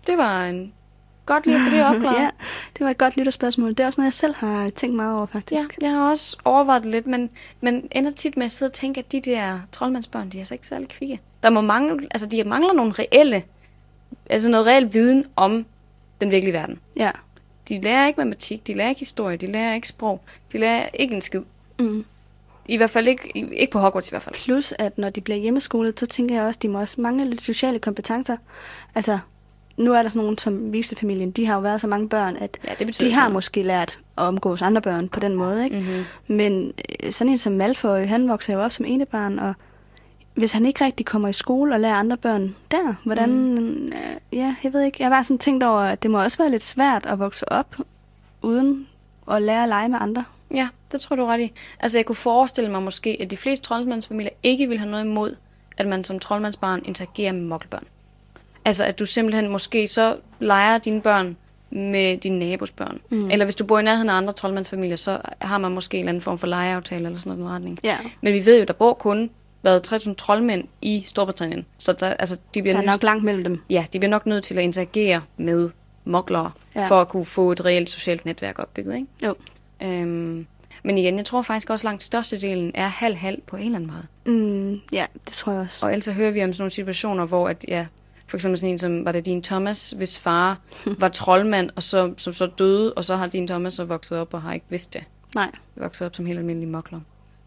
det 0.06 0.18
var 0.18 0.44
en 0.46 0.72
godt 1.26 1.46
lige 1.46 1.56
at 1.56 1.62
få 1.70 1.76
det 1.76 1.84
opklaret. 1.96 2.20
ja, 2.22 2.28
det 2.78 2.84
var 2.84 2.90
et 2.90 2.98
godt 2.98 3.16
lytterspørgsmål. 3.16 3.70
Det 3.70 3.80
er 3.80 3.86
også 3.86 4.00
noget, 4.00 4.06
jeg 4.06 4.12
selv 4.14 4.34
har 4.34 4.70
tænkt 4.70 4.96
meget 4.96 5.12
over, 5.12 5.26
Ja, 5.34 5.38
faktisk. 5.38 5.78
jeg 5.80 5.90
har 5.90 6.10
også 6.10 6.36
overvejet 6.44 6.82
det 6.82 6.90
lidt, 6.90 7.06
men, 7.06 7.30
men 7.60 7.88
ender 7.92 8.10
tit 8.10 8.36
med 8.36 8.44
at 8.44 8.50
sidde 8.50 8.70
og 8.70 8.72
tænke, 8.74 8.98
at 8.98 9.12
de 9.12 9.20
der 9.20 9.58
troldmandsbørn, 9.72 10.28
de 10.30 10.36
er 10.36 10.40
altså 10.40 10.54
ikke 10.54 10.66
særlig 10.66 10.88
kvikke. 10.88 11.20
Der 11.42 11.50
må 11.50 11.60
mangle, 11.60 12.08
altså 12.10 12.26
de 12.26 12.44
mangler 12.44 12.72
nogle 12.72 12.92
reelle, 12.92 13.42
altså 14.30 14.48
noget 14.48 14.66
reel 14.66 14.92
viden 14.94 15.24
om 15.36 15.66
den 16.20 16.30
virkelige 16.30 16.52
verden. 16.52 16.78
Ja. 16.96 17.10
De 17.68 17.80
lærer 17.80 18.06
ikke 18.06 18.20
matematik, 18.20 18.66
de 18.66 18.74
lærer 18.74 18.88
ikke 18.88 18.98
historie, 18.98 19.36
de 19.36 19.46
lærer 19.46 19.74
ikke 19.74 19.88
sprog, 19.88 20.20
de 20.52 20.58
lærer 20.58 20.88
ikke 20.94 21.14
en 21.14 21.20
skid. 21.20 21.40
Mm. 21.78 22.04
I 22.68 22.76
hvert 22.76 22.90
fald 22.90 23.08
ikke, 23.08 23.32
ikke 23.34 23.72
på 23.72 23.78
Hogwarts 23.78 24.08
i 24.08 24.12
hvert 24.12 24.22
fald. 24.22 24.34
Plus, 24.34 24.74
at 24.78 24.98
når 24.98 25.10
de 25.10 25.20
bliver 25.20 25.38
hjemmeskolet, 25.38 26.00
så 26.00 26.06
tænker 26.06 26.34
jeg 26.34 26.44
også, 26.44 26.58
at 26.58 26.62
de 26.62 26.68
må 26.68 26.80
også 26.80 27.00
mangle 27.00 27.24
lidt 27.30 27.42
sociale 27.42 27.78
kompetencer. 27.78 28.36
Altså, 28.94 29.18
nu 29.76 29.92
er 29.92 30.02
der 30.02 30.08
sådan 30.08 30.22
nogen 30.22 30.38
som 30.38 30.72
Viste-familien, 30.72 31.30
de 31.30 31.46
har 31.46 31.54
jo 31.54 31.60
været 31.60 31.80
så 31.80 31.86
mange 31.86 32.08
børn, 32.08 32.36
at 32.36 32.58
Ja, 32.68 32.74
det 32.78 33.00
de 33.00 33.12
har 33.12 33.20
noget. 33.20 33.32
måske 33.32 33.62
lært 33.62 33.98
at 34.18 34.22
omgås 34.24 34.62
andre 34.62 34.82
børn 34.82 35.08
på 35.08 35.20
den 35.20 35.34
måde, 35.34 35.64
ikke? 35.64 35.76
Mm-hmm. 35.78 36.04
Men 36.36 36.72
øh, 37.04 37.12
sådan 37.12 37.30
en 37.30 37.38
som 37.38 37.52
Malfoy, 37.52 38.06
han 38.06 38.28
vokser 38.28 38.54
jo 38.54 38.60
op 38.62 38.72
som 38.72 38.84
enebarn, 38.84 39.38
og 39.38 39.54
hvis 40.36 40.52
han 40.52 40.66
ikke 40.66 40.84
rigtig 40.84 41.06
kommer 41.06 41.28
i 41.28 41.32
skole 41.32 41.74
og 41.74 41.80
lærer 41.80 41.94
andre 41.94 42.16
børn 42.16 42.54
der, 42.70 42.94
hvordan... 43.04 43.30
Mm. 43.30 43.84
Øh, 43.84 44.16
ja, 44.32 44.54
jeg 44.64 44.72
ved 44.72 44.82
ikke. 44.82 44.96
Jeg 45.00 45.06
har 45.06 45.10
bare 45.10 45.24
sådan 45.24 45.38
tænkt 45.38 45.64
over, 45.64 45.80
at 45.80 46.02
det 46.02 46.10
må 46.10 46.22
også 46.22 46.38
være 46.38 46.50
lidt 46.50 46.62
svært 46.62 47.06
at 47.06 47.18
vokse 47.18 47.52
op 47.52 47.76
uden 48.42 48.88
at 49.32 49.42
lære 49.42 49.62
at 49.62 49.68
lege 49.68 49.88
med 49.88 49.98
andre. 50.00 50.24
Ja, 50.54 50.68
det 50.92 51.00
tror 51.00 51.16
du 51.16 51.24
ret 51.24 51.40
i. 51.40 51.52
Altså, 51.80 51.98
jeg 51.98 52.06
kunne 52.06 52.16
forestille 52.16 52.70
mig 52.70 52.82
måske, 52.82 53.16
at 53.20 53.30
de 53.30 53.36
fleste 53.36 53.66
troldmandsfamilier 53.66 54.32
ikke 54.42 54.68
vil 54.68 54.78
have 54.78 54.90
noget 54.90 55.04
imod, 55.04 55.36
at 55.78 55.86
man 55.86 56.04
som 56.04 56.18
troldmandsbarn 56.18 56.82
interagerer 56.84 57.32
med 57.32 57.42
mokkelbørn. 57.42 57.84
Altså, 58.64 58.84
at 58.84 58.98
du 58.98 59.06
simpelthen 59.06 59.48
måske 59.48 59.88
så 59.88 60.16
leger 60.40 60.78
dine 60.78 61.00
børn 61.00 61.36
med 61.70 62.16
dine 62.16 62.38
nabos 62.38 62.72
børn. 62.72 63.00
Mm. 63.10 63.30
Eller 63.30 63.44
hvis 63.44 63.54
du 63.54 63.64
bor 63.64 63.78
i 63.78 63.82
nærheden 63.82 64.10
af 64.10 64.14
andre 64.14 64.32
troldmandsfamilier, 64.32 64.96
så 64.96 65.18
har 65.40 65.58
man 65.58 65.72
måske 65.72 65.96
en 65.96 66.00
eller 66.00 66.08
anden 66.08 66.22
form 66.22 66.38
for 66.38 66.46
legeaftale 66.46 67.06
eller 67.06 67.18
sådan 67.18 67.38
noget 67.38 67.54
retning. 67.54 67.78
Ja. 67.82 67.96
Men 68.20 68.32
vi 68.32 68.46
ved 68.46 68.58
jo, 68.58 68.64
der 68.64 68.72
bor 68.72 68.94
kun 68.94 69.30
været 69.62 69.92
3.000 69.92 70.14
troldmænd 70.14 70.64
i 70.82 71.02
Storbritannien. 71.06 71.66
Så 71.78 71.92
der, 71.92 72.06
altså, 72.06 72.36
de 72.54 72.62
bliver 72.62 72.74
Der 72.74 72.82
er 72.82 72.86
nødt- 72.86 72.92
nok 72.94 73.02
langt 73.02 73.24
mellem 73.24 73.44
dem. 73.44 73.60
ja, 73.70 73.86
de 73.92 73.98
bliver 73.98 74.10
nok 74.10 74.26
nødt 74.26 74.44
til 74.44 74.54
at 74.58 74.62
interagere 74.64 75.22
med 75.36 75.70
moklere, 76.04 76.50
Ja. 76.74 76.80
ja. 76.80 76.88
for 76.88 77.00
at 77.00 77.08
kunne 77.08 77.24
få 77.24 77.52
et 77.52 77.64
reelt 77.64 77.90
socialt 77.90 78.24
netværk 78.24 78.58
opbygget, 78.58 78.94
ikke? 78.94 79.06
Jo. 79.24 79.34
Øhm, 79.82 80.46
men 80.84 80.98
igen, 80.98 81.16
jeg 81.16 81.24
tror 81.24 81.42
faktisk 81.42 81.70
også 81.70 81.86
langt 81.86 82.02
størstedelen 82.02 82.70
er 82.74 82.86
halv-halv 82.86 83.40
på 83.46 83.56
en 83.56 83.62
eller 83.62 83.76
anden 83.78 83.90
måde. 84.24 84.36
Mm, 84.36 84.80
ja, 84.92 85.06
det 85.24 85.32
tror 85.32 85.52
jeg 85.52 85.60
også. 85.60 85.86
Og 85.86 85.92
ellers 85.92 86.04
så 86.04 86.12
hører 86.12 86.30
vi 86.30 86.44
om 86.44 86.52
sådan 86.52 86.62
nogle 86.62 86.70
situationer, 86.70 87.26
hvor 87.26 87.48
at, 87.48 87.64
ja, 87.68 87.86
for 88.26 88.36
eksempel 88.36 88.58
sådan 88.58 88.70
en 88.72 88.78
som, 88.78 89.04
var 89.04 89.12
det 89.12 89.26
din 89.26 89.42
Thomas, 89.42 89.90
hvis 89.90 90.18
far 90.18 90.58
var 91.00 91.08
troldmand, 91.08 91.70
og 91.76 91.82
så, 91.82 92.14
som 92.16 92.32
så 92.32 92.46
døde, 92.46 92.94
og 92.94 93.04
så 93.04 93.16
har 93.16 93.26
din 93.26 93.46
Thomas 93.46 93.74
så 93.74 93.84
vokset 93.84 94.18
op 94.18 94.34
og 94.34 94.42
har 94.42 94.52
ikke 94.52 94.66
vidst 94.68 94.94
det. 94.94 95.04
Nej. 95.34 95.50
Vokset 95.76 96.06
op 96.06 96.16
som 96.16 96.26
helt 96.26 96.38
almindelig 96.38 96.68
mokler. 96.68 97.00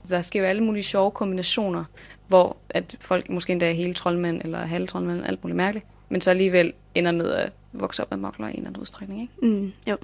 Der 0.10 0.22
sker 0.22 0.40
jo 0.40 0.46
alle 0.46 0.64
mulige 0.64 0.84
sjove 0.84 1.12
kombinationer, 1.12 1.84
hvor 2.28 2.58
at 2.70 2.98
folk 3.00 3.30
måske 3.30 3.52
endda 3.52 3.70
er 3.70 3.74
hele 3.74 3.94
troldmænd, 3.94 4.42
eller 4.44 4.60
halve 4.60 4.88
troldmænd, 4.88 5.26
alt 5.26 5.44
muligt 5.44 5.58
mærkeligt, 5.58 5.86
men 6.10 6.22
så 6.22 6.30
alligevel 6.30 6.74
ender 6.96 7.12
med 7.12 7.32
at 7.32 7.52
vokse 7.74 8.04
op 8.04 8.12
med 8.12 8.18
mokler 8.18 8.48
i 8.48 8.50
en 8.50 8.56
eller 8.56 8.68
anden 8.70 8.82
udstrækning, 8.82 9.22
ikke? 9.22 9.34
Mm, 9.46 9.72
jo. 9.88 9.98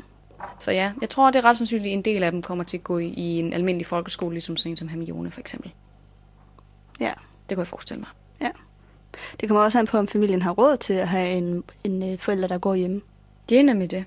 Så 0.59 0.71
ja, 0.71 0.91
jeg 1.01 1.09
tror, 1.09 1.31
det 1.31 1.39
er 1.39 1.45
ret 1.45 1.57
sandsynligt, 1.57 1.91
at 1.91 1.93
en 1.93 2.01
del 2.01 2.23
af 2.23 2.31
dem 2.31 2.41
kommer 2.41 2.63
til 2.63 2.77
at 2.77 2.83
gå 2.83 2.97
i, 2.97 3.07
i 3.07 3.39
en 3.39 3.53
almindelig 3.53 3.85
folkeskole, 3.85 4.33
ligesom 4.33 4.57
sådan 4.57 4.71
en 4.71 4.75
som 4.75 4.87
Hermione 4.87 5.31
for 5.31 5.39
eksempel. 5.39 5.71
Ja. 6.99 7.13
Det 7.49 7.55
kunne 7.55 7.61
jeg 7.61 7.67
forestille 7.67 7.99
mig. 7.99 8.09
Det 9.39 9.49
kommer 9.49 9.63
også 9.63 9.79
an 9.79 9.87
på, 9.87 9.97
om 9.97 10.07
familien 10.07 10.41
har 10.41 10.51
råd 10.51 10.77
til 10.77 10.93
at 10.93 11.07
have 11.07 11.29
en, 11.29 11.63
en 11.83 12.11
øh, 12.11 12.19
forælder, 12.19 12.47
der 12.47 12.57
går 12.57 12.75
hjemme. 12.75 13.01
Det 13.49 13.59
er 13.59 13.63
nemlig 13.63 13.91
det. 13.91 14.05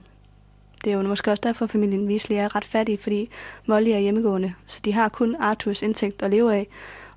Det 0.84 0.92
er 0.92 0.96
jo 0.96 1.02
måske 1.02 1.30
også 1.30 1.40
derfor, 1.40 1.64
at 1.64 1.70
familien 1.70 2.08
Weasley 2.08 2.36
er 2.36 2.56
ret 2.56 2.64
fattig, 2.64 3.00
fordi 3.00 3.30
Molly 3.66 3.88
er 3.88 3.98
hjemmegående, 3.98 4.54
så 4.66 4.80
de 4.84 4.92
har 4.92 5.08
kun 5.08 5.36
Arthurs 5.40 5.82
indtægt 5.82 6.22
at 6.22 6.30
leve 6.30 6.54
af. 6.54 6.66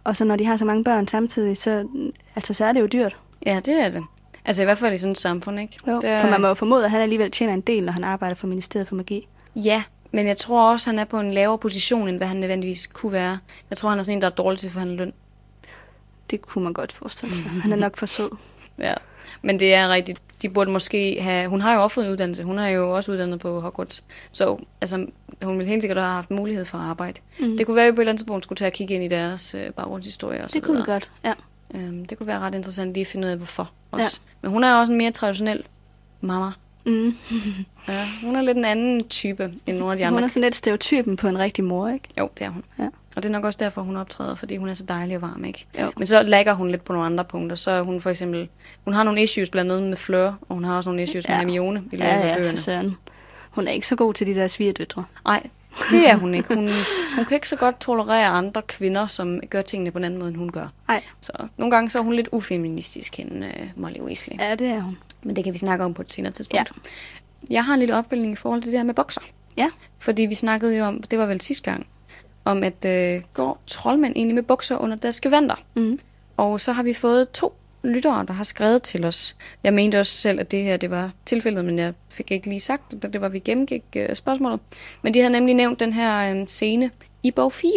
Og 0.03 0.15
så 0.15 0.25
når 0.25 0.35
de 0.35 0.45
har 0.45 0.57
så 0.57 0.65
mange 0.65 0.83
børn 0.83 1.07
samtidig, 1.07 1.57
så, 1.57 1.87
altså, 2.35 2.53
så 2.53 2.65
er 2.65 2.71
det 2.71 2.81
jo 2.81 2.85
dyrt. 2.87 3.17
Ja, 3.45 3.59
det 3.65 3.73
er 3.81 3.89
det. 3.89 4.03
Altså 4.45 4.61
i 4.61 4.65
hvert 4.65 4.77
fald 4.77 4.93
i 4.93 4.97
sådan 4.97 5.11
et 5.11 5.17
samfund, 5.17 5.59
ikke? 5.59 5.77
Jo, 5.87 5.95
det 5.99 6.09
er... 6.09 6.21
For 6.21 6.29
man 6.29 6.41
må 6.41 6.47
jo 6.47 6.53
formode, 6.53 6.85
at 6.85 6.91
han 6.91 7.01
alligevel 7.01 7.31
tjener 7.31 7.53
en 7.53 7.61
del, 7.61 7.83
når 7.83 7.93
han 7.93 8.03
arbejder 8.03 8.35
for 8.35 8.47
Ministeriet 8.47 8.87
for 8.87 8.95
Magi. 8.95 9.27
Ja, 9.55 9.83
men 10.11 10.27
jeg 10.27 10.37
tror 10.37 10.71
også, 10.71 10.89
at 10.89 10.95
han 10.95 10.99
er 10.99 11.05
på 11.05 11.19
en 11.19 11.33
lavere 11.33 11.57
position, 11.57 12.07
end 12.07 12.17
hvad 12.17 12.27
han 12.27 12.37
nødvendigvis 12.37 12.87
kunne 12.87 13.11
være. 13.11 13.37
Jeg 13.69 13.77
tror, 13.77 13.89
han 13.89 13.99
er 13.99 14.03
sådan 14.03 14.17
en, 14.17 14.21
der 14.21 14.27
er 14.27 14.31
dårlig 14.31 14.59
til 14.59 14.67
at 14.67 14.73
forhandle 14.73 14.95
løn. 14.95 15.13
Det 16.31 16.41
kunne 16.41 16.63
man 16.63 16.73
godt 16.73 16.91
forestille 16.91 17.35
sig. 17.35 17.43
Han 17.45 17.71
er 17.71 17.75
nok 17.75 17.97
for 17.97 18.05
sød. 18.05 18.29
Ja, 18.79 18.93
men 19.41 19.59
det 19.59 19.73
er 19.73 19.89
rigtigt. 19.89 20.21
De 20.41 20.49
burde 20.49 20.71
måske 20.71 21.21
have... 21.21 21.47
Hun 21.49 21.61
har 21.61 21.73
jo 21.75 21.83
også 21.83 21.93
fået 21.93 22.05
en 22.05 22.11
uddannelse. 22.11 22.43
Hun 22.43 22.59
er 22.59 22.67
jo 22.67 22.95
også 22.95 23.11
uddannet 23.11 23.39
på 23.39 23.59
Hogwarts. 23.59 24.03
Så 24.31 24.57
altså, 24.81 25.05
hun 25.43 25.57
ville 25.57 25.69
helt 25.69 25.83
sikkert 25.83 25.97
have 25.97 26.13
haft 26.13 26.31
mulighed 26.31 26.65
for 26.65 26.77
at 26.77 26.83
arbejde. 26.83 27.21
Mm. 27.39 27.57
Det 27.57 27.65
kunne 27.65 27.75
være, 27.75 27.85
at 27.85 27.91
vi 27.91 27.95
på 27.95 28.01
et 28.01 28.03
eller 28.03 28.11
andet 28.11 28.19
tidspunkt 28.19 28.45
skulle 28.45 28.57
tage 28.57 28.69
og 28.69 28.73
kigge 28.73 28.93
ind 28.93 29.03
i 29.03 29.07
deres 29.07 29.55
øh, 29.55 29.71
baggrundshistorie 29.71 30.43
og 30.43 30.49
så 30.49 30.53
Det 30.53 30.63
kunne 30.63 30.77
vi 30.77 30.83
godt, 30.85 31.11
ja. 31.23 31.33
Øhm, 31.75 32.05
det 32.05 32.17
kunne 32.17 32.27
være 32.27 32.39
ret 32.39 32.55
interessant 32.55 32.93
lige 32.93 33.01
at 33.01 33.07
finde 33.07 33.27
ud 33.27 33.31
af, 33.31 33.37
hvorfor 33.37 33.71
også. 33.91 34.19
Ja. 34.23 34.37
Men 34.41 34.51
hun 34.51 34.63
er 34.63 34.73
også 34.73 34.91
en 34.91 34.97
mere 34.97 35.11
traditionel 35.11 35.63
mamma. 36.21 36.51
Mm. 36.85 37.17
Ja, 37.87 38.07
hun 38.23 38.35
er 38.35 38.41
lidt 38.41 38.57
en 38.57 38.65
anden 38.65 39.07
type 39.07 39.53
end 39.67 39.77
nogle 39.77 39.91
af 39.91 39.97
de 39.97 40.05
andre. 40.05 40.17
Hun 40.17 40.23
er 40.23 40.27
sådan 40.27 40.41
lidt 40.43 40.55
stereotypen 40.55 41.15
på 41.17 41.27
en 41.27 41.37
rigtig 41.39 41.63
mor, 41.63 41.89
ikke? 41.89 42.07
Jo, 42.19 42.29
det 42.39 42.45
er 42.45 42.49
hun. 42.49 42.63
Ja. 42.79 42.87
Og 43.15 43.23
det 43.23 43.29
er 43.29 43.33
nok 43.33 43.43
også 43.45 43.57
derfor, 43.61 43.81
hun 43.81 43.95
optræder, 43.97 44.35
fordi 44.35 44.57
hun 44.57 44.69
er 44.69 44.73
så 44.73 44.83
dejlig 44.83 45.15
og 45.15 45.21
varm, 45.21 45.45
ikke? 45.45 45.65
Jo. 45.81 45.91
Men 45.97 46.07
så 46.07 46.23
lægger 46.23 46.53
hun 46.53 46.69
lidt 46.71 46.83
på 46.83 46.93
nogle 46.93 47.05
andre 47.05 47.25
punkter. 47.25 47.55
Så 47.55 47.71
er 47.71 47.81
hun 47.81 48.01
for 48.01 48.09
eksempel... 48.09 48.49
Hun 48.85 48.93
har 48.93 49.03
nogle 49.03 49.23
issues 49.23 49.49
blandt 49.49 49.71
andet 49.71 49.89
med 49.89 49.97
Fleur, 49.97 50.33
og 50.49 50.55
hun 50.55 50.63
har 50.63 50.77
også 50.77 50.89
nogle 50.89 51.03
issues 51.03 51.25
ja. 51.25 51.31
Med 51.33 51.37
Hermione 51.37 51.79
i 51.91 51.95
løbet 51.95 52.05
Ja, 52.05 52.11
af 52.21 52.27
ja, 52.27 52.35
bøgerne. 52.35 52.57
for 52.57 52.63
søren. 52.63 52.97
Hun 53.49 53.67
er 53.67 53.71
ikke 53.71 53.87
så 53.87 53.95
god 53.95 54.13
til 54.13 54.27
de 54.27 54.35
der 54.35 54.47
svigerdøtre. 54.47 55.03
Nej, 55.25 55.43
det 55.91 56.09
er 56.09 56.15
hun 56.15 56.33
ikke. 56.33 56.47
Hun, 56.55 56.69
hun 57.15 57.25
kan 57.25 57.35
ikke 57.35 57.49
så 57.49 57.55
godt 57.55 57.79
tolerere 57.81 58.25
andre 58.27 58.61
kvinder, 58.61 59.05
som 59.07 59.39
gør 59.49 59.61
tingene 59.61 59.91
på 59.91 59.97
en 59.97 60.03
anden 60.03 60.19
måde, 60.19 60.29
end 60.29 60.37
hun 60.37 60.51
gør. 60.51 60.67
Nej, 60.87 61.03
Så 61.21 61.31
nogle 61.57 61.71
gange 61.75 61.89
så 61.89 61.99
er 61.99 62.03
hun 62.03 62.13
lidt 62.13 62.29
ufeministisk, 62.31 63.15
hende 63.15 63.51
uh, 63.61 63.81
Molly 63.81 63.99
Weasley. 63.99 64.37
Ja. 64.39 64.49
ja, 64.49 64.55
det 64.55 64.67
er 64.67 64.81
hun. 64.81 64.97
Men 65.23 65.35
det 65.35 65.43
kan 65.43 65.53
vi 65.53 65.57
snakke 65.57 65.85
om 65.85 65.93
på 65.93 66.01
et 66.01 66.13
senere 66.13 66.31
tidspunkt. 66.31 66.71
Jeg 67.49 67.65
har 67.65 67.73
en 67.73 67.79
lille 67.79 67.95
opfølgning 67.95 68.33
i 68.33 68.35
forhold 68.35 68.61
til 68.61 68.71
det 68.71 68.79
her 68.79 68.85
med 68.85 68.93
bokser. 68.93 69.21
Ja, 69.57 69.67
Fordi 69.99 70.21
vi 70.21 70.35
snakkede 70.35 70.77
jo 70.77 70.85
om, 70.85 71.03
det 71.03 71.19
var 71.19 71.25
vel 71.25 71.41
sidste 71.41 71.71
gang, 71.71 71.87
om 72.45 72.63
at 72.63 72.85
øh, 72.85 73.21
går 73.33 73.61
troldmænd 73.67 74.13
egentlig 74.15 74.35
med 74.35 74.43
bukser 74.43 74.77
under 74.77 74.97
deres 74.97 75.21
gevanter. 75.21 75.55
mm. 75.75 75.99
Og 76.37 76.61
så 76.61 76.71
har 76.71 76.83
vi 76.83 76.93
fået 76.93 77.29
to 77.31 77.53
lyttere, 77.83 78.25
der 78.27 78.33
har 78.33 78.43
skrevet 78.43 78.83
til 78.83 79.05
os. 79.05 79.35
Jeg 79.63 79.73
mente 79.73 79.99
også 79.99 80.13
selv, 80.13 80.39
at 80.39 80.51
det 80.51 80.63
her 80.63 80.77
det 80.77 80.91
var 80.91 81.11
tilfældet, 81.25 81.65
men 81.65 81.79
jeg 81.79 81.93
fik 82.09 82.31
ikke 82.31 82.47
lige 82.49 82.59
sagt 82.59 82.91
det, 82.91 83.03
da 83.03 83.07
det 83.07 83.21
var, 83.21 83.29
vi 83.29 83.39
gennemgik 83.39 83.83
øh, 83.95 84.15
spørgsmålet. 84.15 84.59
Men 85.01 85.13
de 85.13 85.19
havde 85.19 85.31
nemlig 85.31 85.55
nævnt 85.55 85.79
den 85.79 85.93
her 85.93 86.35
øh, 86.35 86.47
scene 86.47 86.91
i 87.23 87.31
bog 87.31 87.53
4. 87.53 87.71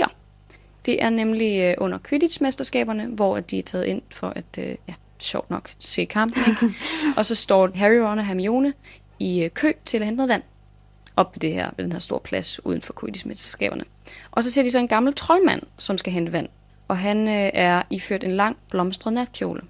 Det 0.87 1.03
er 1.03 1.11
nemlig 1.11 1.61
øh, 1.63 1.75
under 1.79 1.99
Quidditch-mesterskaberne, 2.09 3.07
hvor 3.07 3.37
at 3.37 3.51
de 3.51 3.59
er 3.59 3.63
taget 3.63 3.85
ind 3.85 4.03
for 4.11 4.33
at, 4.37 4.59
øh, 4.59 4.75
ja, 4.89 4.95
sjovt 5.19 5.51
nok, 5.51 5.71
se 5.79 6.05
kampen. 6.05 6.43
Ikke? 6.49 6.75
og 7.17 7.27
så 7.27 7.35
står 7.35 7.71
Harry, 7.75 7.97
Ron 7.97 8.19
og 8.19 8.27
Hermione 8.27 8.73
i 9.19 9.45
øh, 9.45 9.51
kø 9.51 9.73
til 9.85 9.99
at 9.99 10.05
hente 10.05 10.17
noget 10.17 10.29
vand 10.29 10.43
op 11.17 11.35
ved, 11.35 11.41
det 11.41 11.53
her, 11.53 11.71
ved 11.77 11.85
den 11.85 11.93
her 11.93 11.99
store 11.99 12.21
plads 12.21 12.67
uden 12.67 12.83
for 12.83 12.95
Quidditch-mesterskaberne. 13.01 13.85
Og 14.31 14.45
så 14.45 14.51
ser 14.51 14.63
de 14.63 14.71
så 14.71 14.79
en 14.79 14.89
gammel 14.89 15.15
troldmand, 15.15 15.63
som 15.79 15.99
skal 15.99 16.13
hente 16.13 16.33
vand. 16.33 16.49
Og 16.89 16.99
han 16.99 17.29
øh, 17.29 17.51
er 17.55 17.83
iført 17.91 18.25
en 18.25 18.31
lang 18.31 18.57
blomstret 18.71 19.13
natkjole. 19.13 19.61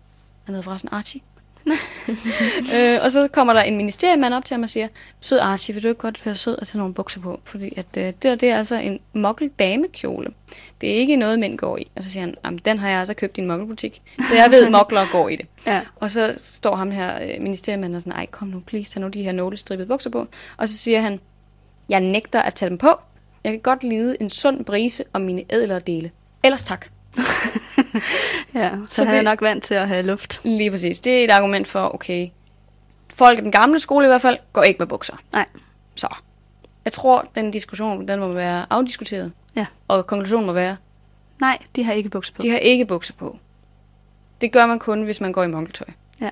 Han 0.45 0.55
hedder 0.55 0.63
forresten 0.63 0.89
Archie. 0.93 1.21
øh, 2.77 2.99
og 3.03 3.11
så 3.11 3.29
kommer 3.33 3.53
der 3.53 3.63
en 3.63 3.77
ministeriemand 3.77 4.35
op 4.35 4.45
til 4.45 4.55
ham 4.55 4.63
og 4.63 4.69
siger, 4.69 4.89
Sød 5.21 5.39
Archie, 5.39 5.75
vil 5.75 5.83
du 5.83 5.89
ikke 5.89 6.01
godt 6.01 6.27
være 6.27 6.35
sød 6.35 6.57
at 6.61 6.67
tage 6.67 6.79
nogle 6.79 6.95
bukser 6.95 7.21
på? 7.21 7.41
Fordi 7.45 7.73
at, 7.77 7.87
øh, 7.99 8.05
det, 8.05 8.23
der, 8.23 8.35
det 8.35 8.51
er 8.51 8.59
altså 8.59 8.75
en 8.77 9.01
mokkel 9.13 9.51
damekjole. 9.59 10.31
Det 10.81 10.91
er 10.91 10.95
ikke 10.95 11.17
noget, 11.17 11.39
mænd 11.39 11.59
går 11.59 11.77
i. 11.79 11.91
Og 11.97 12.03
så 12.03 12.11
siger 12.11 12.21
han, 12.21 12.35
"Jamen, 12.45 12.61
den 12.65 12.79
har 12.79 12.89
jeg 12.89 12.99
altså 12.99 13.15
købt 13.15 13.39
i 13.39 13.41
en 13.41 13.47
mokkelbutik. 13.47 14.03
Så 14.29 14.35
jeg 14.35 14.51
ved, 14.51 14.71
mokler 14.79 15.07
går 15.13 15.29
i 15.29 15.37
det. 15.37 15.47
ja. 15.67 15.81
Og 15.97 16.11
så 16.11 16.35
står 16.39 16.77
ham 16.77 16.91
her 16.91 17.23
øh, 17.23 17.43
ministeriemanden 17.43 17.95
og 17.97 18.03
sådan, 18.03 18.13
ej 18.19 18.27
kom 18.27 18.49
nu, 18.49 18.61
please, 18.67 18.91
tag 18.93 19.01
nu 19.01 19.09
de 19.09 19.23
her 19.23 19.33
nålestribede 19.33 19.89
bukser 19.89 20.11
på. 20.11 20.27
Og 20.57 20.69
så 20.69 20.77
siger 20.77 21.01
han, 21.01 21.21
jeg 21.89 22.01
nægter 22.01 22.43
at 22.43 22.55
tage 22.55 22.71
dem 22.71 22.79
på. 22.79 22.91
Jeg 23.45 23.53
kan 23.53 23.61
godt 23.61 23.85
lide 23.85 24.17
en 24.21 24.31
sund 24.31 24.65
brise 24.65 25.05
om 25.13 25.21
mine 25.21 25.43
ædlere 25.51 25.81
dele. 25.81 26.11
Ellers 26.45 26.63
tak. 26.63 26.87
ja. 28.55 28.71
Så, 28.91 28.95
Så 28.95 29.05
han 29.05 29.13
det- 29.13 29.19
er 29.19 29.23
nok 29.23 29.41
vant 29.43 29.65
til 29.65 29.75
at 29.75 29.89
have 29.89 30.03
luft. 30.03 30.41
Lige 30.45 30.71
præcis. 30.71 31.01
Det 31.01 31.21
er 31.21 31.25
et 31.25 31.31
argument 31.31 31.69
for, 31.69 31.95
okay, 31.95 32.29
folk 33.15 33.39
i 33.39 33.43
den 33.43 33.53
gamle 33.53 33.79
skole 33.79 34.07
i 34.07 34.09
hvert 34.09 34.23
fald, 34.23 34.39
går 34.53 34.63
ikke 34.63 34.79
med 34.79 34.87
bukser. 34.87 35.17
Nej. 35.33 35.47
Så 35.95 36.09
jeg 36.85 36.93
tror, 36.93 37.29
den 37.35 37.51
diskussion, 37.51 38.09
den 38.09 38.21
må 38.21 38.33
være 38.33 38.67
afdiskuteret. 38.71 39.33
Ja. 39.57 39.67
Og 39.89 40.07
konklusionen 40.07 40.47
må 40.47 40.53
være, 40.53 40.77
Nej, 41.41 41.59
de 41.77 41.85
har 41.85 41.93
ikke 41.93 42.09
bukser 42.09 42.33
på. 42.33 42.39
de 42.43 42.51
har 42.51 42.59
ikke 42.59 42.85
bukser 42.87 43.15
på. 43.19 43.37
Det 44.41 44.53
gør 44.53 44.67
man 44.67 44.79
kun, 44.79 45.03
hvis 45.03 45.21
man 45.21 45.33
går 45.33 45.43
i 45.43 45.47
monkeltøj. 45.47 45.87
Ja. 46.21 46.31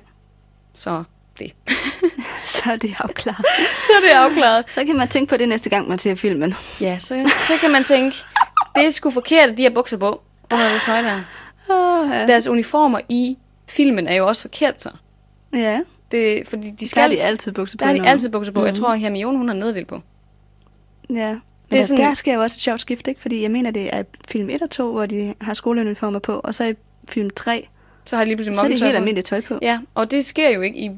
Så 0.73 1.03
det. 1.39 1.51
Så 2.45 2.61
er 2.71 2.75
det 2.75 2.95
afklaret. 2.99 3.45
Så 3.87 3.93
er 3.97 4.01
det 4.01 4.09
afklaret. 4.09 4.71
Så 4.71 4.85
kan 4.85 4.97
man 4.97 5.07
tænke 5.07 5.29
på 5.29 5.37
det 5.37 5.49
næste 5.49 5.69
gang, 5.69 5.89
man 5.89 5.99
ser 5.99 6.15
filmen. 6.15 6.53
Ja, 6.81 6.99
så, 6.99 7.31
så 7.47 7.53
kan 7.61 7.71
man 7.71 7.83
tænke, 7.83 8.15
det 8.75 8.85
er 8.85 8.89
sgu 8.89 9.09
forkert, 9.11 9.49
at 9.49 9.57
de 9.57 9.63
har 9.63 9.69
bukser 9.69 9.97
på 9.97 10.21
under 10.51 10.73
det 10.73 10.81
tøj 10.85 11.01
der. 11.01 11.21
Oh, 11.73 12.09
ja. 12.09 12.25
Deres 12.25 12.47
uniformer 12.47 12.99
i 13.09 13.37
filmen 13.67 14.07
er 14.07 14.15
jo 14.15 14.27
også 14.27 14.41
forkert 14.41 14.81
så. 14.81 14.89
ja, 15.53 15.79
Det, 16.11 16.47
fordi 16.47 16.69
de 16.69 16.75
der 16.79 16.87
skal, 16.87 17.01
har 17.01 17.09
de 17.09 17.21
altid 17.21 17.51
bukser 17.51 17.77
på. 17.77 17.79
der 17.79 17.85
har 17.85 17.93
de 17.93 18.07
altid 18.09 18.29
bukser 18.29 18.51
på. 18.53 18.59
Mm-hmm. 18.59 18.65
Jeg 18.65 18.71
Mhm. 18.73 18.79
tror, 18.81 18.89
at 18.93 18.99
Hermione, 18.99 19.37
hun 19.37 19.47
har 19.47 19.55
neddel 19.55 19.85
på. 19.85 20.01
Ja. 21.09 21.15
Det 21.71 21.77
er 21.79 21.81
er 21.83 21.85
sådan- 21.85 22.03
der 22.05 22.13
sker 22.13 22.33
jo 22.33 22.41
også 22.41 22.55
et 22.57 22.61
sjovt 22.61 22.81
skift, 22.81 23.07
ikke? 23.07 23.21
Fordi 23.21 23.41
jeg 23.41 23.51
mener, 23.51 23.71
det 23.71 23.95
er 23.95 24.03
film 24.27 24.49
1 24.49 24.61
og 24.61 24.69
2, 24.69 24.91
hvor 24.91 25.05
de 25.05 25.33
har 25.41 25.53
skoleuniformer 25.53 26.19
på, 26.19 26.41
og 26.43 26.55
så 26.55 26.63
i 26.63 26.73
film 27.09 27.29
3, 27.29 27.67
Så 28.05 28.15
har 28.15 28.23
de 28.23 28.29
lige 28.29 28.37
pludselig 28.37 28.55
så 28.55 28.61
er 28.61 28.63
det 28.63 28.69
mokkeltøj 28.71 28.87
helt 28.87 28.97
almindeligt 28.97 29.27
tøj 29.27 29.41
på. 29.41 29.59
Ja, 29.61 29.79
og 29.95 30.11
det 30.11 30.25
sker 30.25 30.49
jo 30.49 30.61
ikke 30.61 30.77
i... 30.79 30.91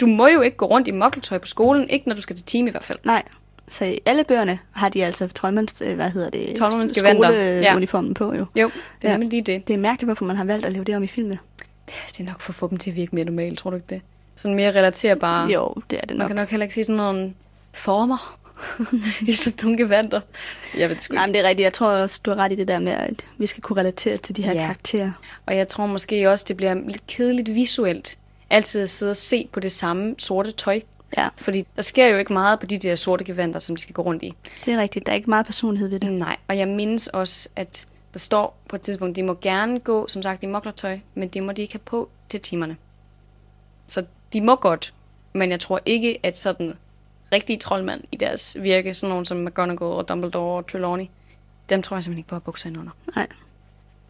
Du 0.00 0.06
må 0.06 0.26
jo 0.26 0.40
ikke 0.40 0.56
gå 0.56 0.66
rundt 0.66 0.88
i 0.88 0.90
mokkeltøj 0.90 1.38
på 1.38 1.46
skolen, 1.46 1.90
ikke 1.90 2.08
når 2.08 2.14
du 2.16 2.22
skal 2.22 2.36
til 2.36 2.44
time 2.44 2.68
i 2.68 2.70
hvert 2.70 2.84
fald. 2.84 2.98
Nej, 3.04 3.22
så 3.68 3.98
alle 4.06 4.24
bøgerne 4.24 4.58
har 4.72 4.88
de 4.88 5.04
altså 5.04 5.26
troldmands, 5.28 5.82
øh, 5.82 5.94
hvad 5.94 6.10
hedder 6.10 6.30
det, 6.30 6.56
Troldmandsgevanter, 6.56 7.30
ja. 7.30 7.62
skoleuniformen 7.62 8.14
på 8.14 8.34
jo. 8.34 8.46
Jo, 8.56 8.70
det 9.02 9.08
er 9.10 9.12
Ja. 9.12 9.18
lige 9.18 9.42
det. 9.42 9.68
Det 9.68 9.74
er 9.74 9.78
mærkeligt, 9.78 10.06
hvorfor 10.08 10.24
man 10.24 10.36
har 10.36 10.44
valgt 10.44 10.66
at 10.66 10.72
lave 10.72 10.84
det 10.84 10.96
om 10.96 11.02
i 11.02 11.06
filmen. 11.06 11.38
Det 11.86 12.20
er 12.20 12.24
nok 12.24 12.40
for 12.40 12.50
at 12.50 12.54
få 12.54 12.68
dem 12.68 12.78
til 12.78 12.90
at 12.90 12.96
virke 12.96 13.14
mere 13.14 13.24
normalt, 13.24 13.58
tror 13.58 13.70
du 13.70 13.76
ikke 13.76 13.86
det? 13.90 14.00
Sådan 14.34 14.54
mere 14.54 14.68
relaterbare. 14.70 15.48
Jo, 15.50 15.74
det 15.90 15.96
er 15.96 16.00
det 16.00 16.10
Man 16.10 16.16
nok. 16.18 16.26
kan 16.26 16.36
nok 16.36 16.48
heller 16.48 16.64
ikke 16.64 16.74
sige 16.74 16.84
sådan 16.84 16.96
nogle 16.96 17.34
former 17.72 18.38
i 19.28 19.32
sådan 19.32 19.58
nogle 19.62 19.78
gevanter. 19.78 20.20
Jeg 20.78 20.88
ved 20.88 20.96
det 20.96 21.02
sgu 21.04 21.14
Nej, 21.14 21.26
men 21.26 21.34
det 21.34 21.44
er 21.44 21.48
rigtigt. 21.48 21.64
Jeg 21.64 21.72
tror 21.72 21.88
også, 21.88 22.20
du 22.24 22.30
har 22.30 22.36
ret 22.38 22.52
i 22.52 22.54
det 22.54 22.68
der 22.68 22.78
med, 22.78 22.92
at 22.92 23.26
vi 23.38 23.46
skal 23.46 23.62
kunne 23.62 23.80
relatere 23.80 24.16
til 24.16 24.36
de 24.36 24.42
her 24.42 24.52
ja. 24.52 24.60
karakterer. 24.60 25.12
Og 25.46 25.56
jeg 25.56 25.68
tror 25.68 25.86
måske 25.86 26.30
også, 26.30 26.44
det 26.48 26.56
bliver 26.56 26.74
lidt 26.74 27.06
kedeligt 27.06 27.54
visuelt, 27.54 28.18
altid 28.50 28.82
at 28.82 28.90
sidde 28.90 29.10
og 29.10 29.16
se 29.16 29.48
på 29.52 29.60
det 29.60 29.72
samme 29.72 30.14
sorte 30.18 30.50
tøj. 30.52 30.80
Ja, 31.16 31.28
Fordi 31.36 31.66
der 31.76 31.82
sker 31.82 32.06
jo 32.06 32.16
ikke 32.16 32.32
meget 32.32 32.60
på 32.60 32.66
de 32.66 32.78
der 32.78 32.96
sorte 32.96 33.24
gevanter, 33.24 33.60
som 33.60 33.76
de 33.76 33.82
skal 33.82 33.92
gå 33.94 34.02
rundt 34.02 34.22
i. 34.22 34.34
det 34.66 34.74
er 34.74 34.78
rigtigt. 34.78 35.06
Der 35.06 35.12
er 35.12 35.16
ikke 35.16 35.30
meget 35.30 35.46
personlighed 35.46 35.88
ved 35.88 36.00
det. 36.00 36.12
Nej, 36.12 36.36
og 36.48 36.58
jeg 36.58 36.68
mindes 36.68 37.06
også, 37.06 37.48
at 37.56 37.86
der 38.12 38.18
står 38.18 38.56
på 38.68 38.76
et 38.76 38.82
tidspunkt, 38.82 39.16
de 39.16 39.22
må 39.22 39.34
gerne 39.40 39.78
gå, 39.80 40.06
som 40.08 40.22
sagt, 40.22 40.42
i 40.42 40.46
moklertøj, 40.46 40.98
men 41.14 41.28
det 41.28 41.42
må 41.42 41.52
de 41.52 41.62
ikke 41.62 41.74
have 41.74 41.80
på 41.84 42.08
til 42.28 42.40
timerne. 42.40 42.76
Så 43.86 44.04
de 44.32 44.40
må 44.40 44.56
godt, 44.56 44.94
men 45.32 45.50
jeg 45.50 45.60
tror 45.60 45.80
ikke, 45.86 46.18
at 46.22 46.38
sådan 46.38 46.74
rigtige 47.32 47.56
troldmand 47.58 48.00
i 48.12 48.16
deres 48.16 48.56
virke, 48.60 48.94
sådan 48.94 49.08
nogen 49.10 49.24
som 49.24 49.36
McGonagall 49.36 49.92
og 49.92 50.08
Dumbledore 50.08 50.56
og 50.58 50.66
Trelawney, 50.66 51.04
dem 51.68 51.82
tror 51.82 51.96
jeg 51.96 52.04
simpelthen 52.04 52.18
ikke 52.18 52.28
på 52.28 52.36
at 52.36 52.42
bukser 52.42 52.66
indenunder. 52.66 52.92
Nej, 53.16 53.26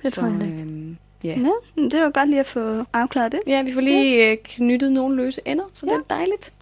det 0.03 0.14
Så, 0.14 0.20
tror 0.20 0.28
jeg 0.28 0.42
ikke. 0.42 0.61
øhm, 0.61 0.97
ja. 1.24 1.28
Ja, 1.38 1.51
det 1.82 2.01
var 2.01 2.11
godt 2.11 2.28
lige 2.28 2.40
at 2.40 2.47
få 2.47 2.84
afklaret 2.92 3.32
det. 3.32 3.40
ja, 3.47 3.62
vi 3.62 3.72
får 3.72 3.80
lige 3.80 4.30
øh, 4.30 4.36
knyttet 4.44 4.92
nogle 4.92 5.16
løse 5.16 5.40
ender, 5.44 5.64
så 5.72 5.86
det 5.86 5.92
Ja. 5.92 5.97
er 5.99 6.03
dejligt. 6.11 6.53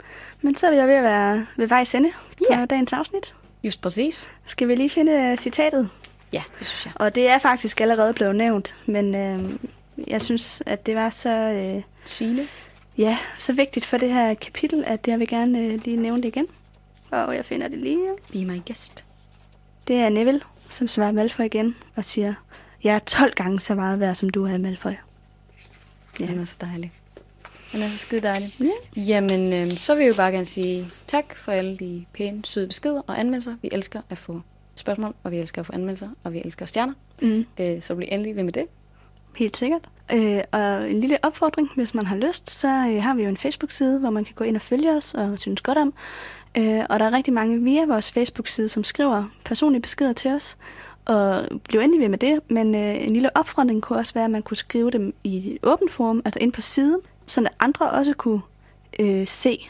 Men 0.44 0.56
så 0.56 0.66
er 0.66 0.70
jo 0.80 0.86
ved 0.86 0.94
at 0.94 1.02
være 1.02 1.46
ved 1.56 1.66
vejs 1.66 1.94
ende 1.94 2.10
på 2.38 2.44
Ja. 2.50 2.64
dagens 2.70 2.92
afsnit. 2.92 3.34
Just 3.64 3.80
præcis. 3.80 4.30
Skal 4.44 4.68
vi 4.68 4.74
lige 4.74 4.90
finde 4.90 5.12
øh, 5.12 5.38
citatet? 5.38 5.88
Ja, 6.32 6.42
det 6.58 6.66
synes 6.66 6.86
jeg. 6.86 6.92
Og 6.96 7.14
det 7.14 7.28
er 7.28 7.38
faktisk 7.38 7.80
allerede 7.80 8.12
blevet 8.14 8.36
nævnt, 8.36 8.76
men 8.86 9.14
øh, 9.14 9.50
jeg 10.08 10.22
synes, 10.22 10.62
at 10.66 10.86
det 10.86 10.94
var 10.96 11.10
så, 11.10 11.30
øh, 11.30 11.82
Signe. 12.04 12.42
ja, 12.98 13.18
så 13.38 13.52
vigtigt 13.52 13.86
for 13.86 13.96
det 13.96 14.10
her 14.12 14.34
kapitel, 14.34 14.84
at 14.86 15.08
jeg 15.08 15.18
vil 15.18 15.28
gerne 15.28 15.58
øh, 15.58 15.80
lige 15.84 15.96
nævne 15.96 16.22
det 16.22 16.28
igen. 16.28 16.46
Og 17.10 17.36
jeg 17.36 17.44
finder 17.44 17.68
det 17.68 17.78
lige. 17.78 17.98
Be 18.32 18.44
my 18.44 18.60
guest. 18.66 19.04
Det 19.88 19.96
er 19.96 20.08
Neville, 20.08 20.40
som 20.68 20.88
svarer 20.88 21.12
Malfoy 21.12 21.44
igen 21.44 21.76
og 21.96 22.04
siger, 22.04 22.34
jeg 22.84 22.94
er 22.94 22.98
12 22.98 23.34
gange 23.34 23.60
så 23.60 23.74
meget 23.74 24.00
værd, 24.00 24.14
som 24.14 24.30
du 24.30 24.44
er, 24.46 24.58
Malfoy. 24.58 24.90
Ja. 24.90 24.96
Ja. 26.20 26.26
Han 26.26 26.38
er 26.40 26.44
så 26.44 26.56
dejlig. 26.60 26.92
Han 27.74 27.82
er 27.82 27.88
så 27.88 27.96
skide 27.96 28.20
dejlig. 28.20 28.56
Ja. 28.60 29.00
Jamen, 29.02 29.52
øh, 29.52 29.70
så 29.70 29.94
vil 29.94 30.02
jeg 30.02 30.08
jo 30.08 30.16
bare 30.16 30.32
gerne 30.32 30.46
sige 30.46 30.86
tak 31.06 31.36
for 31.36 31.52
alle 31.52 31.76
de 31.76 32.04
pæne, 32.12 32.44
søde 32.44 32.66
beskeder 32.66 33.02
og 33.06 33.20
anmeldelser. 33.20 33.54
Vi 33.62 33.68
elsker 33.72 34.00
at 34.10 34.18
få 34.18 34.40
spørgsmål, 34.74 35.14
og 35.22 35.30
vi 35.30 35.36
elsker 35.36 35.62
at 35.62 35.66
få 35.66 35.72
anmeldelser, 35.72 36.08
og 36.24 36.32
vi 36.32 36.42
elsker 36.44 36.66
stjerner. 36.66 36.92
Mm. 37.22 37.46
Øh, 37.60 37.82
så 37.82 37.94
bliv 37.94 38.08
endelig 38.12 38.36
ved 38.36 38.42
med 38.42 38.52
det. 38.52 38.66
Helt 39.36 39.56
sikkert. 39.56 39.80
Øh, 40.12 40.40
og 40.52 40.90
en 40.90 41.00
lille 41.00 41.18
opfordring, 41.22 41.70
hvis 41.76 41.94
man 41.94 42.06
har 42.06 42.16
lyst, 42.16 42.50
så 42.50 42.68
øh, 42.68 43.02
har 43.02 43.14
vi 43.14 43.22
jo 43.22 43.28
en 43.28 43.36
Facebook-side, 43.36 43.98
hvor 43.98 44.10
man 44.10 44.24
kan 44.24 44.34
gå 44.34 44.44
ind 44.44 44.56
og 44.56 44.62
følge 44.62 44.96
os 44.96 45.14
og 45.14 45.38
synes 45.38 45.60
godt 45.60 45.78
om. 45.78 45.94
Øh, 46.56 46.82
og 46.90 47.00
der 47.00 47.06
er 47.06 47.12
rigtig 47.12 47.34
mange 47.34 47.60
via 47.60 47.86
vores 47.86 48.12
Facebook-side, 48.12 48.68
som 48.68 48.84
skriver 48.84 49.24
personlige 49.44 49.82
beskeder 49.82 50.12
til 50.12 50.30
os. 50.30 50.56
Og 51.04 51.48
bliv 51.64 51.80
endelig 51.80 52.00
ved 52.00 52.08
med 52.08 52.18
det, 52.18 52.40
men 52.50 52.74
øh, 52.74 53.04
en 53.04 53.12
lille 53.12 53.36
opfordring 53.36 53.82
kunne 53.82 53.98
også 53.98 54.14
være, 54.14 54.24
at 54.24 54.30
man 54.30 54.42
kunne 54.42 54.56
skrive 54.56 54.90
dem 54.90 55.14
i 55.24 55.52
et 55.52 55.58
åbent 55.62 55.92
forum, 55.92 56.22
altså 56.24 56.40
ind 56.40 56.52
på 56.52 56.60
siden, 56.60 57.00
så 57.26 57.48
andre 57.60 57.90
også 57.90 58.12
kunne 58.12 58.40
øh, 58.98 59.26
se. 59.26 59.68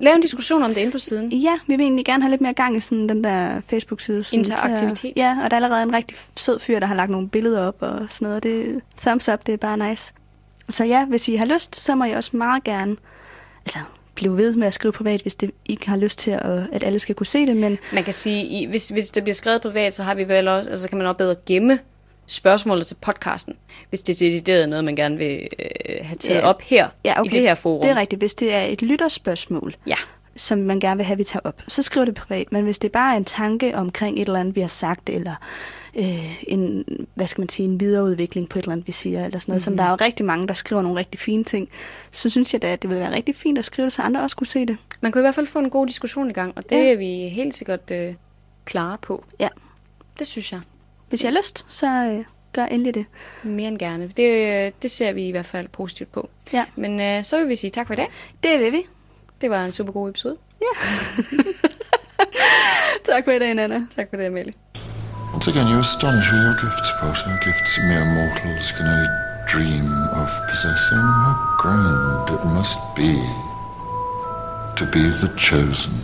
Lav 0.00 0.14
en 0.14 0.20
diskussion 0.20 0.62
om 0.62 0.74
det 0.74 0.80
inde 0.80 0.92
på 0.92 0.98
siden. 0.98 1.32
Ja, 1.32 1.58
vi 1.66 1.76
vil 1.76 1.80
egentlig 1.80 2.04
gerne 2.04 2.22
have 2.22 2.30
lidt 2.30 2.40
mere 2.40 2.52
gang 2.52 2.76
i 2.76 2.80
sådan 2.80 3.08
den 3.08 3.24
der 3.24 3.60
Facebook-side. 3.70 4.24
Sådan 4.24 4.38
Interaktivitet. 4.38 5.16
Der, 5.16 5.24
ja, 5.24 5.44
og 5.44 5.50
der 5.50 5.56
er 5.56 5.64
allerede 5.64 5.82
en 5.82 5.94
rigtig 5.94 6.16
sød 6.36 6.60
fyr, 6.60 6.78
der 6.78 6.86
har 6.86 6.94
lagt 6.94 7.10
nogle 7.10 7.28
billeder 7.28 7.66
op 7.66 7.76
og 7.80 8.06
sådan 8.10 8.28
noget. 8.28 8.42
Det, 8.42 8.80
thumbs 8.98 9.28
up, 9.28 9.46
det 9.46 9.52
er 9.52 9.56
bare 9.56 9.88
nice. 9.88 10.12
Så 10.68 10.84
ja, 10.84 11.04
hvis 11.04 11.28
I 11.28 11.36
har 11.36 11.46
lyst, 11.46 11.76
så 11.76 11.94
må 11.94 12.04
I 12.04 12.10
også 12.10 12.36
meget 12.36 12.64
gerne 12.64 12.96
altså, 13.66 13.78
blive 14.14 14.36
ved 14.36 14.54
med 14.54 14.66
at 14.66 14.74
skrive 14.74 14.92
privat, 14.92 15.22
hvis 15.22 15.34
det 15.34 15.50
ikke 15.66 15.88
har 15.88 15.96
lyst 15.96 16.18
til, 16.18 16.30
at, 16.30 16.66
at 16.72 16.82
alle 16.82 16.98
skal 16.98 17.14
kunne 17.14 17.26
se 17.26 17.46
det. 17.46 17.56
Men 17.56 17.78
Man 17.92 18.04
kan 18.04 18.12
sige, 18.12 18.68
hvis, 18.68 18.88
hvis 18.88 19.08
det 19.10 19.22
bliver 19.22 19.34
skrevet 19.34 19.62
privat, 19.62 19.94
så 19.94 20.02
har 20.02 20.14
vi 20.14 20.28
vel 20.28 20.48
også, 20.48 20.70
altså 20.70 20.88
kan 20.88 20.98
man 20.98 21.06
også 21.06 21.16
bedre 21.16 21.36
gemme 21.46 21.78
spørgsmålet 22.32 22.86
til 22.86 22.94
podcasten, 23.00 23.54
hvis 23.88 24.00
det 24.02 24.14
er 24.22 24.30
decideret 24.30 24.68
noget, 24.68 24.84
man 24.84 24.96
gerne 24.96 25.16
vil 25.16 25.48
øh, 25.58 25.66
have 26.02 26.16
taget 26.16 26.40
Ja. 26.40 26.46
op 26.46 26.62
her, 26.62 26.88
ja, 27.04 27.20
okay, 27.20 27.30
i 27.30 27.32
det 27.32 27.42
her 27.42 27.54
forum. 27.54 27.80
Det 27.82 27.90
er 27.90 27.96
rigtigt. 27.96 28.20
Hvis 28.20 28.34
det 28.34 28.54
er 28.54 28.60
et 28.62 28.82
lytterspørgsmål, 28.82 29.76
Ja, 29.86 29.96
som 30.36 30.58
man 30.58 30.80
gerne 30.80 30.96
vil 30.96 31.06
have, 31.06 31.16
vi 31.16 31.24
tager 31.24 31.40
op, 31.44 31.62
så 31.68 31.82
skriv 31.82 32.06
det 32.06 32.14
privat. 32.14 32.52
Men 32.52 32.64
hvis 32.64 32.78
det 32.78 32.92
bare 32.92 33.12
er 33.12 33.16
en 33.16 33.24
tanke 33.24 33.76
omkring 33.76 34.16
et 34.20 34.26
eller 34.26 34.40
andet, 34.40 34.54
vi 34.56 34.60
har 34.60 34.68
sagt, 34.68 35.08
eller 35.10 35.34
øh, 35.96 36.42
en, 36.48 36.84
hvad 37.14 37.26
skal 37.26 37.40
man 37.42 37.48
sige, 37.48 37.66
en 37.68 37.80
videreudvikling 37.80 38.48
på 38.48 38.58
et 38.58 38.62
eller 38.62 38.72
andet, 38.72 38.86
vi 38.86 38.92
siger, 38.92 39.24
eller 39.24 39.38
sådan 39.38 39.52
noget, 39.52 39.56
mm-hmm. 39.60 39.64
som 39.64 39.76
der 39.76 39.84
er 39.84 39.90
jo 39.90 39.96
rigtig 40.00 40.26
mange, 40.26 40.48
der 40.48 40.54
skriver 40.54 40.82
nogle 40.82 40.98
rigtig 40.98 41.20
fine 41.20 41.44
ting, 41.44 41.68
så 42.10 42.30
synes 42.30 42.52
jeg 42.52 42.62
da, 42.62 42.72
at 42.72 42.82
det 42.82 42.90
ville 42.90 43.00
være 43.02 43.14
rigtig 43.14 43.36
fint 43.36 43.58
at 43.58 43.64
skrive 43.64 43.84
det, 43.84 43.92
så 43.92 44.02
andre 44.02 44.22
også 44.22 44.36
kunne 44.36 44.46
se 44.46 44.66
det. 44.66 44.76
man 45.00 45.12
kunne 45.12 45.20
i 45.20 45.24
hvert 45.24 45.34
fald 45.34 45.46
få 45.46 45.58
en 45.58 45.70
god 45.70 45.86
diskussion 45.86 46.30
i 46.30 46.32
gang, 46.32 46.52
og 46.56 46.62
det 46.70 46.76
Ja. 46.76 46.92
er 46.92 46.96
vi 46.96 47.28
helt 47.28 47.54
sikkert 47.54 47.90
øh, 47.92 48.14
klare 48.64 48.98
på. 49.02 49.24
Ja. 49.38 49.48
Det 50.18 50.26
synes 50.26 50.52
jeg. 50.52 50.60
Hvis 51.10 51.24
jeg 51.24 51.32
har 51.32 51.38
lyst, 51.38 51.64
så 51.68 51.86
øh, 51.86 52.24
gør 52.52 52.64
endelig 52.64 52.94
det. 52.94 53.04
Mere 53.42 53.68
end 53.68 53.78
gerne. 53.78 54.08
Det, 54.16 54.66
øh, 54.66 54.72
det 54.82 54.90
ser 54.90 55.12
vi 55.12 55.28
i 55.28 55.30
hvert 55.30 55.46
fald 55.46 55.68
positivt 55.68 56.12
på. 56.12 56.28
Ja, 56.52 56.64
Men 56.76 57.00
øh, 57.00 57.24
så 57.24 57.38
vil 57.38 57.48
vi 57.48 57.56
sige 57.56 57.70
tak 57.70 57.86
for 57.86 57.94
i 57.94 57.96
dag. 57.96 58.08
det 58.42 58.58
vil 58.60 58.72
vi. 58.72 58.82
Det 59.40 59.50
var 59.50 59.64
en 59.64 59.72
super 59.72 59.92
god 59.92 60.08
episode. 60.08 60.36
Tak 63.04 63.24
for 63.24 63.30
i 63.32 63.38
dag, 63.38 63.54
Nana. 63.54 63.80
Tak 63.96 64.06
for 64.10 64.16
det, 64.16 64.24
Amalie. 64.26 64.52
Once 65.34 65.50
again, 65.50 65.66
you 65.72 65.78
astonish 65.80 66.32
with 66.32 66.42
your 66.48 66.56
gifts, 66.64 66.90
Potter. 67.00 67.30
Gifts 67.44 67.72
mere 67.88 68.04
mortals 68.16 68.68
can 68.76 68.86
only 68.92 69.08
dream 69.52 69.86
of 70.22 70.28
possessing. 70.50 71.04
How 71.24 71.34
grand 71.62 72.26
it 72.36 72.42
must 72.58 72.78
be 73.00 73.12
to 74.78 74.84
be 74.96 75.04
the 75.22 75.30
chosen 75.38 75.94